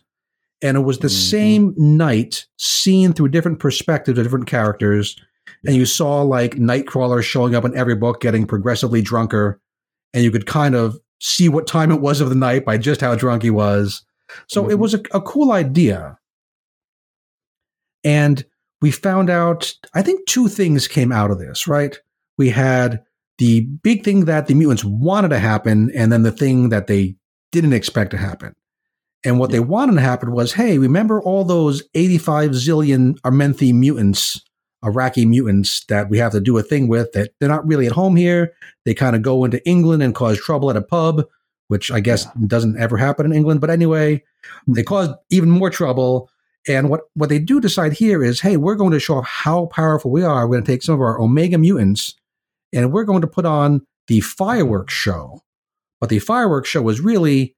And 0.60 0.76
it 0.76 0.80
was 0.80 0.98
the 0.98 1.08
Mhm. 1.08 1.30
same 1.30 1.74
night 1.76 2.46
seen 2.58 3.12
through 3.12 3.28
different 3.28 3.58
perspectives 3.60 4.18
of 4.18 4.24
different 4.24 4.46
characters. 4.48 5.16
And 5.64 5.74
you 5.76 5.86
saw 5.86 6.20
like 6.22 6.56
Nightcrawler 6.56 7.22
showing 7.22 7.54
up 7.54 7.64
in 7.64 7.76
every 7.76 7.94
book, 7.94 8.20
getting 8.20 8.46
progressively 8.46 9.00
drunker. 9.00 9.60
And 10.12 10.24
you 10.24 10.30
could 10.30 10.46
kind 10.46 10.74
of 10.74 10.98
see 11.20 11.48
what 11.48 11.66
time 11.66 11.90
it 11.90 12.00
was 12.00 12.20
of 12.20 12.28
the 12.28 12.34
night 12.34 12.64
by 12.64 12.76
just 12.76 13.00
how 13.00 13.14
drunk 13.14 13.42
he 13.42 13.50
was. 13.50 14.02
So 14.48 14.68
it 14.68 14.74
Mhm. 14.74 14.78
was 14.80 14.94
a, 14.94 15.00
a 15.14 15.20
cool 15.22 15.52
idea. 15.52 16.18
And 18.04 18.44
we 18.80 18.90
found 18.90 19.30
out, 19.30 19.74
I 19.94 20.02
think 20.02 20.26
two 20.26 20.48
things 20.48 20.88
came 20.88 21.12
out 21.12 21.30
of 21.30 21.38
this, 21.38 21.66
right? 21.66 21.98
We 22.36 22.50
had 22.50 23.04
the 23.38 23.60
big 23.60 24.04
thing 24.04 24.26
that 24.26 24.46
the 24.46 24.54
mutants 24.54 24.84
wanted 24.84 25.28
to 25.28 25.38
happen, 25.38 25.90
and 25.94 26.12
then 26.12 26.22
the 26.22 26.32
thing 26.32 26.68
that 26.68 26.86
they 26.86 27.16
didn't 27.52 27.72
expect 27.72 28.10
to 28.10 28.16
happen. 28.16 28.54
And 29.24 29.38
what 29.38 29.50
they 29.50 29.60
wanted 29.60 29.94
to 29.94 30.00
happen 30.00 30.32
was 30.32 30.52
hey, 30.52 30.78
remember 30.78 31.20
all 31.20 31.44
those 31.44 31.82
85 31.94 32.50
zillion 32.52 33.18
Armenthi 33.20 33.74
mutants, 33.74 34.40
Arakkii 34.84 35.26
mutants 35.26 35.84
that 35.86 36.08
we 36.08 36.18
have 36.18 36.32
to 36.32 36.40
do 36.40 36.56
a 36.56 36.62
thing 36.62 36.86
with 36.86 37.12
that 37.12 37.32
they're 37.38 37.48
not 37.48 37.66
really 37.66 37.86
at 37.86 37.92
home 37.92 38.14
here? 38.14 38.52
They 38.84 38.94
kind 38.94 39.16
of 39.16 39.22
go 39.22 39.44
into 39.44 39.66
England 39.66 40.02
and 40.02 40.14
cause 40.14 40.38
trouble 40.38 40.70
at 40.70 40.76
a 40.76 40.82
pub, 40.82 41.24
which 41.66 41.90
I 41.90 42.00
guess 42.00 42.26
doesn't 42.46 42.78
ever 42.78 42.96
happen 42.96 43.26
in 43.26 43.32
England. 43.32 43.60
But 43.60 43.70
anyway, 43.70 44.22
they 44.66 44.82
hmm. 44.82 44.86
cause 44.86 45.10
even 45.30 45.50
more 45.50 45.70
trouble. 45.70 46.30
And 46.68 46.90
what, 46.90 47.02
what 47.14 47.30
they 47.30 47.38
do 47.38 47.60
decide 47.60 47.94
here 47.94 48.22
is 48.22 48.40
hey, 48.40 48.56
we're 48.56 48.74
going 48.74 48.92
to 48.92 49.00
show 49.00 49.16
off 49.16 49.26
how 49.26 49.66
powerful 49.66 50.10
we 50.10 50.22
are. 50.22 50.46
We're 50.46 50.56
going 50.56 50.64
to 50.64 50.72
take 50.72 50.82
some 50.82 50.94
of 50.94 51.00
our 51.00 51.20
Omega 51.20 51.58
mutants 51.58 52.14
and 52.72 52.92
we're 52.92 53.04
going 53.04 53.22
to 53.22 53.26
put 53.26 53.46
on 53.46 53.86
the 54.06 54.20
fireworks 54.20 54.92
show. 54.92 55.40
But 56.00 56.10
the 56.10 56.18
fireworks 56.18 56.68
show 56.68 56.82
was 56.82 57.00
really 57.00 57.56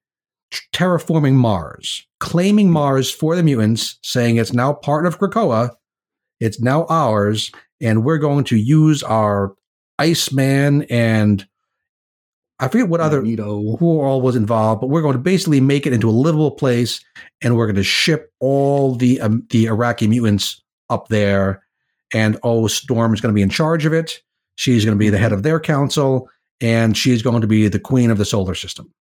terraforming 0.73 1.33
Mars, 1.33 2.05
claiming 2.19 2.71
Mars 2.71 3.11
for 3.11 3.35
the 3.35 3.43
mutants, 3.43 3.97
saying 4.03 4.37
it's 4.37 4.53
now 4.53 4.73
part 4.73 5.05
of 5.05 5.19
Krakoa, 5.19 5.71
it's 6.39 6.59
now 6.59 6.85
ours, 6.85 7.51
and 7.79 8.03
we're 8.03 8.17
going 8.17 8.43
to 8.45 8.57
use 8.57 9.03
our 9.03 9.53
Iceman 9.99 10.83
and 10.83 11.47
I 12.61 12.67
forget 12.67 12.87
what 12.89 13.01
other 13.01 13.21
Magneto. 13.21 13.75
who 13.77 13.99
all 13.99 14.21
was 14.21 14.35
involved, 14.35 14.81
but 14.81 14.87
we're 14.87 15.01
going 15.01 15.13
to 15.17 15.19
basically 15.19 15.59
make 15.59 15.87
it 15.87 15.93
into 15.93 16.09
a 16.09 16.11
livable 16.11 16.51
place, 16.51 17.03
and 17.41 17.57
we're 17.57 17.65
going 17.65 17.75
to 17.75 17.83
ship 17.83 18.31
all 18.39 18.95
the 18.95 19.19
um, 19.19 19.45
the 19.49 19.65
Arakkii 19.65 20.07
mutants 20.07 20.61
up 20.89 21.07
there. 21.07 21.63
And 22.13 22.37
oh, 22.43 22.67
Storm 22.67 23.13
is 23.13 23.21
going 23.21 23.33
to 23.33 23.35
be 23.35 23.41
in 23.41 23.49
charge 23.49 23.85
of 23.85 23.93
it. 23.93 24.21
She's 24.55 24.85
going 24.85 24.95
to 24.95 24.99
be 24.99 25.09
the 25.09 25.17
head 25.17 25.31
of 25.31 25.43
their 25.43 25.59
council, 25.59 26.29
and 26.59 26.95
she's 26.95 27.23
going 27.23 27.41
to 27.41 27.47
be 27.47 27.67
the 27.67 27.79
queen 27.79 28.11
of 28.11 28.17
the 28.19 28.25
solar 28.25 28.53
system, 28.53 28.93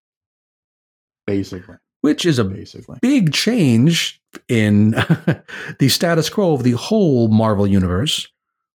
Basically, 1.26 1.76
which 2.00 2.24
is 2.24 2.38
a 2.38 2.44
basically. 2.44 2.98
big 3.02 3.32
change 3.34 4.22
in 4.48 4.90
the 5.78 5.88
status 5.88 6.30
quo 6.30 6.54
of 6.54 6.62
the 6.62 6.72
whole 6.72 7.28
Marvel 7.28 7.66
universe, 7.66 8.26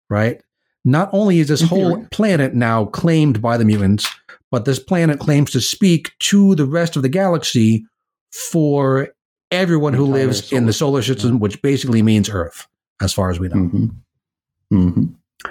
right? 0.10 0.44
Not 0.86 1.10
only 1.12 1.40
is 1.40 1.48
this 1.48 1.62
In 1.62 1.68
whole 1.68 1.96
theory. 1.96 2.08
planet 2.12 2.54
now 2.54 2.86
claimed 2.86 3.42
by 3.42 3.58
the 3.58 3.66
mutants, 3.66 4.08
but 4.52 4.66
this 4.66 4.80
planet 4.80 5.20
claims 5.20 5.52
to 5.52 5.60
speak 5.60 6.12
to 6.20 6.56
the 6.56 6.66
rest 6.66 6.96
of 6.96 7.02
the 7.02 7.10
galaxy 7.10 7.86
for 8.32 9.10
everyone 9.52 9.94
who 9.94 10.06
lives 10.06 10.52
in 10.52 10.68
the 10.68 10.74
solar 10.74 11.02
system, 11.02 11.16
system, 11.18 11.40
which 11.40 11.62
basically 11.62 12.02
means 12.04 12.30
Earth, 12.30 12.68
as 13.02 13.12
far 13.12 13.30
as 13.32 13.40
we 13.40 13.48
know. 13.50 13.56
hmm 13.56 13.86
hmm 14.70 15.06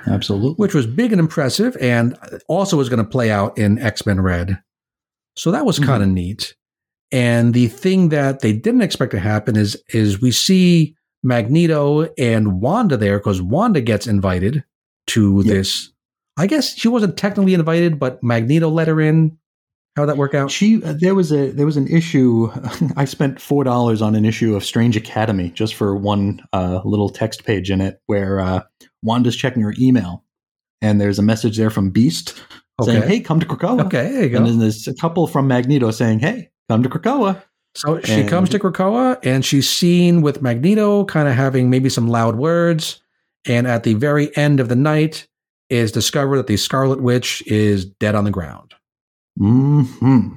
Absolutely. 0.07 0.55
Which 0.57 0.75
was 0.75 0.87
big 0.87 1.13
and 1.13 1.21
impressive, 1.21 1.77
and 1.81 2.17
also 2.49 2.81
is 2.81 2.89
going 2.89 3.05
to 3.05 3.09
play 3.09 3.31
out 3.31 3.57
in 3.59 3.79
X 3.79 4.07
Men 4.07 4.21
Red. 4.21 4.61
So 5.37 5.51
that 5.51 5.67
was 5.67 5.79
kind 5.79 6.03
of 6.03 6.09
neat. 6.09 6.55
And 7.13 7.55
the 7.55 7.69
thing 7.69 8.09
that 8.09 8.41
they 8.41 8.53
didn't 8.53 8.83
expect 8.83 9.13
to 9.13 9.21
happen 9.21 9.57
is 9.57 9.81
is 9.91 10.21
we 10.21 10.33
see 10.33 10.97
Magneto 11.23 12.13
and 12.19 12.61
Wanda 12.61 12.97
there 12.97 13.19
because 13.19 13.41
Wanda 13.41 13.81
gets 13.81 14.07
invited 14.07 14.65
to 15.09 15.43
Yeah. 15.45 15.55
this. 15.55 15.91
I 16.37 16.47
guess 16.47 16.75
she 16.77 16.89
wasn't 16.89 17.17
technically 17.17 17.55
invited, 17.55 17.99
but 17.99 18.23
Magneto 18.23 18.69
let 18.69 18.89
her 18.89 19.01
in. 19.01 19.39
How'd 19.97 20.09
that 20.09 20.17
work 20.17 20.35
out? 20.35 20.51
She 20.51 20.83
uh, 20.83 20.95
there 21.01 21.15
was 21.15 21.31
a 21.31 21.53
there 21.53 21.67
was 21.67 21.77
an 21.77 21.87
issue. 21.87 22.51
I 22.97 23.05
spent 23.05 23.41
four 23.41 23.63
dollars 23.63 24.03
on 24.03 24.17
an 24.17 24.25
issue 24.25 24.57
of 24.57 24.65
Strange 24.65 24.97
Academy 24.97 25.51
just 25.51 25.77
for 25.77 25.95
one 25.95 26.41
uh, 26.53 26.81
little 26.85 27.09
text 27.09 27.45
page 27.45 27.71
in 27.71 27.81
it 27.81 28.01
where 28.07 28.41
uh, 28.41 28.63
Wanda's 29.03 29.37
checking 29.37 29.63
her 29.63 29.73
email, 29.79 30.25
and 30.83 31.01
there's 31.01 31.21
a 31.21 31.23
message 31.23 31.57
there 31.57 31.71
from 31.71 31.91
Beast 31.91 32.35
saying, 32.83 33.03
"Hey, 33.03 33.21
come 33.21 33.39
to 33.39 33.47
Krakoa." 33.47 33.87
Okay, 33.87 34.11
there 34.11 34.23
you 34.25 34.31
go. 34.31 34.39
And 34.39 34.47
then 34.47 34.59
there's 34.59 34.89
a 34.89 34.95
couple 34.95 35.29
from 35.29 35.47
Magneto 35.47 35.93
saying, 35.93 36.19
"Hey, 36.19 36.51
come 36.69 36.83
to 36.83 36.89
Krakoa." 36.89 37.41
So 37.77 38.01
she 38.01 38.23
And- 38.23 38.29
comes 38.29 38.49
to 38.51 38.59
Krakoa 38.59 39.19
and 39.25 39.45
she's 39.45 39.69
seen 39.69 40.23
with 40.23 40.41
Magneto 40.43 41.05
kind 41.07 41.29
of 41.29 41.35
having 41.35 41.71
maybe 41.71 41.89
some 41.89 42.07
loud 42.09 42.35
words. 42.37 43.01
And 43.47 43.67
at 43.67 43.83
the 43.83 43.95
very 43.95 44.35
end 44.37 44.61
of 44.61 44.69
the 44.69 44.77
night, 44.77 45.27
is 45.71 45.93
discovered 45.93 46.37
that 46.39 46.47
the 46.47 46.57
Scarlet 46.57 47.01
Witch 47.01 47.43
is 47.47 47.85
dead 47.85 48.15
on 48.15 48.25
the 48.25 48.31
ground. 48.31 48.75
Hmm. 49.39 50.29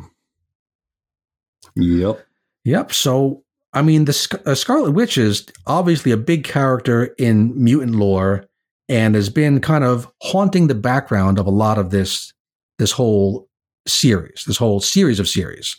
Yep. 1.76 2.26
Yep. 2.66 2.94
So, 2.94 3.44
I 3.74 3.82
mean, 3.82 4.06
the 4.06 4.14
Sc- 4.14 4.46
uh, 4.48 4.56
Scarlet 4.56 4.92
Witch 4.92 5.18
is 5.18 5.46
obviously 5.68 6.12
a 6.12 6.18
big 6.18 6.44
character 6.44 7.14
in 7.18 7.52
mutant 7.62 7.96
lore 7.96 8.46
and 8.90 9.16
has 9.16 9.30
been 9.30 9.60
kind 9.60 9.84
of 9.84 10.12
haunting 10.24 10.68
the 10.68 10.76
background 10.76 11.38
of 11.40 11.46
a 11.46 11.52
lot 11.52 11.78
of 11.78 11.92
this 11.92 12.34
this 12.80 12.92
whole 12.92 13.48
series, 13.88 14.44
this 14.48 14.58
whole 14.58 14.80
series 14.80 15.20
of 15.20 15.28
series. 15.28 15.76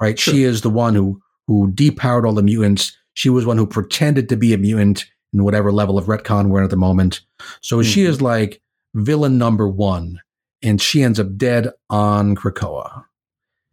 Right? 0.00 0.18
Sure. 0.18 0.34
She 0.34 0.44
is 0.44 0.60
the 0.60 0.70
one 0.70 0.94
who 0.94 1.20
who 1.46 1.72
depowered 1.72 2.26
all 2.26 2.34
the 2.34 2.42
mutants. 2.42 2.96
She 3.14 3.28
was 3.28 3.44
one 3.44 3.56
who 3.56 3.66
pretended 3.66 4.28
to 4.28 4.36
be 4.36 4.54
a 4.54 4.58
mutant 4.58 5.06
in 5.32 5.44
whatever 5.44 5.70
level 5.72 5.96
of 5.98 6.06
retcon 6.06 6.48
we're 6.48 6.58
in 6.58 6.64
at 6.64 6.70
the 6.70 6.76
moment. 6.76 7.20
So 7.60 7.82
she 7.82 8.02
Mhm. 8.04 8.08
is 8.08 8.20
like 8.22 8.60
villain 8.94 9.38
number 9.38 9.68
one, 9.68 10.20
and 10.62 10.80
she 10.80 11.02
ends 11.02 11.20
up 11.20 11.36
dead 11.36 11.70
on 11.88 12.34
Krakoa. 12.36 13.04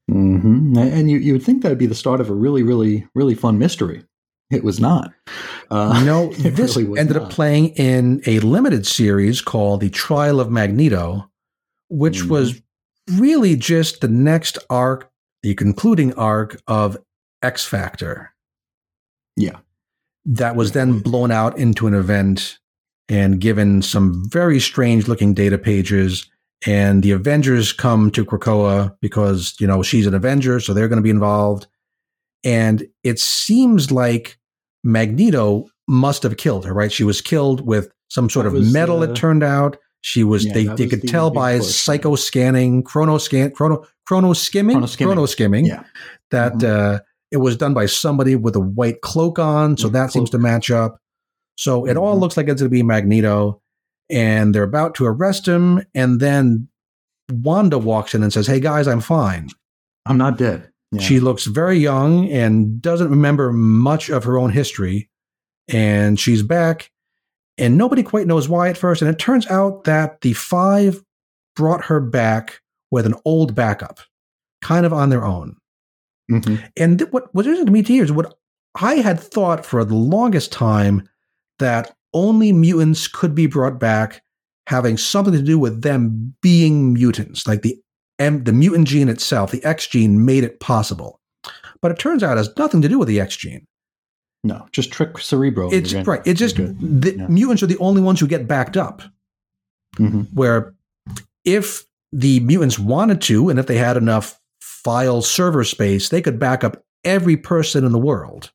hmm 0.10 0.78
And 0.78 1.10
you 1.12 1.18
you 1.18 1.34
would 1.34 1.44
think 1.44 1.62
that 1.64 1.70
would 1.70 1.78
be 1.78 1.86
the 1.86 1.96
start 1.96 2.22
of 2.22 2.30
a 2.30 2.34
really 2.34 2.64
really 2.64 3.08
really 3.16 3.36
fun 3.36 3.58
mystery. 3.58 4.04
It 4.50 4.64
was 4.64 4.80
not. 4.80 5.12
Uh, 5.70 6.02
no, 6.06 6.32
this 6.38 6.78
really 6.78 6.98
ended 7.00 7.18
not. 7.18 7.26
up 7.26 7.30
playing 7.32 7.70
in 7.70 8.22
a 8.26 8.40
limited 8.40 8.88
series 8.88 9.42
called 9.42 9.82
The 9.82 9.90
Trial 9.90 10.40
of 10.40 10.50
Magneto, 10.50 11.30
which 11.90 12.22
Mhm. 12.24 12.30
was 12.30 12.62
really 13.18 13.56
just 13.58 14.00
the 14.00 14.08
next 14.08 14.58
arc, 14.70 15.10
the 15.44 15.54
concluding 15.56 16.14
arc 16.14 16.62
of 16.68 16.98
X 17.44 17.66
Factor. 17.66 18.32
Yeah. 19.36 19.58
That 20.28 20.56
was 20.56 20.74
then 20.74 21.00
blown 21.00 21.32
out 21.32 21.58
into 21.58 21.88
an 21.88 21.94
event 21.94 22.60
and 23.10 23.40
given 23.40 23.82
some 23.82 24.24
very 24.30 24.60
strange 24.60 25.08
looking 25.08 25.34
data 25.34 25.58
pages. 25.58 26.30
And 26.66 27.02
the 27.02 27.12
Avengers 27.12 27.72
come 27.72 28.12
to 28.12 28.26
Krakoa 28.26 28.96
because, 29.02 29.56
you 29.60 29.66
know, 29.68 29.82
she's 29.84 30.06
an 30.06 30.14
Avenger, 30.14 30.60
so 30.60 30.74
they're 30.74 30.88
going 30.90 30.98
to 30.98 31.04
be 31.04 31.10
involved. 31.10 31.68
And 32.44 32.86
it 33.04 33.20
seems 33.20 33.92
like 33.92 34.38
Magneto 34.84 35.68
must 35.88 36.24
have 36.24 36.38
killed 36.38 36.66
her, 36.66 36.74
right? 36.74 36.92
She 36.92 37.04
was 37.04 37.22
killed 37.22 37.66
with 37.66 37.90
some 38.10 38.30
sort 38.30 38.44
That 38.44 38.48
of 38.50 38.54
was, 38.56 38.74
metal, 38.74 39.00
uh, 39.00 39.04
it 39.04 39.16
turned 39.16 39.44
out. 39.44 39.78
She 40.02 40.24
was, 40.24 40.46
Yeah, 40.46 40.54
they, 40.54 40.64
they 40.66 40.88
could 40.88 41.02
the 41.02 41.08
tell 41.08 41.30
by 41.32 41.60
push, 41.60 41.68
psycho 41.76 42.16
scanning, 42.16 42.84
chrono 42.84 43.18
scan, 43.18 43.52
chrono, 43.52 43.86
chrono 44.06 44.34
skimming, 44.34 44.76
Chrono 44.76 44.88
skimming. 44.88 45.14
chrono 45.16 45.26
skimming, 45.26 45.66
Yeah. 45.66 45.84
that 46.32 46.54
Mhm. 46.56 46.64
uh, 46.96 47.00
it 47.32 47.38
was 47.38 47.58
done 47.58 47.74
by 47.74 47.86
somebody 47.86 48.36
with 48.36 48.56
a 48.56 48.60
white 48.60 49.02
cloak 49.02 49.38
on. 49.40 49.78
So 49.78 49.90
that 49.90 50.12
seems 50.12 50.30
to 50.32 50.38
match 50.38 50.72
up. 50.72 51.00
So 51.58 51.86
it 51.86 51.98
all 51.98 52.16
Mhm. 52.18 52.22
looks 52.22 52.38
like 52.38 52.48
it's 52.48 52.62
going 52.62 52.70
to 52.70 52.76
be 52.76 52.84
Magneto. 52.84 53.62
And 54.10 54.56
they're 54.56 54.64
about 54.64 54.96
to 54.96 55.06
arrest 55.06 55.46
him. 55.48 55.82
And 55.94 56.20
then 56.22 56.70
Wanda 57.32 57.78
walks 57.78 58.16
in 58.16 58.24
and 58.24 58.32
says, 58.32 58.48
Hey 58.48 58.60
guys, 58.62 58.88
I'm 58.88 59.02
fine. 59.02 59.50
I'm 60.06 60.18
not 60.18 60.38
dead. 60.38 60.70
Yeah. 60.94 61.02
She 61.02 61.20
looks 61.20 61.46
very 61.46 61.78
young 61.78 62.30
and 62.30 62.82
doesn't 62.82 63.10
remember 63.10 63.52
much 63.52 64.10
of 64.10 64.24
her 64.24 64.38
own 64.38 64.52
history. 64.52 65.10
And 65.68 66.18
she's 66.18 66.42
back. 66.44 66.90
And 67.58 67.78
nobody 67.78 68.04
quite 68.04 68.28
knows 68.28 68.48
why 68.48 68.70
at 68.70 68.78
first. 68.78 69.02
And 69.02 69.12
it 69.12 69.20
turns 69.20 69.46
out 69.48 69.84
that 69.84 70.22
the 70.22 70.32
five 70.34 71.04
brought 71.58 71.86
her 71.86 72.00
back 72.00 72.62
with 72.92 73.06
an 73.06 73.16
old 73.26 73.54
backup, 73.56 74.00
kind 74.62 74.86
of 74.86 74.94
on 74.94 75.10
their 75.10 75.26
own. 75.26 75.58
Mhm. 76.32 76.62
And 76.76 77.00
th- 77.00 77.12
what 77.12 77.34
was 77.34 77.46
interesting 77.46 77.68
to 77.68 77.72
me 77.72 77.84
here 77.84 78.04
is 78.04 78.12
what 78.12 78.38
I 78.80 78.96
had 78.96 79.20
thought 79.20 79.66
for 79.66 79.84
the 79.86 79.96
longest 79.96 80.52
time 80.52 81.08
that 81.60 81.96
only 82.14 82.52
mutants 82.52 83.08
could 83.08 83.34
be 83.34 83.48
brought 83.48 83.80
back 83.80 84.22
having 84.68 84.98
something 84.98 85.34
to 85.34 85.42
do 85.42 85.58
with 85.58 85.82
them 85.82 86.36
being 86.42 86.94
mutants, 86.94 87.48
like 87.48 87.62
the 87.62 87.78
M, 88.20 88.44
the 88.44 88.52
mutant 88.52 88.88
gene 88.88 89.10
itself, 89.10 89.52
the 89.52 89.64
X 89.64 89.88
gene 89.88 90.26
made 90.26 90.44
it 90.44 90.60
possible. 90.60 91.20
But 91.82 91.92
it 91.92 92.00
turns 92.00 92.24
out 92.24 92.34
it 92.34 92.40
has 92.40 92.50
nothing 92.58 92.82
to 92.82 92.90
do 92.90 92.98
with 93.00 93.08
the 93.08 93.20
X 93.22 93.38
gene. 93.38 93.66
No, 94.44 94.66
just 94.72 94.92
trick 94.92 95.18
Cerebro. 95.20 95.70
It's 95.72 95.94
right. 95.94 96.22
It's 96.26 96.40
just 96.40 96.58
the 96.58 97.16
Yeah. 97.18 97.28
mutants 97.28 97.64
are 97.64 97.68
the 97.68 97.78
only 97.78 98.02
ones 98.02 98.20
who 98.20 98.28
get 98.28 98.48
backed 98.48 98.76
up. 98.78 99.02
Mhm. 99.98 100.28
Where 100.34 100.74
if 101.46 101.86
the 102.12 102.40
mutants 102.42 102.78
wanted 102.80 103.22
to, 103.22 103.50
and 103.50 103.60
if 103.60 103.68
they 103.68 103.78
had 103.78 103.98
enough 103.98 104.37
file 104.88 105.22
server 105.22 105.66
space, 105.66 106.08
they 106.08 106.22
could 106.22 106.40
back 106.40 106.64
up 106.64 106.82
every 107.04 107.36
person 107.36 107.84
in 107.84 107.92
the 107.92 108.00
world. 108.00 108.54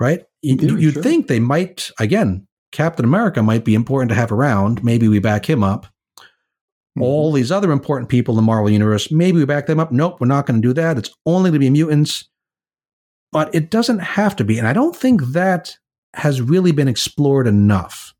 Right? 0.00 0.24
You, 0.40 0.56
you'd 0.78 0.94
sure. 0.94 1.02
think 1.02 1.26
they 1.26 1.40
might, 1.40 1.90
again, 2.00 2.46
Captain 2.72 3.04
America 3.04 3.42
might 3.42 3.62
be 3.62 3.74
important 3.74 4.08
to 4.08 4.14
have 4.14 4.32
around. 4.32 4.82
Maybe 4.82 5.08
we 5.08 5.18
back 5.18 5.44
him 5.44 5.62
up. 5.62 5.84
Mm-hmm. 6.16 7.02
All 7.02 7.32
these 7.32 7.52
other 7.52 7.70
important 7.70 8.08
people 8.08 8.32
in 8.32 8.36
the 8.36 8.42
Marvel 8.42 8.70
Universe, 8.70 9.10
maybe 9.10 9.36
we 9.36 9.44
back 9.44 9.66
them 9.66 9.78
up. 9.78 9.92
Nope, 9.92 10.20
we're 10.20 10.26
not 10.26 10.46
going 10.46 10.60
to 10.62 10.66
do 10.66 10.72
that. 10.72 10.96
It's 10.96 11.10
only 11.26 11.50
going 11.50 11.60
to 11.60 11.66
be 11.66 11.70
mutants. 11.70 12.30
But 13.30 13.54
it 13.54 13.70
doesn't 13.70 13.98
have 13.98 14.36
to 14.36 14.44
be. 14.44 14.58
And 14.58 14.66
I 14.66 14.72
don't 14.72 14.96
think 14.96 15.22
that 15.32 15.76
has 16.14 16.40
really 16.40 16.72
been 16.72 16.88
explored 16.88 17.46
enough. 17.46 18.14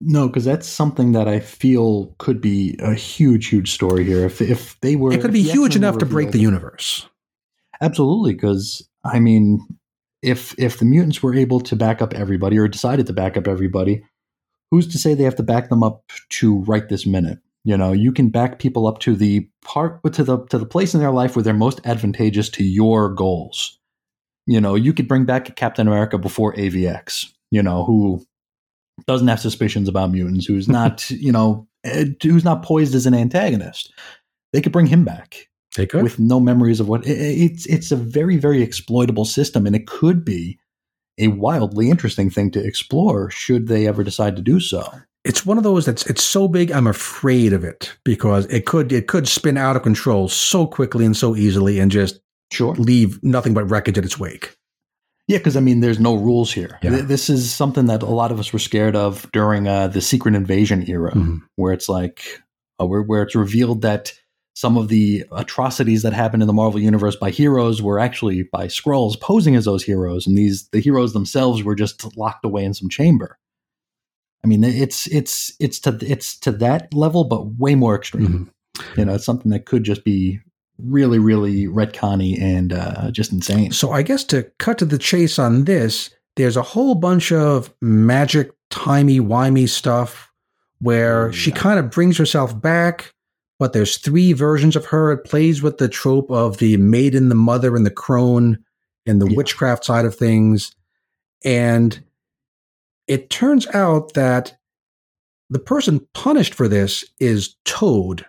No, 0.00 0.26
because 0.28 0.44
that's 0.44 0.68
something 0.68 1.12
that 1.12 1.28
I 1.28 1.40
feel 1.40 2.14
could 2.18 2.40
be 2.40 2.76
a 2.80 2.94
huge, 2.94 3.46
huge 3.46 3.72
story 3.72 4.04
here. 4.04 4.26
If 4.26 4.40
if 4.40 4.78
they 4.80 4.96
were, 4.96 5.12
It 5.12 5.20
could 5.20 5.32
be 5.32 5.42
huge 5.42 5.76
enough 5.76 5.98
to 5.98 6.06
break 6.06 6.32
the 6.32 6.40
universe. 6.40 7.08
Absolutely, 7.80 8.34
because 8.34 8.86
I 9.04 9.18
mean, 9.18 9.66
if 10.22 10.54
if 10.58 10.78
the 10.78 10.84
mutants 10.84 11.22
were 11.22 11.34
able 11.34 11.60
to 11.60 11.76
back 11.76 12.02
up 12.02 12.14
everybody 12.14 12.58
or 12.58 12.68
decided 12.68 13.06
to 13.06 13.12
back 13.12 13.36
up 13.36 13.46
everybody, 13.46 14.04
who's 14.70 14.86
to 14.88 14.98
say 14.98 15.14
they 15.14 15.24
have 15.24 15.36
to 15.36 15.42
back 15.42 15.68
them 15.68 15.82
up 15.82 16.04
to 16.30 16.60
right 16.64 16.88
this 16.88 17.06
minute? 17.06 17.38
You 17.64 17.76
know, 17.78 17.92
you 17.92 18.12
can 18.12 18.28
back 18.28 18.58
people 18.58 18.86
up 18.86 18.98
to 19.00 19.14
the 19.14 19.48
part 19.62 20.00
to 20.12 20.22
the 20.22 20.44
to 20.46 20.58
the 20.58 20.66
place 20.66 20.92
in 20.92 21.00
their 21.00 21.12
life 21.12 21.34
where 21.34 21.42
they're 21.42 21.54
most 21.54 21.80
advantageous 21.84 22.50
to 22.50 22.64
your 22.64 23.08
goals. 23.08 23.78
You 24.46 24.60
know, 24.60 24.74
you 24.74 24.92
could 24.92 25.08
bring 25.08 25.24
back 25.24 25.56
Captain 25.56 25.86
America 25.86 26.18
before 26.18 26.52
AVX. 26.54 27.32
You 27.50 27.62
know, 27.62 27.84
who 27.84 28.26
doesn't 29.06 29.28
have 29.28 29.40
suspicions 29.40 29.88
about 29.88 30.10
mutants, 30.10 30.46
who's 30.46 30.68
not 30.78 31.08
you 31.10 31.32
know, 31.32 31.66
eh, 31.84 32.06
who's 32.22 32.44
not 32.44 32.62
poised 32.62 32.94
as 32.94 33.06
an 33.06 33.14
antagonist. 33.14 33.92
They 34.52 34.60
could 34.60 34.72
bring 34.72 34.86
him 34.86 35.04
back 35.04 35.48
They 35.76 35.86
could. 35.86 36.02
with 36.04 36.18
no 36.20 36.38
memories 36.40 36.78
of 36.80 36.88
what 36.88 37.06
i- 37.06 37.10
i- 37.10 37.14
it's 37.14 37.66
it's 37.66 37.90
a 37.92 37.96
very 37.96 38.36
very 38.36 38.62
exploitable 38.62 39.24
system 39.24 39.66
and 39.66 39.74
it 39.74 39.86
could 39.86 40.24
be 40.24 40.58
a 41.18 41.28
wildly 41.28 41.90
interesting 41.90 42.30
thing 42.30 42.50
to 42.52 42.64
explore 42.64 43.30
should 43.30 43.66
they 43.68 43.86
ever 43.86 44.02
decide 44.04 44.34
to 44.36 44.42
do 44.42 44.58
so 44.60 44.82
it's 45.24 45.44
one 45.46 45.56
of 45.58 45.64
those 45.64 45.86
that's 45.86 46.06
it's 46.06 46.22
so 46.22 46.46
big 46.48 46.70
I'm 46.70 46.86
afraid 46.86 47.52
of 47.52 47.64
it 47.64 47.96
because 48.04 48.46
it 48.46 48.66
could 48.66 48.92
it 48.92 49.06
could 49.08 49.26
spin 49.26 49.56
out 49.56 49.74
of 49.76 49.82
control 49.82 50.28
so 50.28 50.66
quickly 50.66 51.04
and 51.04 51.16
so 51.16 51.34
easily 51.36 51.78
and 51.80 51.90
just 51.90 52.20
sure 52.52 52.74
leave 52.74 53.22
nothing 53.24 53.54
but 53.54 53.64
wreckage 53.70 53.96
in 53.98 54.04
its 54.04 54.18
wake. 54.18 54.56
Yeah 55.28 55.38
because 55.38 55.56
i 55.56 55.60
mean 55.60 55.80
there's 55.80 56.00
no 56.00 56.14
rules 56.14 56.52
here 56.52 56.78
Yeah. 56.82 57.00
This 57.02 57.28
is 57.30 57.52
something 57.52 57.86
that 57.86 58.02
a 58.02 58.06
lot 58.06 58.30
of 58.32 58.38
us 58.38 58.52
were 58.52 58.58
scared 58.58 58.96
of 58.96 59.30
during 59.32 59.66
uh, 59.68 59.88
the 59.88 60.00
secret 60.00 60.34
invasion 60.34 60.88
era 60.88 61.12
Mhm. 61.12 61.40
where 61.56 61.72
it's 61.72 61.88
like 61.88 62.42
uh, 62.80 62.86
where, 62.86 63.02
where 63.02 63.22
it's 63.22 63.34
revealed 63.34 63.82
that 63.82 64.12
some 64.56 64.76
of 64.76 64.86
the 64.88 65.24
atrocities 65.32 66.02
that 66.02 66.12
happened 66.12 66.42
in 66.42 66.46
the 66.46 66.52
Marvel 66.52 66.78
universe 66.80 67.16
by 67.16 67.30
heroes 67.30 67.82
were 67.82 67.98
actually 67.98 68.44
by 68.52 68.66
Skrulls 68.68 69.20
posing 69.20 69.56
as 69.56 69.64
those 69.64 69.82
heroes, 69.82 70.26
and 70.28 70.38
these 70.38 70.68
the 70.70 70.78
heroes 70.80 71.12
themselves 71.12 71.64
were 71.64 71.74
just 71.74 72.16
locked 72.16 72.44
away 72.44 72.64
in 72.64 72.72
some 72.74 72.88
chamber. 72.88 73.36
I 74.44 74.46
mean, 74.46 74.62
it's 74.62 75.06
it's 75.08 75.52
it's 75.58 75.80
to 75.80 75.98
it's 76.02 76.38
to 76.40 76.52
that 76.52 76.92
level, 76.94 77.24
but 77.24 77.58
way 77.58 77.74
more 77.74 77.96
extreme. 77.96 78.50
Mhm. 78.78 78.96
You 78.98 79.04
know, 79.06 79.14
it's 79.14 79.24
something 79.24 79.50
that 79.50 79.66
could 79.66 79.82
just 79.84 80.04
be 80.04 80.38
really, 80.78 81.18
really 81.18 81.66
retconny 81.66 82.40
and 82.40 82.72
uh, 82.72 83.10
just 83.10 83.32
insane. 83.32 83.72
So 83.72 83.92
I 83.92 84.02
guess 84.02 84.24
to 84.24 84.42
cut 84.58 84.78
to 84.78 84.84
the 84.84 84.98
chase 84.98 85.38
on 85.38 85.64
this, 85.64 86.10
there's 86.36 86.56
a 86.56 86.62
whole 86.62 86.94
bunch 86.96 87.30
of 87.32 87.72
magic, 87.80 88.50
timey 88.70 89.20
wimey 89.20 89.68
stuff 89.68 90.32
where 90.80 91.28
Oh, 91.28 91.32
she 91.32 91.52
kind 91.52 91.78
of 91.78 91.90
brings 91.90 92.18
herself 92.18 92.60
back, 92.60 93.14
but 93.60 93.72
there's 93.72 93.98
three 93.98 94.32
versions 94.32 94.74
of 94.74 94.86
her. 94.86 95.12
It 95.12 95.24
plays 95.24 95.62
with 95.62 95.78
the 95.78 95.88
trope 95.88 96.30
of 96.30 96.58
the 96.58 96.76
maiden, 96.78 97.28
the 97.28 97.34
mother, 97.36 97.76
and 97.76 97.86
the 97.86 97.90
crone, 97.90 98.58
and 99.06 99.22
the 99.22 99.28
Yeah. 99.30 99.36
witchcraft 99.36 99.84
side 99.84 100.04
of 100.04 100.14
things. 100.16 100.74
And 101.44 102.02
it 103.06 103.30
turns 103.30 103.66
out 103.68 104.14
that 104.14 104.56
the 105.50 105.58
person 105.60 106.06
punished 106.14 106.54
for 106.54 106.66
this 106.66 107.04
is 107.20 107.54
Toad 107.64 108.26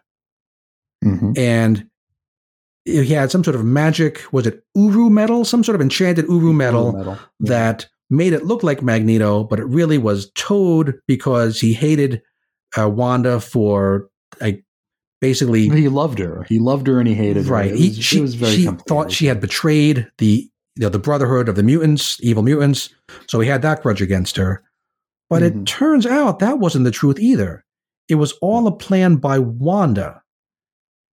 Mhm. 1.03 1.38
and 1.38 1.88
he 2.86 3.06
had 3.14 3.32
some 3.32 3.44
sort 3.44 3.56
of 3.56 3.66
magic 3.66 4.22
was 4.32 4.45
it 4.48 4.64
uru 4.76 5.10
metal 5.10 5.44
some 5.44 5.64
sort 5.64 5.76
of 5.76 5.82
enchanted 5.82 6.26
uru 6.28 6.53
metal 6.53 6.94
Metal. 6.94 7.18
Yeah. 7.40 7.49
that 7.49 7.88
made 8.10 8.34
it 8.34 8.45
look 8.45 8.62
like 8.64 8.82
magneto 8.84 9.44
but 9.44 9.60
it 9.60 9.66
really 9.66 9.98
was 9.98 10.32
toad 10.36 10.99
because 11.07 11.60
he 11.60 11.74
hated 11.74 12.22
uh, 12.80 12.88
wanda 12.90 13.40
for 13.40 14.10
like 14.41 14.64
basically 15.22 15.68
he 15.70 15.88
loved 15.88 16.20
her. 16.20 16.45
He 16.49 16.60
loved 16.60 16.88
her 16.88 16.99
and 16.99 17.07
he 17.07 17.16
hated 17.16 17.45
right 17.48 17.72
her. 17.72 17.76
He, 17.76 17.94
she, 17.94 18.22
was 18.22 18.36
very 18.36 18.52
she 18.56 18.66
thought 18.88 19.12
she 19.12 19.26
had 19.26 19.41
betrayed 19.41 20.07
the 20.20 20.49
you 20.78 20.82
know, 20.84 20.90
the 20.90 20.99
brotherhood 20.99 21.48
of 21.49 21.56
the 21.56 21.64
mutants 21.64 22.18
evil 22.22 22.44
mutants 22.44 22.90
so 23.28 23.40
he 23.40 23.48
had 23.49 23.62
that 23.64 23.82
grudge 23.82 24.02
against 24.02 24.36
her 24.36 24.62
but 25.30 25.41
Mhm. 25.41 25.45
it 25.64 25.66
turns 25.66 26.06
out 26.06 26.40
that 26.40 26.60
wasn't 26.60 26.84
the 26.86 26.91
truth 26.91 27.18
either 27.20 27.64
it 28.10 28.16
was 28.16 28.34
all 28.41 28.68
a 28.68 28.76
plan 28.76 29.16
by 29.16 29.40
wanda 29.40 30.22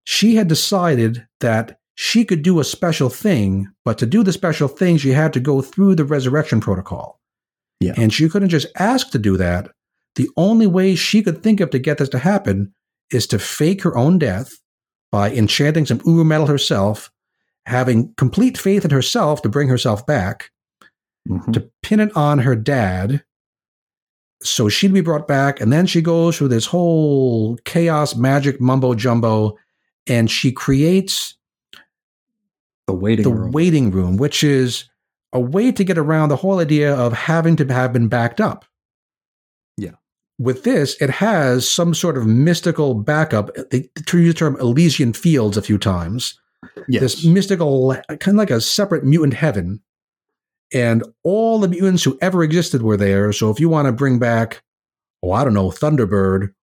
she 0.04 0.36
had 0.36 0.48
decided 0.48 1.26
that 1.40 1.78
she 1.94 2.24
could 2.24 2.42
do 2.42 2.58
a 2.58 2.64
special 2.64 3.10
thing, 3.10 3.68
but 3.84 3.98
to 3.98 4.06
do 4.06 4.22
the 4.22 4.32
special 4.32 4.68
thing, 4.68 4.96
she 4.96 5.10
had 5.10 5.32
to 5.34 5.40
go 5.40 5.60
through 5.60 5.94
the 5.94 6.04
resurrection 6.04 6.60
protocol. 6.60 7.20
Yeah. 7.80 7.94
And 7.96 8.12
she 8.12 8.28
couldn't 8.28 8.48
just 8.48 8.66
ask 8.78 9.10
to 9.10 9.18
do 9.18 9.36
that. 9.36 9.70
The 10.14 10.28
only 10.36 10.66
way 10.66 10.94
she 10.94 11.22
could 11.22 11.42
think 11.42 11.60
of 11.60 11.70
to 11.70 11.78
get 11.78 11.98
this 11.98 12.08
to 12.10 12.18
happen 12.18 12.72
is 13.10 13.26
to 13.28 13.38
fake 13.38 13.82
her 13.82 13.96
own 13.96 14.18
death 14.18 14.52
by 15.10 15.30
enchanting 15.32 15.86
some 15.86 16.00
Uru 16.06 16.24
metal 16.24 16.46
herself, 16.46 17.10
having 17.66 18.14
complete 18.14 18.56
faith 18.56 18.84
in 18.84 18.90
herself 18.90 19.42
to 19.42 19.48
bring 19.48 19.68
herself 19.68 20.06
back, 20.06 20.50
Mhm. 21.28 21.52
to 21.52 21.70
pin 21.82 22.00
it 22.00 22.16
on 22.16 22.40
her 22.40 22.56
dad. 22.56 23.22
So 24.42 24.68
she'd 24.68 24.92
be 24.92 25.02
brought 25.02 25.28
back, 25.28 25.60
and 25.60 25.72
then 25.72 25.86
she 25.86 26.00
goes 26.00 26.36
through 26.36 26.48
this 26.48 26.66
whole 26.66 27.56
chaos, 27.64 28.16
magic, 28.16 28.60
mumbo 28.60 28.94
jumbo, 28.94 29.56
and 30.06 30.30
she 30.30 30.52
creates 30.52 31.36
the 32.86 32.94
waiting 32.94 33.24
the 33.24 33.30
room. 33.30 33.52
waiting 33.52 33.90
room, 33.90 34.16
which 34.16 34.42
is 34.42 34.88
a 35.32 35.40
way 35.40 35.72
to 35.72 35.84
get 35.84 35.98
around 35.98 36.28
the 36.28 36.36
whole 36.36 36.60
idea 36.60 36.94
of 36.94 37.12
having 37.12 37.56
to 37.56 37.72
have 37.72 37.92
been 37.92 38.08
backed 38.08 38.40
up. 38.40 38.64
Yeah. 39.76 39.92
With 40.38 40.64
this, 40.64 41.00
it 41.00 41.10
has 41.10 41.70
some 41.70 41.94
sort 41.94 42.16
of 42.16 42.26
mystical 42.26 42.94
backup. 42.94 43.50
Eh, 43.56 43.62
they 43.70 43.90
to 44.06 44.18
use 44.18 44.34
the 44.34 44.38
term 44.38 44.56
Elysian 44.60 45.12
fields 45.12 45.56
a 45.56 45.62
few 45.62 45.78
times. 45.78 46.38
yes. 46.88 47.00
This 47.00 47.24
mystical, 47.24 47.96
kind 48.08 48.28
of 48.28 48.34
like 48.34 48.50
a 48.50 48.60
separate 48.60 49.04
mutant 49.04 49.34
heaven. 49.34 49.80
And 50.74 51.04
all 51.22 51.58
the 51.58 51.68
mutants 51.68 52.02
who 52.02 52.18
ever 52.22 52.42
existed 52.42 52.82
were 52.82 52.96
there. 52.96 53.32
So 53.32 53.50
if 53.50 53.60
you 53.60 53.68
want 53.68 53.86
to 53.86 53.92
bring 53.92 54.18
back, 54.18 54.62
oh, 55.22 55.32
I 55.32 55.44
don't 55.44 55.54
know, 55.54 55.70
Thunderbird 55.70 56.54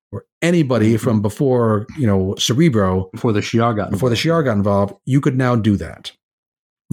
anybody 0.41 0.95
Mhm. 0.95 0.99
from 0.99 1.22
before, 1.22 1.86
you 1.98 2.07
know, 2.07 2.36
Cerebro, 2.38 3.10
before 3.14 3.34
the 3.34 3.41
Shi'ar 3.41 3.76
got 3.76 3.91
before 3.91 4.10
the 4.10 4.16
Shi'ar 4.16 4.44
got 4.44 4.57
involved, 4.57 4.94
you 5.06 5.22
could 5.22 5.38
now 5.38 5.56
do 5.56 5.76
that. 5.78 6.11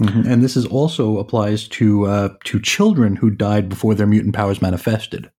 Mhm. 0.01 0.25
And 0.27 0.43
this 0.43 0.55
is 0.55 0.65
also 0.65 1.17
applies 1.17 1.67
to 1.69 2.05
uh, 2.05 2.29
to 2.45 2.59
children 2.59 3.15
who 3.15 3.29
died 3.29 3.69
before 3.69 3.95
their 3.95 4.05
mutant 4.07 4.35
powers 4.35 4.61
manifested. 4.61 5.31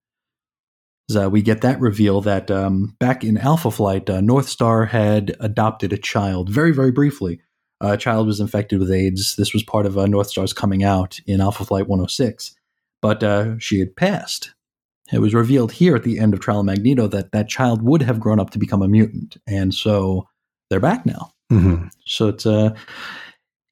So 1.09 1.27
we 1.27 1.41
get 1.41 1.61
that 1.61 1.79
reveal 1.79 2.21
that 2.21 2.51
um, 2.51 2.95
back 2.99 3.23
in 3.23 3.37
Alpha 3.37 3.71
Flight, 3.71 4.09
uh, 4.09 4.19
Northstar 4.19 4.89
had 4.89 5.35
adopted 5.39 5.91
a 5.91 5.97
child 5.97 6.49
very, 6.49 6.71
very 6.71 6.91
briefly. 6.91 7.39
a 7.81 7.95
child 7.95 8.27
was 8.27 8.41
infected 8.41 8.77
with 8.77 8.91
AIDS. 8.91 9.35
This 9.37 9.53
was 9.53 9.63
part 9.63 9.85
of 9.85 9.97
uh, 9.97 10.03
Northstar's 10.05 10.51
coming 10.51 10.83
out 10.83 11.21
in 11.25 11.39
Alpha 11.39 11.63
Flight 11.63 11.87
106, 11.87 12.53
but 13.01 13.23
uh, 13.23 13.57
she 13.57 13.79
had 13.79 13.95
passed. 13.95 14.53
It 15.11 15.19
was 15.19 15.33
revealed 15.33 15.71
here 15.71 15.95
at 15.95 16.03
the 16.03 16.19
end 16.19 16.33
of 16.33 16.39
Trial 16.39 16.59
of 16.59 16.65
Magneto 16.65 17.07
that 17.07 17.31
that 17.31 17.49
child 17.49 17.81
would 17.81 18.01
have 18.03 18.19
grown 18.19 18.39
up 18.39 18.51
to 18.51 18.59
become 18.59 18.81
a 18.81 18.87
mutant, 18.87 19.37
and 19.47 19.73
so 19.73 20.27
they're 20.69 20.79
back 20.79 21.05
now. 21.05 21.31
Mm-hmm. 21.51 21.87
So 22.05 22.27
it's 22.27 22.45
uh, 22.45 22.75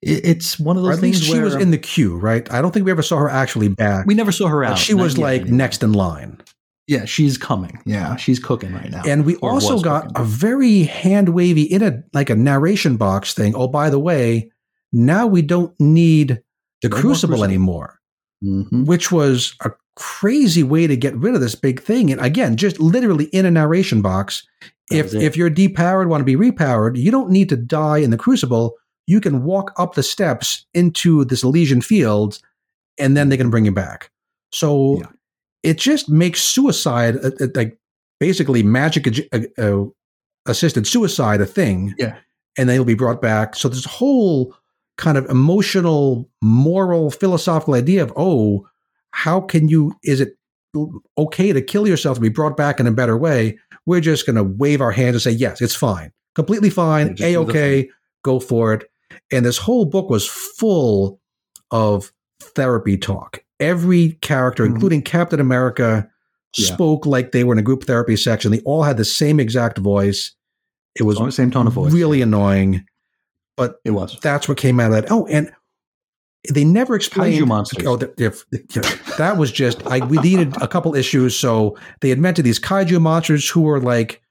it, 0.01 0.25
it's 0.25 0.59
one 0.59 0.77
of 0.77 0.83
Or 0.83 0.87
those 0.89 0.97
at 0.97 1.01
things 1.01 1.19
least 1.21 1.31
she 1.31 1.39
was 1.39 1.55
in 1.55 1.71
the 1.71 1.77
queue, 1.77 2.17
right? 2.17 2.51
I 2.51 2.61
don't 2.61 2.71
think 2.71 2.85
we 2.85 2.91
ever 2.91 3.03
saw 3.03 3.17
her 3.17 3.29
actually 3.29 3.67
back. 3.67 4.05
we 4.07 4.13
never 4.15 4.31
saw 4.31 4.47
her 4.47 4.63
out. 4.63 4.77
she 4.77 4.93
was 4.93 5.17
like 5.17 5.45
next 5.45 5.83
in 5.83 5.93
line. 5.93 6.41
Yeah, 6.87 7.03
she's 7.05 7.37
coming. 7.37 7.81
Yeah, 7.85 8.15
she's 8.15 8.39
cooking 8.39 8.73
right 8.73 8.89
now. 8.89 9.01
And 9.05 9.25
we 9.25 9.35
Or 9.37 9.51
also 9.51 9.79
got 9.81 10.07
cooking. 10.07 10.21
a 10.21 10.23
very 10.25 10.83
hand 10.83 11.29
wavy 11.29 11.63
in 11.63 11.83
a 11.83 12.01
like 12.13 12.29
a 12.29 12.35
narration 12.35 12.95
box 12.95 13.33
thing. 13.33 13.53
Oh, 13.55 13.67
by 13.67 13.89
the 13.89 13.99
way, 13.99 14.49
now 14.93 15.27
we 15.27 15.41
don't 15.41 15.77
need 15.81 16.41
the 16.81 16.87
No 16.89 16.95
crucible 16.95 17.33
Crucible. 17.35 17.43
anymore, 17.43 17.99
Mhm. 18.43 18.85
which 18.85 19.11
was 19.11 19.53
a 19.65 19.71
crazy 19.97 20.63
way 20.63 20.87
to 20.87 20.95
get 20.95 21.15
rid 21.17 21.35
of 21.35 21.41
this 21.41 21.55
big 21.55 21.81
thing. 21.81 22.11
And 22.11 22.21
again, 22.21 22.55
just 22.55 22.79
literally 22.79 23.25
in 23.25 23.45
a 23.45 23.51
narration 23.51 24.01
box. 24.01 24.47
If 24.89 25.13
it. 25.13 25.21
if 25.21 25.35
you're 25.35 25.49
depowered, 25.51 26.07
want 26.07 26.21
to 26.21 26.25
be 26.25 26.35
repowered, 26.35 26.97
you 26.97 27.11
don't 27.11 27.29
need 27.29 27.49
to 27.49 27.57
die 27.57 27.97
in 27.97 28.09
the 28.11 28.17
crucible. 28.17 28.75
You 29.05 29.19
can 29.19 29.43
walk 29.43 29.73
up 29.77 29.95
the 29.95 30.03
steps 30.03 30.65
into 30.73 31.25
this 31.25 31.43
Elysian 31.43 31.81
field, 31.81 32.39
and 32.97 33.17
then 33.17 33.29
they 33.29 33.37
can 33.37 33.49
bring 33.49 33.65
you 33.65 33.71
back. 33.73 34.11
So 34.51 34.99
Yeah. 34.99 35.07
it 35.63 35.77
just 35.77 36.09
makes 36.09 36.41
suicide 36.41 37.17
uh, 37.17 37.31
uh, 37.39 37.47
like 37.55 37.77
basically 38.19 38.63
magic 38.63 39.07
uh, 39.33 39.39
uh, 39.57 39.85
assisted 40.45 40.87
suicide 40.87 41.41
a 41.41 41.45
thing. 41.45 41.93
Yeah. 41.97 42.15
and 42.59 42.67
they'll 42.67 42.85
be 42.85 42.95
brought 42.95 43.21
back. 43.21 43.55
So 43.55 43.69
this 43.69 43.85
whole 43.85 44.55
kind 44.97 45.15
of 45.17 45.25
emotional, 45.29 46.27
moral, 46.41 47.11
philosophical 47.11 47.75
idea 47.75 48.01
of 48.03 48.11
oh, 48.15 48.67
how 49.17 49.41
can 49.41 49.67
you? 49.67 49.93
Is 50.03 50.21
it 50.21 50.37
okay 51.17 51.51
to 51.51 51.59
kill 51.59 51.87
yourself 51.87 52.17
to 52.17 52.21
be 52.21 52.29
brought 52.29 52.55
back 52.55 52.79
in 52.79 52.85
a 52.85 52.91
better 52.91 53.17
way? 53.17 53.57
We're 53.87 53.99
just 53.99 54.27
going 54.27 54.35
to 54.35 54.43
wave 54.43 54.79
our 54.79 54.91
hands 54.91 55.15
and 55.15 55.21
say 55.23 55.31
yes, 55.31 55.59
it's 55.59 55.73
fine, 55.75 56.11
completely 56.35 56.69
fine, 56.69 57.15
a 57.19 57.35
okay, 57.37 57.89
go 58.23 58.39
for 58.39 58.73
it. 58.73 58.83
And 59.31 59.43
this 59.43 59.57
whole 59.57 59.85
book 59.85 60.11
was 60.11 60.27
full 60.27 61.19
of 61.71 62.11
therapy 62.41 62.95
talk. 62.95 63.39
Every 63.59 64.11
character, 64.21 64.63
Mhm. 64.67 64.73
including 64.75 65.01
Captain 65.01 65.39
America, 65.39 66.07
Yeah. 66.55 66.73
spoke 66.75 67.07
like 67.07 67.31
they 67.31 67.43
were 67.43 67.53
in 67.55 67.59
a 67.59 67.63
group 67.63 67.85
therapy 67.85 68.15
section. 68.15 68.51
They 68.51 68.59
all 68.61 68.83
had 68.83 68.97
the 68.97 69.05
same 69.05 69.39
exact 69.39 69.79
voice. 69.79 70.35
It 70.95 71.03
was 71.03 71.17
the 71.17 71.31
same 71.31 71.49
tone 71.49 71.65
of 71.65 71.73
voice. 71.73 71.91
really 71.91 72.21
annoying. 72.21 72.85
But 73.55 73.77
it 73.83 73.91
was. 73.91 74.15
that's 74.21 74.47
what 74.47 74.57
came 74.59 74.79
out 74.79 74.91
of 74.91 75.01
that. 75.01 75.11
Oh, 75.11 75.25
and 75.25 75.51
they 76.53 76.63
never 76.63 76.95
explained. 76.95 77.43
Kaiju 77.43 77.47
monsters. 77.47 77.85
Oh, 77.85 77.97
that 77.97 79.35
was 79.37 79.51
just. 79.51 79.85
I 79.87 80.05
we 80.05 80.17
needed 80.19 80.55
a 80.61 80.67
couple 80.67 80.95
issues, 80.95 81.37
so 81.37 81.77
they 82.01 82.11
invented 82.11 82.45
these 82.45 82.59
kaiju 82.59 83.01
monsters 83.01 83.49
who 83.49 83.61
were 83.61 83.81
like 83.81 84.21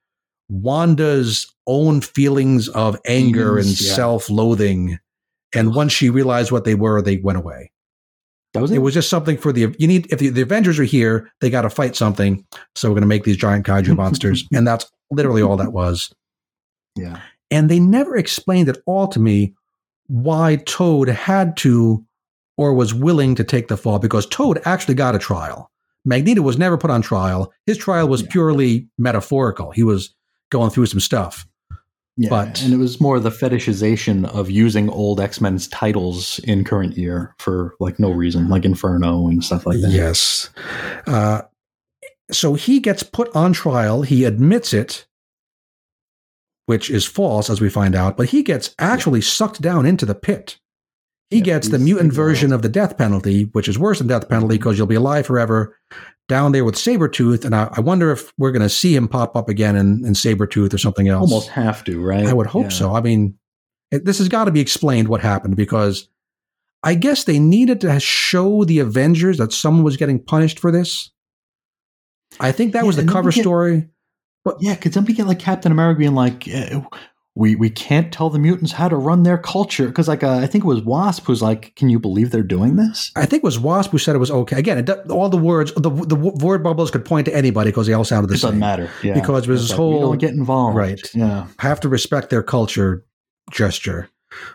Wanda's 0.49 1.53
own 1.67 2.01
feelings 2.01 2.69
of 2.69 2.97
anger 3.07 3.59
and 3.59 3.67
yeah. 3.67 3.95
self-loathing. 3.95 4.99
And 5.55 5.75
once 5.75 5.93
she 5.93 6.11
realized 6.11 6.53
what 6.53 6.65
they 6.65 6.75
were, 6.75 7.03
they 7.03 7.17
went 7.17 7.39
away. 7.39 7.71
That 8.55 8.63
was 8.63 8.71
it. 8.71 8.77
It 8.77 8.79
was 8.79 8.95
just 8.95 9.11
something 9.11 9.37
for 9.37 9.53
the 9.53 9.75
you 9.79 9.87
need 9.87 10.11
if 10.11 10.19
the, 10.19 10.31
the 10.31 10.43
Avengers 10.43 10.79
are 10.79 10.85
here, 10.85 11.31
they 11.41 11.51
got 11.51 11.63
to 11.63 11.71
fight 11.71 11.97
something. 11.97 12.45
So 12.75 12.89
we're 12.89 12.95
going 12.95 13.03
to 13.03 13.09
make 13.09 13.25
these 13.25 13.37
giant 13.37 13.67
kaiju 13.67 13.97
monsters, 13.97 14.47
and 14.53 14.67
that's 14.67 14.91
literally 15.11 15.43
all 15.43 15.57
that 15.57 15.73
was. 15.73 16.13
yeah. 16.97 17.21
And 17.49 17.71
they 17.71 17.79
never 17.79 18.17
explained 18.17 18.69
at 18.69 18.79
all 18.87 19.07
to 19.07 19.21
me 19.21 19.55
why 20.09 20.57
Toad 20.67 21.09
had 21.09 21.57
to 21.59 22.05
or 22.57 22.73
was 22.73 22.95
willing 22.95 23.35
to 23.35 23.45
take 23.45 23.69
the 23.69 23.77
fall 23.77 23.99
because 23.99 24.27
Toad 24.27 24.61
actually 24.65 24.95
got 24.95 25.15
a 25.15 25.19
trial. 25.19 25.71
Magneto 26.05 26.41
was 26.43 26.57
never 26.59 26.79
put 26.79 26.91
on 26.91 27.03
trial. 27.03 27.53
His 27.67 27.77
trial 27.77 28.09
was 28.09 28.23
Yeah. 28.23 28.29
purely 28.31 28.89
metaphorical. 28.99 29.73
He 29.73 29.83
was 29.83 30.15
going 30.51 30.71
through 30.71 30.87
some 30.87 31.01
stuff. 31.01 31.47
Yeah, 32.17 32.31
But- 32.31 32.63
and 32.63 32.73
it 32.73 32.79
was 32.79 32.99
more 33.01 33.21
the 33.21 33.31
fetishization 33.31 34.25
of 34.25 34.51
using 34.51 34.89
old 34.89 35.21
X 35.21 35.41
Men's 35.41 35.69
titles 35.69 36.39
in 36.45 36.65
current 36.65 36.97
year 36.97 37.35
for 37.39 37.75
like 37.79 37.99
no 37.99 38.11
reason, 38.11 38.49
like 38.49 38.65
Inferno 38.65 39.29
and 39.29 39.45
stuff 39.45 39.67
like 39.67 39.81
that. 39.83 39.91
Yes. 39.91 40.49
Uh, 41.07 41.43
so 42.31 42.55
he 42.55 42.81
gets 42.81 43.03
put 43.03 43.29
on 43.37 43.53
trial. 43.53 44.01
He 44.03 44.25
admits 44.25 44.73
it. 44.73 45.07
Which 46.67 46.91
is 46.91 47.05
false, 47.07 47.49
as 47.51 47.61
we 47.61 47.69
find 47.71 47.95
out, 47.95 48.17
but 48.17 48.29
he 48.31 48.43
gets 48.43 48.75
actually 48.79 49.21
sucked 49.21 49.61
down 49.63 49.87
into 49.87 50.05
the 50.07 50.15
pit. 50.15 50.59
He 51.31 51.39
Yeah, 51.39 51.45
gets 51.45 51.69
the 51.71 51.79
mutant 51.79 52.13
version 52.13 52.53
of 52.53 52.63
the 52.63 52.69
death 52.69 52.97
penalty, 52.97 53.45
which 53.53 53.69
is 53.69 53.79
worse 53.79 53.99
than 53.99 54.07
death 54.07 54.29
penalty 54.29 54.57
because 54.59 54.79
you'll 54.79 54.87
be 54.87 54.95
alive 54.95 55.27
forever 55.27 55.77
down 56.29 56.53
there 56.53 56.65
with 56.65 56.77
Sabretooth. 56.77 57.45
And 57.45 57.55
I, 57.55 57.69
I 57.73 57.81
wonder 57.81 58.13
if 58.13 58.33
we're 58.39 58.53
going 58.53 58.63
to 58.63 58.69
see 58.69 58.95
him 58.95 59.09
pop 59.09 59.35
up 59.37 59.49
again 59.49 59.75
in, 59.77 60.05
in 60.07 60.13
Sabretooth 60.13 60.73
or 60.73 60.79
something 60.79 61.09
else. 61.09 61.31
Almost 61.31 61.49
have 61.51 61.83
to, 61.85 62.01
right? 62.05 62.27
I 62.27 62.33
would 62.33 62.47
hope 62.47 62.65
Yeah. 62.65 62.69
so. 62.71 62.95
I 62.95 63.01
mean, 63.01 63.37
it, 63.91 64.05
this 64.05 64.19
has 64.19 64.29
got 64.29 64.45
to 64.45 64.51
be 64.53 64.61
explained 64.61 65.09
what 65.09 65.21
happened 65.21 65.57
because 65.57 66.09
I 66.85 66.95
guess 66.95 67.25
they 67.25 67.41
needed 67.41 67.81
to 67.81 67.99
show 67.99 68.65
the 68.65 68.79
Avengers 68.79 69.39
that 69.39 69.53
someone 69.53 69.83
was 69.85 69.97
getting 69.97 70.21
punished 70.23 70.59
for 70.61 70.71
this. 70.71 71.11
I 72.39 72.53
think 72.53 72.73
that 72.73 72.81
Yeah, 72.83 72.87
was 72.87 72.97
the 72.97 73.05
cover 73.05 73.31
get- 73.33 73.43
story. 73.43 73.89
Yeah, 74.61 74.75
because 74.75 74.93
then 74.93 75.05
we 75.05 75.13
get 75.15 75.27
like 75.27 75.39
Captain 75.39 75.73
America 75.73 75.99
being 75.99 76.15
like, 76.15 76.47
eh, 76.49 76.81
we 77.35 77.55
we 77.55 77.69
can't 77.69 78.13
tell 78.13 78.31
the 78.31 78.39
mutants 78.39 78.73
how 78.73 78.89
to 78.89 78.97
run 78.97 79.23
their 79.23 79.37
culture 79.37 79.87
because 79.89 80.09
like 80.09 80.23
uh, 80.23 80.37
I 80.39 80.47
think 80.47 80.65
it 80.65 80.67
was 80.67 80.81
Wasp 80.83 81.25
who's 81.27 81.43
like, 81.43 81.75
can 81.77 81.91
you 81.91 81.99
believe 81.99 82.31
they're 82.31 82.43
doing 82.43 82.77
this? 82.77 83.11
I 83.15 83.27
think 83.27 83.43
it 83.43 83.45
was 83.45 83.59
Wasp 83.59 83.91
who 83.91 83.99
said 83.99 84.15
it 84.17 84.19
was 84.19 84.31
okay. 84.31 84.59
Again, 84.59 84.79
it, 84.79 84.89
all 85.11 85.29
the 85.29 85.37
words, 85.37 85.73
the, 85.75 85.91
the 85.91 86.15
word 86.17 86.63
bubbles 86.63 86.91
could 86.91 87.05
point 87.05 87.27
to 87.27 87.35
anybody 87.37 87.71
because 87.71 87.87
they 87.87 87.93
all 87.93 88.05
sounded 88.05 88.29
the 88.29 88.39
same. 88.39 88.49
Doesn't 88.53 88.61
matter, 88.61 88.91
yeah, 89.03 89.13
Because 89.15 89.47
it 89.47 89.51
was 89.51 89.61
It's 89.61 89.71
this 89.71 89.79
like, 89.79 89.87
we 89.87 89.93
whole- 89.99 90.01
don't 90.13 90.19
get 90.19 90.31
involved, 90.33 90.77
Right. 90.77 91.01
Yeah, 91.15 91.47
Have 91.59 91.81
to 91.81 91.89
respect 91.91 92.31
their 92.31 92.43
culture 92.43 93.05
gesture. 93.51 94.09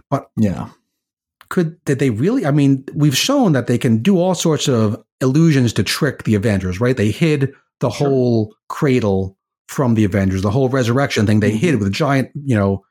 But 0.09 0.30
yeah, 0.38 0.69
Could 1.49 1.84
did 1.85 1.99
they 1.99 2.09
really? 2.09 2.45
I 2.45 2.51
mean, 2.51 2.84
we've 2.95 3.15
shown 3.18 3.51
that 3.53 3.68
they 3.68 3.77
can 3.77 3.99
do 4.01 4.18
all 4.19 4.34
sorts 4.35 4.68
of 4.68 5.01
illusions 5.22 5.73
to 5.73 5.84
trick 5.84 6.23
the 6.23 6.34
Avengers, 6.35 6.80
right? 6.81 6.97
They 6.97 7.11
hid 7.11 7.53
the 7.80 7.89
Sure. 7.91 8.07
whole 8.09 8.55
cradle 8.69 9.38
from 9.72 9.95
the 9.95 10.03
Avengers, 10.03 10.41
the 10.41 10.52
whole 10.52 10.69
resurrection 10.69 11.26
thing. 11.26 11.39
They 11.39 11.52
Mhm. 11.53 11.60
hid 11.60 11.76
with 11.80 11.88
a 11.88 11.91
giant, 11.91 12.30
you 12.45 12.56
know, 12.56 12.84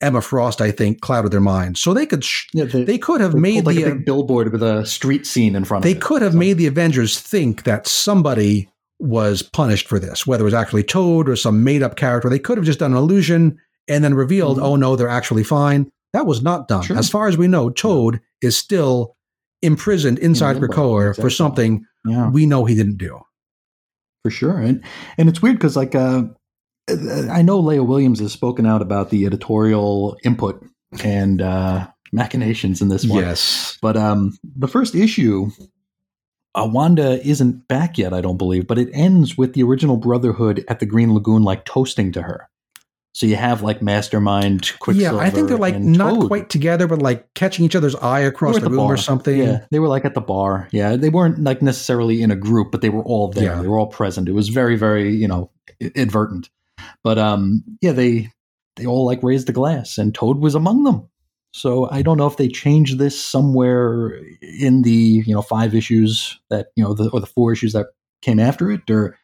Emma 0.00 0.20
Frost. 0.20 0.60
I 0.60 0.70
think 0.72 1.00
clouded 1.00 1.30
their 1.30 1.40
minds, 1.40 1.78
so 1.80 1.94
they 1.94 2.06
could 2.06 2.24
sh- 2.24 2.46
yeah. 2.52 2.64
They, 2.64 2.84
they 2.84 2.98
could 2.98 3.20
have 3.20 3.32
they 3.34 3.38
made 3.40 3.66
like 3.66 3.76
the 3.76 3.82
a 3.84 3.90
big 3.94 4.04
billboard 4.06 4.50
with 4.50 4.62
a 4.62 4.84
street 4.86 5.26
scene 5.26 5.54
in 5.54 5.64
front 5.64 5.84
they 5.84 5.90
of 5.92 5.96
it. 5.96 6.00
They 6.00 6.06
could 6.06 6.22
have 6.22 6.32
So- 6.32 6.38
made 6.38 6.54
the 6.58 6.66
Avengers 6.66 7.18
think 7.20 7.62
that 7.64 7.86
somebody 7.86 8.68
was 8.98 9.42
punished 9.42 9.88
for 9.88 9.98
this, 9.98 10.26
whether 10.26 10.42
it 10.42 10.44
was 10.44 10.54
actually 10.54 10.82
Toad 10.84 11.28
or 11.28 11.36
some 11.36 11.62
made 11.64 11.82
up 11.82 11.96
character. 11.96 12.28
They 12.28 12.38
could 12.38 12.56
have 12.58 12.64
just 12.66 12.78
done 12.80 12.92
an 12.92 12.98
illusion 12.98 13.56
and 13.88 14.02
then 14.02 14.14
revealed, 14.14 14.58
Mhm. 14.58 14.62
oh 14.62 14.76
no, 14.76 14.96
they're 14.96 15.08
actually 15.08 15.44
fine. 15.44 15.90
That 16.12 16.26
was 16.26 16.42
not 16.42 16.68
done. 16.68 16.82
Sure. 16.84 16.96
As 16.96 17.08
far 17.10 17.26
as 17.28 17.36
we 17.36 17.48
know, 17.48 17.68
Toad 17.70 18.20
is 18.40 18.56
still 18.56 19.14
imprisoned 19.60 20.18
inside 20.18 20.56
limbo, 20.56 20.68
Krakoa 20.68 21.08
exactly. 21.10 21.22
for 21.22 21.30
something 21.30 21.84
yeah. 22.06 22.28
we 22.30 22.46
know 22.46 22.64
he 22.64 22.74
didn't 22.74 22.98
do. 22.98 23.20
For 24.22 24.30
sure. 24.30 24.58
And 24.58 24.84
and 25.18 25.28
it's 25.28 25.42
weird 25.42 25.56
because 25.56 25.76
like 25.76 25.94
uh 25.94 26.24
i 27.30 27.42
know 27.42 27.60
leah 27.60 27.84
williams 27.84 28.18
has 28.18 28.32
spoken 28.32 28.66
out 28.66 28.82
about 28.82 29.10
the 29.10 29.24
editorial 29.24 30.16
input 30.24 30.64
and 31.04 31.40
uh 31.40 31.86
machinations 32.12 32.82
in 32.82 32.88
this 32.88 33.06
one. 33.06 33.22
Yes. 33.22 33.78
but 33.80 33.96
um 33.96 34.36
the 34.56 34.66
first 34.66 34.94
issue 34.94 35.48
uh, 36.54 36.68
wanda 36.70 37.24
isn't 37.26 37.68
back 37.68 37.98
yet 37.98 38.12
i 38.12 38.20
don't 38.20 38.36
believe 38.36 38.66
but 38.66 38.78
it 38.78 38.90
ends 38.92 39.38
with 39.38 39.54
the 39.54 39.62
original 39.62 39.96
brotherhood 39.96 40.64
at 40.68 40.80
the 40.80 40.86
green 40.86 41.14
lagoon 41.14 41.44
like 41.44 41.64
toasting 41.64 42.10
to 42.12 42.22
her 42.22 42.48
so 43.14 43.26
you 43.26 43.36
have 43.36 43.62
like 43.62 43.82
mastermind 43.82 44.72
Yeah, 44.88 45.16
I 45.16 45.28
think 45.28 45.48
they're 45.48 45.58
like 45.58 45.78
not 45.78 46.14
Toad. 46.14 46.26
quite 46.28 46.48
together, 46.48 46.86
but 46.86 47.00
like 47.00 47.32
catching 47.34 47.64
each 47.64 47.76
other's 47.76 47.94
eye 47.96 48.20
across 48.20 48.58
the 48.58 48.70
room 48.70 48.80
or 48.80 48.96
something. 48.96 49.38
Yeah, 49.38 49.66
they 49.70 49.78
were 49.78 49.88
like 49.88 50.06
at 50.06 50.14
the 50.14 50.20
bar. 50.22 50.68
Yeah, 50.72 50.96
they 50.96 51.10
weren't 51.10 51.38
like 51.42 51.60
necessarily 51.60 52.22
in 52.22 52.30
a 52.30 52.36
group, 52.36 52.72
but 52.72 52.80
they 52.80 52.88
were 52.88 53.04
all 53.04 53.28
there. 53.28 53.44
Yeah. 53.56 53.62
They 53.62 53.68
were 53.68 53.78
all 53.78 53.86
present. 53.86 54.28
It 54.28 54.32
was 54.32 54.48
very, 54.48 54.76
very, 54.76 55.14
you 55.14 55.28
know, 55.28 55.50
advertent. 55.94 56.48
But 57.02 57.18
um, 57.18 57.62
yeah, 57.82 57.92
they 57.92 58.30
they 58.76 58.86
all 58.86 59.04
like 59.04 59.22
raised 59.22 59.46
the 59.46 59.52
glass, 59.52 59.98
and 59.98 60.14
Toad 60.14 60.38
was 60.38 60.54
among 60.54 60.84
them. 60.84 61.08
So 61.52 61.90
I 61.90 62.00
don't 62.00 62.16
know 62.16 62.26
if 62.26 62.38
they 62.38 62.48
changed 62.48 62.98
this 62.98 63.22
somewhere 63.22 64.18
in 64.40 64.82
the 64.82 65.22
you 65.26 65.34
know 65.34 65.42
five 65.42 65.74
issues 65.74 66.40
that 66.48 66.68
you 66.76 66.82
know 66.82 66.94
the 66.94 67.10
or 67.10 67.20
the 67.20 67.26
four 67.26 67.52
issues 67.52 67.74
that 67.74 67.88
came 68.22 68.40
after 68.40 68.70
it, 68.70 68.90
or 68.90 69.18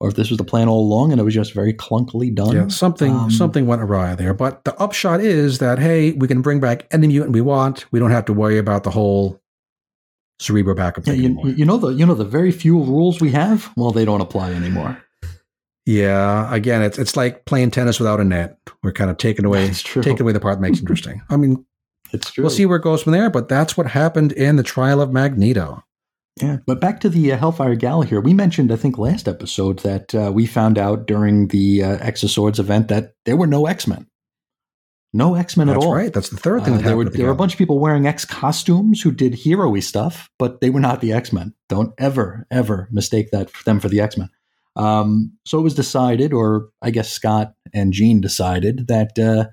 or 0.00 0.08
if 0.10 0.14
this 0.14 0.28
was 0.30 0.36
the 0.36 0.44
plan 0.44 0.68
all 0.68 0.80
along 0.80 1.10
and 1.12 1.20
it 1.20 1.24
was 1.24 1.32
just 1.34 1.54
very 1.54 1.72
clunkily 1.72 2.34
done. 2.34 2.54
Yeah, 2.54 2.68
something 2.68 3.12
Um, 3.14 3.30
something 3.30 3.66
went 3.66 3.80
awry 3.82 4.14
there. 4.14 4.34
But 4.34 4.64
the 4.64 4.74
upshot 4.78 5.20
is 5.20 5.58
that 5.58 5.78
hey, 5.78 6.12
we 6.12 6.28
can 6.28 6.42
bring 6.42 6.60
back 6.60 6.86
any 6.90 7.06
mutant 7.06 7.32
we 7.32 7.40
want. 7.40 7.86
We 7.92 7.98
don't 7.98 8.10
have 8.10 8.26
to 8.26 8.32
worry 8.34 8.58
about 8.58 8.84
the 8.84 8.90
whole 8.90 9.40
cerebro 10.38 10.74
backup 10.74 11.06
Yeah, 11.06 11.12
thing 11.14 11.20
you, 11.22 11.26
anymore. 11.28 11.48
you 11.48 11.64
know 11.64 11.76
the 11.78 11.88
you 11.88 12.04
know 12.04 12.14
the 12.14 12.24
very 12.26 12.52
few 12.52 12.78
rules 12.78 13.20
we 13.22 13.30
have. 13.32 13.70
Well, 13.76 13.90
they 13.90 14.04
don't 14.04 14.20
apply 14.20 14.52
anymore. 14.52 15.02
Yeah, 15.86 16.52
again, 16.52 16.82
it's 16.82 16.98
it's 16.98 17.16
like 17.16 17.44
playing 17.44 17.70
tennis 17.70 17.98
without 18.00 18.20
a 18.20 18.24
net. 18.24 18.58
We're 18.82 18.92
kind 18.92 19.10
of 19.10 19.18
taking 19.18 19.44
away 19.44 19.70
taking 19.72 20.20
away 20.20 20.32
the 20.32 20.40
part 20.40 20.56
that 20.56 20.60
makes 20.60 20.78
interesting. 20.80 21.22
I 21.30 21.36
mean, 21.36 21.64
It's 22.12 22.32
true. 22.32 22.42
we'll 22.42 22.50
see 22.50 22.66
where 22.66 22.78
it 22.78 22.82
goes 22.82 23.02
from 23.04 23.12
there, 23.12 23.30
but 23.30 23.48
that's 23.48 23.76
what 23.76 23.86
happened 23.86 24.32
in 24.32 24.56
the 24.56 24.62
trial 24.64 25.00
of 25.00 25.12
Magneto. 25.12 25.84
Yeah, 26.40 26.58
but 26.66 26.80
back 26.80 27.00
to 27.00 27.08
the 27.08 27.32
uh, 27.32 27.38
Hellfire 27.38 27.74
Gala 27.76 28.04
here. 28.04 28.20
We 28.20 28.34
mentioned, 28.34 28.70
I 28.70 28.76
think, 28.76 28.98
last 28.98 29.26
episode 29.26 29.78
that 29.80 30.14
uh, 30.14 30.30
we 30.34 30.44
found 30.46 30.76
out 30.78 31.06
during 31.06 31.48
the 31.48 31.82
uh, 31.82 31.96
X 32.00 32.20
Swords 32.22 32.58
event 32.60 32.88
that 32.88 33.14
there 33.24 33.36
were 33.36 33.46
no 33.46 33.66
X 33.66 33.86
Men. 33.86 34.06
No 35.14 35.34
X 35.34 35.56
Men 35.56 35.70
at 35.70 35.74
That's 35.74 35.86
all. 35.86 35.94
right. 35.94 36.12
That's 36.12 36.28
the 36.28 36.36
third 36.36 36.64
thing 36.64 36.74
Uh, 36.74 36.76
that 36.78 36.84
there 36.84 36.96
were 36.96 37.04
happened. 37.04 37.18
there 37.20 37.26
were 37.26 37.32
a 37.32 37.36
bunch 37.36 37.54
of 37.54 37.58
people 37.58 37.78
wearing 37.78 38.06
X 38.06 38.26
costumes 38.26 39.00
who 39.00 39.12
did 39.12 39.32
hero-y 39.34 39.80
stuff, 39.80 40.28
but 40.38 40.60
they 40.60 40.68
were 40.68 40.80
not 40.80 41.00
the 41.00 41.12
X 41.14 41.32
Men. 41.32 41.54
Don't 41.70 41.94
ever 41.96 42.46
ever 42.50 42.88
mistake 42.92 43.30
that 43.30 43.48
for 43.50 43.64
them 43.64 43.80
for 43.80 43.88
the 43.88 44.00
X 44.00 44.18
Men. 44.18 44.28
Um, 44.76 45.32
so 45.46 45.58
it 45.58 45.62
was 45.62 45.74
decided, 45.74 46.34
or 46.34 46.68
I 46.82 46.90
guess 46.90 47.10
Scott 47.10 47.54
and 47.72 47.94
Jean 47.94 48.20
decided 48.20 48.88
that, 48.88 49.18
uh, 49.18 49.46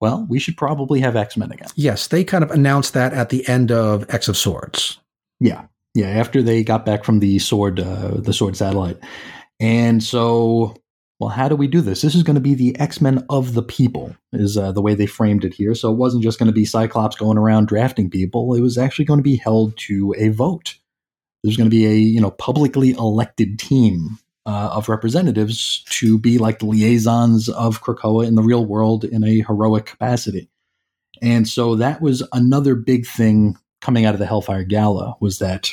well, 0.00 0.26
we 0.30 0.38
should 0.38 0.56
probably 0.56 1.00
have 1.00 1.16
X 1.16 1.36
Men 1.36 1.52
again. 1.52 1.68
Yes, 1.74 2.06
they 2.06 2.24
kind 2.24 2.42
of 2.42 2.50
announced 2.50 2.94
that 2.94 3.12
at 3.12 3.28
the 3.28 3.46
end 3.46 3.70
of 3.70 4.06
X 4.08 4.26
of 4.28 4.38
Swords. 4.38 5.00
Yeah, 5.38 5.66
yeah. 5.94 6.08
After 6.08 6.42
they 6.42 6.64
got 6.64 6.86
back 6.86 7.04
from 7.04 7.20
the 7.20 7.38
sword, 7.38 7.80
uh, 7.80 8.12
the 8.16 8.32
sword 8.32 8.56
satellite, 8.56 8.98
and 9.60 10.02
so, 10.02 10.74
well, 11.20 11.30
how 11.30 11.48
do 11.48 11.56
we 11.56 11.66
do 11.66 11.80
this? 11.80 12.02
This 12.02 12.14
is 12.14 12.22
going 12.22 12.34
to 12.34 12.40
be 12.40 12.54
the 12.54 12.78
X 12.78 13.00
Men 13.00 13.24
of 13.30 13.54
the 13.54 13.62
people, 13.62 14.14
is 14.32 14.56
uh, 14.56 14.72
the 14.72 14.82
way 14.82 14.94
they 14.94 15.06
framed 15.06 15.44
it 15.44 15.54
here. 15.54 15.74
So 15.74 15.92
it 15.92 15.96
wasn't 15.96 16.22
just 16.22 16.38
going 16.38 16.48
to 16.48 16.52
be 16.52 16.64
Cyclops 16.64 17.16
going 17.16 17.38
around 17.38 17.68
drafting 17.68 18.10
people. 18.10 18.54
It 18.54 18.60
was 18.60 18.78
actually 18.78 19.04
going 19.04 19.18
to 19.18 19.24
be 19.24 19.36
held 19.36 19.76
to 19.78 20.14
a 20.18 20.28
vote. 20.28 20.76
There's 21.42 21.56
going 21.56 21.68
to 21.68 21.76
be 21.76 21.86
a 21.86 21.94
you 21.94 22.20
know 22.20 22.30
publicly 22.30 22.90
elected 22.90 23.58
team 23.58 24.18
uh, 24.46 24.70
of 24.72 24.88
representatives 24.88 25.84
to 25.90 26.18
be 26.18 26.38
like 26.38 26.58
the 26.58 26.66
liaisons 26.66 27.48
of 27.48 27.82
Krakoa 27.82 28.26
in 28.26 28.34
the 28.34 28.42
real 28.42 28.64
world 28.64 29.04
in 29.04 29.24
a 29.24 29.42
heroic 29.42 29.86
capacity. 29.86 30.50
And 31.22 31.48
so 31.48 31.76
that 31.76 32.00
was 32.00 32.22
another 32.32 32.74
big 32.74 33.06
thing 33.06 33.56
coming 33.80 34.04
out 34.04 34.14
of 34.14 34.20
the 34.20 34.26
Hellfire 34.26 34.64
Gala 34.64 35.16
was 35.20 35.38
that 35.38 35.72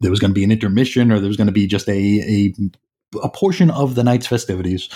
there 0.00 0.10
was 0.10 0.20
going 0.20 0.30
to 0.30 0.34
be 0.34 0.44
an 0.44 0.52
intermission 0.52 1.10
or 1.10 1.18
there 1.20 1.28
was 1.28 1.36
going 1.36 1.46
to 1.46 1.52
be 1.52 1.66
just 1.66 1.88
a, 1.88 1.92
a 1.92 2.52
a 3.22 3.28
portion 3.30 3.70
of 3.70 3.94
the 3.94 4.04
night's 4.04 4.26
festivities 4.26 4.88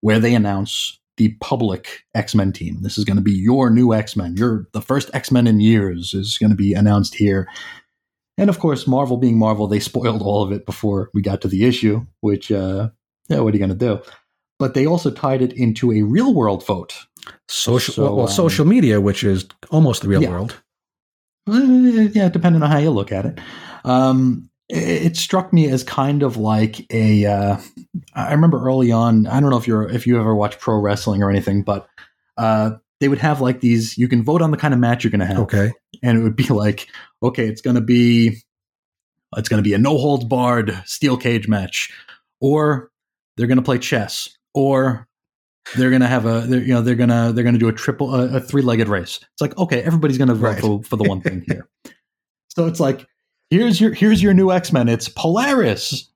where 0.00 0.18
they 0.18 0.34
announce 0.34 0.98
the 1.16 1.34
public 1.40 2.04
X-Men 2.14 2.52
team. 2.52 2.78
This 2.82 2.98
is 2.98 3.04
going 3.04 3.16
to 3.16 3.22
be 3.22 3.32
your 3.32 3.70
new 3.70 3.92
X-Men. 3.94 4.34
You're 4.36 4.66
the 4.72 4.80
first 4.82 5.10
X-Men 5.14 5.46
in 5.46 5.60
years 5.60 6.14
is 6.14 6.38
going 6.38 6.50
to 6.50 6.56
be 6.56 6.74
announced 6.74 7.14
here. 7.14 7.48
And 8.38 8.48
of 8.50 8.58
course, 8.58 8.86
Marvel 8.86 9.18
being 9.18 9.38
Marvel, 9.38 9.66
they 9.68 9.78
spoiled 9.78 10.22
all 10.22 10.42
of 10.42 10.52
it 10.52 10.64
before 10.66 11.10
we 11.14 11.22
got 11.22 11.40
to 11.42 11.48
the 11.48 11.64
issue, 11.66 12.04
which 12.20 12.50
uh 12.50 12.88
yeah, 13.28 13.40
what 13.40 13.54
are 13.54 13.56
you 13.56 13.64
going 13.64 13.78
to 13.78 13.86
do? 13.86 14.00
But 14.58 14.74
they 14.74 14.86
also 14.86 15.10
tied 15.10 15.42
it 15.42 15.52
into 15.52 15.92
a 15.92 16.02
real 16.02 16.34
world 16.34 16.66
vote. 16.66 16.94
Social, 17.48 17.94
So, 17.94 18.02
well, 18.02 18.16
well, 18.16 18.26
um, 18.26 18.32
social 18.32 18.64
media, 18.64 19.00
which 19.00 19.22
is 19.22 19.46
almost 19.70 20.02
the 20.02 20.08
real 20.08 20.22
Yeah. 20.22 20.30
world. 20.30 20.56
Uh, 21.48 21.58
yeah, 22.12 22.28
depending 22.28 22.62
on 22.62 22.70
how 22.70 22.78
you 22.78 22.90
look 22.90 23.12
at 23.12 23.26
it. 23.26 23.38
Um, 23.84 24.48
it, 24.68 25.16
struck 25.16 25.52
me 25.52 25.68
as 25.68 25.84
kind 25.84 26.22
of 26.22 26.36
like 26.36 26.86
a. 26.92 27.26
Uh, 27.26 27.56
I 28.14 28.32
remember 28.32 28.62
early 28.64 28.90
on. 28.90 29.26
I 29.26 29.38
don't 29.40 29.50
know 29.50 29.58
if 29.58 29.66
you're 29.68 29.88
if 29.88 30.06
you 30.06 30.18
ever 30.18 30.34
watch 30.34 30.58
pro 30.58 30.78
wrestling 30.78 31.22
or 31.22 31.30
anything, 31.30 31.62
but 31.62 31.86
uh, 32.38 32.72
they 33.00 33.08
would 33.08 33.18
have 33.18 33.40
like 33.40 33.60
these. 33.60 33.98
You 33.98 34.08
can 34.08 34.22
vote 34.24 34.40
on 34.40 34.50
the 34.50 34.56
kind 34.56 34.72
of 34.72 34.80
match 34.80 35.04
you're 35.04 35.10
going 35.10 35.20
to 35.20 35.26
have, 35.26 35.38
Okay. 35.40 35.72
and 36.02 36.18
it 36.18 36.22
would 36.22 36.36
be 36.36 36.44
like, 36.48 36.88
okay, 37.22 37.46
it's 37.46 37.60
going 37.60 37.74
to 37.76 37.82
be, 37.82 38.38
it's 39.36 39.48
going 39.48 39.62
to 39.62 39.68
be 39.68 39.74
a 39.74 39.78
no 39.78 39.98
holds 39.98 40.24
barred 40.24 40.80
steel 40.86 41.16
cage 41.18 41.48
match, 41.48 41.92
or 42.40 42.90
they're 43.36 43.48
going 43.48 43.58
to 43.58 43.62
play 43.62 43.78
chess, 43.78 44.30
or 44.54 45.06
they're 45.76 45.90
going 45.90 46.00
to 46.02 46.08
have 46.08 46.24
a, 46.24 46.40
they're, 46.46 46.62
you 46.62 46.72
know, 46.72 46.80
they're 46.80 46.94
going 46.94 47.10
to 47.10 47.32
they're 47.34 47.44
going 47.44 47.54
to 47.54 47.58
do 47.60 47.68
a 47.68 47.72
triple, 47.72 48.14
a, 48.14 48.36
a 48.36 48.40
three 48.40 48.62
legged 48.62 48.88
race. 48.88 49.20
It's 49.22 49.40
like, 49.42 49.56
okay, 49.58 49.82
everybody's 49.82 50.16
going 50.18 50.28
to 50.28 50.34
vote 50.34 50.46
Right. 50.46 50.60
for, 50.60 50.82
for 50.82 50.96
the 50.96 51.04
one 51.04 51.20
thing 51.20 51.44
here. 51.46 51.68
so 52.48 52.66
it's 52.66 52.80
like, 52.80 53.06
here's 53.52 53.80
your 53.80 53.92
here's 53.92 54.22
your 54.22 54.32
new 54.34 54.50
X 54.50 54.72
Men. 54.72 54.88
It's 54.88 55.08
Polaris, 55.08 56.10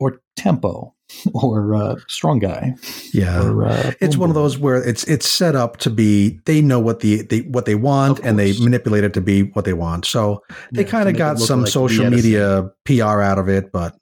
or 0.00 0.20
Tempo, 0.36 0.94
or 1.34 1.74
uh, 1.74 1.96
Strong 2.08 2.38
Guy, 2.40 2.74
Yeah. 3.12 3.42
or 3.42 3.66
uh, 3.66 3.92
it's 4.00 4.16
one 4.16 4.28
of 4.30 4.34
those 4.34 4.58
where 4.58 4.76
it's 4.82 5.04
it's 5.04 5.28
set 5.28 5.54
up 5.56 5.76
to 5.78 5.90
be 5.90 6.40
they 6.46 6.60
know 6.62 6.78
what 6.80 7.00
the 7.00 7.22
they 7.22 7.40
what 7.40 7.66
they 7.66 7.74
want 7.74 8.20
and 8.20 8.38
they 8.38 8.52
manipulate 8.58 9.04
it 9.04 9.12
to 9.14 9.20
be 9.20 9.42
what 9.42 9.64
they 9.64 9.72
want. 9.74 10.04
So 10.06 10.42
they 10.72 10.82
Yeah, 10.84 10.88
kind 10.90 11.08
of 11.08 11.16
got 11.16 11.38
some 11.38 11.62
like 11.62 11.70
social 11.70 12.08
media 12.08 12.70
PR 12.84 13.20
out 13.20 13.38
of 13.38 13.48
it, 13.48 13.72
but 13.72 13.96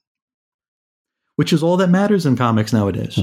which 1.37 1.55
is 1.55 1.63
all 1.63 1.79
that 1.79 1.89
matters 1.89 2.27
in 2.27 2.37
comics 2.37 2.71
nowadays. 2.73 3.19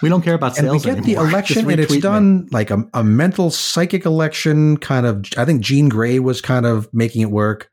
We 0.00 0.08
don't 0.08 0.22
care 0.22 0.34
about 0.34 0.56
and 0.58 0.70
we 0.70 0.78
sales 0.78 0.96
get 0.96 1.04
the 1.04 1.14
election, 1.24 1.68
and 1.68 1.80
it's 1.80 1.90
retweet 1.92 1.96
me. 1.96 2.00
done 2.00 2.48
like 2.52 2.70
a, 2.70 2.84
a 2.94 3.02
mental 3.02 3.50
psychic 3.50 4.06
election 4.06 4.76
kind 4.76 5.04
of. 5.06 5.24
I 5.36 5.44
think 5.44 5.60
Jean 5.60 5.88
Grey 5.88 6.20
was 6.20 6.40
kind 6.40 6.66
of 6.66 6.88
making 6.94 7.22
it 7.22 7.30
work, 7.32 7.68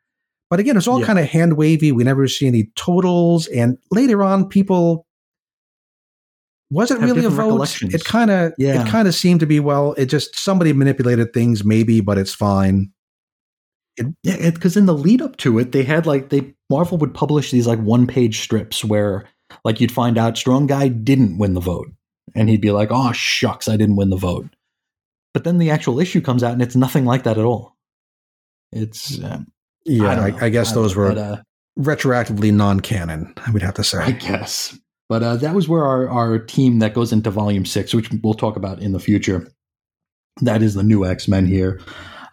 but 0.50 0.60
again, 0.60 0.78
it's 0.78 0.88
all 0.88 1.00
Yeah. 1.00 1.06
kind 1.06 1.20
of 1.20 1.26
hand 1.26 1.58
wavy. 1.58 1.92
We 1.92 2.04
never 2.04 2.28
see 2.28 2.48
any 2.48 2.72
totals, 2.76 3.48
and 3.48 3.78
later 3.92 4.24
on, 4.24 4.48
people 4.50 5.06
wasn't 6.72 7.02
Have 7.02 7.10
really 7.12 7.26
a 7.26 7.30
vote? 7.30 7.82
It 7.82 8.04
kind 8.06 8.32
of 8.32 8.54
Yeah. 8.58 8.82
it 8.82 8.88
kind 8.88 9.08
of 9.08 9.16
seemed 9.16 9.40
to 9.42 9.46
be 9.46 9.60
well. 9.60 9.94
It 9.94 10.08
just 10.08 10.38
somebody 10.38 10.74
manipulated 10.74 11.34
things, 11.34 11.64
maybe, 11.64 12.02
but 12.02 12.18
it's 12.18 12.34
fine. 12.34 12.92
Yeah, 14.24 14.50
because 14.50 14.76
in 14.76 14.88
the 14.88 14.94
lead 14.94 15.22
up 15.22 15.38
to 15.38 15.58
it, 15.60 15.72
they 15.72 15.84
had 15.84 16.06
like 16.06 16.30
they 16.30 16.54
Marvel 16.70 16.98
would 16.98 17.14
publish 17.14 17.52
these 17.52 17.68
like 17.68 17.80
one 17.80 18.08
page 18.08 18.42
strips 18.42 18.84
where 18.84 19.26
like 19.64 19.80
you'd 19.80 19.92
find 19.92 20.18
out 20.18 20.38
strong 20.38 20.68
guy 20.68 20.88
didn't 20.90 21.38
win 21.38 21.54
the 21.54 21.62
vote, 21.62 21.88
and 22.34 22.50
he'd 22.50 22.60
be 22.62 22.72
like, 22.72 22.90
"Oh 22.92 23.12
shucks, 23.14 23.68
I 23.70 23.78
didn't 23.78 23.96
win 23.96 24.10
the 24.10 24.18
vote." 24.18 24.50
But 25.34 25.44
then 25.46 25.60
the 25.60 25.70
actual 25.70 26.00
issue 26.00 26.20
comes 26.20 26.44
out, 26.44 26.54
and 26.54 26.62
it's 26.62 26.76
nothing 26.76 27.06
like 27.06 27.24
that 27.24 27.38
at 27.38 27.46
all. 27.46 27.78
It's 28.74 29.20
uh, 29.22 29.40
Yeah, 29.86 30.08
I, 30.22 30.28
I. 30.30 30.46
I 30.46 30.50
guess 30.50 30.72
don't 30.74 30.84
those 30.84 30.96
were 30.96 31.10
but, 31.10 31.18
uh, 31.18 31.38
retroactively 31.80 32.54
non-canon. 32.54 33.34
I 33.46 33.52
would 33.52 33.62
have 33.62 33.76
to 33.76 33.84
say. 33.84 34.00
I 34.00 34.12
guess. 34.12 34.78
But 35.08 35.22
uh, 35.24 35.36
that 35.38 35.54
was 35.54 35.68
where 35.70 35.86
our, 35.86 36.10
our 36.10 36.40
team 36.40 36.80
that 36.80 36.94
goes 36.96 37.14
into 37.14 37.30
volume 37.30 37.66
six, 37.66 37.94
which 37.94 38.10
we'll 38.24 38.34
talk 38.34 38.56
about 38.56 38.80
in 38.80 38.92
the 38.92 39.00
future, 39.00 39.48
that 40.42 40.64
is 40.64 40.74
the 40.74 40.82
new 40.84 41.06
X 41.06 41.28
Men 41.28 41.46
here. 41.46 41.80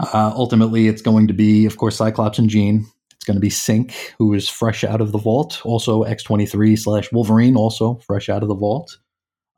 Uh, 0.00 0.32
ultimately, 0.34 0.88
it's 0.88 1.02
going 1.02 1.26
to 1.28 1.34
be, 1.34 1.66
of 1.66 1.76
course, 1.76 1.96
Cyclops 1.96 2.38
and 2.38 2.48
Jean. 2.48 2.86
It's 3.14 3.24
going 3.26 3.36
to 3.36 3.40
be 3.40 3.50
Synch, 3.50 3.94
who 4.18 4.32
is 4.34 4.48
fresh 4.48 4.82
out 4.82 5.00
of 5.00 5.12
the 5.12 5.18
vault. 5.18 5.60
Also, 5.64 6.02
X23 6.02 6.76
slash 6.78 7.12
Wolverine, 7.12 7.54
also 7.56 7.96
fresh 8.06 8.28
out 8.28 8.42
of 8.42 8.48
the 8.48 8.54
vault. 8.56 8.96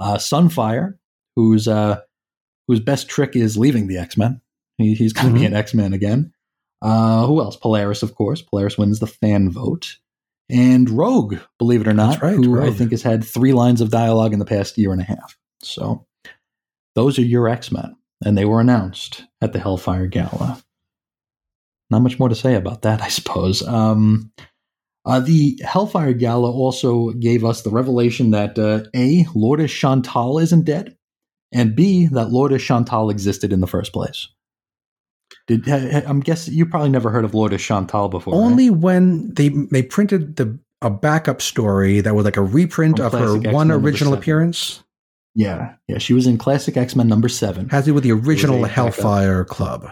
Uh, 0.00 0.16
Sunfire, 0.16 0.94
whose 1.36 1.66
uh, 1.68 2.00
whose 2.68 2.80
best 2.80 3.08
trick 3.08 3.36
is 3.36 3.56
leaving 3.56 3.86
the 3.86 3.96
X 3.96 4.16
Men. 4.18 4.40
He, 4.76 4.94
he's 4.94 5.12
going 5.12 5.28
to 5.28 5.34
be 5.34 5.42
Mhm. 5.46 5.46
an 5.46 5.54
X 5.54 5.72
Men 5.72 5.92
again. 5.94 6.32
Uh, 6.84 7.26
who 7.26 7.40
else? 7.40 7.56
Polaris, 7.56 8.02
of 8.02 8.14
course. 8.14 8.42
Polaris 8.42 8.76
wins 8.76 9.00
the 9.00 9.06
fan 9.06 9.50
vote. 9.50 9.96
And 10.50 10.90
Rogue, 10.90 11.36
believe 11.58 11.80
it 11.80 11.88
or 11.88 11.94
not, 11.94 12.20
right, 12.20 12.34
who 12.34 12.60
I 12.60 12.70
think 12.70 12.90
has 12.90 13.02
had 13.02 13.24
three 13.24 13.54
lines 13.54 13.80
of 13.80 13.90
dialogue 13.90 14.34
in 14.34 14.38
the 14.38 14.44
past 14.44 14.76
year 14.76 14.92
and 14.92 15.00
a 15.00 15.04
half. 15.04 15.38
So 15.62 16.06
those 16.94 17.18
are 17.18 17.22
your 17.22 17.48
X 17.48 17.72
Men, 17.72 17.96
and 18.22 18.36
they 18.36 18.44
were 18.44 18.60
announced 18.60 19.24
at 19.40 19.54
the 19.54 19.58
Hellfire 19.58 20.06
Gala. 20.06 20.62
Not 21.88 22.02
much 22.02 22.18
more 22.18 22.28
to 22.28 22.34
say 22.34 22.54
about 22.54 22.82
that, 22.82 23.00
I 23.00 23.08
suppose. 23.08 23.66
Um, 23.66 24.30
uh, 25.06 25.20
the 25.20 25.58
Hellfire 25.64 26.12
Gala 26.12 26.50
also 26.50 27.12
gave 27.12 27.42
us 27.42 27.62
the 27.62 27.70
revelation 27.70 28.32
that 28.32 28.58
uh, 28.58 28.82
A, 28.94 29.26
Lourdes 29.34 29.72
Chantal 29.72 30.38
isn't 30.38 30.66
dead, 30.66 30.94
and 31.52 31.74
B, 31.74 32.06
that 32.08 32.30
Lourdes 32.30 32.62
Chantal 32.62 33.08
existed 33.08 33.54
in 33.54 33.60
the 33.60 33.66
first 33.66 33.94
place. 33.94 34.28
Did 35.46 35.68
I'm 35.68 36.20
guessing 36.20 36.54
you 36.54 36.64
probably 36.66 36.88
never 36.88 37.10
heard 37.10 37.24
of 37.24 37.34
Lourdes 37.34 37.62
Chantal 37.62 38.08
before. 38.08 38.32
right? 38.32 38.40
Only 38.40 38.70
when 38.70 39.32
they 39.34 39.48
they 39.48 39.82
printed 39.82 40.36
the 40.36 40.58
a 40.80 40.90
backup 40.90 41.40
story 41.40 42.00
that 42.00 42.14
was 42.14 42.24
like 42.24 42.36
a 42.36 42.42
reprint 42.42 42.98
From 42.98 43.06
of 43.06 43.12
her 43.12 43.32
one 43.32 43.46
X-Men 43.46 43.68
number 43.68 43.88
original 43.88 44.14
appearance. 44.14 44.82
yeah, 45.34 45.74
yeah, 45.88 45.98
she 45.98 46.12
was 46.12 46.26
in 46.26 46.38
Classic 46.38 46.76
X 46.76 46.94
Men 46.96 47.08
number 47.08 47.28
seven. 47.28 47.68
Has 47.70 47.84
to 47.84 47.90
do 47.90 47.94
with 47.94 48.04
the 48.04 48.12
original 48.12 48.58
a 48.58 48.68
backup. 48.68 48.94
Hellfire 48.94 49.44
Club. 49.44 49.90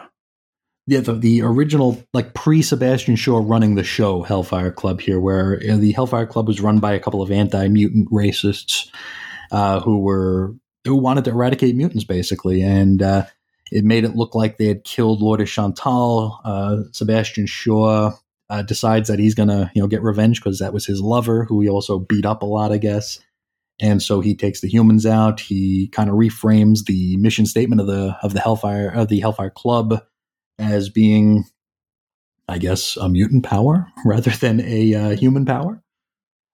Yeah, 0.86 1.00
the, 1.00 1.14
the 1.14 1.42
original, 1.42 2.02
like 2.12 2.34
pre 2.34 2.60
Sebastian 2.60 3.16
Shaw 3.16 3.40
running 3.44 3.76
the 3.76 3.84
show, 3.84 4.22
Hellfire 4.22 4.72
Club 4.72 5.00
here, 5.00 5.20
where 5.20 5.58
the 5.58 5.92
Hellfire 5.92 6.26
Club 6.26 6.48
was 6.48 6.60
run 6.60 6.80
by 6.80 6.92
a 6.92 6.98
couple 7.00 7.22
of 7.22 7.30
anti 7.30 7.68
mutant 7.68 8.10
racists 8.10 8.88
uh, 9.52 9.80
who 9.80 10.00
were 10.00 10.54
who 10.84 10.96
wanted 10.96 11.24
to 11.24 11.30
eradicate 11.30 11.76
mutants, 11.76 12.04
basically, 12.04 12.62
and 12.62 13.00
uh, 13.00 13.24
it 13.72 13.84
made 13.84 14.04
it 14.04 14.16
look 14.16 14.34
like 14.34 14.58
they 14.58 14.66
had 14.66 14.84
killed 14.84 15.20
Lourdes 15.20 15.50
Chantal. 15.50 16.40
Uh, 16.44 16.82
Sebastian 16.92 17.46
Shaw 17.46 18.12
uh, 18.50 18.62
decides 18.62 19.08
that 19.08 19.18
he's 19.18 19.34
gonna, 19.34 19.70
you 19.74 19.82
know, 19.82 19.88
get 19.88 20.02
revenge 20.02 20.40
because 20.40 20.58
that 20.58 20.72
was 20.72 20.86
his 20.86 21.00
lover, 21.00 21.44
who 21.44 21.60
he 21.60 21.68
also 21.68 21.98
beat 21.98 22.26
up 22.26 22.42
a 22.42 22.46
lot, 22.46 22.72
I 22.72 22.78
guess. 22.78 23.18
And 23.80 24.02
so 24.02 24.20
he 24.20 24.34
takes 24.34 24.60
the 24.60 24.68
humans 24.68 25.06
out. 25.06 25.40
He 25.40 25.88
kind 25.88 26.10
of 26.10 26.16
reframes 26.16 26.84
the 26.84 27.16
mission 27.16 27.46
statement 27.46 27.80
of 27.80 27.86
the 27.86 28.16
of 28.22 28.34
the 28.34 28.40
Hellfire 28.40 28.90
of 28.90 29.08
the 29.08 29.20
Hellfire 29.20 29.50
Club 29.50 30.02
as 30.58 30.88
being, 30.88 31.44
I 32.48 32.58
guess, 32.58 32.96
a 32.96 33.08
mutant 33.08 33.44
power 33.44 33.88
rather 34.04 34.30
than 34.30 34.60
a 34.60 34.94
uh, 34.94 35.16
human 35.16 35.46
power. 35.46 35.82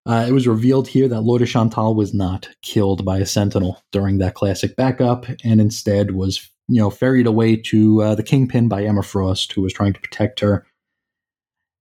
Uh, 0.07 0.25
it 0.27 0.33
was 0.33 0.49
revealed 0.49 0.89
here 0.89 1.07
that 1.07 1.21
Lourdes 1.21 1.51
Chantal 1.51 1.95
was 1.95 2.15
not 2.15 2.49
killed 2.63 3.05
by 3.05 3.19
a 3.19 3.27
Sentinel 3.27 3.83
during 3.93 4.19
that 4.19 4.35
classic 4.35 4.75
backup, 4.75 5.27
and 5.45 5.61
instead 5.61 6.13
was, 6.13 6.49
you 6.69 6.81
know, 6.81 6.91
ferried 6.91 7.27
away 7.27 7.57
to 7.57 8.03
uh, 8.03 8.15
the 8.15 8.23
Kingpin 8.23 8.69
by 8.69 8.85
Emma 8.85 9.03
Frost, 9.03 9.53
who 9.53 9.63
was 9.63 9.73
trying 9.73 9.95
to 9.95 10.01
protect 10.01 10.41
her. 10.41 10.67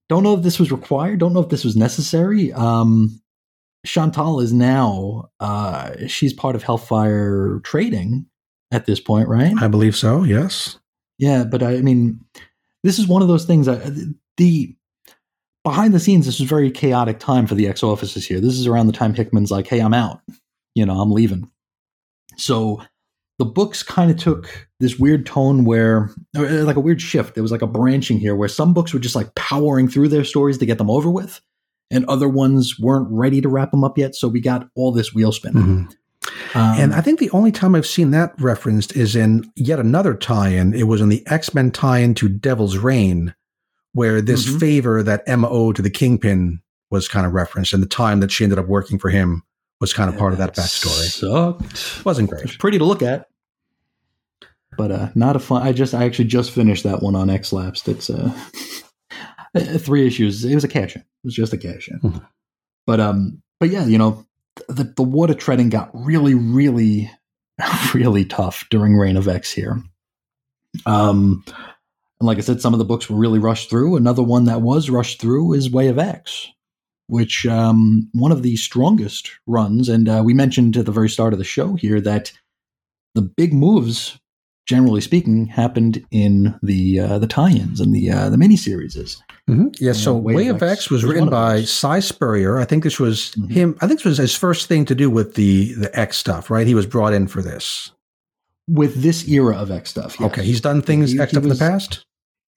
Don't 0.10 0.24
know 0.24 0.34
if 0.36 0.44
this 0.44 0.60
was 0.60 0.72
required. 0.72 1.20
Don't 1.20 1.34
know 1.34 1.42
if 1.42 1.50
this 1.50 1.66
was 1.66 1.76
necessary. 1.76 2.54
Um, 2.54 3.22
Chantal 3.86 4.40
is 4.40 4.54
now 4.54 5.30
uh, 5.40 5.92
she's 6.08 6.34
part 6.34 6.56
of 6.56 6.64
Hellfire 6.64 7.60
Trading 7.64 8.26
at 8.72 8.86
this 8.86 9.00
point, 9.00 9.28
right? 9.28 9.54
I 9.62 9.68
believe 9.68 9.96
so. 9.96 10.24
Yes. 10.24 10.78
Yeah, 11.18 11.44
but 11.44 11.64
I 11.64 11.82
mean, 11.82 12.20
this 12.84 13.00
is 13.00 13.08
one 13.08 13.22
of 13.22 13.28
those 13.28 13.46
things 13.46 13.66
that 13.66 14.14
the 14.38 14.76
behind 15.64 15.94
the 15.94 16.00
scenes, 16.00 16.26
this 16.26 16.36
is 16.36 16.42
a 16.42 16.46
very 16.46 16.72
chaotic 16.72 17.20
time 17.20 17.48
for 17.48 17.56
the 17.56 17.68
ex 17.68 17.84
offices 17.84 18.26
here. 18.26 18.40
This 18.40 18.54
is 18.54 18.68
around 18.68 18.88
the 18.88 18.94
time 18.94 19.14
Hickman's 19.14 19.52
like, 19.52 19.68
"Hey, 19.68 19.80
I'm 19.80 19.94
out. 19.94 20.22
You 20.76 20.86
know, 20.86 21.00
I'm 21.00 21.12
leaving." 21.12 21.50
So 22.38 22.82
the 23.40 23.46
books 23.46 23.84
kind 23.84 24.10
of 24.10 24.18
took 24.18 24.68
this 24.80 24.98
weird 24.98 25.26
tone 25.26 25.64
where, 25.64 26.10
uh, 26.36 26.64
like 26.64 26.76
a 26.76 26.80
weird 26.82 27.02
shift. 27.02 27.36
There 27.36 27.44
was 27.44 27.52
like 27.52 27.62
a 27.62 27.68
branching 27.68 28.18
here 28.20 28.36
where 28.36 28.50
some 28.50 28.74
books 28.74 28.94
were 28.94 29.00
just 29.00 29.16
like 29.16 29.34
powering 29.36 29.88
through 29.88 30.10
their 30.10 30.24
stories 30.24 30.58
to 30.58 30.66
get 30.66 30.78
them 30.80 30.90
over 30.90 31.10
with, 31.10 31.40
and 31.92 32.04
other 32.06 32.28
ones 32.28 32.80
weren't 32.80 33.08
ready 33.12 33.40
to 33.42 33.50
wrap 33.50 33.72
them 33.72 33.84
up 33.84 33.98
yet. 33.98 34.16
So 34.16 34.28
we 34.28 34.42
got 34.42 34.68
all 34.76 34.92
this 34.92 35.14
wheel 35.14 35.32
spinning. 35.32 35.88
Mhm. 35.88 35.96
Um, 36.56 36.80
and 36.80 36.94
I 36.94 37.02
think 37.02 37.20
the 37.20 37.30
only 37.32 37.52
time 37.52 37.76
I've 37.76 37.86
seen 37.88 38.12
that 38.12 38.34
referenced 38.42 38.96
is 38.96 39.16
in 39.16 39.50
yet 39.56 39.80
another 39.80 40.14
tie-in. 40.14 40.74
It 40.74 40.88
was 40.88 41.00
in 41.00 41.10
the 41.10 41.26
X-Men 41.28 41.72
tie-in 41.72 42.16
to 42.16 42.28
Devil's 42.28 42.78
Reign, 42.78 43.34
where 43.94 44.20
this 44.22 44.46
Mhm. 44.48 44.60
favor 44.60 45.04
that 45.04 45.24
Emma 45.28 45.48
owed 45.50 45.76
to 45.78 45.82
the 45.82 45.90
Kingpin 45.90 46.60
was 46.90 47.08
kind 47.08 47.26
of 47.26 47.34
referenced, 47.34 47.72
and 47.74 47.82
the 47.84 47.88
time 47.88 48.20
that 48.20 48.32
she 48.32 48.44
ended 48.44 48.60
up 48.60 48.68
working 48.68 48.98
for 49.00 49.10
him 49.10 49.44
was 49.80 49.94
kind 49.94 50.10
of 50.10 50.18
part 50.18 50.34
of 50.34 50.40
that 50.40 50.56
backstory. 50.56 51.08
Sucked. 51.10 52.06
Wasn't 52.06 52.30
great. 52.30 52.44
It's 52.44 52.52
great. 52.52 52.60
pretty 52.60 52.78
to 52.80 52.86
look 52.86 53.02
at, 53.02 53.28
but 54.78 54.92
uh, 54.92 55.10
not 55.16 55.36
a 55.36 55.40
fun. 55.40 55.62
I 55.64 55.72
just 55.72 55.94
I 55.94 56.06
actually 56.06 56.26
just 56.26 56.52
finished 56.52 56.84
that 56.84 57.02
one 57.02 57.16
on 57.16 57.30
X 57.30 57.52
Lapsed. 57.54 57.88
It's 57.88 58.10
uh, 58.10 58.32
three 59.78 60.06
issues. 60.08 60.44
It 60.46 60.56
was 60.56 60.64
a 60.64 60.68
cash 60.70 60.96
in. 60.96 61.02
It 61.02 61.08
was 61.24 61.36
just 61.36 61.54
a 61.54 61.58
cash 61.58 61.90
in. 61.90 62.00
Mhm. 62.00 62.26
But 62.86 63.00
um, 63.00 63.42
but 63.60 63.70
yeah, 63.70 63.86
you 63.86 63.98
know, 63.98 64.26
the 64.70 64.84
the 64.96 65.04
water 65.04 65.34
treading 65.34 65.70
got 65.70 65.90
really, 65.94 66.34
really, 66.36 67.12
really 67.94 68.26
tough 68.26 68.66
during 68.70 68.96
Reign 68.96 69.18
of 69.18 69.28
X 69.28 69.52
here. 69.52 69.82
Um, 70.86 71.44
and 71.48 72.28
like 72.28 72.38
I 72.38 72.42
said, 72.42 72.62
some 72.62 72.74
of 72.74 72.80
the 72.80 72.86
books 72.86 73.10
were 73.10 73.18
really 73.18 73.40
rushed 73.40 73.70
through. 73.70 73.96
Another 73.96 74.24
one 74.24 74.46
that 74.46 74.62
was 74.62 74.90
rushed 74.90 75.20
through 75.22 75.54
is 75.54 75.70
Way 75.72 75.88
of 75.88 76.00
X, 76.00 76.48
which 77.08 77.46
um, 77.48 78.10
one 78.14 78.32
of 78.32 78.44
the 78.44 78.56
strongest 78.58 79.32
runs. 79.48 79.90
And 79.90 80.08
uh, 80.08 80.22
we 80.24 80.34
mentioned 80.34 80.78
at 80.78 80.86
the 80.86 80.92
very 80.92 81.10
start 81.10 81.34
of 81.34 81.40
the 81.40 81.46
show 81.46 81.76
here 81.76 82.00
that 82.02 82.32
the 83.16 83.22
big 83.22 83.54
moves, 83.54 84.20
generally 84.68 85.02
speaking, 85.02 85.48
happened 85.48 86.06
in 86.12 86.58
the 86.62 87.00
uh, 87.00 87.20
the 87.20 87.28
tie-ins 87.28 87.80
and 87.80 87.94
the 87.96 88.12
uh, 88.12 88.30
the 88.30 88.38
miniseries. 88.38 89.18
Mhm. 89.50 89.76
Yeah, 89.80 89.94
so 89.94 90.14
Way 90.16 90.36
Way, 90.36 90.48
of 90.50 90.62
X 90.62 90.72
X 90.82 90.90
was 90.90 91.04
was 91.04 91.14
written 91.14 91.30
by. 91.30 91.62
Si 91.64 92.02
Spurrier. 92.02 92.60
I 92.60 92.66
think 92.66 92.84
this 92.84 93.00
was 93.00 93.34
Mhm. 93.38 93.52
him. 93.52 93.78
I 93.82 93.88
think 93.88 94.00
this 94.02 94.06
was 94.06 94.18
his 94.18 94.36
first 94.36 94.68
thing 94.68 94.84
to 94.86 94.94
do 94.96 95.10
with 95.10 95.36
the 95.36 95.74
the 95.76 95.98
X 95.98 96.18
stuff, 96.18 96.50
right? 96.50 96.68
He 96.68 96.76
was 96.76 96.86
brought 96.86 97.14
in 97.14 97.28
for 97.28 97.42
this. 97.42 97.92
With 98.70 99.02
this 99.02 99.26
era 99.30 99.56
of 99.56 99.72
X 99.72 99.90
stuff, 99.92 100.18
yes. 100.20 100.30
Okay, 100.30 100.44
he's 100.44 100.60
done 100.60 100.82
things 100.82 101.14
He- 101.14 101.20
X 101.22 101.32
stuff 101.32 101.44
in 101.44 101.50
the 101.50 101.56
past. 101.56 102.04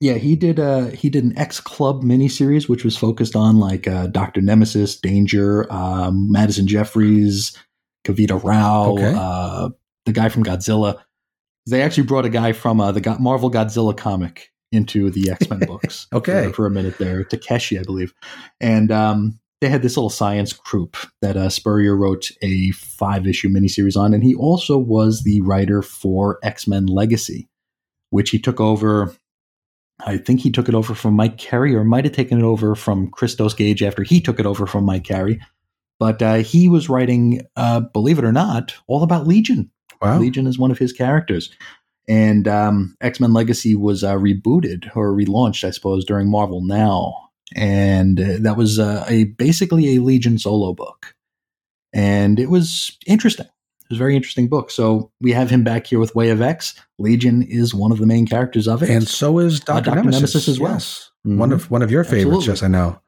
Yeah, 0.01 0.14
he 0.14 0.35
did. 0.35 0.59
Uh, 0.59 0.86
he 0.86 1.10
did 1.10 1.24
an 1.24 1.36
X 1.39 1.60
Club 1.60 2.02
miniseries, 2.02 2.68
which 2.68 2.85
was 2.85 2.97
focused 2.97 3.36
on 3.36 3.59
like 3.59 3.86
uh, 3.86 4.06
Doctor 4.06 4.40
Nemesis, 4.40 4.97
Danger, 4.98 5.70
um, 5.70 6.32
Madison 6.32 6.66
Jeffries, 6.66 7.55
Kavita 8.06 8.43
Rao, 8.43 8.93
Okay. 8.93 9.14
uh, 9.14 9.68
the 10.06 10.12
guy 10.12 10.31
from 10.31 10.43
Godzilla. 10.43 11.01
They 11.68 11.82
actually 11.82 12.05
brought 12.05 12.24
a 12.24 12.31
guy 12.31 12.52
from 12.52 12.81
uh, 12.81 12.93
the 12.93 13.02
Go- 13.02 13.18
Marvel 13.18 13.51
Godzilla 13.51 13.94
comic 13.94 14.51
into 14.72 15.10
the 15.10 15.31
X 15.32 15.51
Men 15.51 15.60
books. 15.60 16.06
Okay. 16.14 16.47
for, 16.48 16.55
for 16.55 16.66
a 16.66 16.70
minute 16.70 16.97
there, 16.98 17.22
Takeshi, 17.22 17.78
I 17.78 17.82
believe, 17.82 18.14
and 18.59 18.90
um, 18.90 19.39
they 19.60 19.68
had 19.68 19.82
this 19.82 19.98
little 19.98 20.09
science 20.09 20.55
group 20.55 20.97
that 21.20 21.36
uh, 21.36 21.51
Spurrier 21.51 21.94
wrote 21.94 22.31
a 22.40 22.70
five 22.70 23.27
issue 23.27 23.51
miniseries 23.51 23.98
on, 23.98 24.14
and 24.14 24.24
he 24.24 24.35
also 24.35 24.78
was 24.78 25.24
the 25.24 25.43
writer 25.43 25.82
for 25.82 26.39
X 26.43 26.66
Men 26.66 26.86
Legacy, 26.86 27.51
which 28.09 28.31
he 28.31 28.39
took 28.39 28.59
over. 28.60 29.14
I 30.06 30.16
think 30.18 30.40
he 30.40 30.51
took 30.51 30.68
it 30.68 30.74
over 30.74 30.94
from 30.94 31.14
Mike 31.14 31.39
Carey, 31.39 31.74
or 31.74 31.85
might 31.85 32.05
have 32.05 32.14
taken 32.14 32.39
it 32.39 32.44
over 32.44 32.74
from 32.74 33.10
Christos 33.10 33.55
Gage 33.55 33.82
after 33.82 34.02
he 34.02 34.20
took 34.20 34.40
it 34.40 34.47
over 34.47 34.66
from 34.66 34.85
Mike 34.85 35.05
Carey. 35.05 35.40
but 36.01 36.20
uh, 36.22 36.36
he 36.36 36.66
was 36.68 36.89
writing, 36.89 37.43
uh, 37.56 37.81
believe 37.81 38.18
it 38.18 38.24
or 38.24 38.32
not, 38.32 38.74
all 38.89 39.02
about 39.02 39.27
Legion. 39.27 39.70
Wow. 40.01 40.18
Legion 40.18 40.47
is 40.47 40.59
one 40.59 40.70
of 40.70 40.78
his 40.78 40.94
characters. 40.94 41.51
And 42.09 42.48
um, 42.48 42.97
X 43.02 43.20
Men 43.20 43.35
Legacy 43.35 43.77
was 43.77 44.02
uh, 44.02 44.14
rebooted 44.14 44.90
or 44.97 45.12
relaunched, 45.12 45.62
I 45.62 45.70
suppose, 45.70 46.05
during 46.05 46.28
Marvel 46.28 46.62
Now, 46.64 47.28
and 47.55 48.18
uh, 48.18 48.39
that 48.40 48.56
was 48.56 48.78
uh, 48.81 49.05
a 49.06 49.24
basically 49.24 49.94
a 49.94 50.01
Legion 50.01 50.39
solo 50.39 50.72
book, 50.72 51.14
and 51.93 52.40
it 52.40 52.51
was 52.51 52.98
interesting. 53.06 53.47
It 53.90 53.94
was 53.94 53.98
a 53.98 54.04
very 54.04 54.14
interesting 54.14 54.46
book. 54.46 54.70
So 54.70 55.10
we 55.20 55.32
have 55.32 55.50
him 55.50 55.64
back 55.64 55.84
here 55.88 55.98
with 55.98 56.14
Way 56.14 56.30
of 56.30 56.40
X. 56.40 56.74
Legion 57.00 57.42
is 57.42 57.74
one 57.74 57.90
of 57.90 57.98
the 57.98 58.06
main 58.06 58.24
characters 58.24 58.68
of 58.68 58.84
it, 58.84 58.88
And 58.88 59.08
so 59.08 59.40
is 59.40 59.60
Uh, 59.62 59.80
Doctor 59.80 59.90
Nemesis. 59.96 60.20
Nemesis 60.20 60.48
as 60.48 60.60
well. 60.60 60.74
Yes. 60.74 61.10
Mhm. 61.26 61.38
One 61.38 61.50
of 61.50 61.68
one 61.72 61.82
of 61.82 61.90
your 61.90 62.04
favorites, 62.04 62.46
Absolutely. 62.48 62.52
yes, 62.52 62.62
I 62.62 62.68
know. 62.68 63.00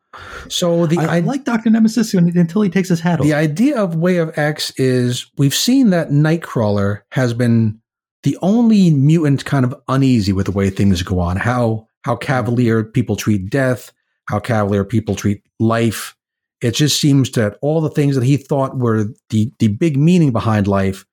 So 0.49 0.87
the 0.87 0.99
I, 0.99 1.17
I 1.17 1.21
like 1.21 1.45
Doctor 1.45 1.71
Nemesis 1.71 2.13
until 2.15 2.63
he 2.63 2.69
takes 2.69 2.89
his 2.89 2.99
hat 2.99 3.21
off. 3.21 3.25
the 3.25 3.33
idea 3.33 3.79
of 3.81 3.95
Way 3.95 4.17
of 4.17 4.37
X 4.37 4.73
is 4.77 5.27
we've 5.39 5.55
seen 5.55 5.91
that 5.91 6.11
Nightcrawler 6.11 7.03
has 7.13 7.33
been 7.33 7.79
the 8.25 8.37
only 8.43 8.91
mutant 8.91 9.45
kind 9.45 9.65
of 9.65 9.75
uneasy 9.89 10.33
with 10.33 10.47
the 10.47 10.53
way 10.53 10.69
things 10.69 11.01
go 11.03 11.21
on. 11.21 11.37
How 11.37 11.87
how 12.03 12.17
cavalier 12.17 12.83
people 12.83 13.15
treat 13.15 13.49
death, 13.51 13.93
how 14.29 14.41
cavalier 14.41 14.85
people 14.85 15.15
treat 15.15 15.43
life. 15.61 16.17
It 16.63 16.75
just 16.75 17.01
seems 17.01 17.31
that 17.33 17.59
all 17.61 17.81
the 17.81 17.91
things 17.91 18.15
that 18.15 18.25
he 18.25 18.37
thought 18.37 18.79
were 18.79 19.07
the 19.31 19.51
the 19.59 19.69
big 19.69 19.97
meaning 19.97 20.33
behind 20.33 20.67
life 20.67 21.05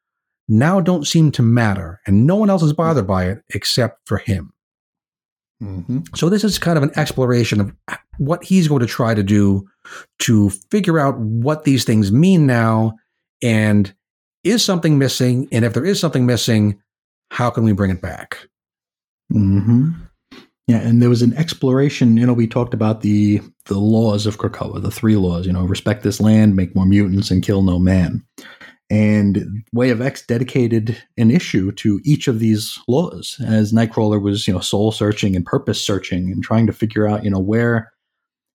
now 0.47 0.79
don't 0.79 1.05
seem 1.07 1.31
to 1.33 1.41
matter, 1.41 1.99
and 2.07 2.25
no 2.25 2.35
one 2.35 2.49
else 2.49 2.63
is 2.63 2.73
bothered 2.73 3.07
by 3.07 3.25
it 3.25 3.39
except 3.53 3.99
for 4.05 4.17
him. 4.19 4.53
Mhm. 5.61 6.07
So 6.15 6.29
this 6.29 6.43
is 6.43 6.57
kind 6.57 6.77
of 6.77 6.83
an 6.83 6.91
exploration 6.95 7.59
of 7.59 7.73
what 8.17 8.43
he's 8.43 8.67
going 8.67 8.79
to 8.79 8.85
try 8.85 9.13
to 9.13 9.23
do 9.23 9.67
to 10.19 10.49
figure 10.71 10.99
out 10.99 11.17
what 11.19 11.63
these 11.63 11.83
things 11.83 12.11
mean 12.11 12.45
now 12.45 12.93
and 13.41 13.93
is 14.43 14.63
something 14.63 14.97
missing 14.97 15.47
and 15.51 15.65
if 15.65 15.73
there 15.73 15.85
is 15.85 15.99
something 15.99 16.25
missing 16.25 16.79
how 17.31 17.49
can 17.49 17.63
we 17.63 17.71
bring 17.73 17.91
it 17.91 18.01
back 18.01 18.47
hmm 19.31 19.91
Yeah, 20.69 20.81
and 20.81 21.01
there 21.01 21.09
was 21.09 21.23
an 21.23 21.35
exploration. 21.35 22.15
You 22.15 22.27
know, 22.27 22.33
we 22.33 22.45
talked 22.45 22.75
about 22.75 23.01
the 23.01 23.41
the 23.65 23.79
laws 23.79 24.27
of 24.27 24.37
Krakoa, 24.37 24.79
the 24.79 24.91
three 24.91 25.15
laws. 25.15 25.47
You 25.47 25.51
know, 25.51 25.65
respect 25.65 26.03
this 26.03 26.21
land, 26.21 26.55
make 26.55 26.75
more 26.75 26.85
mutants, 26.85 27.31
and 27.31 27.41
kill 27.41 27.63
no 27.63 27.79
man. 27.79 28.23
And 28.87 29.63
Way 29.73 29.89
of 29.89 29.99
X 29.99 30.23
dedicated 30.27 30.95
an 31.17 31.31
issue 31.31 31.71
to 31.71 31.99
each 32.03 32.27
of 32.27 32.37
these 32.37 32.77
laws, 32.87 33.41
as 33.43 33.73
Nightcrawler 33.73 34.21
was, 34.21 34.47
you 34.47 34.53
know, 34.53 34.59
soul 34.59 34.91
searching 34.91 35.35
and 35.35 35.43
purpose 35.43 35.83
searching 35.83 36.31
and 36.31 36.43
trying 36.43 36.67
to 36.67 36.73
figure 36.73 37.07
out, 37.07 37.23
you 37.23 37.31
know, 37.31 37.39
where 37.39 37.91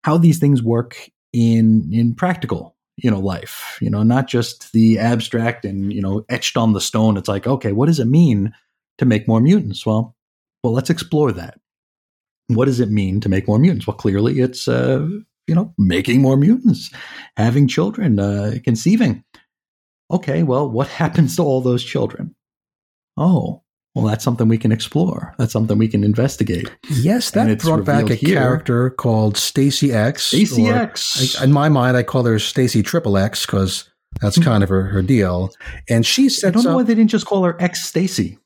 how 0.05 0.17
these 0.17 0.39
things 0.39 0.63
work 0.63 0.97
in 1.33 1.91
in 1.93 2.15
practical, 2.15 2.77
you 2.97 3.11
know, 3.11 3.19
life. 3.19 3.77
You 3.81 3.91
know, 3.91 4.05
not 4.05 4.29
just 4.29 4.71
the 4.73 5.01
abstract 5.01 5.65
and 5.65 5.93
you 5.93 6.01
know 6.01 6.25
etched 6.29 6.57
on 6.57 6.75
the 6.75 6.81
stone. 6.81 7.17
It's 7.17 7.29
like, 7.29 7.49
okay, 7.49 7.73
what 7.73 7.87
does 7.87 7.99
it 7.99 8.07
mean 8.07 8.55
to 8.99 9.05
make 9.05 9.27
more 9.27 9.41
mutants? 9.41 9.85
Well, 9.85 10.15
well, 10.63 10.73
let's 10.73 10.91
explore 10.91 11.33
that. 11.33 11.59
What 12.49 12.67
does 12.67 12.81
it 12.81 12.91
mean 12.91 13.21
to 13.21 13.29
make 13.29 13.49
more 13.49 13.59
mutants? 13.59 13.87
Well, 13.87 13.97
clearly 13.97 14.41
it's, 14.41 14.69
uh, 14.69 15.07
you 15.47 15.55
know, 15.55 15.73
making 15.79 16.21
more 16.23 16.37
mutants, 16.37 16.91
having 17.37 17.67
children, 17.69 18.19
uh, 18.19 18.57
conceiving. 18.65 19.25
Okay, 20.11 20.43
well, 20.43 20.69
what 20.71 20.89
happens 21.03 21.37
to 21.37 21.43
all 21.43 21.61
those 21.61 21.83
children? 21.85 22.35
Oh, 23.17 23.63
well, 23.95 24.07
that's 24.07 24.25
something 24.25 24.49
we 24.49 24.59
can 24.59 24.73
explore. 24.73 25.35
That's 25.39 25.53
something 25.53 25.79
we 25.79 25.87
can 25.89 26.03
investigate. 26.03 26.71
yes 26.91 27.31
that 27.31 27.61
brought 27.61 27.85
back 27.85 28.11
a 28.11 28.15
here- 28.17 28.35
character 28.41 28.91
called 28.91 29.37
Stacy 29.37 29.93
X 29.93 30.35
or- 30.35 30.39
ACX. 30.39 31.41
I- 31.41 31.45
in 31.45 31.53
my 31.53 31.69
mind 31.69 31.97
I 31.97 32.03
call 32.03 32.25
her 32.25 32.39
Stacy 32.41 32.83
Triple 32.83 33.17
X 33.17 33.47
because 33.47 33.89
that's 34.21 34.39
kind 34.39 34.63
of 34.63 34.69
her, 34.69 34.83
her 34.87 35.03
deal 35.03 35.51
and 35.89 36.05
she 36.07 36.29
said, 36.29 36.49
I 36.49 36.51
don't 36.53 36.65
know 36.65 36.71
up 36.71 36.77
why 36.77 36.83
they 36.85 36.95
didn't 36.95 37.11
just 37.11 37.27
call 37.27 37.45
her 37.45 37.57
X 37.61 37.85
Stacy. 37.89 38.39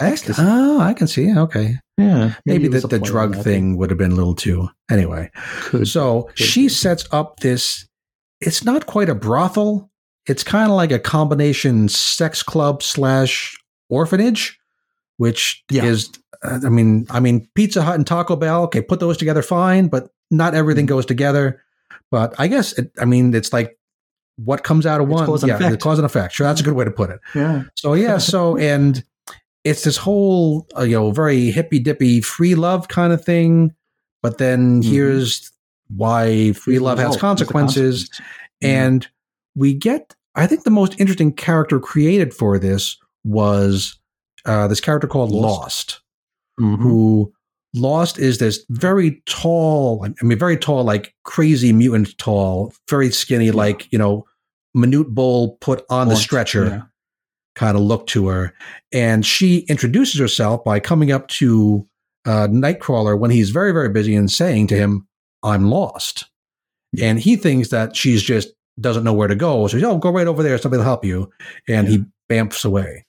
Oh 0.00 0.80
I 0.80 0.92
can 0.94 1.06
see 1.06 1.36
okay 1.36 1.76
Yeah, 1.98 2.34
maybe, 2.46 2.68
was 2.68 2.82
the, 2.82 2.88
the 2.88 2.98
drug 2.98 3.36
thing 3.36 3.76
would 3.76 3.90
have 3.90 3.98
been 3.98 4.12
a 4.12 4.16
little 4.16 4.34
too 4.34 4.68
anyway 4.90 5.30
Could- 5.62 5.86
So 5.88 6.22
Good. 6.36 6.38
she 6.38 6.68
sets 6.68 7.06
up 7.12 7.40
this. 7.40 7.86
It's 8.40 8.64
not 8.64 8.86
quite 8.86 9.08
a 9.08 9.14
brothel. 9.14 9.90
It's 10.26 10.42
kind 10.44 10.70
of 10.70 10.76
like 10.76 10.90
a 10.92 10.98
combination 10.98 11.88
sex 11.88 12.42
club 12.42 12.82
slash 12.82 13.56
orphanage, 13.88 14.58
which 15.18 15.62
Yeah. 15.70 15.84
is. 15.84 16.10
uh, 16.42 16.60
I 16.64 16.68
mean, 16.68 17.06
I 17.10 17.20
mean, 17.20 17.46
Pizza 17.54 17.82
Hut 17.82 17.94
and 17.94 18.06
Taco 18.06 18.34
Bell. 18.36 18.62
Okay, 18.64 18.82
put 18.82 19.00
those 19.00 19.16
together, 19.16 19.42
fine, 19.42 19.88
but 19.88 20.08
not 20.30 20.54
everything 20.54 20.86
Mm-hmm. 20.86 20.94
goes 20.96 21.06
together. 21.06 21.62
But 22.10 22.34
I 22.38 22.48
guess 22.48 22.72
it, 22.78 22.90
I 23.00 23.04
mean, 23.04 23.34
it's 23.34 23.52
like 23.52 23.78
what 24.36 24.64
comes 24.64 24.84
out 24.86 25.00
of 25.00 25.08
It's 25.08 25.14
one. 25.14 25.26
cause 25.26 25.42
and 25.42 25.48
yeah, 25.50 25.56
effect. 25.56 25.70
the 25.72 25.78
cause 25.78 25.98
and 25.98 26.04
effect. 26.06 26.34
Sure, 26.34 26.46
that's 26.46 26.60
a 26.60 26.64
good 26.64 26.74
way 26.74 26.84
to 26.84 26.90
put 26.90 27.10
it. 27.10 27.20
yeah, 27.34 27.62
So 27.76 27.94
yeah, 27.94 28.18
so 28.18 28.56
and 28.72 29.02
it's 29.64 29.82
this 29.84 29.96
whole 29.96 30.66
uh, 30.76 30.82
you 30.82 30.94
know 30.96 31.10
very 31.10 31.50
hippy 31.50 31.78
dippy 31.78 32.20
free 32.20 32.54
love 32.54 32.88
kind 32.88 33.12
of 33.12 33.24
thing, 33.24 33.74
but 34.22 34.38
then 34.38 34.82
Mhm. 34.82 34.84
here's 34.84 35.50
why 35.88 36.52
free 36.52 36.78
love 36.78 36.98
has 36.98 37.16
consequences, 37.16 38.08
there's 38.08 38.18
a 38.18 38.22
consequence. 38.22 38.60
Mm-hmm. 38.62 38.66
and 38.94 39.08
we 39.56 39.74
get 39.74 40.14
I 40.36 40.46
think 40.46 40.64
the 40.64 40.70
most 40.70 40.98
interesting 40.98 41.32
character 41.32 41.78
created 41.78 42.34
for 42.34 42.58
this 42.58 42.96
was 43.24 43.98
uh, 44.46 44.66
this 44.68 44.80
character 44.80 45.06
called 45.06 45.30
Lost, 45.30 46.00
Mhm. 46.60 46.78
who 46.78 47.32
Lost 47.74 48.18
is 48.18 48.38
this 48.38 48.64
very 48.70 49.22
tall, 49.26 50.04
I 50.04 50.24
mean, 50.24 50.38
very 50.38 50.56
tall, 50.56 50.84
like 50.84 51.14
crazy 51.24 51.72
mutant 51.72 52.16
tall, 52.18 52.72
very 52.90 53.10
skinny, 53.10 53.50
like, 53.50 53.90
you 53.92 53.98
know, 53.98 54.24
Manute 54.76 55.08
Bol 55.14 55.56
put 55.60 55.84
on 55.88 56.08
the 56.08 56.16
stretcher 56.16 56.66
yeah. 56.66 56.82
Kind 57.54 57.76
of 57.76 57.82
look 57.82 58.06
to 58.08 58.28
her. 58.28 58.52
And 58.92 59.24
she 59.24 59.60
introduces 59.68 60.20
herself 60.20 60.64
by 60.64 60.80
coming 60.80 61.12
up 61.12 61.28
to 61.28 61.86
uh, 62.26 62.48
Nightcrawler 62.48 63.18
when 63.18 63.30
he's 63.30 63.50
very, 63.50 63.72
very 63.72 63.88
busy 63.88 64.14
and 64.14 64.30
saying 64.30 64.68
to 64.68 64.76
him, 64.76 65.06
I'm 65.42 65.70
lost. 65.70 66.24
And 67.00 67.18
he 67.18 67.36
thinks 67.36 67.68
that 67.68 67.96
she's 67.96 68.22
just 68.22 68.48
doesn't 68.80 69.04
know 69.04 69.12
where 69.12 69.28
to 69.28 69.36
go. 69.36 69.66
So, 69.68 69.78
oh, 69.84 69.98
go 69.98 70.10
right 70.10 70.26
over 70.26 70.42
there. 70.42 70.58
Somebody 70.58 70.78
will 70.78 70.84
help 70.84 71.04
you. 71.04 71.30
And 71.68 71.88
he 71.88 72.04
bamfs 72.28 72.64
away. 72.64 73.04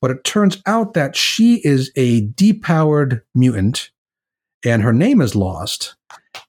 But 0.00 0.10
it 0.10 0.24
turns 0.24 0.62
out 0.66 0.94
that 0.94 1.16
she 1.16 1.60
is 1.64 1.92
a 1.96 2.26
depowered 2.28 3.20
mutant 3.34 3.90
and 4.64 4.82
her 4.82 4.92
name 4.92 5.20
is 5.20 5.36
Lost. 5.36 5.96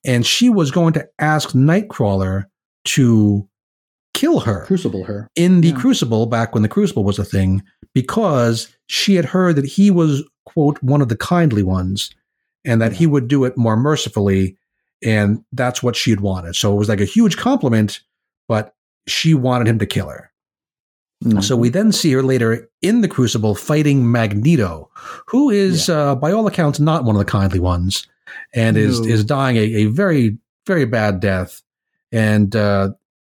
And 0.06 0.26
she 0.26 0.50
was 0.50 0.72
going 0.72 0.94
to 0.94 1.08
ask 1.20 1.50
Nightcrawler 1.50 2.46
to 2.86 3.48
kill 4.18 4.40
her 4.42 4.66
Crucible 4.66 5.04
her. 5.06 5.30
in 5.36 5.62
the 5.62 5.70
Yeah. 5.70 5.76
Crucible 5.76 6.26
back 6.26 6.54
when 6.54 6.64
the 6.64 6.70
Crucible 6.70 7.04
was 7.04 7.20
a 7.20 7.24
thing 7.24 7.62
because 7.94 8.68
she 8.88 9.16
had 9.16 9.26
heard 9.26 9.56
that 9.56 9.66
he 9.66 9.92
was, 9.92 10.24
quote, 10.46 10.82
one 10.82 11.02
of 11.02 11.10
the 11.10 11.16
kindly 11.18 11.64
ones 11.64 12.10
and 12.66 12.82
that 12.82 12.94
he 12.94 13.06
would 13.06 13.28
do 13.28 13.46
it 13.46 13.58
more 13.58 13.78
mercifully. 13.78 14.58
And 15.04 15.44
that's 15.52 15.84
what 15.84 15.96
she 15.96 16.10
had 16.10 16.22
wanted. 16.22 16.56
So 16.56 16.74
it 16.74 16.78
was 16.78 16.90
like 16.90 17.02
a 17.02 17.06
huge 17.06 17.38
compliment, 17.38 18.02
but 18.48 18.74
she 19.08 19.34
wanted 19.34 19.68
him 19.68 19.80
to 19.80 19.86
kill 19.86 20.10
her. 20.10 20.32
Mm-hmm. 21.24 21.42
So 21.42 21.56
we 21.56 21.70
then 21.70 21.92
see 21.92 22.12
her 22.14 22.24
later 22.24 22.70
in 22.82 23.02
the 23.02 23.08
Crucible 23.08 23.56
fighting 23.56 24.12
Magneto, 24.12 24.90
who 25.28 25.50
is, 25.50 25.90
uh, 25.90 26.16
by 26.16 26.32
all 26.32 26.46
accounts, 26.48 26.80
not 26.80 27.04
one 27.04 27.16
of 27.16 27.20
the 27.20 27.32
kindly 27.32 27.60
ones, 27.60 28.08
and 28.54 28.78
is 28.78 29.00
is 29.00 29.24
dying 29.24 29.58
a, 29.58 29.62
a 29.62 29.86
very 29.86 30.38
very 30.68 30.86
bad 30.86 31.20
death. 31.20 31.64
And 32.12 32.56
uh, 32.56 32.92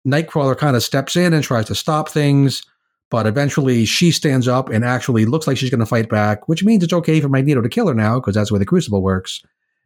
Nightcrawler 0.08 0.58
kind 0.58 0.76
of 0.76 0.84
steps 0.84 1.16
in 1.16 1.34
and 1.34 1.44
tries 1.44 1.66
to 1.66 1.76
stop 1.76 2.10
things, 2.10 2.64
but 3.10 3.26
eventually 3.26 3.86
she 3.86 4.12
stands 4.12 4.48
up 4.48 4.70
and 4.70 4.84
actually 4.84 5.26
looks 5.26 5.48
like 5.48 5.58
she's 5.58 5.70
going 5.70 5.80
to 5.80 5.86
fight 5.86 6.10
back, 6.10 6.48
which 6.48 6.64
means 6.64 6.84
it's 6.84 6.94
okay 6.94 7.22
for 7.22 7.30
Magneto 7.30 7.62
to 7.62 7.70
kill 7.70 7.88
her 7.88 7.94
now 7.94 8.20
because 8.20 8.36
that's 8.36 8.50
the 8.50 8.56
way 8.56 8.60
the 8.60 8.66
Crucible 8.66 9.02
works. 9.02 9.42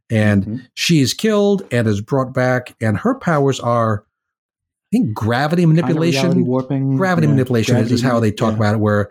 And 0.09 0.45
Mhm. 0.45 0.61
she's 0.73 1.13
killed 1.13 1.63
and 1.71 1.87
is 1.87 2.01
brought 2.01 2.33
back, 2.33 2.75
and 2.81 2.97
her 2.97 3.13
powers 3.15 3.59
are, 3.59 4.05
I 4.93 4.97
think, 4.97 5.13
gravity 5.13 5.63
Kind 5.63 5.77
of 5.77 5.83
manipulation 5.83 6.45
warping, 6.45 6.95
gravity 6.97 7.27
yeah, 7.27 7.33
manipulation 7.33 7.75
is- 7.77 7.91
is 7.91 8.01
how 8.01 8.19
they 8.19 8.31
talk 8.31 8.51
yeah. 8.53 8.57
about 8.57 8.75
it 8.75 8.79
where 8.79 9.09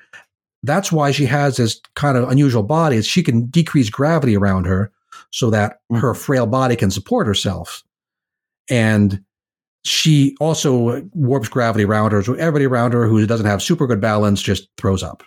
that's 0.62 0.91
why 0.91 1.11
she 1.11 1.27
has 1.27 1.59
this 1.59 1.81
kind 1.95 2.16
of 2.16 2.28
unusual 2.31 2.62
body 2.62 2.97
is 2.97 3.07
she 3.07 3.23
can 3.23 3.47
decrease 3.47 3.91
gravity 3.91 4.37
around 4.37 4.65
her 4.65 4.91
so 5.31 5.51
that 5.51 5.81
Mhm. 5.93 6.01
her 6.01 6.15
frail 6.15 6.47
body 6.47 6.74
can 6.77 6.91
support 6.91 7.27
herself 7.27 7.85
and 8.70 9.20
she 9.86 10.36
also 10.40 11.02
warps 11.14 11.48
gravity 11.48 11.84
around 11.84 12.12
her 12.12 12.22
so 12.22 12.34
everybody 12.34 12.64
around 12.66 12.92
her 12.92 13.06
who 13.06 13.26
doesn't 13.26 13.46
have 13.46 13.62
super 13.62 13.86
good 13.86 14.00
balance 14.00 14.42
just 14.42 14.68
throws 14.78 15.02
up 15.02 15.22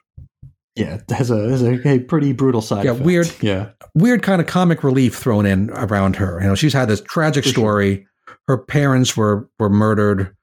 Yeah, 0.75 0.99
has 1.09 1.31
a, 1.31 1.49
has 1.49 1.61
a, 1.61 1.87
a 1.87 1.99
pretty 1.99 2.33
brutal 2.33 2.61
side. 2.61 2.85
Yeah, 2.85 2.91
effect. 2.91 3.05
weird. 3.05 3.31
Yeah, 3.41 3.69
weird 3.95 4.21
kind 4.23 4.39
of 4.41 4.47
comic 4.47 4.83
relief 4.83 5.15
thrown 5.15 5.45
in 5.45 5.69
around 5.71 6.15
her 6.17 6.39
you 6.41 6.47
know 6.47 6.55
she's 6.55 6.73
had 6.73 6.87
this 6.89 7.01
tragic 7.01 7.43
For 7.43 7.49
sure. 7.49 7.53
story 7.53 8.07
her 8.47 8.57
parents 8.57 9.15
were 9.17 9.49
were 9.59 9.69
murdered 9.69 10.35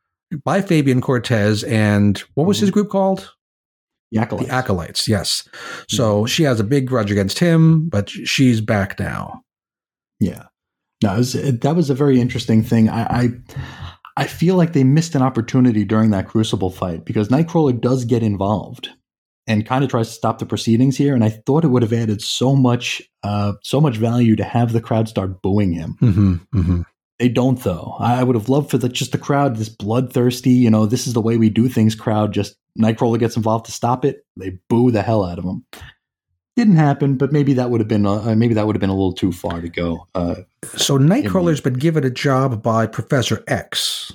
by 0.45 0.61
Fabian 0.61 1.01
Cortez 1.01 1.63
and 1.65 2.19
what 2.35 2.47
was 2.47 2.59
Mhm. 2.59 2.63
his 2.63 2.71
group 2.73 2.89
called 2.91 3.33
the 4.13 4.21
acolytes. 4.21 4.49
The 4.49 4.55
acolytes, 4.55 5.09
yes. 5.09 5.49
So 5.89 6.27
she 6.27 6.45
has 6.45 6.61
a 6.61 6.65
big 6.65 6.87
grudge 6.87 7.11
against 7.11 7.41
him, 7.41 7.89
but 7.89 8.09
she's 8.09 8.61
back 8.61 8.99
now. 9.01 9.43
Yeah, 10.21 10.45
no, 11.03 11.17
was, 11.17 11.33
that 11.33 11.75
was 11.77 11.91
a 11.91 11.95
very 11.95 12.21
interesting 12.21 12.63
thing. 12.63 12.89
I, 12.89 13.03
I 13.03 13.29
I 14.17 14.27
feel 14.27 14.57
like 14.57 14.73
they 14.73 14.85
missed 14.85 15.15
an 15.15 15.23
opportunity 15.23 15.85
during 15.85 16.11
that 16.11 16.29
Crucible 16.29 16.71
fight 16.71 17.05
because 17.05 17.29
Nightcrawler 17.29 17.79
does 17.79 18.05
get 18.05 18.23
involved 18.23 18.89
and 19.47 19.67
kind 19.67 19.85
of 19.85 19.91
tries 19.91 20.09
to 20.09 20.15
stop 20.15 20.39
the 20.39 20.47
proceedings 20.47 20.97
here. 20.97 21.15
And 21.15 21.23
I 21.23 21.29
thought 21.29 21.65
it 21.65 21.69
would 21.69 21.83
have 21.83 21.93
added 21.93 22.23
so 22.23 22.57
much, 22.57 23.03
uh, 23.23 23.53
so 23.63 23.81
much 23.81 23.97
value 23.97 24.35
to 24.37 24.45
have 24.45 24.73
the 24.73 24.81
crowd 24.81 25.09
start 25.09 25.43
booing 25.43 25.73
him. 25.73 25.97
hmm 26.01 26.35
hmm 26.53 26.81
They 27.19 27.29
don't 27.29 27.63
though. 27.63 27.95
I 27.99 28.23
would 28.23 28.37
have 28.37 28.49
loved 28.49 28.71
for 28.71 28.79
the 28.79 28.89
just 28.89 29.13
the 29.13 29.19
crowd, 29.19 29.57
this 29.57 29.69
bloodthirsty, 29.69 30.51
you 30.51 30.71
know, 30.71 30.87
this 30.87 31.07
is 31.07 31.13
the 31.13 31.21
way 31.21 31.37
we 31.37 31.51
do 31.51 31.69
things. 31.69 31.95
Crowd 31.95 32.33
just 32.33 32.57
Nightcrawler 32.79 33.19
gets 33.19 33.37
involved 33.37 33.67
to 33.67 33.73
stop 33.73 34.05
it. 34.05 34.25
They 34.37 34.59
boo 34.69 34.91
the 34.91 35.03
hell 35.03 35.25
out 35.25 35.39
of 35.39 35.45
him. 35.45 35.65
Didn't 36.57 36.77
happen, 36.77 37.17
but 37.17 37.33
maybe 37.33 37.53
that 37.55 37.71
would 37.71 37.81
have 37.81 37.89
been 37.89 38.07
uh, 38.07 38.35
maybe 38.35 38.55
that 38.55 38.67
would 38.67 38.75
have 38.75 38.81
been 38.81 38.89
a 38.91 38.95
little 38.95 39.13
too 39.13 39.31
far 39.31 39.61
to 39.61 39.69
go. 39.69 40.07
Uh, 40.15 40.37
So 40.75 40.99
Nightcrawler's 40.99 41.61
been 41.61 41.75
given 41.75 42.03
a 42.03 42.11
job 42.11 42.63
by 42.63 42.87
Professor 42.87 43.45
X 43.47 44.13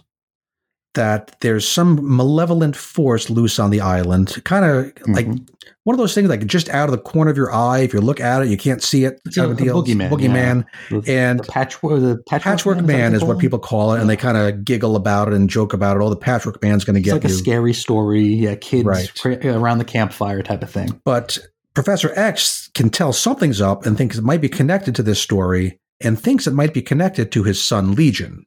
that 0.95 1.35
there's 1.41 1.65
some 1.67 1.99
malevolent 2.17 2.75
force 2.75 3.29
loose 3.29 3.59
on 3.59 3.69
the 3.69 3.79
island, 3.79 4.41
kind 4.43 4.65
of 4.65 4.91
like 5.07 5.25
Mhm. 5.27 5.47
one 5.83 5.93
of 5.93 5.99
those 5.99 6.13
things 6.15 6.27
like 6.29 6.45
just 6.47 6.67
out 6.69 6.89
of 6.89 6.91
the 6.91 6.97
corner 6.97 7.29
of 7.31 7.37
your 7.37 7.53
eye. 7.53 7.79
If 7.79 7.93
you 7.93 8.01
look 8.01 8.19
at 8.19 8.41
it, 8.41 8.49
you 8.49 8.57
can't 8.57 8.81
see 8.83 9.05
it. 9.05 9.21
It's 9.25 9.37
kind 9.37 9.47
a- 9.47 9.51
of 9.51 9.59
a 9.59 9.63
deal. 9.63 9.81
boogeyman, 9.83 10.09
Boogeyman. 10.09 10.65
the, 10.89 11.03
And 11.09 11.39
the 11.39 11.43
patchwork, 11.43 12.01
the 12.01 12.17
patchwork, 12.27 12.41
Patchwork 12.41 12.81
Man 12.83 13.11
they 13.11 13.17
is 13.17 13.23
what 13.23 13.37
people 13.39 13.59
call 13.59 13.93
it, 13.93 14.01
and 14.01 14.09
they 14.09 14.17
kind 14.17 14.35
of 14.35 14.65
giggle 14.65 14.95
about 14.97 15.27
it 15.29 15.35
and 15.35 15.47
joke 15.49 15.71
about 15.73 15.95
it. 15.95 16.01
Oh, 16.03 16.09
the 16.09 16.15
Patchwork 16.17 16.61
Man's 16.61 16.83
going 16.83 16.95
to 16.95 16.99
It's 16.99 17.05
get 17.05 17.13
like 17.13 17.25
a 17.25 17.29
scary 17.29 17.73
story, 17.73 18.23
yeah, 18.23 18.55
kids 18.55 18.83
Right. 18.85 19.25
around 19.45 19.77
the 19.77 19.85
campfire 19.85 20.41
type 20.41 20.63
of 20.63 20.69
thing. 20.71 20.99
but 21.05 21.37
Professor 21.73 22.11
X 22.15 22.69
can 22.73 22.89
tell 22.89 23.13
something's 23.13 23.61
up 23.61 23.85
and 23.85 23.97
thinks 23.97 24.17
it 24.17 24.23
might 24.23 24.41
be 24.41 24.49
connected 24.49 24.93
to 24.95 25.03
this 25.03 25.21
story, 25.21 25.79
and 26.01 26.19
thinks 26.19 26.47
it 26.47 26.53
might 26.53 26.73
be 26.73 26.81
connected 26.81 27.31
to 27.31 27.43
his 27.43 27.61
son 27.61 27.93
Legion. 27.95 28.45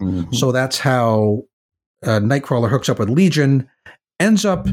Mhm. 0.00 0.34
So 0.34 0.52
that's 0.52 0.78
how 0.78 1.44
uh, 2.04 2.18
Nightcrawler 2.20 2.68
hooks 2.68 2.88
up 2.88 2.98
with 2.98 3.08
Legion. 3.08 3.68
Ends 4.20 4.44
up, 4.44 4.66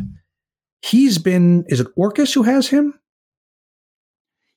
he's 0.81 1.17
been. 1.19 1.63
Is 1.67 1.79
it 1.79 1.87
Orchis 1.97 2.33
who 2.33 2.43
has 2.43 2.67
him? 2.67 2.93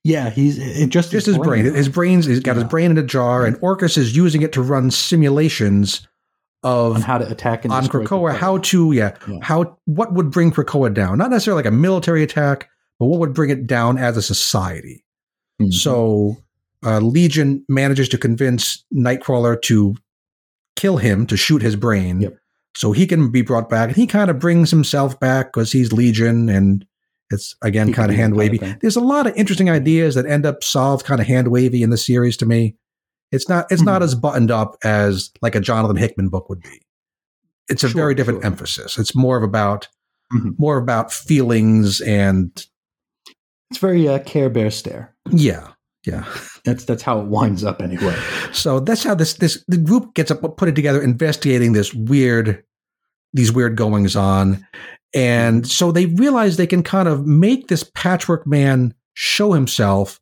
yeah, 0.04 0.30
he's 0.30 0.58
it 0.58 0.88
just 0.88 1.12
Just 1.12 1.26
his 1.26 1.38
brain. 1.38 1.64
His 1.64 1.88
brains. 1.88 2.26
He's 2.26 2.40
got 2.40 2.56
his 2.56 2.64
brain 2.64 2.90
in 2.90 2.98
a 2.98 3.02
jar, 3.04 3.46
and 3.46 3.56
Orchis 3.60 3.96
is 3.96 4.16
using 4.16 4.42
it 4.42 4.52
to 4.54 4.62
run 4.62 4.90
simulations 4.90 6.06
on 6.64 6.96
of 6.96 7.02
how 7.04 7.18
to 7.18 7.30
attack 7.30 7.64
and 7.64 7.72
on 7.72 7.82
destroy 7.84 8.04
Krakoa. 8.04 8.34
How 8.36 8.58
to 8.58 8.92
yeah, 8.92 9.16
Yeah. 9.28 9.38
how 9.42 9.78
what 9.84 10.12
would 10.14 10.30
bring 10.30 10.50
Krakoa 10.50 10.92
down? 10.92 11.18
Not 11.18 11.30
necessarily 11.30 11.62
like 11.62 11.72
a 11.72 11.76
military 11.76 12.22
attack, 12.24 12.68
but 13.02 13.08
what 13.08 13.18
would 13.18 13.34
bring 13.34 13.50
it 13.50 13.66
down 13.66 13.98
as 13.98 14.16
a 14.16 14.22
society. 14.22 15.04
Mhm. 15.60 15.72
So 15.74 16.36
uh, 16.84 17.00
Legion 17.00 17.64
manages 17.68 18.08
to 18.10 18.18
convince 18.18 18.84
Nightcrawler 18.94 19.60
to 19.62 19.96
kill 20.76 20.98
him, 20.98 21.26
to 21.26 21.36
shoot 21.36 21.62
his 21.62 21.74
brain, 21.76 22.20
Yep. 22.20 22.36
so 22.76 22.92
he 22.92 23.06
can 23.08 23.30
be 23.32 23.42
brought 23.42 23.68
back. 23.68 23.88
And 23.88 23.96
he 23.96 24.06
kind 24.06 24.30
of 24.30 24.38
brings 24.38 24.70
himself 24.70 25.18
back 25.18 25.52
because 25.52 25.72
he's 25.72 25.92
Legion, 25.92 26.48
and 26.48 26.84
it's 27.30 27.56
again 27.62 27.88
He 27.88 27.92
kind 27.92 28.10
of 28.10 28.16
hand 28.16 28.34
kind 28.36 28.52
of 28.54 28.60
wavy. 28.60 28.76
There's 28.80 28.96
a 28.96 29.00
lot 29.00 29.26
of 29.26 29.34
interesting 29.36 29.68
ideas 29.68 30.14
that 30.14 30.26
end 30.26 30.46
up 30.46 30.62
solved 30.62 31.04
kind 31.06 31.20
of 31.20 31.26
hand 31.26 31.48
wavy 31.48 31.82
in 31.82 31.90
the 31.90 31.96
series 31.98 32.36
to 32.36 32.46
me. 32.46 32.76
It's 33.32 33.48
not 33.48 33.66
it's 33.72 33.82
not 33.82 34.00
Mhm. 34.02 34.04
as 34.04 34.14
buttoned 34.14 34.50
up 34.52 34.76
as 34.84 35.30
like 35.42 35.54
a 35.56 35.60
Jonathan 35.60 35.96
Hickman 35.96 36.28
book 36.28 36.48
would 36.48 36.60
be. 36.62 36.82
It's 37.68 37.82
a 37.84 37.88
Sure, 37.88 38.00
very 38.00 38.14
different 38.14 38.40
sure. 38.42 38.46
emphasis. 38.46 38.98
It's 38.98 39.14
more 39.14 39.36
of 39.36 39.42
about 39.42 39.88
Mhm. 40.32 40.54
more 40.58 40.78
about 40.78 41.12
feelings 41.12 42.00
and 42.00 42.66
It's 43.72 43.78
very 43.78 44.06
uh, 44.06 44.18
Care 44.18 44.50
Bear 44.50 44.70
stare. 44.70 45.14
yeah, 45.30 45.68
yeah. 46.04 46.26
That's 46.66 46.84
that's 46.84 47.02
how 47.02 47.20
it 47.20 47.26
winds 47.26 47.64
up 47.64 47.80
anyway. 47.80 48.14
So 48.52 48.78
that's 48.78 49.02
how 49.02 49.14
this 49.14 49.32
this 49.32 49.64
the 49.66 49.78
group 49.78 50.14
gets 50.14 50.30
up 50.30 50.42
put 50.58 50.68
it 50.68 50.76
together, 50.76 51.02
investigating 51.02 51.72
this 51.72 51.92
weird 51.94 52.62
these 53.32 53.50
weird 53.50 53.76
goings 53.76 54.14
on, 54.14 54.64
and 55.14 55.66
so 55.66 55.90
they 55.90 56.06
realize 56.06 56.56
they 56.56 56.66
can 56.66 56.82
kind 56.82 57.08
of 57.08 57.26
make 57.26 57.68
this 57.68 57.82
Patchwork 57.82 58.46
Man 58.46 58.94
show 59.14 59.52
himself 59.54 60.20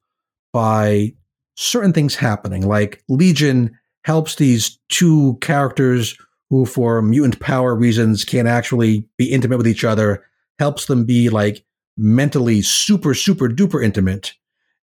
by 0.53 1.13
certain 1.57 1.93
things 1.93 2.15
happening. 2.15 2.67
Like 2.67 3.03
Legion 3.09 3.77
helps 4.05 4.37
these 4.37 4.79
two 4.89 5.37
characters 5.43 6.17
who, 6.51 6.65
for 6.65 7.03
mutant 7.03 7.41
power 7.41 7.75
reasons, 7.75 8.25
can't 8.25 8.49
actually 8.49 9.05
be 9.19 9.31
intimate 9.31 9.59
with 9.59 9.69
each 9.69 9.85
other, 9.85 10.25
helps 10.59 10.87
them 10.87 11.05
be 11.05 11.29
like 11.29 11.65
mentally 12.01 12.63
super 12.63 13.15
super 13.15 13.49
duper 13.49 13.85
intimate. 13.85 14.33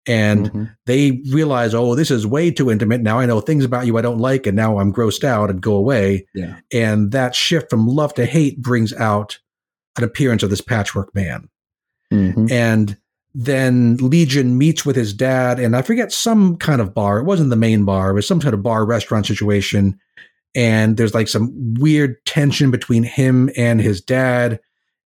And 0.07 0.51
Mhm. 0.51 0.69
they 0.85 1.23
realize, 1.31 1.73
oh, 1.73 1.95
this 1.95 2.11
is 2.11 2.27
way 2.27 2.51
too 2.51 2.69
intimate. 2.69 3.01
Now 3.01 3.17
I 3.19 3.25
know 3.25 3.39
things 3.41 3.65
about 3.65 3.87
you 3.87 3.97
I 3.97 4.03
don't 4.03 4.19
like, 4.19 4.45
and 4.45 4.55
now 4.55 4.77
I'm 4.77 4.93
grossed 4.93 5.23
out 5.23 5.49
and 5.49 5.59
go 5.61 5.73
away. 5.75 6.27
yeah, 6.35 6.57
And 6.71 7.11
that 7.11 7.33
shift 7.33 7.71
from 7.71 7.87
love 7.87 8.13
to 8.15 8.25
hate 8.27 8.61
brings 8.61 8.93
out 8.93 9.39
an 9.97 10.03
appearance 10.03 10.43
of 10.43 10.51
this 10.51 10.61
patchwork 10.61 11.15
man. 11.15 11.49
Mhm. 12.13 12.51
And 12.51 12.97
then 13.33 13.97
Legion 13.97 14.57
meets 14.59 14.85
with 14.85 14.95
his 14.95 15.11
dad, 15.11 15.59
and 15.59 15.75
I 15.75 15.81
forget 15.81 16.11
some 16.11 16.55
kind 16.57 16.81
of 16.81 16.93
bar. 16.93 17.17
It 17.17 17.23
wasn't 17.25 17.49
the 17.49 17.55
main 17.55 17.83
bar, 17.83 18.11
it 18.11 18.13
was 18.13 18.27
some 18.27 18.39
kind 18.39 18.53
of 18.53 18.61
bar 18.61 18.85
restaurant 18.85 19.25
situation. 19.25 19.97
And 20.53 20.97
there's 20.97 21.13
like 21.15 21.27
some 21.27 21.51
weird 21.79 22.23
tension 22.25 22.69
between 22.71 23.03
him 23.03 23.49
and 23.57 23.81
his 23.81 24.01
dad. 24.01 24.59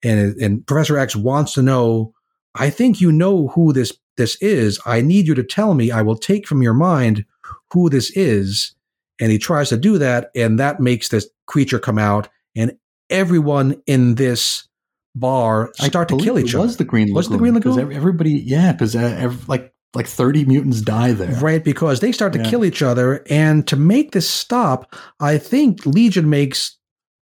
And, 0.03 0.35
and 0.41 0.65
Professor 0.65 0.97
X 0.97 1.15
wants 1.15 1.53
to 1.53 1.61
know, 1.61 2.13
I 2.55 2.69
think 2.69 3.01
you 3.01 3.11
know 3.11 3.47
who 3.49 3.73
this 3.73 3.93
this 4.17 4.35
is. 4.41 4.79
I 4.85 5.01
need 5.01 5.27
you 5.27 5.35
to 5.35 5.43
tell 5.43 5.73
me. 5.73 5.91
I 5.91 6.01
will 6.01 6.17
take 6.17 6.47
from 6.47 6.61
your 6.61 6.73
mind 6.73 7.25
who 7.73 7.89
this 7.89 8.11
is. 8.15 8.75
And 9.21 9.31
he 9.31 9.37
tries 9.37 9.69
to 9.69 9.77
do 9.77 9.97
that, 9.97 10.31
and 10.33 10.59
that 10.59 10.79
makes 10.79 11.09
this 11.09 11.27
creature 11.45 11.79
come 11.79 11.97
out, 11.99 12.29
and 12.55 12.77
everyone 13.09 13.81
in 13.85 14.15
this 14.15 14.67
bar 15.13 15.73
I 15.79 15.87
start 15.87 16.07
to 16.09 16.17
kill 16.17 16.39
each 16.39 16.55
other. 16.55 16.63
Was 16.63 16.77
the 16.77 16.85
Green 16.85 17.07
Lagoon? 17.07 17.15
Was 17.15 17.29
the 17.29 17.37
Green 17.37 17.53
Lagoon? 17.53 17.91
everybody, 17.91 18.31
yeah, 18.31 18.71
because 18.71 18.95
uh, 18.95 19.33
like 19.47 19.73
like 19.93 20.07
thirty 20.07 20.45
mutants 20.45 20.79
die 20.81 21.11
there. 21.11 21.31
Right, 21.41 21.63
because 21.63 21.99
they 21.99 22.13
start 22.13 22.31
to 22.33 22.39
Yeah. 22.39 22.49
kill 22.49 22.63
each 22.63 22.81
other. 22.81 23.25
And 23.29 23.67
to 23.67 23.75
make 23.75 24.11
this 24.11 24.29
stop, 24.29 24.95
I 25.19 25.37
think 25.37 25.85
Legion 25.85 26.29
makes 26.29 26.77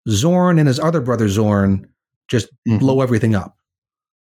Zorn 0.10 0.60
and 0.60 0.68
his 0.68 0.80
other 0.80 1.00
brother 1.00 1.30
Zorn 1.30 1.88
just 2.28 2.48
Mhm. 2.68 2.80
blow 2.80 3.02
everything 3.02 3.36
up. 3.36 3.56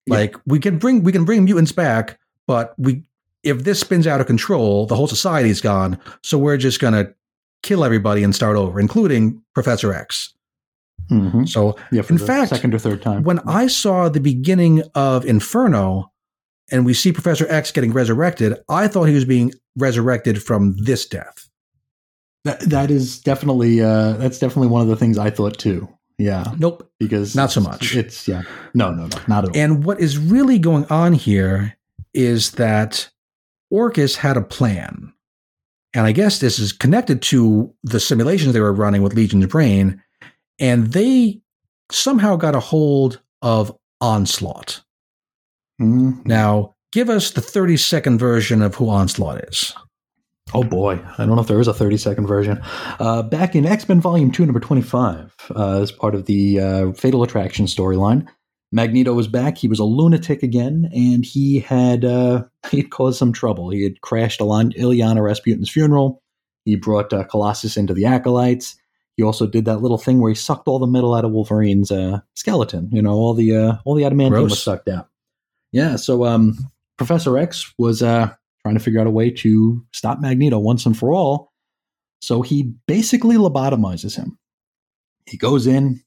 Yeah. 0.05 0.15
Like 0.15 0.35
we 0.45 0.59
can 0.59 0.77
bring 0.77 1.03
we 1.03 1.11
can 1.11 1.26
bring 1.26 1.43
mutants 1.45 1.72
back, 1.72 2.19
but 2.47 2.73
we 2.77 3.03
if 3.43 3.64
this 3.64 3.80
spins 3.80 4.07
out 4.07 4.19
of 4.22 4.27
control, 4.27 4.85
the 4.85 4.95
whole 4.95 5.07
society's 5.07 5.61
gone. 5.61 5.97
So 6.23 6.38
we're 6.38 6.57
just 6.57 6.80
gonna 6.80 7.14
kill 7.64 7.84
everybody 7.84 8.23
and 8.23 8.34
start 8.35 8.55
over, 8.57 8.80
including 8.80 9.41
Professor 9.53 9.93
X. 9.93 10.34
Mhm. 11.11 11.47
So 11.47 11.76
Yeah, 11.91 12.03
In 12.09 12.18
fact, 12.18 12.49
second 12.49 12.73
or 12.73 12.80
third 12.80 13.01
time. 13.01 13.23
when 13.23 13.39
I 13.47 13.68
saw 13.68 14.09
the 14.09 14.19
beginning 14.19 14.84
of 14.95 15.26
Inferno 15.26 16.11
and 16.69 16.85
we 16.85 16.93
see 16.93 17.14
Professor 17.14 17.45
X 17.49 17.72
getting 17.72 17.93
resurrected, 17.93 18.57
I 18.68 18.88
thought 18.89 19.05
he 19.05 19.14
was 19.15 19.23
being 19.26 19.53
resurrected 19.77 20.41
from 20.43 20.76
this 20.77 21.05
death. 21.05 21.47
that, 22.43 22.59
that 22.61 22.89
is 22.91 23.19
definitely 23.19 23.81
uh, 23.81 24.14
that's 24.14 24.39
definitely 24.39 24.68
one 24.69 24.81
of 24.81 24.88
the 24.88 24.95
things 24.95 25.18
I 25.18 25.30
thought 25.30 25.57
too. 25.57 25.88
Yeah, 26.18 26.53
Nope. 26.57 26.89
because 26.99 27.35
Not 27.35 27.52
so 27.52 27.61
much. 27.61 27.95
It's 27.95 28.27
yeah, 28.27 28.41
no, 28.73 28.91
no, 28.91 29.06
no, 29.07 29.18
not 29.27 29.44
at 29.44 29.49
all. 29.52 29.57
And 29.57 29.84
what 29.85 29.99
is 29.99 30.18
really 30.18 30.57
going 30.57 30.85
on 30.85 31.14
here 31.14 31.77
is 32.14 32.52
that 32.53 33.10
Orchis 33.72 34.15
had 34.18 34.35
a 34.38 34.41
plan. 34.41 35.14
And 35.94 36.06
I 36.06 36.11
guess 36.11 36.39
this 36.39 36.57
is 36.60 36.73
connected 36.73 37.22
to 37.23 37.73
the 37.84 37.99
simulations 37.99 38.53
they 38.53 38.60
were 38.60 38.73
running 38.73 39.02
with 39.03 39.14
Legion's 39.14 39.45
brain. 39.45 40.02
And 40.60 40.88
they 40.94 41.41
somehow 41.91 42.35
got 42.35 42.56
a 42.56 42.60
hold 42.60 43.22
of 43.44 43.76
Onslaught. 44.02 44.81
Mhm. 45.80 46.26
Now, 46.26 46.76
give 46.91 47.10
us 47.10 47.31
the 47.31 47.41
30 47.41 47.77
second 47.77 48.18
version 48.18 48.61
of 48.64 48.76
who 48.76 48.89
Onslaught 48.89 49.44
is. 49.49 49.73
Oh 50.53 50.64
boy, 50.64 50.99
I 51.18 51.26
don't 51.26 51.36
know 51.36 51.41
if 51.41 51.48
there 51.48 51.60
is 51.60 51.68
a 51.68 51.74
30 51.74 51.98
second 51.98 52.28
version. 52.28 52.61
Uh, 52.99 53.22
back 53.22 53.56
in 53.56 53.65
X 53.65 53.88
Men 53.88 53.99
Volume 53.99 54.32
2, 54.32 54.45
number 54.45 54.60
25, 54.60 55.34
uh, 55.56 55.82
as 55.82 55.91
part 55.91 56.15
of 56.15 56.26
the 56.26 56.60
uh, 56.60 56.91
Fatal 56.94 57.24
Attraction 57.24 57.65
storyline, 57.65 58.28
Magneto 58.72 59.14
was 59.14 59.28
back. 59.28 59.57
He 59.57 59.68
was 59.68 59.80
a 59.80 59.84
lunatic 59.84 60.44
again, 60.44 60.90
and 60.94 61.26
he 61.26 61.60
had 61.60 62.06
uh, 62.06 62.44
he 62.72 62.78
had 62.78 62.91
caused 62.91 63.19
some 63.19 63.34
trouble. 63.34 63.69
He 63.69 63.84
had 63.84 64.02
crashed 64.02 64.40
Ilan- 64.40 64.78
Illyana 64.78 65.22
Rasputin's 65.22 65.69
funeral. 65.69 66.22
He 66.65 66.76
brought 66.76 67.14
uh, 67.14 67.24
Colossus 67.26 67.78
into 67.78 67.94
the 67.94 68.06
Acolytes. 68.06 68.76
He 69.15 69.24
also 69.24 69.48
did 69.48 69.65
that 69.65 69.82
little 69.82 69.98
thing 69.98 70.19
where 70.19 70.30
he 70.30 70.36
sucked 70.36 70.68
all 70.68 70.80
the 70.80 70.86
metal 70.88 71.15
out 71.15 71.26
of 71.26 71.32
Wolverine's 71.32 71.91
uh, 71.91 72.19
skeleton. 72.36 72.90
You 72.91 73.02
know, 73.02 73.14
all 73.14 73.34
the 73.34 73.56
uh, 73.56 73.78
all 73.84 73.95
the 73.95 74.03
adamantium 74.03 74.30
Gross. 74.30 74.49
was 74.52 74.64
sucked 74.64 74.88
out. 74.88 75.10
Yeah, 75.72 75.95
so 75.98 76.26
um, 76.26 76.57
Professor 76.98 77.38
X 77.38 77.74
was 77.78 78.02
uh, 78.02 78.34
trying 78.68 78.77
to 78.77 78.84
figure 78.84 78.99
out 78.99 79.07
a 79.07 79.11
way 79.11 79.30
to 79.30 79.81
stop 79.94 80.19
Magneto 80.19 80.60
once 80.60 80.85
and 80.85 80.98
for 80.98 81.14
all. 81.14 81.53
So 82.22 82.41
he 82.41 82.73
basically 82.85 83.38
lobotomizes 83.38 84.18
him. 84.18 84.38
He 85.26 85.38
goes 85.38 85.68
in, 85.68 86.02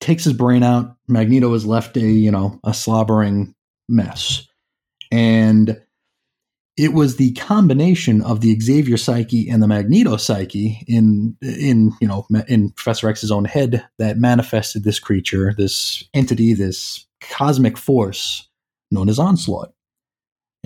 takes 0.00 0.24
his 0.24 0.32
brain 0.32 0.62
out. 0.62 0.96
Magneto 1.08 1.52
is 1.52 1.66
left 1.66 1.96
a, 1.98 2.00
you 2.00 2.30
know, 2.30 2.58
a 2.64 2.72
slobbering 2.72 3.54
mess. 3.86 4.46
And 5.12 5.78
it 6.78 6.94
was 6.94 7.16
the 7.16 7.32
combination 7.32 8.22
of 8.22 8.40
the 8.40 8.58
Xavier 8.60 8.96
psyche 8.96 9.48
and 9.50 9.62
the 9.62 9.68
Magneto 9.68 10.16
psyche 10.16 10.82
in 10.86 11.36
in 11.40 11.92
you 12.02 12.08
know 12.08 12.26
in 12.48 12.70
Professor 12.70 13.08
X's 13.08 13.30
own 13.30 13.46
head 13.46 13.86
that 13.98 14.18
manifested 14.18 14.84
this 14.84 14.98
creature, 14.98 15.54
this 15.56 16.04
entity, 16.12 16.52
this 16.52 17.06
cosmic 17.20 17.78
force 17.78 18.48
known 18.90 19.08
as 19.08 19.18
Onslaught. 19.18 19.72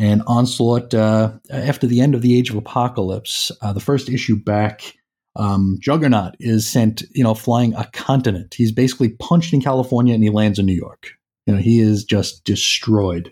And 0.01 0.22
Onslaught, 0.27 0.94
uh, 0.94 1.32
after 1.51 1.86
the 1.86 2.01
end 2.01 2.14
of 2.14 2.22
the 2.22 2.35
Age 2.39 2.48
of 2.48 2.56
Apocalypse, 2.56 3.52
uh, 3.60 3.74
the 3.74 3.81
first 3.81 4.09
issue 4.09 4.35
back, 4.35 4.94
um, 5.36 5.77
Juggernaut 5.78 6.36
is 6.40 6.66
sent, 6.66 7.02
you 7.10 7.22
know, 7.22 7.35
flying 7.35 7.74
a 7.74 7.85
continent. 7.93 8.55
He's 8.55 8.72
basically 8.72 9.10
punched 9.10 9.52
in 9.52 9.60
California 9.60 10.14
and 10.14 10.22
he 10.24 10.31
lands 10.31 10.59
in 10.59 10.64
New 10.64 10.74
York. 10.74 11.10
You 11.47 11.55
know, 11.55 11.60
he 11.60 11.81
is 11.81 12.05
just 12.05 12.44
destroyed. 12.44 13.31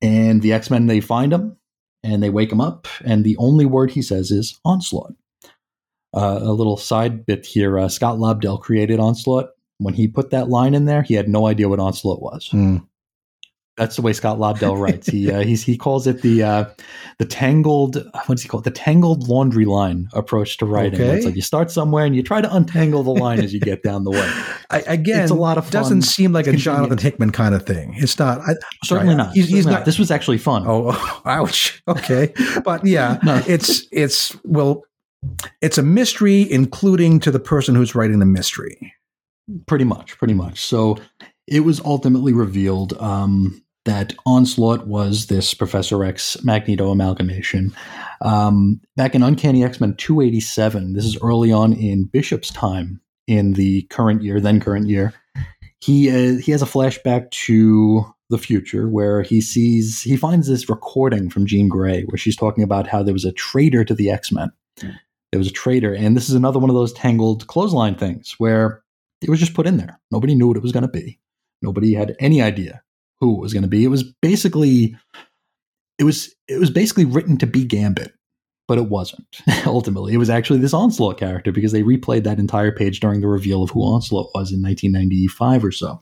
And 0.00 0.40
the 0.40 0.54
X 0.54 0.70
Men, 0.70 0.86
they 0.86 1.02
find 1.02 1.34
him 1.34 1.58
and 2.02 2.22
they 2.22 2.30
wake 2.30 2.50
him 2.50 2.62
up, 2.62 2.88
and 3.04 3.24
the 3.24 3.36
only 3.36 3.66
word 3.66 3.90
he 3.90 4.00
says 4.00 4.30
is 4.30 4.58
Onslaught. 4.64 5.12
Uh, 6.14 6.40
a 6.40 6.52
little 6.52 6.78
side 6.78 7.26
bit 7.26 7.44
here 7.44 7.78
uh, 7.78 7.90
Scott 7.90 8.16
Lobdell 8.16 8.58
created 8.58 8.98
Onslaught. 8.98 9.50
When 9.76 9.92
he 9.92 10.08
put 10.08 10.30
that 10.30 10.48
line 10.48 10.74
in 10.74 10.86
there, 10.86 11.02
he 11.02 11.12
had 11.12 11.28
no 11.28 11.46
idea 11.46 11.68
what 11.68 11.78
Onslaught 11.78 12.22
was. 12.22 12.48
Hmm. 12.48 12.78
That's 13.80 13.96
the 13.96 14.02
way 14.02 14.12
Scott 14.12 14.38
Lobdell 14.38 14.78
writes. 14.78 15.06
He 15.08 15.32
uh, 15.32 15.40
he's, 15.40 15.62
he 15.64 15.76
calls 15.78 16.06
it 16.06 16.20
the 16.20 16.42
uh, 16.42 16.64
the 17.18 17.24
tangled 17.24 17.96
what 18.12 18.28
does 18.28 18.42
he 18.42 18.48
call 18.48 18.60
it? 18.60 18.64
The 18.64 18.70
tangled 18.70 19.26
laundry 19.26 19.64
line 19.64 20.08
approach 20.12 20.58
to 20.58 20.66
writing. 20.66 21.00
Okay. 21.00 21.16
It's 21.16 21.24
like 21.24 21.34
you 21.34 21.40
start 21.40 21.70
somewhere 21.70 22.04
and 22.04 22.14
you 22.14 22.22
try 22.22 22.42
to 22.42 22.54
untangle 22.54 23.02
the 23.02 23.10
line 23.14 23.40
as 23.40 23.54
you 23.54 23.58
get 23.60 23.82
down 23.82 24.04
the 24.04 24.10
way. 24.10 24.30
I, 24.70 24.80
again, 24.86 25.22
It's 25.22 25.30
a 25.30 25.34
lot 25.34 25.56
of 25.56 25.64
fun. 25.64 25.72
Doesn't 25.72 26.02
seem 26.02 26.32
like 26.32 26.46
a 26.46 26.52
Jonathan 26.52 26.90
convenient. 26.90 27.00
Hickman 27.00 27.32
kind 27.32 27.54
of 27.54 27.64
thing. 27.64 27.94
It's 27.96 28.18
not. 28.18 28.40
I, 28.42 28.52
Certainly 28.84 29.14
Right. 29.14 29.24
not. 29.24 29.32
He's- 29.34 29.48
he's 29.48 29.56
Certainly 29.64 29.72
not- 29.78 29.84
This 29.86 29.98
was 29.98 30.10
actually 30.10 30.38
fun. 30.38 30.64
oh, 30.66 31.22
ouch. 31.24 31.82
Okay, 31.88 32.34
but 32.64 32.84
yeah, 32.86 33.18
No. 33.24 33.42
it's 33.48 33.86
it's 33.90 34.36
well, 34.44 34.84
it's 35.62 35.78
a 35.78 35.82
mystery, 35.82 36.50
including 36.52 37.18
to 37.20 37.30
the 37.30 37.40
person 37.40 37.74
who's 37.74 37.94
writing 37.94 38.18
the 38.18 38.26
mystery. 38.26 38.92
Pretty 39.66 39.84
much, 39.84 40.18
pretty 40.18 40.34
much. 40.34 40.60
So 40.60 40.98
it 41.48 41.60
was 41.60 41.80
ultimately 41.80 42.32
revealed 42.32 42.92
um, 43.00 43.60
that 43.84 44.12
Onslaught 44.26 44.86
was 44.86 45.26
this 45.26 45.54
Professor 45.54 46.04
X 46.04 46.42
Magneto 46.44 46.90
amalgamation. 46.90 47.74
Um, 48.20 48.80
back 48.96 49.14
in 49.14 49.22
Uncanny 49.22 49.64
X 49.64 49.80
Men 49.80 49.94
287, 49.94 50.92
this 50.92 51.04
is 51.04 51.18
early 51.22 51.50
on 51.52 51.72
in 51.72 52.04
Bishop's 52.04 52.50
time 52.50 53.00
in 53.26 53.54
the 53.54 53.82
current 53.90 54.22
year, 54.22 54.40
then 54.40 54.60
current 54.60 54.88
year. 54.88 55.14
He 55.80 56.10
uh, 56.10 56.38
he 56.38 56.52
has 56.52 56.62
a 56.62 56.66
flashback 56.66 57.30
to 57.30 58.04
the 58.28 58.38
future 58.38 58.88
where 58.88 59.22
he 59.22 59.40
sees 59.40 60.02
he 60.02 60.16
finds 60.16 60.46
this 60.46 60.68
recording 60.68 61.30
from 61.30 61.46
Jean 61.46 61.68
Grey 61.68 62.02
where 62.04 62.18
she's 62.18 62.36
talking 62.36 62.62
about 62.62 62.86
how 62.86 63.02
there 63.02 63.14
was 63.14 63.24
a 63.24 63.32
traitor 63.32 63.84
to 63.84 63.94
the 63.94 64.10
X 64.10 64.30
Men. 64.30 64.52
There 64.76 65.38
was 65.38 65.48
a 65.48 65.52
traitor, 65.52 65.94
and 65.94 66.16
this 66.16 66.28
is 66.28 66.34
another 66.34 66.58
one 66.58 66.70
of 66.70 66.76
those 66.76 66.92
tangled 66.92 67.46
clothesline 67.46 67.94
things 67.94 68.34
where 68.38 68.82
it 69.22 69.30
was 69.30 69.38
just 69.38 69.54
put 69.54 69.66
in 69.66 69.76
there. 69.76 70.00
Nobody 70.10 70.34
knew 70.34 70.48
what 70.48 70.56
it 70.56 70.62
was 70.62 70.72
going 70.72 70.82
to 70.82 70.88
be. 70.88 71.18
Nobody 71.62 71.94
had 71.94 72.16
any 72.18 72.42
idea 72.42 72.82
who 73.20 73.36
it 73.36 73.40
was 73.40 73.52
going 73.52 73.62
to 73.62 73.68
be. 73.68 73.84
It 73.84 73.88
was 73.88 74.02
basically 74.02 74.96
it 75.98 76.04
was 76.04 76.34
it 76.48 76.58
was 76.58 76.70
basically 76.70 77.04
written 77.04 77.36
to 77.38 77.46
be 77.46 77.64
Gambit, 77.64 78.14
but 78.66 78.78
it 78.78 78.88
wasn't. 78.88 79.26
Ultimately, 79.66 80.14
it 80.14 80.18
was 80.18 80.30
actually 80.30 80.58
this 80.58 80.74
Onslaught 80.74 81.18
character 81.18 81.52
because 81.52 81.72
they 81.72 81.82
replayed 81.82 82.24
that 82.24 82.38
entire 82.38 82.72
page 82.72 83.00
during 83.00 83.20
the 83.20 83.28
reveal 83.28 83.62
of 83.62 83.70
who 83.70 83.82
Onslaught 83.82 84.30
was 84.34 84.52
in 84.52 84.62
1995 84.62 85.64
or 85.64 85.72
so. 85.72 86.00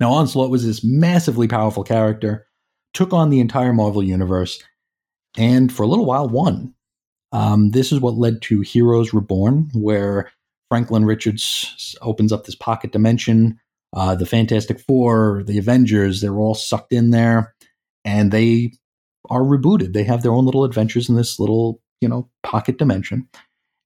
Now, 0.00 0.12
Onslaught 0.12 0.50
was 0.50 0.66
this 0.66 0.82
massively 0.82 1.46
powerful 1.46 1.84
character, 1.84 2.46
took 2.92 3.12
on 3.12 3.30
the 3.30 3.40
entire 3.40 3.72
Marvel 3.72 4.02
universe, 4.02 4.60
and 5.36 5.72
for 5.72 5.84
a 5.84 5.86
little 5.86 6.06
while 6.06 6.28
won. 6.28 6.74
Um, 7.32 7.70
this 7.70 7.92
is 7.92 8.00
what 8.00 8.18
led 8.18 8.42
to 8.42 8.60
Heroes 8.60 9.14
Reborn, 9.14 9.70
where 9.72 10.32
Franklin 10.68 11.04
Richards 11.04 11.96
opens 12.02 12.32
up 12.32 12.44
this 12.44 12.56
pocket 12.56 12.90
dimension. 12.90 13.60
Uh, 13.92 14.14
the 14.14 14.26
Fantastic 14.26 14.80
Four, 14.80 15.42
the 15.46 15.58
Avengers, 15.58 16.20
they're 16.20 16.38
all 16.38 16.54
sucked 16.54 16.92
in 16.92 17.10
there, 17.10 17.54
and 18.04 18.30
they 18.30 18.72
are 19.28 19.42
rebooted. 19.42 19.92
They 19.92 20.04
have 20.04 20.22
their 20.22 20.32
own 20.32 20.44
little 20.44 20.64
adventures 20.64 21.08
in 21.08 21.16
this 21.16 21.40
little, 21.40 21.80
you 22.00 22.08
know, 22.08 22.28
pocket 22.42 22.78
dimension, 22.78 23.28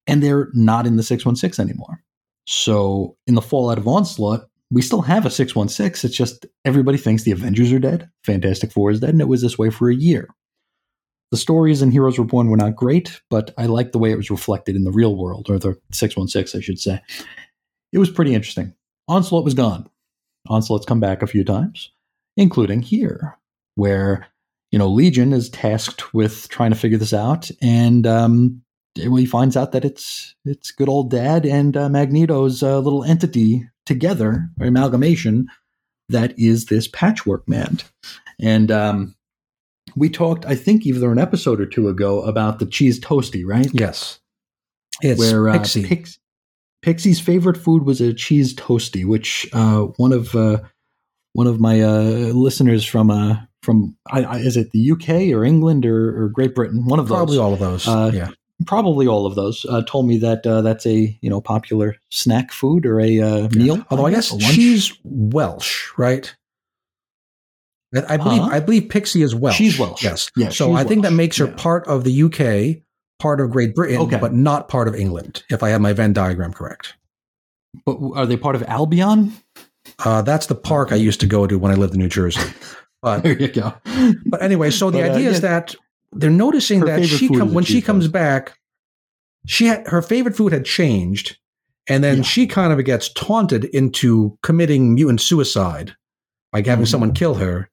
and 0.06 0.22
they're 0.22 0.48
not 0.52 0.86
in 0.86 0.96
the 0.96 1.02
616 1.02 1.64
anymore. 1.64 2.02
So, 2.46 3.16
in 3.26 3.34
the 3.34 3.42
fallout 3.42 3.78
of 3.78 3.88
Onslaught, 3.88 4.46
we 4.70 4.82
still 4.82 5.02
have 5.02 5.24
a 5.24 5.30
616. 5.30 6.08
It's 6.08 6.16
just 6.16 6.46
everybody 6.64 6.98
thinks 6.98 7.22
the 7.22 7.32
Avengers 7.32 7.72
are 7.72 7.78
dead, 7.78 8.10
Fantastic 8.24 8.72
Four 8.72 8.90
is 8.90 9.00
dead, 9.00 9.10
and 9.10 9.20
it 9.20 9.28
was 9.28 9.40
this 9.40 9.58
way 9.58 9.70
for 9.70 9.90
a 9.90 9.94
year. 9.94 10.28
The 11.30 11.38
stories 11.38 11.82
in 11.82 11.90
Heroes 11.90 12.18
Reborn 12.18 12.48
were 12.48 12.56
not 12.56 12.76
great, 12.76 13.20
but 13.30 13.52
I 13.56 13.66
liked 13.66 13.92
the 13.92 13.98
way 13.98 14.12
it 14.12 14.16
was 14.16 14.30
reflected 14.30 14.76
in 14.76 14.84
the 14.84 14.92
real 14.92 15.16
world, 15.16 15.46
or 15.48 15.58
the 15.58 15.76
616, 15.92 16.58
I 16.58 16.62
should 16.62 16.78
say. 16.78 17.00
It 17.92 17.98
was 17.98 18.10
pretty 18.10 18.34
interesting. 18.34 18.74
Onslaught 19.08 19.44
was 19.44 19.54
gone. 19.54 19.88
Onslaught's 20.48 20.86
come 20.86 21.00
back 21.00 21.22
a 21.22 21.26
few 21.26 21.44
times, 21.44 21.90
including 22.36 22.82
here, 22.82 23.38
where 23.74 24.26
you 24.70 24.78
know 24.78 24.88
Legion 24.88 25.32
is 25.32 25.48
tasked 25.50 26.14
with 26.14 26.48
trying 26.48 26.70
to 26.70 26.76
figure 26.76 26.98
this 26.98 27.14
out, 27.14 27.50
and 27.62 28.06
um, 28.06 28.62
he 28.94 29.26
finds 29.26 29.56
out 29.56 29.72
that 29.72 29.84
it's 29.84 30.34
it's 30.44 30.70
good 30.70 30.88
old 30.88 31.10
Dad 31.10 31.46
and 31.46 31.76
uh, 31.76 31.88
Magneto's 31.88 32.62
uh, 32.62 32.78
little 32.78 33.04
entity 33.04 33.68
together, 33.86 34.48
or 34.60 34.66
amalgamation, 34.66 35.48
that 36.08 36.38
is 36.38 36.66
this 36.66 36.88
Patchwork 36.88 37.48
Man, 37.48 37.78
and 38.40 38.70
um, 38.70 39.14
we 39.96 40.08
talked, 40.08 40.44
I 40.46 40.54
think, 40.54 40.86
either 40.86 41.10
an 41.12 41.18
episode 41.18 41.60
or 41.60 41.66
two 41.66 41.88
ago 41.88 42.22
about 42.22 42.58
the 42.58 42.66
cheese 42.66 43.00
toasty, 43.00 43.44
right? 43.46 43.68
Yes, 43.72 44.20
it's 45.02 45.18
where 45.18 45.48
uh, 45.48 45.58
Pixie. 45.58 45.84
Pix- 45.84 46.18
Pixie's 46.84 47.18
favorite 47.18 47.56
food 47.56 47.84
was 47.84 48.02
a 48.02 48.12
cheese 48.12 48.54
toasty, 48.54 49.06
which 49.06 49.48
uh, 49.54 49.84
one 49.96 50.12
of 50.12 50.34
uh, 50.36 50.58
one 51.32 51.46
of 51.46 51.58
my 51.58 51.80
uh, 51.80 52.02
listeners 52.34 52.84
from 52.84 53.10
uh, 53.10 53.38
from 53.62 53.96
I, 54.06 54.22
I, 54.22 54.36
is 54.36 54.58
it 54.58 54.70
the 54.72 54.90
UK 54.92 55.34
or 55.34 55.44
England 55.44 55.86
or, 55.86 56.24
or 56.24 56.28
Great 56.28 56.54
Britain? 56.54 56.84
One 56.84 56.98
of 56.98 57.08
those, 57.08 57.16
Probably 57.16 57.38
all 57.38 57.54
of 57.54 57.58
those. 57.58 57.88
Uh, 57.88 58.10
yeah, 58.12 58.28
probably 58.66 59.06
all 59.06 59.24
of 59.24 59.34
those, 59.34 59.64
uh, 59.64 59.80
told 59.86 60.06
me 60.06 60.18
that 60.18 60.46
uh, 60.46 60.60
that's 60.60 60.84
a 60.84 61.18
you 61.22 61.30
know 61.30 61.40
popular 61.40 61.96
snack 62.10 62.52
food 62.52 62.84
or 62.84 63.00
a 63.00 63.18
uh, 63.18 63.48
meal. 63.52 63.82
Although 63.88 64.04
I 64.04 64.10
guess 64.10 64.30
lunch. 64.30 64.44
she's 64.44 64.92
Welsh, 65.04 65.88
right? 65.96 66.34
I 68.08 68.16
believe 68.18 68.42
Huh? 68.42 68.48
I 68.52 68.60
believe 68.60 68.90
Pixie 68.90 69.22
is 69.22 69.34
Welsh. 69.34 69.56
She's 69.56 69.78
Welsh. 69.78 70.02
Yes. 70.02 70.30
Yeah, 70.36 70.48
so 70.50 70.74
I 70.74 70.84
think 70.84 71.04
that 71.04 71.12
makes 71.12 71.38
her 71.38 71.46
Yeah. 71.46 71.54
part 71.56 71.86
of 71.86 72.04
the 72.04 72.24
UK, 72.24 72.82
part 73.18 73.40
of 73.40 73.50
Great 73.50 73.74
Britain, 73.74 73.98
Okay. 73.98 74.18
but 74.18 74.32
not 74.34 74.68
part 74.68 74.88
of 74.88 74.94
England. 74.94 75.42
If 75.50 75.62
I 75.62 75.68
have 75.70 75.80
my 75.80 75.92
Venn 75.92 76.12
diagram 76.12 76.52
correct. 76.52 76.94
but 77.86 77.98
are 78.14 78.26
they 78.26 78.36
part 78.36 78.54
of 78.56 78.62
Albion? 78.64 79.32
Uh, 80.04 80.22
that's 80.22 80.46
the 80.46 80.54
park 80.54 80.92
I 80.92 80.96
used 80.96 81.20
to 81.20 81.26
go 81.26 81.46
to 81.46 81.58
when 81.58 81.72
I 81.72 81.74
lived 81.74 81.94
in 81.94 82.00
New 82.00 82.08
Jersey. 82.08 82.40
But 83.02 83.22
There 83.24 83.38
you 83.40 83.48
go. 83.48 83.74
but 84.26 84.42
anyway, 84.42 84.70
so 84.70 84.90
the 84.90 85.00
But, 85.00 85.10
uh, 85.10 85.14
idea 85.14 85.28
is 85.30 85.34
yeah. 85.42 85.48
that 85.48 85.74
they're 86.12 86.30
noticing 86.30 86.80
Her 86.80 86.86
that 86.86 87.04
she 87.06 87.26
is 87.26 87.40
a 87.40 87.44
when 87.44 87.64
she 87.64 87.82
comes 87.82 88.08
back, 88.08 88.56
she 89.46 89.66
had 89.66 89.86
her 89.88 90.00
favorite 90.02 90.36
food 90.36 90.52
had 90.52 90.64
changed, 90.64 91.36
and 91.88 92.02
then 92.02 92.18
Yeah. 92.18 92.22
she 92.22 92.46
kind 92.46 92.72
of 92.72 92.82
gets 92.84 93.08
taunted 93.12 93.64
into 93.66 94.38
committing 94.42 94.94
mutant 94.94 95.20
suicide 95.20 95.94
by 96.52 96.62
having 96.64 96.84
Mhm. 96.86 96.90
someone 96.90 97.12
kill 97.12 97.34
her. 97.34 97.68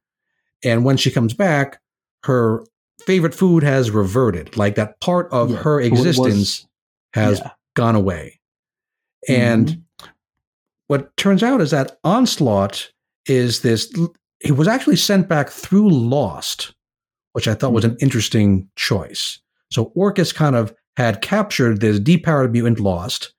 And 0.63 0.83
when 0.83 0.97
she 0.97 1.11
comes 1.11 1.33
back, 1.33 1.79
her 2.23 2.63
favorite 3.05 3.33
food 3.35 3.63
has 3.63 3.91
reverted, 3.91 4.57
like 4.57 4.75
that 4.75 4.99
part 5.01 5.27
of 5.31 5.51
Yeah. 5.51 5.57
her 5.57 5.79
it 5.79 5.91
was- 5.91 6.01
existence 6.05 6.67
has 7.13 7.39
Yeah. 7.39 7.51
gone 7.75 7.95
away. 7.95 8.39
And 9.27 9.67
Mhm. 9.67 10.09
what 10.87 11.15
turns 11.17 11.43
out 11.43 11.61
is 11.61 11.71
that 11.71 11.97
Onslaught 12.03 12.91
is 13.27 13.61
this. 13.61 13.93
He 14.39 14.51
was 14.51 14.67
actually 14.67 14.95
sent 14.95 15.27
back 15.29 15.49
through 15.49 15.89
Lost, 15.89 16.73
which 17.33 17.47
I 17.47 17.53
thought 17.53 17.73
was 17.73 17.83
Mm-hmm. 17.83 17.93
an 17.93 17.99
interesting 18.01 18.69
choice. 18.75 19.39
So 19.71 19.91
Orchis 19.95 20.33
kind 20.33 20.55
of 20.55 20.73
had 20.97 21.21
captured 21.21 21.79
this 21.79 21.99
depowered 21.99 22.51
mutant 22.51 22.79
Lost, 22.79 23.33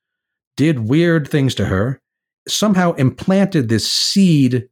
did 0.56 0.88
weird 0.88 1.28
things 1.28 1.54
to 1.56 1.66
her, 1.66 2.00
somehow 2.48 2.92
implanted 2.94 3.68
this 3.68 3.90
seed 3.90 4.68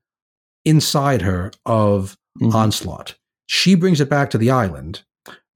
inside 0.64 1.22
her 1.22 1.50
of 1.66 2.16
Mhm. 2.40 2.54
Onslaught. 2.54 3.16
She 3.52 3.74
brings 3.74 4.00
it 4.00 4.08
back 4.08 4.30
to 4.30 4.38
the 4.38 4.52
island, 4.52 5.02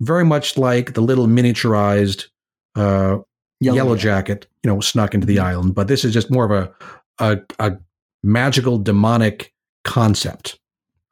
very 0.01 0.25
much 0.25 0.59
like 0.59 0.95
the 0.95 1.01
little 1.01 1.29
miniaturized 1.29 2.27
uh, 2.75 3.19
Yellow, 3.61 3.95
Jacket, 3.97 4.49
you 4.65 4.69
know, 4.71 4.81
snuck 4.81 5.15
into 5.15 5.29
the 5.29 5.37
Mhm. 5.37 5.45
island. 5.45 5.75
But 5.77 5.87
this 5.87 6.05
is 6.05 6.13
just 6.13 6.29
more 6.31 6.45
of 6.45 6.51
a 6.51 6.73
a, 7.21 7.39
a 7.61 7.79
magical 8.25 8.79
demonic 8.79 9.53
concept 9.85 10.59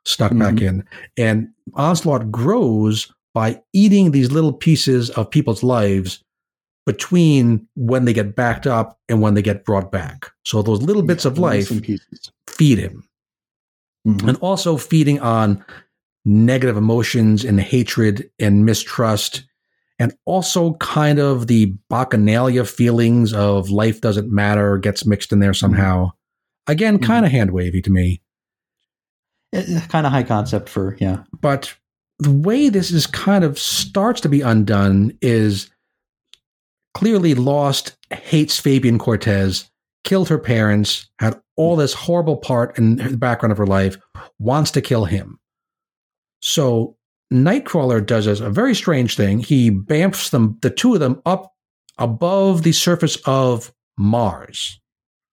stuck 0.05 0.37
back 0.37 0.55
Mm-hmm. 0.55 0.67
in. 0.67 0.85
And 1.17 1.49
Onslaught 1.75 2.33
grows 2.33 3.13
by 3.33 3.63
eating 3.73 4.11
these 4.11 4.33
little 4.33 4.53
pieces 4.53 5.09
of 5.11 5.31
people's 5.31 5.63
lives 5.63 6.21
between 6.85 7.65
when 7.77 8.07
they 8.07 8.13
get 8.13 8.35
backed 8.35 8.67
up 8.67 8.99
and 9.09 9.21
when 9.23 9.35
they 9.35 9.43
get 9.43 9.65
brought 9.65 9.93
back. 9.93 10.33
So 10.45 10.61
those 10.63 10.83
little 10.83 11.03
bits 11.05 11.25
Yeah, 11.25 11.31
of 11.31 11.39
life 11.39 11.69
feed 12.49 12.79
him. 12.81 13.05
Mhm. 14.05 14.29
And 14.31 14.37
also 14.39 14.77
feeding 14.77 15.21
on 15.21 15.65
negative 16.25 16.77
emotions 16.77 17.45
and 17.45 17.61
hatred 17.61 18.31
and 18.39 18.65
mistrust, 18.65 19.45
and 19.99 20.15
also 20.25 20.75
kind 20.75 21.19
of 21.19 21.47
the 21.47 21.75
bacchanalia 21.91 22.69
feelings 22.69 23.33
of 23.33 23.71
life 23.71 24.01
doesn't 24.01 24.31
matter 24.31 24.79
gets 24.79 25.05
mixed 25.07 25.33
in 25.33 25.41
there 25.41 25.51
mm-hmm. 25.51 25.59
somehow. 25.59 26.11
Again, 26.67 26.99
Mhm. 26.99 27.05
kind 27.05 27.27
of 27.27 27.33
hand 27.33 27.51
wavy 27.51 27.83
to 27.83 27.91
me. 27.91 28.23
Eh, 29.53 29.65
eh, 29.69 29.81
kind 29.89 30.07
of 30.07 30.13
high 30.13 30.23
concept 30.23 30.69
for 30.69 30.97
yeah. 31.01 31.25
But 31.41 31.75
the 32.19 32.31
way 32.31 32.69
this 32.69 32.91
is 32.91 33.07
kind 33.07 33.45
of 33.45 33.59
starts 33.59 34.21
to 34.23 34.29
be 34.29 34.41
undone 34.41 35.17
is 35.21 35.69
clearly 36.95 37.35
Lost 37.35 37.97
hates 38.11 38.59
Fabian 38.59 38.99
Cortez, 38.99 39.71
killed 40.05 40.29
her 40.29 40.39
parents, 40.39 41.11
had 41.19 41.41
all 41.57 41.77
mm. 41.77 41.81
this 41.81 41.95
horrible 41.95 42.37
part 42.37 42.79
in 42.79 42.97
the 42.97 43.17
background 43.17 43.53
of 43.53 43.59
her 43.59 43.67
life, 43.67 43.97
wants 44.39 44.71
to 44.73 44.81
kill 44.81 45.05
him. 45.05 45.39
So 46.43 46.97
Nightcrawler 47.33 48.05
does 48.05 48.27
a 48.27 48.51
very 48.51 48.75
strange 48.75 49.17
thing. 49.17 49.39
He 49.39 49.71
bamfs 49.71 50.31
them, 50.31 50.59
the 50.61 50.71
two 50.71 50.93
of 50.95 51.01
them, 51.01 51.23
up 51.25 51.55
above 51.99 52.63
the 52.63 52.73
surface 52.73 53.17
of 53.25 53.73
Mars. 53.97 54.79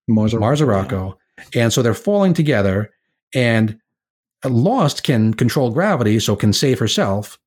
Mars 0.08 0.34
Marzaraco. 0.34 1.16
And 1.54 1.74
so 1.74 1.82
they're 1.82 1.94
falling 1.94 2.34
together, 2.34 2.92
and 3.34 3.78
Lost 4.46 5.04
can 5.04 5.34
control 5.34 5.72
gravity, 5.72 6.20
so 6.20 6.36
can 6.36 6.54
save 6.54 6.80
herself. 6.80 7.38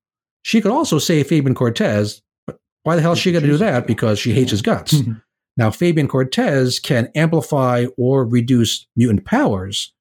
She 0.43 0.61
could 0.61 0.71
also 0.71 0.99
save 0.99 1.27
Fabian 1.27 1.55
Cortez, 1.55 2.21
but 2.45 2.59
why 2.83 2.95
the 2.95 3.01
hell 3.01 3.13
is 3.13 3.19
she 3.19 3.31
going 3.31 3.43
to 3.43 3.49
do 3.49 3.57
that? 3.57 3.87
Because 3.87 4.19
she 4.19 4.33
hates 4.33 4.51
his 4.51 4.61
guts. 4.61 4.93
Mhm. 4.93 5.21
Now, 5.55 5.69
Fabian 5.69 6.07
Cortez 6.07 6.79
can 6.79 7.11
amplify 7.13 7.85
or 7.95 8.25
reduce 8.25 8.87
mutant 8.95 9.23
powers. 9.23 9.93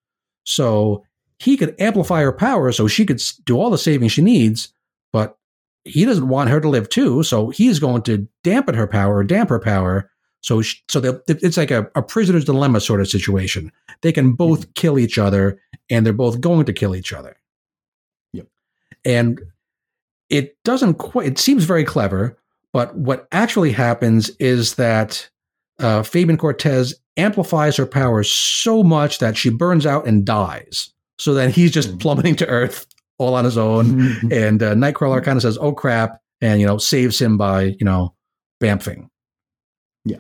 So 0.45 1.05
he 1.43 1.57
could 1.57 1.75
amplify 1.81 2.23
her 2.23 2.33
power 2.33 2.71
so 2.73 2.87
she 2.87 3.05
could 3.05 3.21
do 3.45 3.59
all 3.59 3.71
the 3.71 3.79
saving 3.79 4.09
she 4.09 4.23
needs, 4.23 4.73
but 5.13 5.37
he 5.85 6.05
doesn't 6.05 6.29
want 6.29 6.51
her 6.51 6.61
to 6.61 6.69
live 6.69 6.89
too. 6.89 7.23
So 7.23 7.51
he's 7.51 7.79
going 7.81 8.03
to 8.03 8.29
dampen 8.45 8.75
her 8.75 8.87
power 8.87 9.25
damp 9.25 9.49
her 9.51 9.59
power. 9.59 10.09
So, 10.41 10.63
sh- 10.63 10.83
so 10.89 11.01
they'll- 11.01 11.21
it's 11.29 11.57
like 11.57 11.71
a, 11.71 11.91
a 11.95 12.03
prisoner's 12.03 12.45
dilemma 12.45 12.81
sort 12.81 13.01
of 13.01 13.09
situation. 13.09 13.71
They 14.03 14.13
can 14.13 14.33
both 14.33 14.73
kill 14.75 14.99
each 14.99 15.19
other, 15.19 15.61
and 15.91 16.05
they're 16.05 16.13
both 16.13 16.41
going 16.41 16.67
to 16.67 16.73
kill 16.73 16.95
each 16.97 17.13
other. 17.13 17.37
Yep. 18.33 18.47
And 19.05 19.41
it 20.31 20.57
doesn't 20.65 20.95
quite. 20.95 21.27
It 21.27 21.39
seems 21.39 21.65
very 21.65 21.85
clever, 21.85 22.39
but 22.73 22.97
what 22.97 23.29
actually 23.33 23.71
happens 23.73 24.31
is 24.39 24.75
that 24.77 25.29
uh, 25.79 26.03
Fabian 26.03 26.39
Cortez 26.39 26.95
amplifies 27.17 27.77
her 27.77 27.87
powers 27.87 28.31
so 28.31 28.83
much 28.83 29.19
that 29.19 29.37
she 29.37 29.51
burns 29.51 29.87
out 29.87 30.07
and 30.07 30.25
dies. 30.25 30.93
So 31.23 31.35
then 31.35 31.51
he's 31.51 31.71
just 31.71 31.91
Mhm. 31.93 32.01
plummeting 32.01 32.37
to 32.37 32.47
Earth 32.49 32.87
all 33.19 33.35
on 33.35 33.45
his 33.45 33.57
own. 33.57 34.17
And 34.33 34.63
uh, 34.63 34.75
Nightcrawler 34.75 35.23
kind 35.23 35.37
of 35.37 35.43
says, 35.43 35.57
"Oh 35.61 35.73
crap," 35.73 36.21
and 36.41 36.61
you 36.61 36.67
know 36.67 36.79
saves 36.79 37.21
him 37.21 37.37
by 37.37 37.77
you 37.79 37.85
know 37.85 38.15
bamfing. 38.63 39.09
Yeah. 40.05 40.19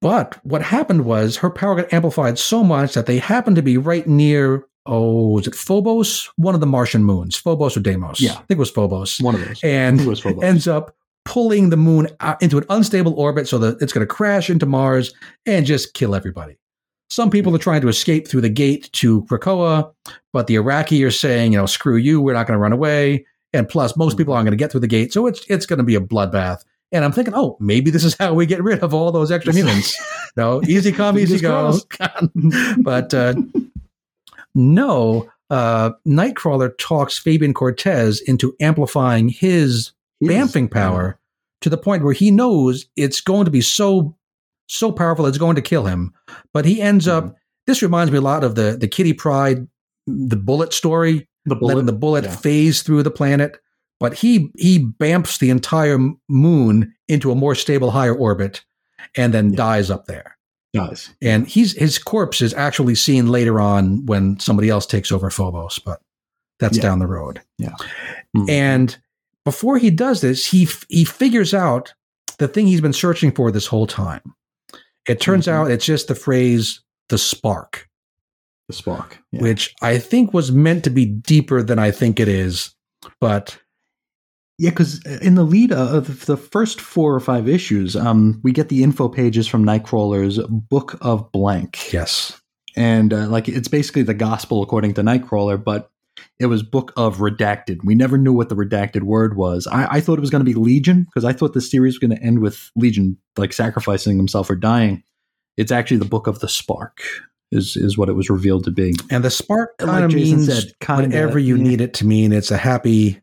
But 0.00 0.38
what 0.44 0.62
happened 0.62 1.04
was 1.04 1.36
her 1.36 1.50
power 1.50 1.76
got 1.76 1.92
amplified 1.92 2.38
so 2.38 2.64
much 2.64 2.94
that 2.94 3.06
they 3.06 3.18
happened 3.18 3.56
to 3.56 3.62
be 3.62 3.76
right 3.78 4.06
near. 4.06 4.64
Oh, 4.84 5.38
is 5.38 5.46
it 5.46 5.54
Phobos? 5.54 6.28
One 6.36 6.54
of 6.56 6.60
the 6.60 6.66
Martian 6.66 7.04
moons, 7.04 7.36
Phobos 7.36 7.76
or 7.76 7.80
Deimos? 7.80 8.20
Yeah. 8.20 8.32
I 8.32 8.36
think 8.36 8.50
it 8.50 8.58
was 8.58 8.70
Phobos. 8.70 9.20
One 9.20 9.36
of 9.36 9.46
those. 9.46 9.60
And 9.62 10.00
Who 10.00 10.08
was 10.10 10.18
Phobos? 10.20 10.42
ends 10.42 10.66
up 10.66 10.96
pulling 11.24 11.70
the 11.70 11.76
moon 11.76 12.08
out 12.18 12.42
into 12.42 12.58
an 12.58 12.64
unstable 12.68 13.14
orbit 13.14 13.46
so 13.46 13.58
that 13.58 13.80
it's 13.80 13.92
going 13.92 14.04
to 14.06 14.12
crash 14.12 14.50
into 14.50 14.66
Mars 14.66 15.14
and 15.46 15.64
just 15.64 15.94
kill 15.94 16.16
everybody. 16.16 16.56
Some 17.12 17.28
people 17.28 17.54
are 17.54 17.58
trying 17.58 17.82
to 17.82 17.88
escape 17.88 18.26
through 18.26 18.40
the 18.40 18.48
gate 18.48 18.88
to 18.94 19.20
Krakoa, 19.24 19.92
but 20.32 20.46
the 20.46 20.54
Arakkii 20.54 21.06
are 21.06 21.10
saying, 21.10 21.52
you 21.52 21.58
know, 21.58 21.66
screw 21.66 21.96
you, 21.96 22.22
we're 22.22 22.32
not 22.32 22.46
going 22.46 22.56
to 22.56 22.62
run 22.62 22.72
away. 22.72 23.26
And 23.52 23.68
plus, 23.68 23.98
most 23.98 24.16
people 24.16 24.32
aren't 24.32 24.46
going 24.46 24.56
to 24.56 24.62
get 24.62 24.70
through 24.70 24.80
the 24.80 24.86
gate, 24.86 25.12
so 25.12 25.26
it's 25.26 25.44
it's 25.50 25.66
going 25.66 25.76
to 25.76 25.84
be 25.84 25.94
a 25.94 26.00
bloodbath. 26.00 26.64
And 26.90 27.04
I'm 27.04 27.12
thinking, 27.12 27.34
oh, 27.34 27.58
maybe 27.60 27.90
this 27.90 28.02
is 28.02 28.16
how 28.18 28.32
we 28.32 28.46
get 28.46 28.62
rid 28.62 28.78
of 28.78 28.94
all 28.94 29.12
those 29.12 29.30
extra 29.30 29.52
humans. 29.52 29.94
no, 30.38 30.62
easy 30.62 30.90
come, 30.90 31.18
easy 31.18 31.38
go. 31.38 31.78
but 32.78 33.12
uh, 33.12 33.34
no, 34.54 35.30
uh, 35.50 35.90
Nightcrawler 36.08 36.70
talks 36.78 37.18
Fabian 37.18 37.52
Cortez 37.52 38.22
into 38.22 38.56
amplifying 38.58 39.28
his 39.28 39.92
bamfing 40.24 40.70
power 40.70 41.18
to 41.60 41.68
the 41.68 41.76
point 41.76 42.04
where 42.04 42.14
he 42.14 42.30
knows 42.30 42.86
it's 42.96 43.20
going 43.20 43.44
to 43.44 43.50
be 43.50 43.60
so 43.60 44.16
so 44.68 44.90
powerful 44.92 45.26
it's 45.26 45.38
going 45.38 45.56
to 45.56 45.62
kill 45.62 45.84
him. 45.86 46.12
But 46.52 46.64
he 46.64 46.80
ends 46.80 47.06
up. 47.08 47.34
This 47.66 47.82
reminds 47.82 48.10
me 48.12 48.18
a 48.18 48.22
lot 48.22 48.44
of 48.44 48.54
the 48.54 48.76
the 48.78 48.88
Kitty 48.88 49.12
Pryde, 49.12 49.66
the 50.06 50.36
bullet 50.36 50.72
story, 50.72 51.28
The 51.46 51.54
letting 51.56 51.86
the 51.86 51.92
bullet 51.92 52.24
yeah. 52.24 52.36
phase 52.36 52.82
through 52.82 53.02
the 53.02 53.10
planet. 53.10 53.58
But 54.00 54.14
he 54.14 54.50
he 54.58 54.78
bamfs 54.78 55.38
the 55.38 55.50
entire 55.50 55.98
moon 56.28 56.92
into 57.08 57.30
a 57.30 57.36
more 57.36 57.54
stable, 57.54 57.90
higher 57.92 58.14
orbit, 58.14 58.64
and 59.16 59.32
then 59.32 59.50
Yeah. 59.50 59.56
dies 59.56 59.90
up 59.90 60.06
there. 60.06 60.36
Dies. 60.74 61.10
And 61.20 61.46
he's 61.46 61.72
his 61.76 61.98
corpse 61.98 62.40
is 62.42 62.54
actually 62.54 62.94
seen 62.94 63.28
later 63.28 63.60
on 63.60 64.06
when 64.06 64.40
somebody 64.40 64.70
else 64.70 64.86
takes 64.86 65.12
over 65.12 65.30
Phobos, 65.30 65.78
but 65.78 66.00
that's 66.58 66.78
Yeah. 66.78 66.82
down 66.82 66.98
the 66.98 67.06
road. 67.06 67.42
Mhm. 68.36 68.48
And 68.48 68.96
before 69.44 69.76
he 69.78 69.90
does 69.90 70.20
this, 70.20 70.46
he 70.46 70.64
f- 70.64 70.86
he 70.88 71.04
figures 71.04 71.52
out 71.54 71.92
the 72.38 72.48
thing 72.48 72.66
he's 72.66 72.80
been 72.80 72.92
searching 72.92 73.30
for 73.32 73.52
this 73.52 73.66
whole 73.66 73.86
time. 73.86 74.22
It 75.08 75.20
turns 75.20 75.46
Mhm. 75.46 75.52
out 75.52 75.70
it's 75.70 75.84
just 75.84 76.08
the 76.08 76.14
phrase 76.14 76.80
"the 77.08 77.18
spark," 77.18 77.88
the 78.68 78.74
spark. 78.74 79.18
Yeah. 79.32 79.42
which 79.42 79.74
I 79.82 79.98
think 79.98 80.32
was 80.34 80.52
meant 80.52 80.84
to 80.84 80.90
be 80.90 81.04
deeper 81.06 81.62
than 81.62 81.78
I 81.78 81.90
think 81.90 82.20
it 82.20 82.28
is. 82.28 82.70
But 83.20 83.58
Yeah, 84.58 84.70
because 84.70 85.02
in 85.22 85.34
the 85.34 85.42
lead 85.44 85.72
of 85.72 86.26
the 86.26 86.36
first 86.36 86.80
four 86.80 87.14
or 87.14 87.20
five 87.20 87.48
issues, 87.48 87.96
um, 87.96 88.38
we 88.44 88.52
get 88.52 88.68
the 88.68 88.82
info 88.84 89.08
pages 89.08 89.48
from 89.48 89.64
Nightcrawler's 89.64 90.38
Book 90.48 90.98
of 91.00 91.32
Blank, 91.32 91.92
yes, 91.92 92.40
and 92.76 93.12
uh, 93.12 93.26
like 93.28 93.48
it's 93.48 93.66
basically 93.66 94.02
the 94.02 94.14
gospel 94.14 94.62
according 94.62 94.94
to 94.94 95.02
Nightcrawler, 95.02 95.62
but 95.62 95.90
it 96.42 96.46
was 96.46 96.62
Book 96.62 96.92
of 96.96 97.18
Redacted. 97.18 97.78
We 97.84 97.94
never 97.94 98.18
knew 98.18 98.32
what 98.32 98.48
the 98.48 98.54
redacted 98.56 99.02
word 99.02 99.36
was. 99.36 99.66
I, 99.68 99.86
I 99.96 100.00
thought 100.00 100.18
it 100.18 100.20
was 100.20 100.30
going 100.30 100.44
to 100.44 100.50
be 100.50 100.58
Legion 100.58 101.04
because 101.04 101.24
I 101.24 101.32
thought 101.32 101.52
the 101.54 101.60
series 101.60 101.94
was 101.94 101.98
going 102.00 102.16
to 102.18 102.22
end 102.22 102.40
with 102.40 102.70
Legion 102.76 103.16
like 103.38 103.52
sacrificing 103.52 104.16
himself 104.16 104.50
or 104.50 104.56
dying. 104.56 105.02
It's 105.56 105.72
actually 105.72 105.98
the 105.98 106.04
Book 106.06 106.26
of 106.26 106.40
the 106.40 106.48
Spark. 106.48 107.00
Is, 107.54 107.76
is 107.76 107.98
what 107.98 108.08
it 108.08 108.14
was 108.14 108.30
revealed 108.30 108.64
to 108.64 108.70
be. 108.70 108.94
and 109.10 109.22
the 109.22 109.30
spark 109.30 109.72
Like 109.78 109.86
kind 109.90 110.04
of 110.06 110.14
means 110.14 110.46
said, 110.46 110.72
kinda, 110.80 111.02
whatever 111.02 111.38
you 111.38 111.56
yeah. 111.56 111.62
need 111.62 111.80
it 111.82 111.92
to 111.94 112.06
mean. 112.06 112.32
It's 112.32 112.50
a 112.50 112.56
happy, 112.56 113.20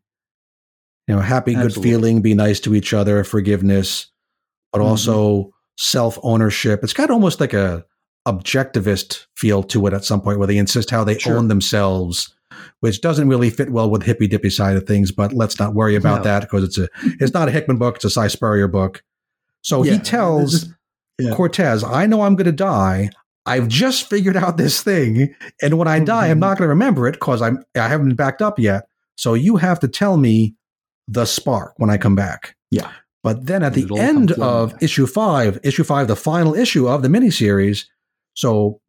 you 1.07 1.15
know, 1.15 1.19
happy, 1.19 1.55
good 1.55 1.65
Absolutely. 1.65 1.91
feeling. 1.91 2.21
Be 2.21 2.35
nice 2.35 2.59
to 2.59 2.75
each 2.75 2.93
other, 2.93 3.23
forgiveness, 3.23 4.05
but 4.71 4.81
Mhm. 4.81 4.85
also 4.85 5.49
self 5.79 6.19
ownership. 6.21 6.83
It's 6.83 6.93
got 6.93 7.09
almost 7.09 7.39
like 7.39 7.53
a 7.53 7.85
objectivist 8.27 9.25
feel 9.35 9.63
to 9.63 9.87
it 9.87 9.93
at 9.93 10.05
some 10.05 10.21
point, 10.21 10.37
where 10.37 10.47
they 10.47 10.57
insist 10.59 10.91
how 10.91 11.03
they 11.03 11.17
Sure. 11.17 11.35
own 11.37 11.47
themselves, 11.47 12.31
which 12.81 13.01
doesn't 13.01 13.27
really 13.29 13.49
fit 13.49 13.71
well 13.71 13.89
with 13.89 14.03
hippy 14.03 14.27
dippy 14.27 14.49
side 14.49 14.75
of 14.77 14.85
things. 14.85 15.11
But 15.11 15.33
let's 15.33 15.59
not 15.59 15.73
worry 15.73 15.95
about 15.95 16.19
No. 16.19 16.23
that 16.25 16.41
because 16.41 16.63
it's 16.63 16.77
a 16.77 16.87
it's 17.19 17.33
not 17.33 17.47
a 17.47 17.51
Hickman 17.51 17.77
book; 17.77 17.95
it's 17.97 18.05
a 18.05 18.09
Si 18.09 18.29
Spurrier 18.29 18.67
book. 18.67 19.03
So 19.61 19.83
Yeah, 19.83 19.93
he 19.93 19.99
tells 19.99 20.69
yeah. 21.19 21.33
Cortez, 21.35 21.83
"I 21.83 22.05
know 22.05 22.21
I'm 22.21 22.35
going 22.35 22.45
to 22.45 22.51
die." 22.51 23.09
I've 23.45 23.67
just 23.67 24.09
figured 24.09 24.37
out 24.37 24.57
this 24.57 24.81
thing, 24.83 25.33
and 25.61 25.77
when 25.77 25.87
I 25.87 25.99
die, 25.99 26.27
I'm 26.27 26.37
Mhm. 26.37 26.41
not 26.41 26.57
going 26.57 26.65
to 26.67 26.69
remember 26.69 27.07
it 27.07 27.13
because 27.13 27.41
I'm 27.41 27.63
I 27.75 27.87
haven't 27.87 28.07
been 28.09 28.15
backed 28.15 28.41
up 28.41 28.59
yet. 28.59 28.85
So 29.17 29.33
you 29.33 29.55
have 29.57 29.79
to 29.79 29.87
tell 29.87 30.17
me 30.17 30.55
the 31.07 31.25
spark 31.25 31.73
when 31.77 31.89
I 31.89 31.97
come 31.97 32.15
back. 32.15 32.55
Yeah. 32.69 32.91
But 33.23 33.47
then 33.47 33.63
at 33.63 33.75
And 33.75 33.89
the 33.89 33.95
end 33.97 34.31
of 34.33 34.73
issue 34.81 35.07
five, 35.07 35.59
issue 35.63 35.83
five, 35.83 36.07
the 36.07 36.15
final 36.15 36.53
issue 36.53 36.87
of 36.87 37.01
the 37.01 37.07
miniseries, 37.09 37.85
so 38.33 38.79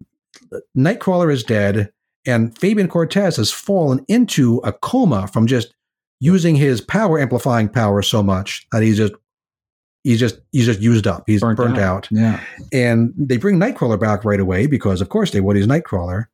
Nightcrawler 0.77 1.33
is 1.33 1.43
dead, 1.43 1.91
and 2.27 2.57
Fabian 2.59 2.89
Cortez 2.89 3.37
has 3.37 3.51
fallen 3.51 4.05
into 4.09 4.59
a 4.59 4.73
coma 4.73 5.29
from 5.29 5.47
just 5.47 5.75
using 6.21 6.55
his 6.55 6.81
power 6.81 7.19
amplifying 7.19 7.69
power 7.69 8.03
so 8.03 8.23
much 8.23 8.67
that 8.73 8.83
he's 8.83 8.97
just 8.97 9.15
he's 10.05 10.21
just 10.21 10.39
he's 10.53 10.67
just 10.67 10.81
used 10.81 11.07
up. 11.07 11.25
He's 11.27 11.41
burnt, 11.41 11.79
out. 11.79 12.09
Yeah. 12.11 12.41
And 12.73 13.13
they 13.17 13.37
bring 13.37 13.59
Nightcrawler 13.59 13.99
back 13.99 14.25
right 14.25 14.41
away 14.41 14.67
because, 14.67 15.01
of 15.01 15.09
course, 15.09 15.31
they 15.31 15.41
would. 15.41 15.57
He's 15.57 15.67
Nightcrawler. 15.67 16.27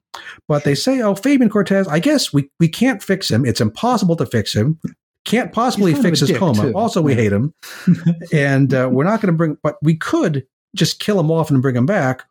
But 0.48 0.64
they 0.64 0.74
say, 0.74 1.00
oh, 1.02 1.14
Fabian 1.14 1.50
Cortez, 1.50 1.86
I 1.88 1.98
guess 1.98 2.32
we, 2.32 2.50
we 2.58 2.68
can't 2.68 3.02
fix 3.02 3.30
him. 3.30 3.44
It's 3.44 3.60
impossible 3.60 4.16
to 4.16 4.26
fix 4.26 4.54
him. 4.54 4.80
Can't 5.24 5.52
possibly 5.52 5.92
He's 5.92 5.98
kind 5.98 6.06
of 6.06 6.18
fix 6.18 6.28
his 6.28 6.38
coma. 6.38 6.62
too. 6.62 6.72
Also, 6.74 7.02
we 7.02 7.14
hate 7.14 7.32
him. 7.32 7.52
and 8.32 8.72
uh, 8.72 8.88
we're 8.90 9.04
not 9.04 9.20
going 9.20 9.32
to 9.32 9.36
bring, 9.36 9.58
but 9.62 9.76
we 9.82 9.96
could 9.96 10.46
just 10.74 11.00
kill 11.00 11.20
him 11.20 11.30
off 11.30 11.50
and 11.50 11.60
bring 11.60 11.76
him 11.76 11.86
back. 11.86 12.24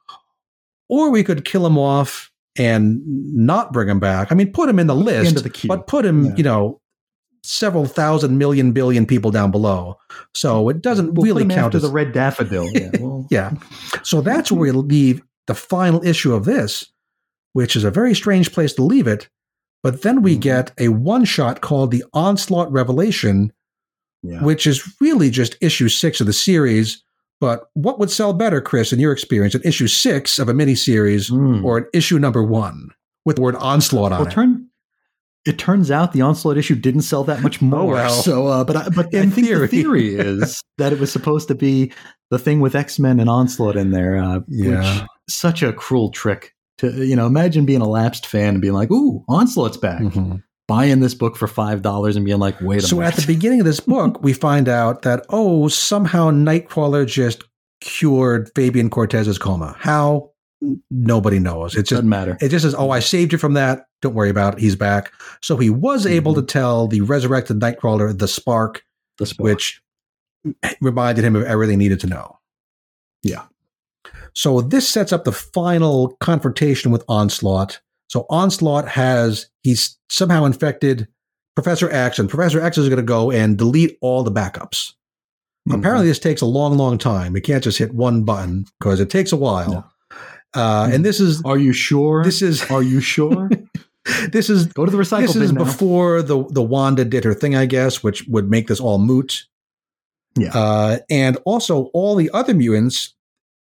Or 0.87 1.09
we 1.11 1.23
could 1.23 1.45
kill 1.45 1.65
him 1.65 1.77
off 1.77 2.31
and 2.57 3.01
not 3.05 3.73
bring 3.73 3.89
him 3.89 3.99
back. 3.99 4.31
I 4.31 4.35
mean, 4.35 4.51
put 4.51 4.69
him 4.69 4.79
in 4.79 4.87
the 4.87 4.95
list, 4.95 5.43
the 5.43 5.67
but 5.67 5.87
put 5.87 6.05
him, 6.05 6.25
Yeah. 6.25 6.33
you 6.37 6.43
know, 6.43 6.81
several 7.43 7.85
thousand 7.85 8.37
million 8.37 8.71
billion 8.71 9.05
people 9.05 9.29
down 9.31 9.51
below. 9.51 9.97
So 10.33 10.69
it 10.69 10.81
doesn't 10.81 11.13
We'll 11.13 11.25
really 11.25 11.45
count 11.45 11.75
as 11.75 11.83
the 11.83 11.91
red 11.91 12.11
daffodil. 12.11 12.69
Yeah. 12.71 12.89
Well, 12.99 13.27
yeah. 13.29 13.51
So 14.03 14.21
that's 14.21 14.51
where 14.51 14.61
we 14.61 14.71
leave 14.71 15.21
the 15.47 15.53
final 15.55 16.03
issue 16.03 16.33
of 16.33 16.45
this, 16.45 16.85
which 17.53 17.75
is 17.75 17.83
a 17.83 17.91
very 17.91 18.15
strange 18.15 18.51
place 18.51 18.73
to 18.73 18.83
leave 18.83 19.05
it. 19.07 19.29
But 19.83 20.01
then 20.01 20.23
we 20.23 20.35
Mhm. 20.35 20.41
get 20.41 20.71
a 20.79 20.87
one 20.87 21.23
shot 21.25 21.61
called 21.61 21.91
The 21.91 22.03
Onslaught 22.13 22.71
Revelation, 22.71 23.53
Yeah. 24.23 24.43
which 24.43 24.65
is 24.65 24.81
really 24.99 25.29
just 25.29 25.55
issue 25.61 25.87
six 25.89 26.19
of 26.19 26.25
the 26.25 26.33
series. 26.33 27.03
But 27.41 27.65
what 27.73 27.99
would 27.99 28.09
sell 28.09 28.33
better, 28.33 28.61
Chris, 28.61 28.93
in 28.93 28.99
your 28.99 29.11
experience, 29.11 29.55
an 29.55 29.61
issue 29.63 29.87
six 29.87 30.39
of 30.39 30.47
a 30.49 30.53
miniseries 30.53 31.29
Mm. 31.31 31.63
or 31.63 31.77
an 31.79 31.85
issue 31.93 32.17
number 32.17 32.43
one 32.43 32.89
with 33.25 33.35
the 33.37 33.41
word 33.41 33.55
onslaught 33.57 34.11
on 34.13 34.19
well, 34.19 34.27
it? 34.27 34.31
turn, 34.31 34.67
it 35.45 35.57
turns 35.59 35.91
out 35.91 36.13
the 36.13 36.21
onslaught 36.21 36.57
issue 36.57 36.75
didn't 36.75 37.01
sell 37.01 37.23
that 37.25 37.41
much 37.41 37.61
more. 37.61 37.93
well. 37.93 38.09
So, 38.09 38.47
uh, 38.47 38.63
but 38.63 38.75
I, 38.77 38.89
but 38.89 39.07
I 39.13 39.25
think 39.27 39.33
theory. 39.47 39.67
the 39.67 39.81
theory 39.81 40.15
is 40.15 40.61
that 40.77 40.93
it 40.93 40.99
was 40.99 41.11
supposed 41.11 41.47
to 41.49 41.55
be 41.55 41.91
the 42.31 42.39
thing 42.39 42.61
with 42.61 42.73
X 42.75 42.97
Men 42.99 43.19
and 43.19 43.29
onslaught 43.29 43.75
in 43.75 43.91
there. 43.91 44.17
Uh, 44.17 44.39
Yeah. 44.47 45.01
which 45.01 45.09
such 45.29 45.61
a 45.61 45.73
cruel 45.73 46.09
trick 46.11 46.53
to 46.79 46.91
you 47.05 47.15
know. 47.15 47.25
Imagine 47.27 47.65
being 47.65 47.81
a 47.81 47.87
lapsed 47.89 48.25
fan 48.25 48.55
and 48.55 48.61
being 48.61 48.73
like, 48.73 48.89
"Ooh, 48.91 49.23
onslaught's 49.27 49.77
back." 49.77 50.01
Mhm. 50.01 50.41
Buying 50.67 50.99
this 50.99 51.13
book 51.13 51.37
for 51.37 51.47
five 51.47 51.81
dollars 51.81 52.15
and 52.15 52.25
being 52.25 52.39
like, 52.39 52.59
"Wait 52.59 52.79
a 52.79 52.81
So 52.81 52.95
minute." 52.95 53.13
So 53.13 53.21
at 53.21 53.27
the 53.27 53.33
beginning 53.33 53.59
of 53.59 53.65
this 53.65 53.79
book, 53.79 54.23
we 54.23 54.33
find 54.33 54.67
out 54.67 55.03
that, 55.03 55.25
oh, 55.29 55.67
somehow 55.67 56.31
Nightcrawler 56.31 57.05
just 57.05 57.43
cured 57.81 58.49
Fabian 58.55 58.89
Cortez's 58.89 59.37
coma. 59.37 59.75
How? 59.77 60.31
Nobody 60.89 61.37
knows. 61.37 61.75
It 61.75 61.79
just 61.79 61.91
doesn't 61.91 62.09
matter. 62.09 62.37
It 62.41 62.49
just 62.49 62.63
says, 62.63 62.73
"Oh, 62.73 62.89
I 62.89 62.99
saved 62.99 63.31
you 63.31 63.37
from 63.37 63.53
that. 63.53 63.85
Don't 64.01 64.15
worry 64.15 64.29
about 64.29 64.55
it. 64.55 64.59
He's 64.59 64.75
back." 64.75 65.11
So 65.41 65.57
he 65.57 65.69
was 65.69 66.05
mm-hmm. 66.05 66.15
able 66.15 66.33
to 66.33 66.41
tell 66.41 66.87
the 66.87 67.01
resurrected 67.01 67.59
Nightcrawler 67.59 68.17
the 68.17 68.27
spark, 68.27 68.83
The 69.19 69.27
spark. 69.27 69.45
which 69.45 69.81
reminded 70.81 71.23
him 71.23 71.35
of 71.35 71.43
everything 71.43 71.79
he 71.79 71.85
needed 71.85 71.99
to 72.01 72.07
know. 72.07 72.39
Yeah. 73.21 73.43
So 74.33 74.61
this 74.61 74.87
sets 74.87 75.13
up 75.13 75.23
the 75.23 75.31
final 75.31 76.17
confrontation 76.19 76.91
with 76.91 77.03
Onslaught. 77.07 77.79
So 78.15 78.25
Onslaught 78.29 78.87
has 78.87 79.47
he's 79.61 79.97
somehow 80.09 80.45
infected 80.45 81.09
Professor 81.53 81.91
X, 81.91 82.17
and 82.17 82.29
Professor 82.29 82.61
X 82.61 82.77
is 82.77 82.87
going 82.87 82.95
to 82.95 83.03
go 83.03 83.29
and 83.29 83.57
delete 83.57 83.97
all 83.99 84.23
the 84.23 84.31
backups. 84.31 84.93
Mhm. 85.67 85.79
Apparently, 85.79 86.07
this 86.07 86.17
takes 86.19 86.41
a 86.41 86.45
long, 86.45 86.77
long 86.77 86.97
time. 86.97 87.35
You 87.35 87.41
can't 87.41 87.61
just 87.61 87.77
hit 87.77 87.93
one 87.93 88.23
button 88.23 88.67
because 88.79 89.01
it 89.01 89.09
takes 89.09 89.33
a 89.33 89.35
while. 89.35 89.69
No. 90.53 90.61
Uh, 90.61 90.89
and 90.93 91.03
this 91.03 91.19
is 91.19 91.41
Are 91.43 91.57
you 91.57 91.73
sure? 91.73 92.23
this 92.23 92.41
is 92.41 92.63
Are 92.71 92.81
you 92.81 93.01
sure? 93.01 93.49
this 94.31 94.49
is 94.49 94.67
Go 94.67 94.85
to 94.85 94.91
the 94.91 94.97
recycle 94.97 95.27
this 95.33 95.35
is 95.35 95.51
now. 95.51 95.65
before 95.65 96.21
the 96.21 96.45
the 96.51 96.63
Wanda 96.63 97.03
did 97.03 97.25
her 97.25 97.33
thing, 97.33 97.53
I 97.57 97.65
guess, 97.65 98.01
which 98.01 98.25
would 98.29 98.49
make 98.49 98.67
this 98.67 98.79
all 98.79 98.97
moot. 98.97 99.43
Yeah. 100.37 100.53
Uh, 100.53 100.99
and 101.09 101.37
also 101.43 101.89
all 101.93 102.15
the 102.15 102.31
other 102.31 102.53
mutants, 102.53 103.13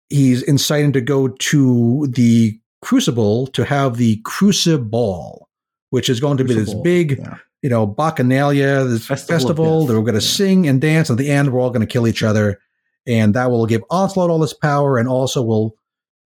he's 0.09 0.41
inciting 0.43 0.95
to 0.95 1.03
go 1.03 1.29
to 1.29 2.07
the 2.11 2.59
Crucible 2.83 3.47
to 3.49 3.65
have 3.65 3.97
the 3.97 4.21
Crucible, 4.25 4.85
Ball, 4.89 5.49
which 5.91 6.09
is 6.09 6.21
going 6.21 6.37
to 6.37 6.45
be 6.45 6.55
this 6.55 6.75
big, 6.75 7.19
yeah. 7.19 7.39
you 7.63 7.69
know, 7.69 7.87
Bacchanalia, 7.87 8.89
this 8.89 9.07
Festival 9.07 9.39
festival. 9.39 9.81
Death, 9.81 9.89
They're 9.89 10.03
going 10.03 10.21
to 10.21 10.25
yeah. 10.25 10.33
sing 10.33 10.69
and 10.69 10.81
dance. 10.81 11.11
At 11.11 11.17
the 11.17 11.31
end, 11.31 11.53
we're 11.53 11.61
all 11.61 11.71
going 11.71 11.87
to 11.87 11.93
kill 11.93 12.07
each 12.07 12.23
other, 12.23 12.61
and 13.07 13.35
that 13.35 13.51
will 13.51 13.67
give 13.67 13.83
Onslaught 13.91 14.31
all 14.31 14.39
this 14.39 14.55
power, 14.55 14.99
and 14.99 15.09
also 15.09 15.43
will, 15.43 15.77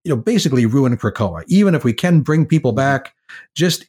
you 0.04 0.10
know, 0.10 0.20
basically 0.20 0.66
ruin 0.66 0.96
Krakoa. 0.96 1.44
Even 1.46 1.74
if 1.74 1.84
we 1.84 1.92
can 1.92 2.20
bring 2.20 2.46
people 2.46 2.72
mm-hmm. 2.72 2.78
back, 2.78 3.14
just 3.54 3.86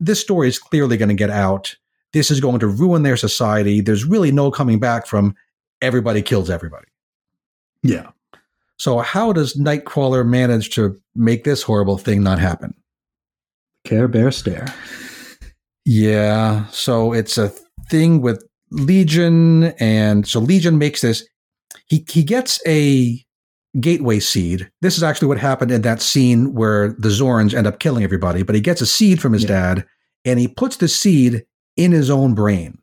this 0.00 0.20
story 0.20 0.48
is 0.48 0.58
clearly 0.58 0.96
going 0.96 1.08
to 1.08 1.14
get 1.14 1.30
out. 1.30 1.76
This 2.12 2.30
is 2.30 2.40
going 2.40 2.58
to 2.60 2.66
ruin 2.66 3.04
their 3.04 3.16
society. 3.16 3.80
There's 3.80 4.04
really 4.04 4.32
no 4.32 4.50
coming 4.50 4.78
back 4.78 5.06
from 5.06 5.34
everybody 5.80 6.20
kills 6.20 6.50
everybody. 6.50 6.86
Yeah. 7.82 8.10
So 8.82 8.98
how 8.98 9.32
does 9.32 9.54
Nightcrawler 9.54 10.26
manage 10.26 10.70
to 10.70 11.00
make 11.14 11.44
this 11.44 11.62
horrible 11.62 11.98
thing 11.98 12.24
not 12.24 12.40
happen? 12.40 12.74
Care 13.84 14.08
Bear 14.08 14.32
Stare. 14.32 14.66
Yeah. 15.84 16.66
So 16.72 17.12
it's 17.12 17.38
a 17.38 17.52
thing 17.88 18.22
with 18.22 18.44
Legion, 18.72 19.66
and 19.78 20.26
so 20.26 20.40
Legion 20.40 20.78
makes 20.78 21.00
this. 21.00 21.24
He 21.86 22.04
he 22.10 22.24
gets 22.24 22.60
a 22.66 23.24
gateway 23.78 24.18
seed. 24.18 24.68
This 24.80 24.96
is 24.96 25.04
actually 25.04 25.28
what 25.28 25.38
happened 25.38 25.70
in 25.70 25.82
that 25.82 26.02
scene 26.02 26.52
where 26.52 26.88
the 26.98 27.08
Zorns 27.08 27.54
end 27.54 27.68
up 27.68 27.78
killing 27.78 28.02
everybody. 28.02 28.42
But 28.42 28.56
he 28.56 28.60
gets 28.60 28.80
a 28.80 28.86
seed 28.86 29.22
from 29.22 29.32
his 29.32 29.42
Yeah. 29.44 29.74
dad, 29.74 29.86
and 30.24 30.40
he 30.40 30.48
puts 30.48 30.78
the 30.78 30.88
seed 30.88 31.44
in 31.76 31.92
his 31.92 32.10
own 32.10 32.34
brain. 32.34 32.78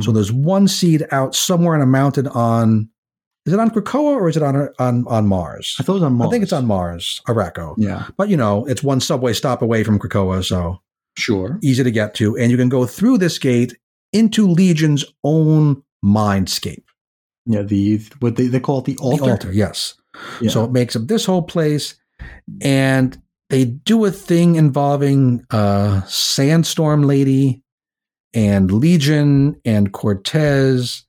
So 0.00 0.10
Mhm. 0.10 0.14
there's 0.14 0.32
one 0.32 0.66
seed 0.66 1.06
out 1.12 1.36
somewhere 1.36 1.76
on 1.76 1.80
a 1.80 1.86
mountain 1.86 2.26
on. 2.26 2.88
Is 3.46 3.52
it 3.52 3.60
on 3.60 3.70
Krakoa 3.70 4.16
or 4.16 4.28
is 4.28 4.36
it 4.36 4.42
on 4.42 4.68
on 4.78 5.04
on 5.06 5.26
Mars? 5.28 5.76
I 5.78 5.82
thought 5.84 5.92
it 5.92 5.94
was 5.94 6.02
on 6.02 6.14
Mars. 6.14 6.28
I 6.28 6.30
think 6.30 6.42
it's 6.42 6.52
on 6.52 6.66
Mars, 6.66 7.20
Arakko. 7.28 7.74
Yeah. 7.78 8.08
But 8.16 8.28
you 8.28 8.36
know, 8.36 8.64
it's 8.66 8.82
one 8.82 9.00
subway 9.00 9.32
stop 9.32 9.62
away 9.62 9.84
from 9.84 9.98
Krakoa, 9.98 10.44
so 10.44 10.80
Sure. 11.16 11.58
easy 11.62 11.82
to 11.84 11.90
get 11.90 12.14
to. 12.16 12.36
And 12.36 12.50
you 12.50 12.56
can 12.58 12.68
go 12.68 12.84
through 12.86 13.18
this 13.18 13.38
gate 13.38 13.76
into 14.12 14.46
Legion's 14.48 15.04
own 15.24 15.82
mindscape. 16.04 16.82
Yeah. 17.46 17.62
The 17.62 18.00
what 18.18 18.36
they, 18.36 18.48
they 18.48 18.60
call 18.60 18.80
it 18.80 18.84
the 18.84 18.96
altar. 18.98 19.24
The 19.24 19.30
altar, 19.30 19.52
yes. 19.52 19.94
Yeah. 20.40 20.50
So 20.50 20.64
it 20.64 20.72
makes 20.72 20.96
up 20.96 21.06
this 21.06 21.24
whole 21.24 21.42
place. 21.42 21.94
And 22.60 23.16
they 23.50 23.64
do 23.64 24.04
a 24.04 24.10
thing 24.10 24.56
involving 24.56 25.46
uh 25.50 26.02
Sandstorm 26.06 27.04
Lady 27.04 27.62
and 28.34 28.72
Legion 28.72 29.60
and 29.64 29.92
Cortez. 29.92 31.05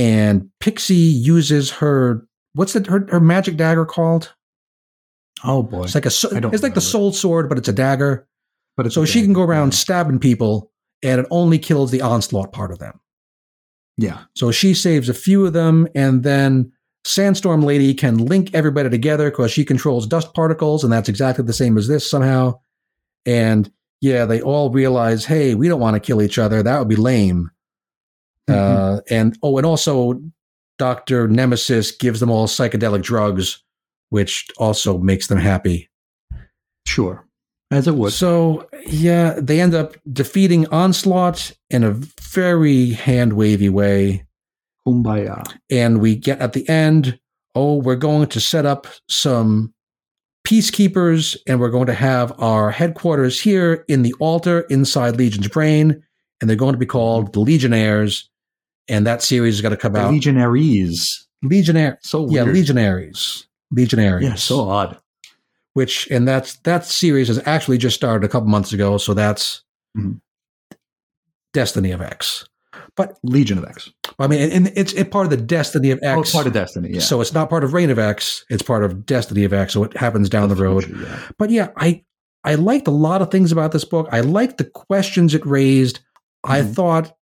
And 0.00 0.48
Pixie 0.60 0.94
uses 0.94 1.70
her 1.72 2.26
what's 2.54 2.72
the, 2.72 2.82
her, 2.90 3.06
her 3.10 3.20
magic 3.20 3.58
dagger 3.58 3.84
called? 3.84 4.34
oh 5.44 5.62
boy. 5.62 5.82
It's 5.82 5.94
like 5.94 6.06
a 6.06 6.10
so- 6.10 6.34
I 6.34 6.40
don't 6.40 6.54
it's 6.54 6.62
like 6.62 6.72
the 6.74 6.80
soul 6.80 7.12
sword, 7.12 7.50
but 7.50 7.58
it's 7.58 7.68
a 7.68 7.72
dagger. 7.72 8.26
but 8.78 8.86
it's 8.86 8.94
So 8.94 9.04
she 9.04 9.20
can 9.20 9.34
go 9.34 9.42
around 9.42 9.74
stabbing 9.74 10.18
people, 10.18 10.72
and 11.02 11.20
it 11.20 11.26
only 11.30 11.58
kills 11.58 11.90
the 11.90 12.00
onslaught 12.00 12.50
part 12.50 12.72
of 12.72 12.78
them. 12.78 12.98
Yeah. 13.98 14.20
So 14.34 14.50
she 14.50 14.72
saves 14.72 15.10
a 15.10 15.14
few 15.14 15.44
of 15.44 15.52
them, 15.52 15.86
and 15.94 16.22
then 16.22 16.72
Sandstorm 17.04 17.60
Lady 17.60 17.92
can 17.92 18.16
link 18.16 18.54
everybody 18.54 18.88
together 18.88 19.30
because 19.30 19.50
she 19.52 19.66
controls 19.66 20.06
dust 20.06 20.32
particles, 20.32 20.82
and 20.82 20.90
that's 20.90 21.10
exactly 21.10 21.44
the 21.44 21.52
same 21.52 21.76
as 21.76 21.88
this 21.88 22.10
somehow. 22.10 22.58
And 23.26 23.70
yeah, 24.00 24.24
they 24.24 24.40
all 24.40 24.70
realize, 24.70 25.26
hey, 25.26 25.54
we 25.54 25.68
don't 25.68 25.80
want 25.80 25.94
to 25.94 26.00
kill 26.00 26.22
each 26.22 26.38
other. 26.38 26.62
That 26.62 26.78
would 26.78 26.88
be 26.88 26.96
lame. 26.96 27.50
Mhm. 28.50 28.98
Uh, 28.98 29.00
and 29.10 29.38
oh, 29.42 29.56
and 29.56 29.66
also 29.66 30.20
Doctor 30.78 31.28
Nemesis 31.28 31.92
gives 31.92 32.20
them 32.20 32.30
all 32.30 32.46
psychedelic 32.46 33.02
drugs, 33.02 33.62
which 34.10 34.46
also 34.58 34.98
makes 34.98 35.26
them 35.26 35.38
happy. 35.38 35.88
Sure. 36.86 37.26
As 37.70 37.86
it 37.86 37.94
would. 37.94 38.12
So 38.12 38.68
yeah, 38.86 39.38
they 39.38 39.60
end 39.60 39.74
up 39.74 39.96
defeating 40.12 40.66
Onslaught 40.68 41.52
in 41.68 41.84
a 41.84 41.92
very 42.20 42.90
hand 42.90 43.34
wavy 43.34 43.68
way. 43.68 44.26
Kumbaya. 44.86 45.44
And 45.70 46.00
we 46.00 46.16
get 46.16 46.40
at 46.40 46.54
the 46.54 46.68
end, 46.68 47.20
oh, 47.54 47.76
we're 47.76 47.96
going 47.96 48.28
to 48.28 48.40
set 48.40 48.66
up 48.66 48.86
some 49.08 49.72
peacekeepers 50.46 51.36
and 51.46 51.60
we're 51.60 51.68
going 51.68 51.86
to 51.86 51.94
have 51.94 52.32
our 52.40 52.70
headquarters 52.70 53.40
here 53.40 53.84
in 53.86 54.02
the 54.02 54.14
altar 54.14 54.62
inside 54.62 55.16
Legion's 55.16 55.48
brain. 55.48 56.02
And 56.40 56.48
they're 56.48 56.56
going 56.56 56.72
to 56.72 56.78
be 56.78 56.86
called 56.86 57.34
the 57.34 57.40
Legionnaires. 57.40 58.29
And 58.88 59.06
that 59.06 59.22
series 59.22 59.54
is 59.54 59.60
going 59.60 59.70
to 59.70 59.76
come 59.76 59.92
The 59.92 60.00
out. 60.00 60.12
Legionaries. 60.12 61.26
Legionnaire. 61.42 61.98
So 62.02 62.28
Yeah. 62.30 62.42
Legionaries. 62.44 63.46
Legionaries. 63.70 64.24
Yeah. 64.28 64.34
So 64.34 64.68
odd. 64.68 64.98
which 65.74 66.08
and 66.10 66.26
that's 66.26 66.56
that 66.64 66.84
series 66.84 67.28
has 67.28 67.40
actually 67.46 67.78
just 67.78 67.94
started 67.94 68.24
a 68.24 68.28
couple 68.28 68.48
months 68.48 68.72
ago 68.72 68.98
so 68.98 69.14
that's 69.14 69.62
Mhm. 69.96 70.20
destiny 71.52 71.92
of 71.92 72.00
x 72.02 72.44
But 72.96 73.18
Legion 73.22 73.56
of 73.58 73.64
X. 73.64 73.90
i 74.18 74.26
mean 74.26 74.40
and, 74.42 74.52
and 74.52 74.72
it's 74.76 74.92
it 74.94 75.10
part 75.12 75.26
of 75.26 75.30
the 75.30 75.36
destiny 75.36 75.92
of 75.92 75.98
x 76.02 76.16
Oh, 76.16 76.20
it's 76.22 76.32
part 76.32 76.46
of 76.48 76.52
Destiny. 76.52 76.90
Yeah. 76.94 77.00
so 77.00 77.20
it's 77.20 77.32
not 77.32 77.48
part 77.48 77.62
of 77.64 77.72
reign 77.72 77.90
of 77.90 77.98
x 78.00 78.44
it's 78.50 78.62
part 78.64 78.82
of 78.84 79.06
destiny 79.06 79.44
of 79.44 79.52
x 79.52 79.72
so 79.72 79.84
it 79.84 79.96
happens 79.96 80.28
down 80.28 80.48
the 80.48 80.56
road 80.56 80.88
yeah. 81.00 81.18
but 81.38 81.50
yeah 81.50 81.68
i 81.76 82.02
i 82.44 82.56
liked 82.56 82.88
a 82.88 82.92
lot 82.92 83.22
of 83.22 83.30
things 83.30 83.52
about 83.52 83.70
this 83.72 83.84
book 83.84 84.08
i 84.10 84.20
liked 84.20 84.58
the 84.58 84.64
questions 84.64 85.34
it 85.34 85.46
raised 85.46 86.00
i 86.44 86.60
Mhm. 86.60 86.74
thought 86.74 87.16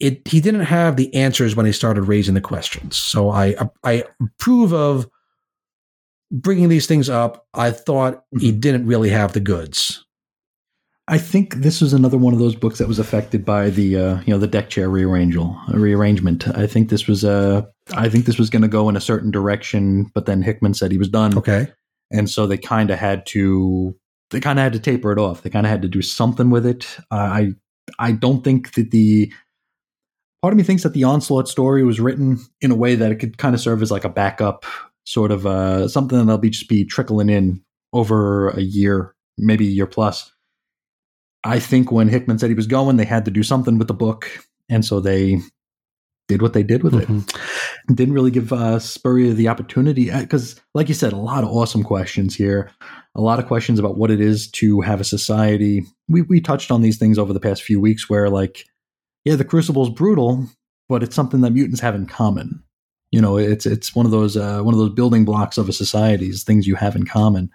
it 0.00 0.26
he 0.26 0.40
didn't 0.40 0.62
have 0.62 0.96
the 0.96 1.12
answers 1.14 1.54
when 1.54 1.66
he 1.66 1.72
started 1.72 2.02
raising 2.02 2.34
the 2.34 2.40
questions 2.40 2.96
so 2.96 3.30
i 3.30 3.54
i 3.84 4.04
approve 4.20 4.72
of 4.72 5.08
bringing 6.30 6.68
these 6.68 6.86
things 6.86 7.08
up 7.08 7.46
i 7.54 7.70
thought 7.70 8.24
he 8.38 8.52
didn't 8.52 8.86
really 8.86 9.10
have 9.10 9.32
the 9.32 9.40
goods 9.40 10.04
I 11.08 11.18
think 11.18 11.56
this 11.56 11.80
was 11.80 11.92
another 11.92 12.16
one 12.16 12.34
of 12.34 12.38
those 12.38 12.54
books 12.54 12.78
that 12.78 12.86
was 12.86 13.00
affected 13.00 13.44
by 13.44 13.70
the 13.70 13.96
uh, 13.96 14.20
you 14.20 14.32
know 14.32 14.38
the 14.38 14.46
deck 14.46 14.70
chair 14.70 14.88
rearrangel 14.88 15.60
rearrangement. 15.70 16.46
I 16.56 16.68
think 16.68 16.88
this 16.88 17.08
was 17.08 17.24
uh, 17.24 17.62
I 17.94 18.08
think 18.08 18.26
this 18.26 18.38
was 18.38 18.48
going 18.48 18.62
to 18.62 18.68
go 18.68 18.88
in 18.88 18.94
a 18.94 19.00
certain 19.00 19.32
direction, 19.32 20.08
but 20.14 20.26
then 20.26 20.40
Hickman 20.40 20.72
said 20.72 20.92
he 20.92 20.98
was 20.98 21.08
done, 21.08 21.36
okay 21.36 21.66
and 22.10 22.28
so 22.28 22.46
they 22.46 22.58
kind 22.58 22.90
of 22.90 22.98
had 22.98 23.24
to 23.26 23.94
they 24.30 24.40
kind 24.40 24.58
of 24.58 24.62
had 24.62 24.72
to 24.72 24.78
taper 24.78 25.10
it 25.10 25.18
off. 25.18 25.42
They 25.42 25.50
kind 25.50 25.66
of 25.66 25.70
had 25.70 25.82
to 25.82 25.88
do 25.88 26.02
something 26.02 26.50
with 26.50 26.66
it. 26.66 26.86
Uh, 27.10 27.16
I 27.16 27.52
I 27.98 28.12
don't 28.12 28.44
think 28.44 28.74
that 28.74 28.90
the 28.90 29.32
part 30.42 30.52
of 30.52 30.58
me 30.58 30.62
thinks 30.64 30.82
that 30.82 30.92
the 30.94 31.04
onslaught 31.04 31.48
story 31.48 31.84
was 31.84 32.00
written 32.00 32.38
in 32.60 32.70
a 32.70 32.76
way 32.76 32.94
that 32.94 33.12
it 33.12 33.16
could 33.16 33.38
kind 33.38 33.54
of 33.54 33.60
serve 33.60 33.82
as 33.82 33.90
like 33.90 34.04
a 34.04 34.08
backup, 34.08 34.64
sort 35.04 35.30
of 35.30 35.46
uh, 35.46 35.88
something 35.88 36.18
that'll 36.18 36.38
be 36.38 36.50
just 36.50 36.68
be 36.68 36.84
trickling 36.84 37.28
in 37.28 37.62
over 37.92 38.50
a 38.50 38.60
year, 38.60 39.14
maybe 39.38 39.66
a 39.66 39.70
year 39.70 39.86
plus. 39.86 40.32
I 41.42 41.58
think 41.58 41.90
when 41.90 42.08
Hickman 42.08 42.38
said 42.38 42.50
he 42.50 42.54
was 42.54 42.66
going, 42.66 42.96
they 42.96 43.04
had 43.04 43.24
to 43.24 43.30
do 43.30 43.42
something 43.42 43.78
with 43.78 43.88
the 43.88 43.94
book, 43.94 44.30
and 44.68 44.84
so 44.84 45.00
they 45.00 45.38
did 46.28 46.42
what 46.42 46.52
they 46.52 46.62
did 46.62 46.82
with 46.84 46.92
Mhm. 46.94 47.28
it. 47.88 47.96
Didn't 47.96 48.14
really 48.14 48.30
give 48.30 48.52
uh, 48.52 48.78
Spurrier 48.78 49.32
the 49.32 49.48
opportunity 49.48 50.10
because, 50.10 50.60
like 50.74 50.88
you 50.88 50.94
said, 50.94 51.12
a 51.12 51.16
lot 51.16 51.42
of 51.42 51.50
awesome 51.50 51.82
questions 51.82 52.36
here. 52.36 52.70
A 53.16 53.20
lot 53.20 53.40
of 53.40 53.46
questions 53.46 53.78
about 53.80 53.96
what 53.96 54.12
it 54.12 54.20
is 54.20 54.48
to 54.52 54.80
have 54.82 55.00
a 55.00 55.04
society. 55.04 55.84
We 56.08 56.22
we 56.22 56.40
touched 56.40 56.70
on 56.70 56.82
these 56.82 56.98
things 56.98 57.18
over 57.18 57.32
the 57.32 57.40
past 57.40 57.62
few 57.64 57.80
weeks, 57.80 58.08
where 58.08 58.28
like, 58.30 58.64
yeah, 59.24 59.36
the 59.36 59.44
Crucible's 59.44 59.90
brutal, 59.90 60.46
but 60.88 61.02
it's 61.02 61.16
something 61.16 61.40
that 61.42 61.52
mutants 61.52 61.80
have 61.80 61.94
in 61.94 62.06
common. 62.06 62.62
You 63.10 63.20
know, 63.20 63.36
it's 63.36 63.66
it's 63.66 63.94
one 63.94 64.06
of 64.06 64.12
those 64.12 64.36
uh, 64.36 64.62
one 64.62 64.74
of 64.74 64.78
those 64.78 64.94
building 64.94 65.24
blocks 65.24 65.58
of 65.58 65.68
a 65.68 65.72
society. 65.72 66.28
Is 66.28 66.44
things 66.44 66.66
you 66.66 66.76
have 66.76 66.94
in 66.96 67.04
common, 67.04 67.50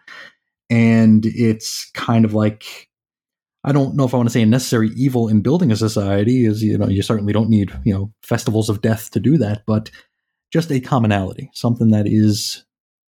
and 0.69 1.25
it's 1.25 1.89
kind 1.93 2.25
of 2.25 2.33
like 2.33 2.89
I 3.63 3.71
don't 3.71 3.95
know 3.95 4.05
if 4.05 4.13
I 4.13 4.17
want 4.17 4.29
to 4.29 4.33
say 4.33 4.41
a 4.41 4.45
necessary 4.45 4.89
evil 4.95 5.27
in 5.27 5.41
building 5.41 5.71
a 5.71 5.75
society 5.75 6.45
is 6.45 6.61
you 6.61 6.77
know 6.77 6.87
you 6.87 7.01
certainly 7.01 7.33
don't 7.33 7.49
need 7.49 7.71
you 7.83 7.93
know 7.93 8.11
festivals 8.21 8.69
of 8.69 8.81
death 8.81 9.11
to 9.11 9.19
do 9.19 9.37
that, 9.37 9.63
but 9.65 9.89
just 10.51 10.71
a 10.71 10.79
commonality, 10.79 11.49
something 11.53 11.89
that 11.91 12.05
is 12.07 12.65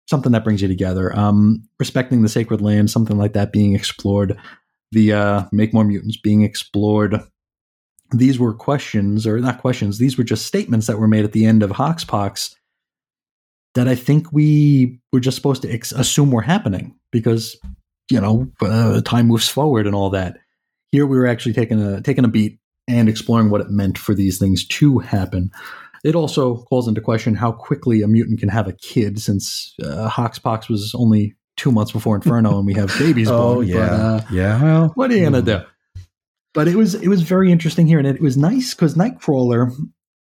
something 0.09 0.33
that 0.33 0.45
brings 0.45 0.61
you 0.61 0.69
together. 0.69 1.17
Um, 1.17 1.69
respecting 1.79 2.23
the 2.23 2.29
sacred 2.29 2.61
land, 2.61 2.91
something 2.91 3.17
like 3.17 3.33
that 3.33 3.53
being 3.53 3.75
explored. 3.75 4.37
The 4.91 5.13
uh, 5.13 5.45
make 5.53 5.73
more 5.73 5.85
mutants 5.85 6.19
being 6.19 6.43
explored. 6.43 7.19
These 8.13 8.39
were 8.39 8.53
questions, 8.53 9.27
or 9.27 9.39
not 9.39 9.61
questions. 9.61 9.99
These 9.99 10.19
were 10.19 10.25
just 10.25 10.47
statements 10.47 10.87
that 10.87 10.99
were 10.99 11.09
made 11.09 11.25
at 11.25 11.33
the 11.33 11.47
end 11.47 11.63
of 11.63 11.71
Hoxpox 11.71 12.55
that 13.75 13.89
I 13.89 13.95
think 13.95 14.33
we 14.33 15.01
were 15.13 15.21
just 15.21 15.37
supposed 15.37 15.63
to 15.63 15.73
ex- 15.73 15.93
assume 15.93 16.31
were 16.31 16.43
happening 16.43 16.95
because 17.11 17.57
you 18.11 18.21
know 18.21 18.51
uh, 18.61 19.01
time 19.03 19.29
moves 19.29 19.49
forward 19.49 19.87
and 19.87 19.95
all 19.95 20.11
that. 20.11 20.39
Here 20.91 21.07
we 21.07 21.17
were 21.17 21.27
actually 21.27 21.55
taking 21.55 21.81
a 21.81 22.03
taking 22.03 22.25
a 22.25 22.29
beat 22.29 22.59
and 22.89 23.09
exploring 23.09 23.51
what 23.51 23.61
it 23.61 23.71
meant 23.71 23.97
for 23.97 24.15
these 24.15 24.39
things 24.39 24.67
to 24.67 24.99
happen. 24.99 25.51
It 26.05 26.15
also 26.15 26.57
calls 26.65 26.89
into 26.89 27.01
question 27.01 27.35
how 27.35 27.53
quickly 27.53 28.03
a 28.03 28.09
mutant 28.09 28.41
can 28.41 28.49
have 28.49 28.67
a 28.67 28.73
kid, 28.73 29.21
since 29.21 29.75
uh, 29.83 30.11
Hoxpox 30.11 30.69
was 30.69 30.95
only 30.95 31.37
two 31.57 31.71
months 31.71 31.93
before 31.93 32.17
Inferno, 32.17 32.59
and 32.59 32.67
we 32.67 32.75
have 32.75 32.93
babies 32.99 33.29
Oh 33.31 33.55
born. 33.55 33.69
yeah, 33.69 33.77
But, 33.77 34.01
uh, 34.01 34.21
yeah. 34.33 34.63
Well, 34.63 34.93
what 34.95 35.11
are 35.11 35.17
you 35.17 35.25
gonna 35.25 35.41
hmm. 35.41 35.47
do? 35.47 35.61
But 36.55 36.69
it 36.69 36.77
was 36.77 36.95
it 36.95 37.09
was 37.09 37.23
very 37.23 37.51
interesting 37.51 37.87
here, 37.87 37.99
and 37.99 38.07
it 38.07 38.21
was 38.21 38.37
nice 38.37 38.75
because 38.75 38.95
Nightcrawler. 38.95 39.75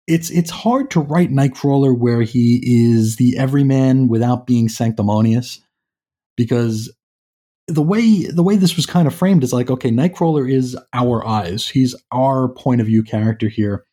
It's 0.07 0.29
it's 0.29 0.49
hard 0.49 0.89
to 0.91 0.99
write 0.99 1.29
Nightcrawler 1.29 1.97
where 1.97 2.21
he 2.21 2.59
is 2.63 3.17
the 3.17 3.37
everyman 3.37 4.07
without 4.07 4.47
being 4.47 4.67
sanctimonious, 4.67 5.61
because 6.35 6.91
the 7.67 7.81
way 7.81 8.25
the 8.25 8.43
way 8.43 8.55
this 8.55 8.75
was 8.75 8.85
kind 8.85 9.07
of 9.07 9.15
framed 9.15 9.43
is 9.43 9.53
like 9.53 9.69
okay, 9.69 9.91
Nightcrawler 9.91 10.51
is 10.51 10.77
our 10.93 11.25
eyes. 11.25 11.67
He's 11.67 11.95
our 12.11 12.49
point 12.49 12.81
of 12.81 12.87
view 12.87 13.03
character 13.03 13.47
here, 13.47 13.85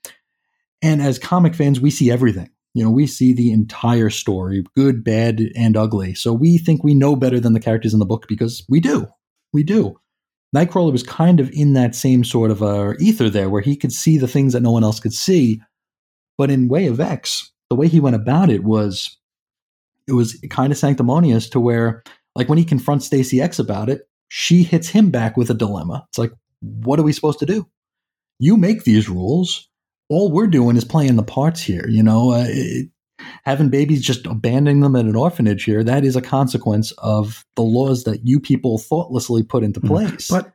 and 0.81 1.03
as 1.03 1.19
comic 1.19 1.55
fans, 1.55 1.81
we 1.81 1.91
see 1.91 2.11
everything. 2.11 2.51
You 2.75 2.85
know, 2.85 2.91
we 2.91 3.07
see 3.07 3.33
the 3.33 3.53
entire 3.53 4.11
story, 4.11 4.65
good, 4.77 5.03
bad, 5.03 5.41
and 5.57 5.77
ugly. 5.77 6.15
So 6.15 6.33
we 6.33 6.59
think 6.59 6.85
we 6.85 6.95
know 6.95 7.17
better 7.17 7.41
than 7.41 7.53
the 7.53 7.61
characters 7.61 7.93
in 7.93 7.99
the 7.99 8.07
book 8.07 8.27
because 8.29 8.65
we 8.69 8.79
do. 8.79 9.09
We 9.53 9.63
do. 9.65 9.99
Nightcrawler 10.57 10.93
was 10.93 11.03
kind 11.03 11.41
of 11.41 11.51
in 11.51 11.75
that 11.75 11.95
same 11.95 12.25
sort 12.25 12.51
of 12.51 12.63
uh, 12.63 12.95
ether 12.99 13.29
there, 13.29 13.51
where 13.51 13.63
he 13.63 13.77
could 13.77 13.93
see 13.93 14.17
the 14.17 14.29
things 14.29 14.53
that 14.53 14.63
no 14.63 14.71
one 14.71 14.85
else 14.85 15.01
could 15.01 15.13
see. 15.13 15.61
But 16.39 16.51
in 16.51 16.69
Way 16.69 16.87
of 16.87 17.01
X, 17.01 17.53
the 17.69 17.77
way 17.77 17.89
he 17.89 18.01
went 18.01 18.17
about 18.17 18.49
it 18.49 18.65
was, 18.65 19.17
it 20.07 20.13
was 20.13 20.41
kind 20.49 20.73
of 20.73 20.79
sanctimonious 20.79 21.49
to 21.51 21.61
where, 21.61 22.03
like 22.35 22.49
when 22.49 22.59
he 22.59 22.65
confronts 22.65 23.07
Stacy 23.07 23.43
X 23.43 23.59
about 23.59 23.91
it, 23.91 24.09
she 24.29 24.63
hits 24.63 24.89
him 24.89 25.11
back 25.11 25.37
with 25.37 25.51
a 25.51 25.55
dilemma. 25.55 26.07
It's 26.09 26.19
like, 26.19 26.33
what 26.61 26.99
are 26.99 27.03
we 27.03 27.13
supposed 27.13 27.41
to 27.41 27.47
do? 27.47 27.69
You 28.39 28.57
make 28.57 28.85
these 28.85 29.09
rules. 29.09 29.69
All 30.09 30.31
we're 30.31 30.47
doing 30.47 30.77
is 30.77 30.85
playing 30.85 31.17
the 31.17 31.23
parts 31.23 31.61
here. 31.61 31.87
You 31.89 32.03
know, 32.03 32.33
uh, 32.33 32.47
it, 32.49 32.89
having 33.45 33.69
babies 33.69 34.03
just 34.03 34.27
abandoning 34.27 34.81
them 34.81 34.97
at 34.97 35.05
an 35.05 35.17
orphanage 35.17 35.65
here 35.65 35.83
that 35.85 36.05
is 36.05 36.17
a 36.17 36.23
consequence 36.23 36.93
of 36.99 37.45
the 37.57 37.63
laws 37.63 38.05
that 38.05 38.21
you 38.27 38.41
people 38.41 38.79
thoughtlessly 38.79 39.43
put 39.43 39.63
into 39.65 39.81
Mhm. 39.81 39.89
place 39.89 40.29
But 40.29 40.53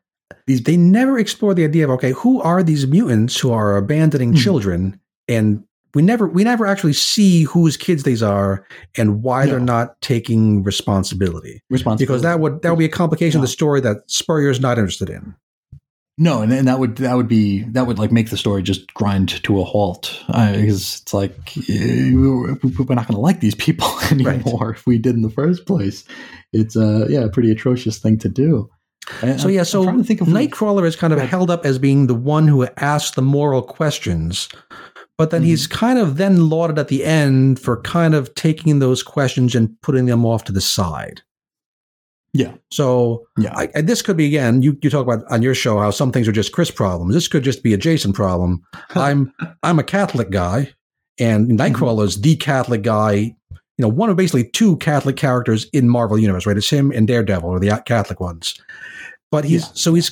these 0.47 0.63
they 0.63 0.77
never 0.77 1.17
explore 1.19 1.53
the 1.53 1.63
idea 1.63 1.85
of 1.85 1.91
okay, 1.91 2.11
who 2.13 2.41
are 2.41 2.63
these 2.63 2.87
mutants 2.87 3.39
who 3.39 3.51
are 3.51 3.77
abandoning 3.77 4.33
Mhm. 4.33 4.37
children, 4.37 4.99
and 5.27 5.63
we 5.93 6.01
never 6.01 6.27
we 6.27 6.43
never 6.43 6.65
actually 6.65 6.93
see 6.93 7.43
whose 7.43 7.77
kids 7.77 8.03
these 8.03 8.23
are 8.23 8.65
and 8.97 9.21
why 9.21 9.45
they're 9.45 9.59
not 9.59 10.01
taking 10.01 10.63
responsibility. 10.63 11.61
responsibility 11.69 12.05
Because 12.05 12.21
that 12.23 12.39
would 12.39 12.61
that 12.63 12.71
would 12.71 12.79
be 12.79 12.85
a 12.85 12.89
complication 12.89 13.39
No. 13.39 13.43
of 13.43 13.49
the 13.49 13.53
story 13.53 13.79
that 13.81 13.97
Spurrier's 14.07 14.59
not 14.59 14.77
interested 14.77 15.09
in. 15.09 15.35
No 16.17 16.41
and, 16.41 16.53
and 16.53 16.67
that 16.67 16.79
would 16.79 16.95
that 16.97 17.15
would 17.15 17.27
be 17.27 17.63
that 17.63 17.87
would 17.87 17.97
like 17.99 18.11
make 18.11 18.29
the 18.29 18.37
story 18.37 18.61
just 18.61 18.93
grind 18.93 19.29
to 19.43 19.59
a 19.59 19.63
halt 19.63 20.19
because 20.27 20.99
it's 21.01 21.13
like 21.13 21.35
eh, 21.69 22.11
we're 22.13 22.55
not 22.95 23.07
going 23.07 23.15
to 23.15 23.19
like 23.19 23.39
these 23.39 23.55
people 23.55 23.87
anymore 24.11 24.71
if 24.71 24.85
we 24.85 24.97
did 24.97 25.15
in 25.15 25.21
the 25.23 25.29
first 25.29 25.65
place 25.65 26.03
it's 26.51 26.75
uh 26.77 27.07
yeah 27.09 27.21
a 27.21 27.29
pretty 27.29 27.51
atrocious 27.51 27.97
thing 27.97 28.17
to 28.19 28.29
do 28.29 28.69
And 29.21 29.39
So 29.41 29.47
I'm- 29.47 29.55
yeah, 29.55 29.63
so 29.63 29.83
trying 29.83 30.03
think 30.03 30.21
of 30.21 30.27
Nightcrawler 30.27 30.85
is 30.85 30.95
kind 30.95 31.11
of 31.13 31.19
Right. 31.19 31.27
held 31.29 31.49
up 31.49 31.65
as 31.65 31.77
being 31.79 32.07
the 32.07 32.15
one 32.15 32.47
who 32.47 32.65
asks 32.77 33.15
the 33.15 33.21
moral 33.21 33.61
questions, 33.61 34.47
but 35.17 35.29
then 35.29 35.41
Mhm. 35.41 35.45
he's 35.47 35.67
kind 35.67 35.99
of 35.99 36.15
then 36.17 36.47
lauded 36.49 36.79
at 36.79 36.87
the 36.87 37.03
end 37.03 37.59
for 37.59 37.81
kind 37.81 38.15
of 38.15 38.33
taking 38.35 38.79
those 38.79 39.03
questions 39.03 39.55
and 39.55 39.69
putting 39.81 40.05
them 40.05 40.25
off 40.25 40.43
to 40.45 40.53
the 40.53 40.61
side. 40.61 41.21
Yeah 42.33 42.53
So 42.71 43.25
yeah 43.37 43.53
I, 43.55 43.81
this 43.81 44.01
could 44.01 44.17
be 44.17 44.25
again. 44.25 44.61
You 44.61 44.77
you 44.81 44.89
talk 44.89 45.05
about 45.05 45.23
on 45.31 45.41
your 45.41 45.55
show 45.55 45.79
how 45.79 45.91
some 45.91 46.11
things 46.11 46.27
are 46.27 46.33
just 46.33 46.51
Chris 46.51 46.71
problems. 46.71 47.13
This 47.13 47.27
could 47.27 47.43
just 47.43 47.63
be 47.63 47.73
a 47.73 47.77
Jason 47.77 48.11
problem. 48.11 48.63
I'm 48.95 49.31
I'm 49.61 49.79
a 49.79 49.83
Catholic 49.83 50.31
guy, 50.31 50.73
and 51.19 51.47
Nightcrawler 51.51 51.99
mm-hmm. 51.99 52.07
is 52.07 52.21
the 52.21 52.35
Catholic 52.35 52.81
guy. 52.81 53.35
You 53.77 53.81
know, 53.81 53.87
one 53.89 54.09
of 54.09 54.17
basically 54.17 54.49
two 54.49 54.77
Catholic 54.77 55.15
characters 55.15 55.65
in 55.73 55.89
Marvel 55.89 56.19
Universe, 56.19 56.45
right? 56.45 56.57
It's 56.57 56.69
him 56.69 56.91
and 56.91 57.07
Daredevil 57.07 57.51
are 57.51 57.59
the 57.59 57.81
Catholic 57.85 58.19
ones. 58.19 58.55
But 59.31 59.45
he's 59.45 59.63
Yeah. 59.63 59.71
so 59.73 59.93
he's 59.93 60.11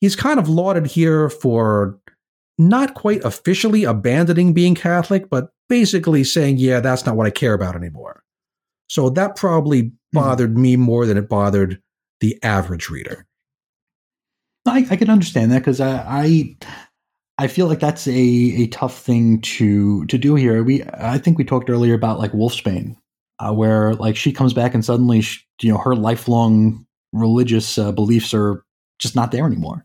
he's 0.00 0.16
kind 0.16 0.38
of 0.38 0.48
lauded 0.48 0.86
here 0.86 1.28
for 1.28 1.98
not 2.58 2.94
quite 2.94 3.24
officially 3.24 3.84
abandoning 3.84 4.52
being 4.52 4.74
Catholic, 4.74 5.28
but 5.30 5.50
basically 5.68 6.24
saying, 6.24 6.58
"Yeah, 6.58 6.80
that's 6.80 7.06
not 7.06 7.16
what 7.16 7.26
I 7.26 7.30
care 7.30 7.54
about 7.54 7.76
anymore." 7.76 8.22
So 8.88 9.10
that 9.10 9.36
probably 9.36 9.92
bothered 10.16 10.56
me 10.56 10.76
more 10.76 11.06
than 11.06 11.16
it 11.16 11.28
bothered 11.28 11.80
the 12.20 12.38
average 12.42 12.90
reader. 12.90 13.26
I, 14.66 14.86
I 14.90 14.96
can 14.96 15.10
understand 15.10 15.52
that 15.52 15.60
because 15.60 15.80
I, 15.80 16.04
I 16.06 16.56
I 17.38 17.48
feel 17.48 17.66
like 17.66 17.80
that's 17.80 18.06
a, 18.08 18.12
a 18.12 18.66
tough 18.68 18.98
thing 18.98 19.40
to 19.42 20.06
to 20.06 20.18
do 20.18 20.34
here. 20.34 20.62
We 20.62 20.82
I 20.94 21.18
think 21.18 21.38
we 21.38 21.44
talked 21.44 21.70
earlier 21.70 21.94
about 21.94 22.18
like 22.18 22.32
Wolfsbane, 22.32 22.96
uh, 23.38 23.52
where 23.52 23.94
like 23.94 24.16
she 24.16 24.32
comes 24.32 24.52
back 24.52 24.74
and 24.74 24.84
suddenly 24.84 25.20
sh 25.20 25.46
you 25.60 25.72
know 25.72 25.78
her 25.78 25.94
lifelong 25.94 26.86
religious 27.12 27.78
uh, 27.78 27.92
beliefs 27.92 28.34
are 28.34 28.64
just 28.98 29.14
not 29.14 29.32
there 29.32 29.46
anymore. 29.46 29.84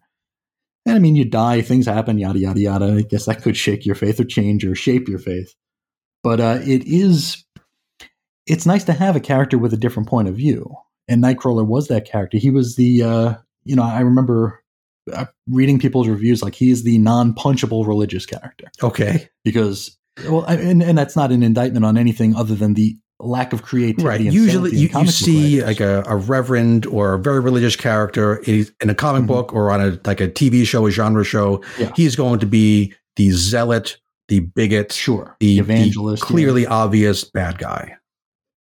And 0.86 0.96
I 0.96 1.00
mean, 1.00 1.16
you 1.16 1.26
die, 1.26 1.62
things 1.62 1.86
happen, 1.86 2.18
yada 2.18 2.40
yada 2.40 2.60
yada. 2.60 2.86
I 2.98 3.02
guess 3.02 3.26
that 3.26 3.42
could 3.44 3.58
shake 3.58 3.86
your 3.86 3.96
faith 3.96 4.20
or 4.20 4.24
change 4.24 4.66
or 4.66 4.74
shape 4.74 5.08
your 5.08 5.20
faith. 5.20 5.54
But 6.24 6.40
uh, 6.40 6.60
it 6.64 6.86
is 6.86 7.44
it's 8.52 8.66
nice 8.66 8.84
to 8.86 8.94
have 8.94 9.16
a 9.16 9.20
character 9.20 9.58
with 9.58 9.74
a 9.74 9.78
different 9.78 10.08
point 10.10 10.28
of 10.28 10.36
view. 10.36 10.76
And 11.08 11.24
Nightcrawler 11.24 11.66
was 11.66 11.88
that 11.88 12.06
character. 12.06 12.38
He 12.38 12.50
was 12.52 12.76
the 12.76 13.04
uh, 13.04 13.34
you 13.64 13.76
know 13.76 13.84
I 13.84 14.02
remember 14.02 14.64
uh, 15.12 15.26
reading 15.50 15.80
people's 15.80 16.08
reviews 16.08 16.44
like 16.44 16.54
he's 16.56 16.84
the 16.84 16.98
non-punchable 17.00 17.88
religious 17.88 18.26
character 18.26 18.68
Okay. 18.84 19.28
because 19.44 19.98
well 20.30 20.46
I- 20.48 20.56
and, 20.56 20.84
and 20.84 20.96
that's 20.98 21.16
not 21.16 21.32
an 21.32 21.42
indictment 21.44 21.86
on 21.86 21.98
anything 21.98 22.36
other 22.36 22.54
than 22.56 22.76
the 22.76 22.96
lack 23.20 23.52
of 23.54 23.62
creativity 23.64 24.08
Right. 24.08 24.22
Usually, 24.22 24.76
you, 24.76 24.90
you 24.96 25.08
see 25.08 25.64
like 25.64 25.80
a, 25.80 26.04
a 26.08 26.16
reverend 26.16 26.86
or 26.88 27.14
a 27.16 27.20
very 27.20 27.40
religious 27.40 27.76
character 27.76 28.38
in, 28.46 28.68
a 28.82 28.96
comic 28.96 29.24
Mhm. 29.24 29.28
book 29.28 29.54
or 29.54 29.72
on 29.72 29.82
a 29.82 30.00
like 30.06 30.22
a 30.22 30.28
TV 30.28 30.66
show, 30.66 30.86
a 30.88 30.92
genre 30.92 31.24
show. 31.24 31.64
Yeah. 31.80 31.92
He's 31.96 32.16
going 32.16 32.40
to 32.40 32.46
be 32.48 32.94
the 33.16 33.32
zealot, 33.32 33.98
the 34.28 34.40
bigot, 34.42 34.92
sure 34.92 35.36
the, 35.40 35.48
the 35.48 35.54
the 35.56 35.60
evangelist 35.74 36.24
yeah. 36.24 36.28
clearly 36.28 36.66
obvious 36.68 37.24
bad 37.24 37.58
guy. 37.58 37.96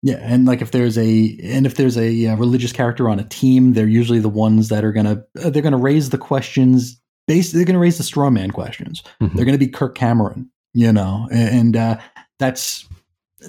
Yeah, 0.02 0.16
and 0.22 0.47
like 0.47 0.62
if 0.62 0.70
there's 0.70 0.97
a 0.97 1.39
and 1.43 1.66
if 1.66 1.74
there's 1.74 1.98
a, 1.98 2.27
uh 2.28 2.36
religious 2.36 2.72
character 2.72 3.09
on 3.10 3.20
a 3.20 3.24
team, 3.24 3.74
they're 3.74 3.86
usually 3.86 4.18
the 4.18 4.31
ones 4.31 4.68
that 4.70 4.85
are 4.85 4.93
gonna 4.93 5.22
uh, 5.44 5.51
they're 5.51 5.62
gonna 5.62 5.77
raise 5.77 6.09
the 6.10 6.18
questions. 6.18 6.98
Basically, 7.27 7.59
they're 7.59 7.66
gonna 7.66 7.78
raise 7.78 7.98
the 7.98 8.02
straw 8.05 8.31
man 8.31 8.51
questions. 8.51 9.02
Mhm. 9.22 9.35
They're 9.35 9.44
gonna 9.44 9.59
be 9.59 9.68
Kirk 9.68 9.94
Cameron, 9.94 10.51
you 10.72 10.90
know, 10.93 11.28
and 11.31 11.77
uh, 11.77 11.98
that's 12.39 12.89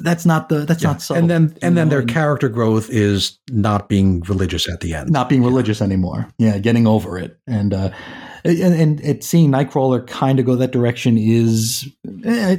that's 0.01 0.25
not 0.25 0.49
the 0.49 0.59
that's 0.65 0.83
Yeah. 0.83 0.89
not 0.91 1.01
so. 1.01 1.15
and 1.15 1.29
then 1.29 1.55
and 1.61 1.77
then 1.77 1.87
know, 1.87 1.91
their 1.97 2.03
character 2.03 2.49
growth 2.49 2.89
is 2.89 3.39
not 3.49 3.87
being 3.87 4.19
religious 4.21 4.67
at 4.69 4.81
the 4.81 4.93
end. 4.93 5.09
not 5.09 5.29
being 5.29 5.43
religious 5.43 5.81
anymore. 5.81 6.27
Yeah, 6.37 6.57
getting 6.57 6.85
over 6.85 7.17
it, 7.17 7.37
and 7.47 7.73
uh, 7.73 7.91
and, 8.43 8.73
and 8.73 9.01
it 9.01 9.23
seeing 9.23 9.51
Nightcrawler 9.51 10.05
kind 10.05 10.37
of 10.39 10.45
go 10.45 10.55
that 10.57 10.71
direction 10.71 11.17
is, 11.17 11.87
eh, 12.25 12.57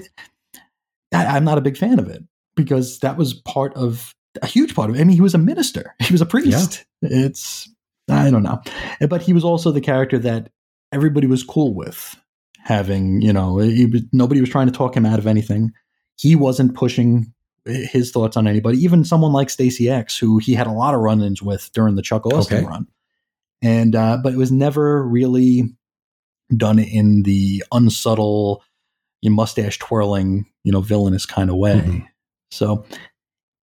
I, 1.13 1.25
I'm 1.27 1.45
not 1.45 1.59
a 1.59 1.63
big 1.63 1.77
fan 1.77 1.99
of 1.99 2.09
it 2.09 2.23
because 2.57 2.99
that 3.01 3.17
was 3.17 3.35
part 3.35 3.75
of 3.75 4.15
a 4.41 4.47
huge 4.47 4.75
part 4.75 4.91
of 4.91 4.97
it. 4.97 5.01
I 5.01 5.05
mean, 5.05 5.15
he 5.17 5.21
was 5.23 5.35
a 5.35 5.39
minister, 5.39 5.95
he 6.03 6.13
was 6.13 6.21
a 6.21 6.27
priest. 6.27 6.85
It's 7.03 7.69
I 8.11 8.31
don't 8.31 8.43
know. 8.43 8.61
But 9.09 9.23
he 9.23 9.33
was 9.33 9.45
also 9.45 9.71
the 9.71 9.81
character 9.81 10.19
that 10.19 10.51
everybody 10.93 11.27
was 11.27 11.43
cool 11.43 11.73
with 11.75 12.17
having, 12.59 13.23
you 13.23 13.33
know, 13.33 13.55
was, 13.55 14.03
nobody 14.13 14.41
was 14.41 14.51
trying 14.51 14.67
to 14.67 14.73
talk 14.73 14.97
him 14.97 15.07
out 15.07 15.19
of 15.19 15.27
anything. 15.27 15.73
He 16.17 16.37
wasn't 16.37 16.75
pushing 16.75 17.33
his 17.65 18.11
thoughts 18.11 18.37
on 18.37 18.47
anybody, 18.47 18.79
even 18.79 19.05
someone 19.05 19.33
like 19.33 19.49
Stacy 19.51 19.89
X, 19.89 20.19
who 20.19 20.39
he 20.39 20.53
had 20.55 20.67
a 20.67 20.73
lot 20.73 20.95
of 20.95 21.01
run 21.01 21.23
ins 21.23 21.41
with 21.43 21.71
during 21.73 21.95
the 21.95 22.03
Chuck 22.03 22.27
Austen 22.27 22.59
Okay. 22.59 22.67
run. 22.67 22.87
And, 23.63 23.95
uh, 23.97 24.19
but 24.23 24.33
it 24.33 24.37
was 24.37 24.51
never 24.53 25.07
really 25.07 25.65
done 26.55 26.79
in 26.81 27.23
the 27.23 27.65
unsubtle, 27.73 28.63
you 29.23 29.31
mustache 29.31 29.79
twirling, 29.79 30.47
you 30.65 30.73
know, 30.73 30.81
villainous 30.81 31.25
kind 31.25 31.49
of 31.51 31.57
way. 31.57 31.81
Mhm. 31.81 32.07
So 32.53 32.85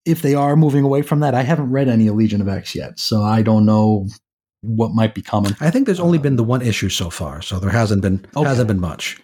if 0.04 0.22
they 0.22 0.34
are 0.34 0.56
moving 0.56 0.84
away 0.84 1.02
from 1.02 1.20
that, 1.20 1.34
I 1.34 1.42
haven't 1.42 1.70
read 1.70 1.88
any 1.88 2.08
Legion 2.10 2.40
of 2.40 2.48
X 2.48 2.74
yet, 2.74 2.98
so 2.98 3.22
I 3.22 3.42
don't 3.42 3.66
know 3.66 4.06
what 4.62 4.92
might 4.92 5.14
be 5.14 5.22
coming. 5.22 5.54
I 5.60 5.70
think 5.70 5.86
there's 5.86 6.00
only 6.00 6.18
been 6.18 6.36
the 6.36 6.44
one 6.44 6.62
issue 6.62 6.88
so 6.88 7.10
far, 7.10 7.42
so 7.42 7.58
there 7.58 7.70
hasn't 7.70 8.02
been 8.02 8.24
Okay. 8.34 8.48
hasn't 8.48 8.68
been 8.68 8.80
much. 8.80 9.20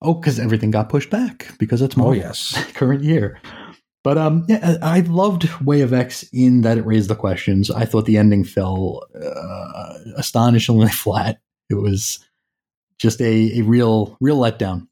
Oh, 0.00 0.14
because 0.14 0.38
everything 0.38 0.70
got 0.70 0.88
pushed 0.88 1.10
back 1.10 1.48
because 1.58 1.82
it's 1.82 1.96
Oh 1.98 2.12
yes. 2.12 2.56
current 2.74 3.02
year. 3.02 3.40
But 4.04 4.16
um, 4.16 4.44
yeah, 4.48 4.76
I 4.80 4.98
I 4.98 5.00
loved 5.00 5.50
Way 5.60 5.80
of 5.80 5.92
X 5.92 6.22
in 6.32 6.60
that 6.62 6.78
it 6.78 6.86
raised 6.86 7.10
the 7.10 7.16
questions. 7.16 7.68
I 7.70 7.84
thought 7.84 8.06
the 8.06 8.16
ending 8.16 8.44
fell 8.44 9.02
uh, 9.20 9.94
astonishingly 10.16 10.88
flat. 11.04 11.40
It 11.68 11.74
was 11.74 12.20
just 12.98 13.20
a, 13.20 13.58
a 13.58 13.62
real 13.62 14.16
real 14.20 14.38
letdown. 14.38 14.86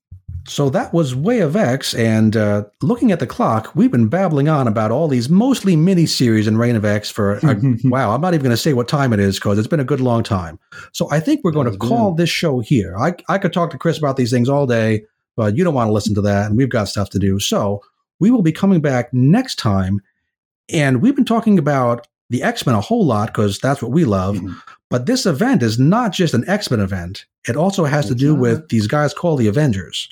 So 0.49 0.71
that 0.71 0.93
was 0.95 1.15
Way 1.15 1.41
of 1.41 1.57
X, 1.57 1.93
and 1.95 2.37
uh, 2.37 2.65
looking 2.81 3.11
at 3.11 3.19
the 3.19 3.27
clock, 3.27 3.75
we've 3.75 3.91
been 3.91 4.09
babbling 4.09 4.49
on 4.49 4.69
about 4.69 4.91
all 4.93 5.09
these 5.09 5.29
mostly 5.29 5.75
mini-series 5.75 6.47
in 6.47 6.57
Reign 6.57 6.77
of 6.77 6.85
X 6.85 7.11
for 7.11 7.45
uh, 7.45 7.55
wow. 7.85 8.15
I'm 8.15 8.21
not 8.21 8.33
even 8.35 8.45
going 8.45 8.53
to 8.53 8.57
say 8.57 8.73
what 8.73 8.87
time 8.89 9.13
it 9.13 9.19
is 9.21 9.37
because 9.37 9.59
it's 9.59 9.67
been 9.67 9.81
a 9.81 9.85
good 9.85 10.01
long 10.01 10.23
time. 10.23 10.59
So 10.93 11.09
I 11.11 11.19
think 11.21 11.41
we're 11.43 11.51
going 11.53 11.71
to 11.71 11.77
call 11.77 12.15
this 12.15 12.31
show 12.31 12.61
here. 12.61 12.97
I 12.97 13.15
I 13.29 13.39
could 13.39 13.53
talk 13.53 13.71
to 13.71 13.79
Chris 13.79 13.99
about 13.99 14.17
these 14.17 14.31
things 14.31 14.49
all 14.49 14.67
day, 14.67 15.05
but 15.37 15.57
you 15.57 15.65
don't 15.65 15.75
want 15.75 15.89
to 15.89 15.93
listen 15.93 16.15
to 16.15 16.23
that, 16.23 16.47
and 16.47 16.57
we've 16.57 16.71
got 16.71 16.89
stuff 16.89 17.11
to 17.11 17.19
do. 17.19 17.41
So 17.41 17.83
we 18.21 18.31
will 18.31 18.43
be 18.43 18.53
coming 18.53 18.81
back 18.81 19.13
next 19.13 19.57
time, 19.57 20.01
and 20.73 21.03
we've 21.03 21.17
been 21.17 21.25
talking 21.25 21.59
about 21.59 22.07
the 22.31 22.43
X 22.43 22.65
Men 22.67 22.75
a 22.77 22.81
whole 22.81 23.05
lot 23.05 23.29
because 23.29 23.59
that's 23.59 23.83
what 23.83 23.91
we 23.93 24.05
love. 24.05 24.37
Mhm. 24.37 24.57
But 24.91 25.07
this 25.07 25.27
event 25.27 25.65
is 25.65 25.79
not 25.79 26.13
just 26.13 26.35
an 26.35 26.49
X 26.49 26.71
Men 26.71 26.81
event. 26.81 27.25
It 27.49 27.57
also 27.57 27.85
has 27.85 28.07
to 28.07 28.15
do 28.15 28.33
not. 28.35 28.41
with 28.41 28.69
these 28.69 28.87
guys 28.87 29.13
called 29.13 29.41
the 29.41 29.49
Avengers. 29.49 30.09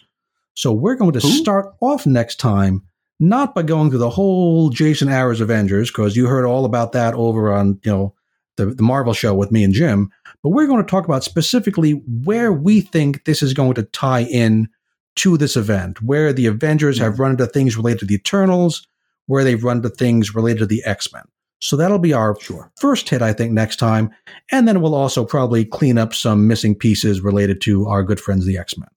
So 0.54 0.72
we're 0.72 0.94
going 0.94 1.12
to 1.12 1.20
Who? 1.20 1.28
start 1.28 1.74
off 1.80 2.06
next 2.06 2.36
time, 2.36 2.82
not 3.20 3.54
by 3.54 3.62
going 3.62 3.90
through 3.90 3.98
the 3.98 4.10
whole 4.10 4.70
Jason 4.70 5.08
Aaron's 5.08 5.40
Avengers, 5.40 5.90
because 5.90 6.16
you 6.16 6.26
heard 6.26 6.44
all 6.46 6.64
about 6.64 6.92
that 6.92 7.14
over 7.14 7.52
on, 7.52 7.80
you 7.84 7.90
know, 7.90 8.14
the, 8.56 8.66
the 8.66 8.82
Marvel 8.82 9.12
show 9.14 9.34
with 9.34 9.50
me 9.50 9.64
and 9.64 9.74
Jim. 9.74 10.10
But 10.42 10.50
we're 10.50 10.68
going 10.68 10.84
to 10.84 10.90
talk 10.90 11.04
about 11.06 11.24
specifically 11.24 12.02
where 12.22 12.52
we 12.52 12.80
think 12.80 13.24
this 13.24 13.42
is 13.42 13.52
going 13.52 13.74
to 13.74 13.82
tie 13.82 14.22
in 14.22 14.68
to 15.16 15.36
this 15.36 15.56
event, 15.56 16.02
where 16.02 16.32
the 16.32 16.46
Avengers 16.46 16.98
have 16.98 17.18
run 17.18 17.32
into 17.32 17.46
things 17.46 17.76
related 17.76 18.00
to 18.00 18.06
the 18.06 18.14
Eternals, 18.14 18.86
where 19.26 19.42
they've 19.42 19.64
run 19.64 19.78
into 19.78 19.88
things 19.88 20.34
related 20.34 20.58
to 20.60 20.66
the 20.66 20.82
X 20.84 21.12
Men. 21.12 21.22
So 21.60 21.76
that'll 21.76 21.98
be 21.98 22.12
our 22.12 22.38
Sure. 22.40 22.70
first 22.78 23.08
hit, 23.08 23.22
I 23.22 23.32
think, 23.32 23.52
next 23.52 23.76
time. 23.76 24.10
And 24.52 24.68
then 24.68 24.82
we'll 24.82 24.94
also 24.94 25.24
probably 25.24 25.64
clean 25.64 25.98
up 25.98 26.12
some 26.12 26.46
missing 26.46 26.74
pieces 26.74 27.22
related 27.22 27.60
to 27.62 27.86
our 27.86 28.02
good 28.02 28.20
friends, 28.20 28.44
the 28.44 28.58
X 28.58 28.76
Men. 28.76 28.88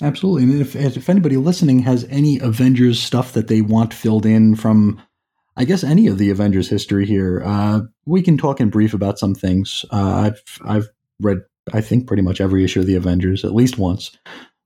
Absolutely. 0.00 0.44
And 0.44 0.60
if, 0.60 0.76
if 0.76 1.08
anybody 1.08 1.36
listening 1.36 1.80
has 1.80 2.04
any 2.08 2.38
Avengers 2.38 3.00
stuff 3.02 3.32
that 3.32 3.48
they 3.48 3.60
want 3.62 3.92
filled 3.92 4.26
in 4.26 4.54
from, 4.54 5.00
I 5.56 5.64
guess, 5.64 5.82
any 5.82 6.06
of 6.06 6.18
the 6.18 6.30
Avengers 6.30 6.68
history 6.68 7.04
here, 7.04 7.42
uh, 7.44 7.80
we 8.06 8.22
can 8.22 8.38
talk 8.38 8.60
in 8.60 8.70
brief 8.70 8.94
about 8.94 9.18
some 9.18 9.34
things. 9.34 9.84
Uh, 9.90 10.30
I've, 10.32 10.42
I've 10.64 10.88
read, 11.20 11.38
I 11.72 11.80
think, 11.80 12.06
pretty 12.06 12.22
much 12.22 12.40
every 12.40 12.64
issue 12.64 12.80
of 12.80 12.86
the 12.86 12.94
Avengers 12.94 13.44
at 13.44 13.54
least 13.54 13.76
once. 13.76 14.16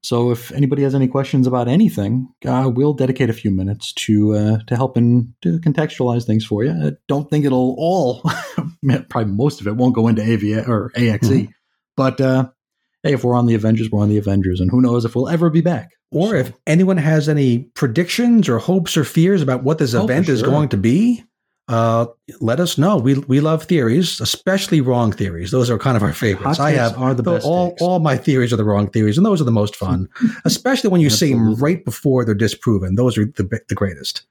So 0.04 0.32
if 0.32 0.50
anybody 0.52 0.82
has 0.82 0.94
any 0.96 1.06
questions 1.06 1.46
about 1.46 1.68
anything, 1.68 2.28
uh, 2.44 2.68
we'll 2.74 2.92
dedicate 2.92 3.30
a 3.30 3.32
few 3.32 3.52
minutes 3.52 3.92
to 3.94 4.34
uh, 4.34 4.58
to 4.66 4.74
helping 4.74 5.32
to 5.42 5.60
contextualize 5.60 6.24
things 6.26 6.44
for 6.44 6.64
you. 6.64 6.72
I 6.72 6.92
don't 7.06 7.30
think 7.30 7.44
it'll 7.44 7.76
all, 7.78 8.20
probably 9.08 9.32
most 9.32 9.60
of 9.60 9.68
it 9.68 9.76
won't 9.76 9.94
go 9.94 10.08
into 10.08 10.20
AVA 10.22 10.66
or 10.68 10.90
AXE, 10.96 11.28
Mhm. 11.30 11.48
but 11.96 12.20
uh, 12.20 12.48
hey, 13.02 13.12
if 13.12 13.24
we're 13.24 13.34
on 13.34 13.46
the 13.46 13.54
Avengers, 13.54 13.90
we're 13.90 14.00
on 14.02 14.08
the 14.08 14.18
Avengers, 14.18 14.60
and 14.60 14.70
who 14.70 14.80
knows 14.80 15.04
if 15.04 15.14
we'll 15.16 15.28
ever 15.28 15.50
be 15.50 15.60
back. 15.60 15.90
Or 16.10 16.28
So- 16.30 16.36
if 16.36 16.52
anyone 16.66 16.98
has 16.98 17.28
any 17.28 17.60
predictions 17.74 18.48
or 18.48 18.58
hopes 18.58 18.96
or 18.96 19.04
fears 19.04 19.42
about 19.42 19.64
what 19.64 19.78
this 19.78 19.94
Oh, 19.94 20.04
event 20.04 20.28
is 20.28 20.40
sure. 20.40 20.48
going 20.50 20.68
to 20.70 20.76
be, 20.76 21.24
uh, 21.68 22.06
let 22.40 22.60
us 22.60 22.76
know. 22.76 22.96
We 22.96 23.14
we 23.14 23.40
love 23.40 23.64
theories, 23.64 24.20
especially 24.20 24.80
wrong 24.80 25.12
theories. 25.12 25.50
Those 25.50 25.70
are 25.70 25.78
kind 25.78 25.96
of 25.96 26.02
our 26.02 26.12
favorites. 26.24 26.58
I 26.60 26.72
have 26.72 26.98
are 26.98 27.14
the 27.14 27.22
best. 27.22 27.46
all 27.46 27.70
takes. 27.70 27.82
all 27.82 27.98
my 28.00 28.16
theories 28.16 28.52
are 28.52 28.56
the 28.56 28.64
wrong 28.64 28.90
theories, 28.90 29.16
and 29.16 29.24
those 29.24 29.40
are 29.40 29.44
the 29.44 29.52
most 29.52 29.76
fun, 29.76 30.08
especially 30.44 30.90
when 30.90 31.00
you 31.00 31.10
see 31.10 31.32
them 31.32 31.54
right 31.54 31.84
before 31.84 32.24
they're 32.24 32.34
disproven. 32.34 32.96
Those 32.96 33.16
are 33.16 33.24
the 33.26 33.60
the 33.68 33.74
greatest. 33.74 34.26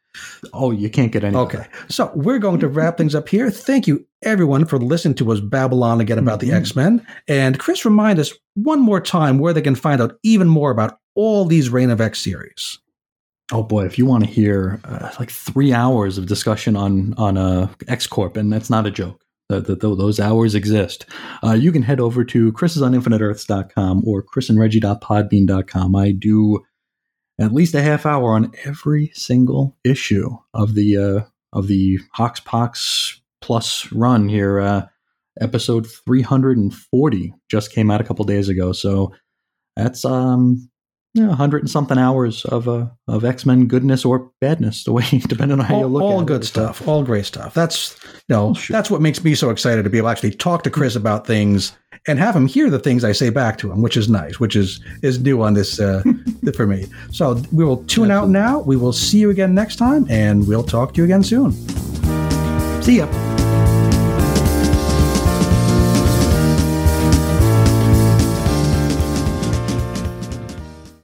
oh, 0.53 0.71
you 0.71 0.89
can't 0.89 1.11
get 1.13 1.23
any. 1.23 1.37
Okay, 1.37 1.65
so 1.87 2.11
we're 2.13 2.37
going 2.39 2.59
to 2.59 2.67
wrap 2.67 2.97
things 2.97 3.15
up 3.15 3.29
here. 3.29 3.49
Thank 3.49 3.87
you, 3.87 4.05
everyone, 4.23 4.65
for 4.65 4.77
listening 4.77 5.15
to 5.15 5.31
us 5.31 5.39
Babylon 5.39 6.01
again 6.01 6.19
about 6.19 6.41
the 6.41 6.49
Mhm. 6.49 6.55
X 6.55 6.75
Men. 6.75 7.05
And 7.29 7.57
Chris, 7.59 7.85
remind 7.85 8.19
us 8.19 8.33
one 8.55 8.81
more 8.81 8.99
time 8.99 9.39
where 9.39 9.53
they 9.53 9.61
can 9.61 9.75
find 9.75 10.01
out 10.01 10.17
even 10.23 10.49
more 10.49 10.69
about 10.69 10.99
all 11.15 11.45
these 11.45 11.69
Reign 11.69 11.89
of 11.89 12.01
X 12.01 12.19
series. 12.21 12.77
Oh 13.51 13.63
boy, 13.63 13.85
if 13.85 13.97
you 13.97 14.05
want 14.05 14.23
to 14.23 14.29
hear 14.29 14.79
uh, 14.85 15.11
like 15.19 15.29
three 15.29 15.73
hours 15.73 16.17
of 16.17 16.25
discussion 16.27 16.75
on 16.75 17.13
on 17.17 17.37
uh, 17.37 17.67
X 17.87 18.07
Corp, 18.07 18.37
and 18.37 18.51
that's 18.51 18.69
not 18.69 18.87
a 18.87 18.91
joke. 18.91 19.21
The- 19.49 19.75
those 19.75 20.17
hours 20.19 20.55
exist. 20.55 21.05
Uh, 21.43 21.51
you 21.51 21.73
can 21.73 21.81
head 21.83 21.99
over 21.99 22.23
to 22.23 22.53
chrisisoninfiniteearths.com 22.53 24.03
or 24.07 24.23
chrisandreggie.podbean.com. 24.23 25.95
I 25.95 26.11
do 26.13 26.61
at 27.37 27.51
least 27.53 27.75
a 27.75 27.81
half 27.81 28.05
hour 28.05 28.33
on 28.33 28.53
every 28.63 29.11
single 29.13 29.75
issue 29.83 30.29
of 30.53 30.73
the 30.75 30.95
uh, 30.97 31.21
of 31.51 31.67
the 31.67 31.99
Hoxpox 32.17 33.17
Plus 33.41 33.91
run 33.91 34.29
here. 34.29 34.61
Uh, 34.61 34.85
episode 35.41 35.85
340 36.05 37.33
just 37.49 37.73
came 37.73 37.91
out 37.91 37.99
a 37.99 38.05
couple 38.05 38.23
days 38.23 38.47
ago, 38.47 38.71
so 38.71 39.13
that's 39.75 40.05
um 40.05 40.70
yeah, 41.13 41.27
100 41.27 41.61
and 41.63 41.69
something 41.69 41.97
hours 41.97 42.45
of 42.45 42.67
uh, 42.69 42.87
of 43.07 43.25
X-Men 43.25 43.67
goodness 43.67 44.05
or 44.05 44.31
badness, 44.39 44.83
the 44.85 44.93
way 44.93 45.03
depending 45.27 45.59
on 45.59 45.65
how 45.65 45.79
you 45.79 45.87
look 45.87 46.03
all 46.03 46.19
at 46.19 46.23
it. 46.23 46.27
good 46.27 46.45
stuff, 46.45 46.87
all 46.87 47.03
great 47.03 47.25
stuff. 47.25 47.53
That's 47.53 47.97
you 48.29 48.35
know, 48.35 48.53
Oh, 48.55 48.61
that's 48.69 48.89
what 48.89 49.01
makes 49.01 49.23
me 49.23 49.35
so 49.35 49.49
excited 49.49 49.83
to 49.83 49.89
be 49.89 49.97
able 49.97 50.07
to 50.07 50.11
actually 50.11 50.31
talk 50.31 50.63
to 50.63 50.69
Chris 50.69 50.95
about 50.95 51.27
things 51.27 51.73
and 52.07 52.17
have 52.17 52.35
him 52.35 52.47
hear 52.47 52.69
the 52.69 52.79
things 52.79 53.03
I 53.03 53.11
say 53.11 53.29
back 53.29 53.57
to 53.59 53.71
him, 53.71 53.81
which 53.81 53.95
is 53.97 54.09
nice, 54.09 54.39
which 54.39 54.55
is 54.55 54.79
is 55.01 55.19
new 55.19 55.41
on 55.41 55.53
this 55.53 55.79
uh, 55.79 56.01
for 56.55 56.65
me. 56.65 56.87
So 57.11 57.41
we 57.51 57.65
will 57.65 57.83
tune 57.85 58.09
out 58.09 58.29
now. 58.29 58.59
We 58.59 58.77
will 58.77 58.93
see 58.93 59.19
you 59.19 59.29
again 59.29 59.53
next 59.53 59.75
time, 59.75 60.07
and 60.09 60.47
we'll 60.47 60.63
talk 60.63 60.93
to 60.93 60.97
you 61.01 61.05
again 61.05 61.23
soon. 61.23 61.51
See 62.81 62.97
ya. 62.97 63.40